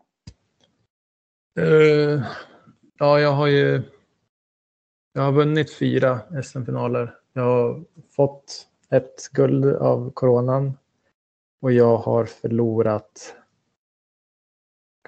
Uh, 1.60 2.23
ja, 2.99 3.19
jag 3.19 3.32
har 3.32 3.48
ju 3.48 3.84
jag 5.14 5.22
har 5.22 5.32
vunnit 5.32 5.73
fyra 5.73 6.19
SM-finaler. 6.44 7.15
Jag 7.34 7.44
har 7.44 7.84
fått 8.15 8.68
ett 8.90 9.30
guld 9.32 9.65
av 9.65 10.11
coronan 10.11 10.78
och 11.61 11.72
jag 11.72 11.98
har 11.98 12.26
förlorat 12.26 13.36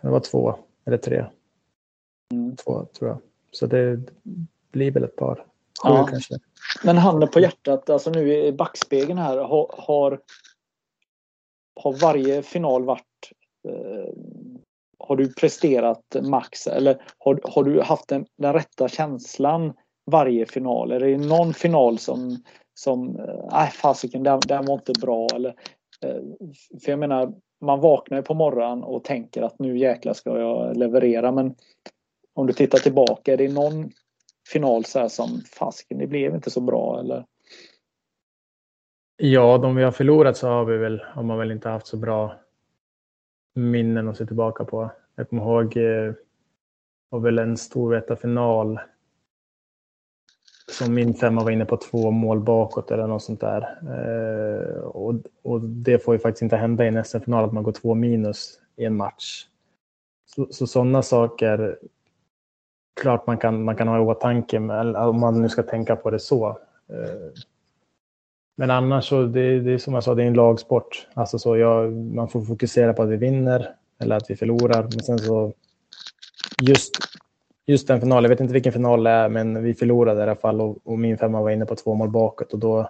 kan 0.03 0.07
det 0.07 0.11
vara 0.11 0.21
två 0.21 0.55
eller 0.85 0.97
tre? 0.97 1.25
Mm. 2.33 2.55
Två 2.55 2.85
tror 2.85 3.09
jag. 3.09 3.19
Så 3.51 3.67
det 3.67 3.99
blir 4.71 4.91
väl 4.91 5.03
ett 5.03 5.15
par. 5.15 5.35
Sju 5.35 5.89
ja. 5.89 6.07
kanske. 6.09 6.35
Men 6.83 6.97
handen 6.97 7.29
på 7.29 7.39
hjärtat, 7.39 7.89
alltså 7.89 8.09
nu 8.09 8.33
i 8.33 8.51
backspegeln 8.51 9.17
här, 9.17 9.37
har, 9.37 9.75
har, 9.77 10.19
har 11.75 11.93
varje 12.01 12.41
final 12.41 12.85
varit 12.85 13.31
eh, 13.69 14.13
har 14.99 15.15
du 15.15 15.33
presterat 15.33 16.15
max 16.21 16.67
eller 16.67 17.01
har, 17.17 17.39
har 17.43 17.63
du 17.63 17.81
haft 17.81 18.07
den, 18.07 18.25
den 18.37 18.53
rätta 18.53 18.87
känslan 18.87 19.73
varje 20.11 20.45
final? 20.45 20.91
Är 20.91 20.99
det 20.99 21.17
någon 21.17 21.53
final 21.53 21.99
som, 21.99 22.37
som 22.73 23.19
eh, 23.19 23.47
nej 23.51 23.71
fasiken, 23.71 24.23
den, 24.23 24.39
den 24.47 24.65
var 24.65 24.73
inte 24.73 24.93
bra 25.01 25.27
eller 25.35 25.55
eh, 26.05 26.21
för 26.83 26.91
jag 26.91 26.99
menar, 26.99 27.33
man 27.61 27.79
vaknar 27.79 28.17
ju 28.17 28.23
på 28.23 28.33
morgonen 28.33 28.83
och 28.83 29.03
tänker 29.03 29.41
att 29.41 29.59
nu 29.59 29.77
jäklar 29.77 30.13
ska 30.13 30.39
jag 30.39 30.77
leverera 30.77 31.31
men 31.31 31.55
om 32.35 32.47
du 32.47 32.53
tittar 32.53 32.79
tillbaka, 32.79 33.33
är 33.33 33.37
det 33.37 33.53
någon 33.53 33.91
final 34.49 34.85
så 34.85 34.99
här 34.99 35.07
som 35.07 35.41
fasiken, 35.59 35.97
det 35.97 36.07
blev 36.07 36.35
inte 36.35 36.49
så 36.49 36.61
bra 36.61 36.99
eller? 36.99 37.25
Ja, 39.25 39.57
de 39.57 39.75
vi 39.75 39.83
har 39.83 39.91
förlorat 39.91 40.37
så 40.37 40.47
har 40.47 40.65
vi 40.65 40.77
väl, 40.77 41.03
har 41.13 41.23
man 41.23 41.37
väl 41.37 41.51
inte 41.51 41.69
haft 41.69 41.87
så 41.87 41.97
bra 41.97 42.35
minnen 43.55 44.09
att 44.09 44.17
se 44.17 44.25
tillbaka 44.25 44.65
på. 44.65 44.91
Jag 45.15 45.29
kommer 45.29 45.43
ihåg, 45.43 45.77
eh, 45.77 46.13
var 47.09 47.19
väl 47.19 47.39
en 47.39 47.57
stor 47.57 48.15
final 48.15 48.79
som 50.71 50.93
min 50.93 51.13
femma 51.13 51.43
var 51.43 51.51
inne 51.51 51.65
på 51.65 51.77
två 51.77 52.11
mål 52.11 52.39
bakåt 52.39 52.91
eller 52.91 53.07
något 53.07 53.23
sånt 53.23 53.41
där. 53.41 53.61
Eh, 53.83 54.79
och, 54.79 55.15
och 55.43 55.61
det 55.61 55.99
får 55.99 56.15
ju 56.15 56.19
faktiskt 56.19 56.41
inte 56.41 56.57
hända 56.57 56.85
i 56.85 56.87
en 56.87 57.03
SM-final 57.03 57.45
att 57.45 57.53
man 57.53 57.63
går 57.63 57.71
två 57.71 57.93
minus 57.93 58.59
i 58.75 58.85
en 58.85 58.95
match. 58.95 59.47
Så 60.49 60.67
sådana 60.67 61.01
saker, 61.01 61.79
klart 63.01 63.27
man 63.27 63.37
kan, 63.37 63.63
man 63.63 63.75
kan 63.75 63.87
ha 63.87 63.97
i 63.97 64.01
åtanke 64.01 64.57
om 64.95 65.19
man 65.19 65.41
nu 65.41 65.49
ska 65.49 65.63
tänka 65.63 65.95
på 65.95 66.09
det 66.09 66.19
så. 66.19 66.47
Eh, 66.89 67.31
men 68.55 68.71
annars 68.71 69.09
så, 69.09 69.23
det, 69.23 69.59
det 69.59 69.71
är 69.71 69.77
som 69.77 69.93
jag 69.93 70.03
sa, 70.03 70.15
det 70.15 70.23
är 70.23 70.27
en 70.27 70.33
lagsport. 70.33 71.07
Alltså 71.13 71.39
så 71.39 71.57
jag, 71.57 71.93
man 71.93 72.27
får 72.27 72.41
fokusera 72.41 72.93
på 72.93 73.03
att 73.03 73.09
vi 73.09 73.17
vinner 73.17 73.75
eller 73.99 74.15
att 74.15 74.29
vi 74.29 74.35
förlorar. 74.35 74.83
Men 74.83 74.99
sen 74.99 75.19
så, 75.19 75.53
just 76.61 76.91
just 77.65 77.87
den 77.87 77.99
finalen, 77.99 78.23
jag 78.23 78.29
vet 78.29 78.39
inte 78.39 78.53
vilken 78.53 78.73
final 78.73 79.03
det 79.03 79.09
är, 79.09 79.29
men 79.29 79.63
vi 79.63 79.73
förlorade 79.73 80.19
i 80.19 80.23
alla 80.23 80.35
fall 80.35 80.61
och, 80.61 80.77
och 80.83 80.99
min 80.99 81.17
femma 81.17 81.41
var 81.41 81.49
inne 81.51 81.65
på 81.65 81.75
två 81.75 81.93
mål 81.93 82.09
bakåt 82.09 82.53
och 82.53 82.59
då 82.59 82.89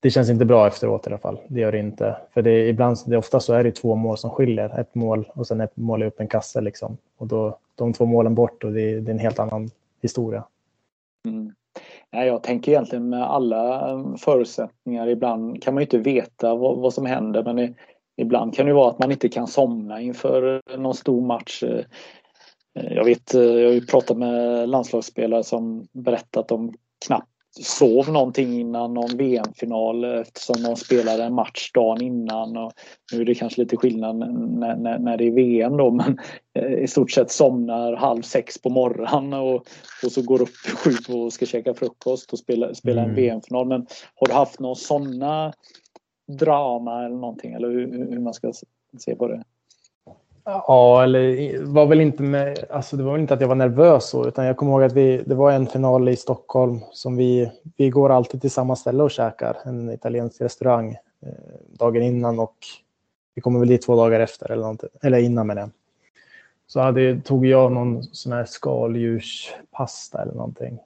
det 0.00 0.10
känns 0.10 0.30
inte 0.30 0.44
bra 0.44 0.66
efteråt 0.66 1.06
i 1.06 1.10
alla 1.10 1.18
fall. 1.18 1.40
Det 1.48 1.60
gör 1.60 1.72
det 1.72 1.78
inte. 1.78 2.16
För 2.34 2.42
det 2.42 2.50
är 2.50 2.68
ibland, 2.68 2.96
det 3.06 3.14
är 3.14 3.18
ofta 3.18 3.40
så 3.40 3.52
är 3.52 3.64
det 3.64 3.72
två 3.72 3.94
mål 3.94 4.18
som 4.18 4.30
skiljer. 4.30 4.80
Ett 4.80 4.94
mål 4.94 5.28
och 5.34 5.46
sen 5.46 5.60
ett 5.60 5.76
mål 5.76 6.02
i 6.02 6.06
upp 6.06 6.20
en 6.20 6.28
kasse 6.28 6.60
liksom. 6.60 6.96
Och 7.16 7.26
då, 7.26 7.58
de 7.74 7.92
två 7.92 8.06
målen 8.06 8.34
bort 8.34 8.64
och 8.64 8.72
det, 8.72 9.00
det 9.00 9.10
är 9.10 9.14
en 9.14 9.18
helt 9.18 9.38
annan 9.38 9.70
historia. 10.02 10.44
Mm. 11.24 11.52
Nej, 12.12 12.26
jag 12.26 12.42
tänker 12.42 12.72
egentligen 12.72 13.08
med 13.08 13.22
alla 13.22 13.90
eh, 13.90 14.14
förutsättningar. 14.16 15.08
Ibland 15.08 15.62
kan 15.62 15.74
man 15.74 15.80
ju 15.80 15.84
inte 15.84 15.98
veta 15.98 16.54
vad, 16.54 16.78
vad 16.78 16.94
som 16.94 17.06
händer 17.06 17.54
men 17.54 17.74
ibland 18.16 18.54
kan 18.54 18.66
det 18.66 18.72
vara 18.72 18.90
att 18.90 18.98
man 18.98 19.12
inte 19.12 19.28
kan 19.28 19.46
somna 19.46 20.00
inför 20.00 20.62
eh, 20.70 20.78
någon 20.78 20.94
stor 20.94 21.26
match. 21.26 21.62
Eh, 21.62 21.84
jag 22.72 23.04
vet, 23.04 23.34
jag 23.34 23.42
har 23.42 23.72
ju 23.72 23.86
pratat 23.86 24.16
med 24.16 24.68
landslagsspelare 24.68 25.44
som 25.44 25.86
berättat 25.92 26.36
att 26.36 26.48
de 26.48 26.74
knappt 27.06 27.35
sov 27.62 28.08
någonting 28.08 28.60
innan 28.60 28.94
någon 28.94 29.16
VM-final 29.16 30.04
eftersom 30.04 30.62
de 30.62 30.76
spelade 30.76 31.24
en 31.24 31.34
match 31.34 31.70
dagen 31.72 32.02
innan. 32.02 32.56
Och 32.56 32.72
nu 33.12 33.20
är 33.20 33.24
det 33.24 33.34
kanske 33.34 33.60
lite 33.60 33.76
skillnad 33.76 34.16
när, 34.16 34.76
när, 34.76 34.98
när 34.98 35.16
det 35.16 35.24
är 35.24 35.30
VM 35.30 35.76
då 35.76 35.90
men 35.90 36.18
eh, 36.58 36.72
i 36.72 36.86
stort 36.86 37.10
sett 37.10 37.30
somnar 37.30 37.92
halv 37.92 38.22
sex 38.22 38.58
på 38.58 38.70
morgonen 38.70 39.40
och, 39.40 39.54
och 40.04 40.12
så 40.12 40.22
går 40.22 40.42
upp 40.42 40.56
sju 40.74 41.14
och 41.14 41.32
ska 41.32 41.46
käka 41.46 41.74
frukost 41.74 42.32
och 42.32 42.38
spela, 42.38 42.74
spela 42.74 43.00
en 43.00 43.10
mm. 43.10 43.16
VM-final. 43.16 43.66
Men 43.66 43.86
har 44.14 44.26
du 44.26 44.32
haft 44.32 44.60
några 44.60 44.74
sådana 44.74 45.52
drama 46.38 47.04
eller 47.04 47.16
någonting 47.16 47.52
eller 47.52 47.68
hur, 47.68 48.10
hur 48.10 48.20
man 48.20 48.34
ska 48.34 48.52
se 48.98 49.16
på 49.16 49.28
det? 49.28 49.44
Ja, 50.48 51.02
eller 51.02 51.58
var 51.64 51.86
väl 51.86 52.00
inte 52.00 52.22
med, 52.22 52.64
alltså 52.70 52.96
det 52.96 53.02
var 53.02 53.12
väl 53.12 53.20
inte 53.20 53.34
att 53.34 53.40
jag 53.40 53.48
var 53.48 53.54
nervös 53.54 54.08
så, 54.08 54.28
utan 54.28 54.44
jag 54.44 54.56
kommer 54.56 54.72
ihåg 54.72 54.82
att 54.82 54.92
vi, 54.92 55.22
det 55.26 55.34
var 55.34 55.52
en 55.52 55.66
final 55.66 56.08
i 56.08 56.16
Stockholm 56.16 56.80
som 56.92 57.16
vi, 57.16 57.52
vi 57.76 57.90
går 57.90 58.10
alltid 58.10 58.40
till 58.40 58.50
samma 58.50 58.76
ställe 58.76 59.02
och 59.02 59.10
käkar, 59.10 59.56
en 59.64 59.90
italiensk 59.90 60.40
restaurang 60.40 60.90
eh, 61.22 61.28
dagen 61.78 62.02
innan 62.02 62.38
och 62.38 62.56
vi 63.34 63.42
kommer 63.42 63.58
väl 63.58 63.68
dit 63.68 63.82
två 63.82 63.96
dagar 63.96 64.20
efter 64.20 64.50
eller, 64.50 64.62
något, 64.62 64.84
eller 65.02 65.18
innan 65.18 65.46
med 65.46 65.56
det. 65.56 65.70
Så 66.66 66.80
hade, 66.80 67.20
tog 67.20 67.46
jag 67.46 67.72
någon 67.72 68.02
sån 68.02 68.32
här 68.32 68.44
skaldjurspasta 68.44 70.22
eller 70.22 70.34
någonting. 70.34 70.78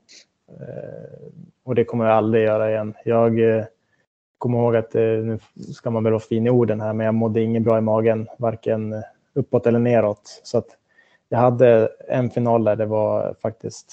Eh, 0.48 1.28
och 1.64 1.74
det 1.74 1.84
kommer 1.84 2.06
jag 2.06 2.16
aldrig 2.16 2.44
göra 2.44 2.70
igen. 2.70 2.94
Jag 3.04 3.56
eh, 3.56 3.64
kommer 4.38 4.58
ihåg 4.58 4.76
att, 4.76 4.94
eh, 4.94 5.02
nu 5.02 5.38
ska 5.74 5.90
man 5.90 6.04
väl 6.04 6.12
vara 6.12 6.20
fin 6.20 6.46
i 6.46 6.50
orden 6.50 6.80
här, 6.80 6.92
men 6.92 7.06
jag 7.06 7.14
mådde 7.14 7.42
inget 7.42 7.62
bra 7.62 7.78
i 7.78 7.80
magen, 7.80 8.28
varken 8.38 8.92
eh, 8.92 9.00
uppåt 9.34 9.66
eller 9.66 9.78
neråt. 9.78 10.40
Så 10.42 10.58
att 10.58 10.66
jag 11.28 11.38
hade 11.38 11.90
en 12.08 12.30
final 12.30 12.64
där 12.64 12.76
det 12.76 12.86
var 12.86 13.34
faktiskt 13.42 13.92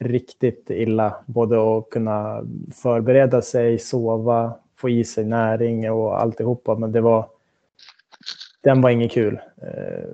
riktigt 0.00 0.70
illa. 0.70 1.16
Både 1.26 1.78
att 1.78 1.90
kunna 1.90 2.44
förbereda 2.82 3.42
sig, 3.42 3.78
sova, 3.78 4.54
få 4.76 4.88
i 4.88 5.04
sig 5.04 5.24
näring 5.24 5.90
och 5.90 6.20
alltihopa. 6.20 6.74
Men 6.74 6.92
det 6.92 7.00
var, 7.00 7.28
den 8.60 8.80
var 8.80 8.90
inget 8.90 9.12
kul. 9.12 9.40
Eh, 9.62 10.08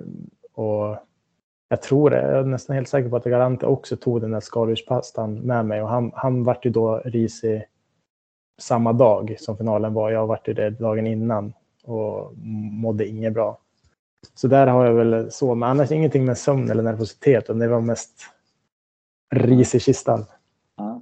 och 0.53 0.97
jag 1.69 1.81
tror 1.81 2.09
det, 2.09 2.21
jag 2.21 2.39
är 2.39 2.43
nästan 2.43 2.75
helt 2.75 2.89
säker 2.89 3.09
på 3.09 3.15
att 3.15 3.23
Galante 3.23 3.65
också 3.65 3.97
tog 3.97 4.21
den 4.21 4.31
där 4.31 4.39
skaldjurspastan 4.39 5.39
med 5.39 5.65
mig 5.65 5.81
och 5.81 5.89
han, 5.89 6.11
han 6.15 6.43
vart 6.43 6.65
ju 6.65 6.69
då 6.69 7.01
risig 7.05 7.63
samma 8.57 8.93
dag 8.93 9.35
som 9.39 9.57
finalen 9.57 9.93
var. 9.93 10.11
Jag 10.11 10.27
vart 10.27 10.47
ju 10.47 10.53
det 10.53 10.69
dagen 10.69 11.07
innan 11.07 11.53
och 11.83 12.33
mådde 12.71 13.07
inget 13.07 13.33
bra. 13.33 13.57
Så 14.33 14.47
där 14.47 14.67
har 14.67 14.85
jag 14.85 14.93
väl 14.93 15.31
så, 15.31 15.55
men 15.55 15.69
annars 15.69 15.91
ingenting 15.91 16.25
med 16.25 16.37
sömn 16.37 16.71
eller 16.71 16.83
nervositet. 16.83 17.47
Det 17.47 17.67
var 17.67 17.81
mest 17.81 18.11
ris 19.35 19.75
i 19.75 19.79
kistan. 19.79 20.25
Ja. 20.77 21.01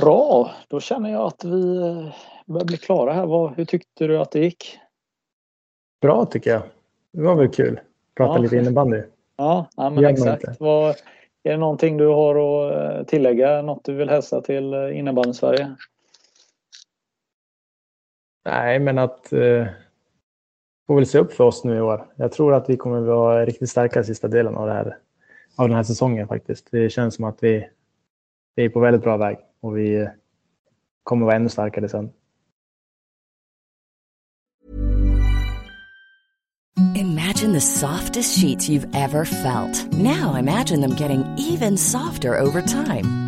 Bra, 0.00 0.50
då 0.68 0.80
känner 0.80 1.10
jag 1.10 1.22
att 1.22 1.44
vi 1.44 1.78
börjar 2.46 2.64
bli 2.64 2.76
klara 2.76 3.12
här. 3.12 3.54
Hur 3.56 3.64
tyckte 3.64 4.06
du 4.06 4.18
att 4.18 4.30
det 4.30 4.40
gick? 4.40 4.78
Bra 6.00 6.26
tycker 6.26 6.50
jag. 6.50 6.62
Det 7.12 7.22
var 7.22 7.34
väl 7.34 7.48
kul. 7.48 7.80
Prata 8.16 8.34
ja. 8.34 8.38
lite 8.38 8.56
innebandy. 8.56 9.02
Ja, 9.40 9.66
ja 9.76 9.90
men 9.90 10.04
exakt. 10.04 10.60
Vad, 10.60 10.96
är 11.42 11.50
det 11.50 11.56
någonting 11.56 11.96
du 11.96 12.06
har 12.06 12.34
att 12.34 12.96
eh, 12.96 13.06
tillägga? 13.06 13.62
Något 13.62 13.84
du 13.84 13.94
vill 13.94 14.08
hälsa 14.08 14.40
till 14.40 14.74
eh, 14.74 14.98
innebandy-Sverige? 14.98 15.74
Nej, 18.44 18.78
men 18.78 18.98
att 18.98 19.32
eh, 19.32 19.66
får 20.88 20.94
väl 20.94 21.06
se 21.06 21.18
upp 21.18 21.32
för 21.32 21.44
oss 21.44 21.64
nu 21.64 21.76
i 21.76 21.80
år. 21.80 22.06
Jag 22.16 22.32
tror 22.32 22.54
att 22.54 22.70
vi 22.70 22.76
kommer 22.76 22.98
att 22.98 23.06
vara 23.06 23.46
riktigt 23.46 23.70
starka 23.70 24.00
i 24.00 24.04
sista 24.04 24.28
delen 24.28 24.56
av, 24.56 24.66
det 24.66 24.72
här, 24.72 24.96
av 25.56 25.68
den 25.68 25.76
här 25.76 25.82
säsongen 25.82 26.28
faktiskt. 26.28 26.68
Det 26.70 26.90
känns 26.90 27.14
som 27.14 27.24
att 27.24 27.38
vi, 27.40 27.68
vi 28.54 28.64
är 28.64 28.68
på 28.68 28.80
väldigt 28.80 29.02
bra 29.02 29.16
väg 29.16 29.38
och 29.60 29.78
vi 29.78 30.00
eh, 30.00 30.08
kommer 31.02 31.22
att 31.22 31.26
vara 31.26 31.36
ännu 31.36 31.48
starkare 31.48 31.88
sen. 31.88 32.10
Imagine 36.94 37.52
the 37.52 37.60
softest 37.60 38.38
sheets 38.40 38.68
you've 38.68 38.88
ever 38.94 39.24
felt. 39.24 39.92
Now 39.92 40.38
imagine 40.38 40.80
them 40.80 40.96
getting 40.98 41.24
even 41.38 41.78
softer 41.78 42.40
over 42.40 42.62
time. 42.62 43.27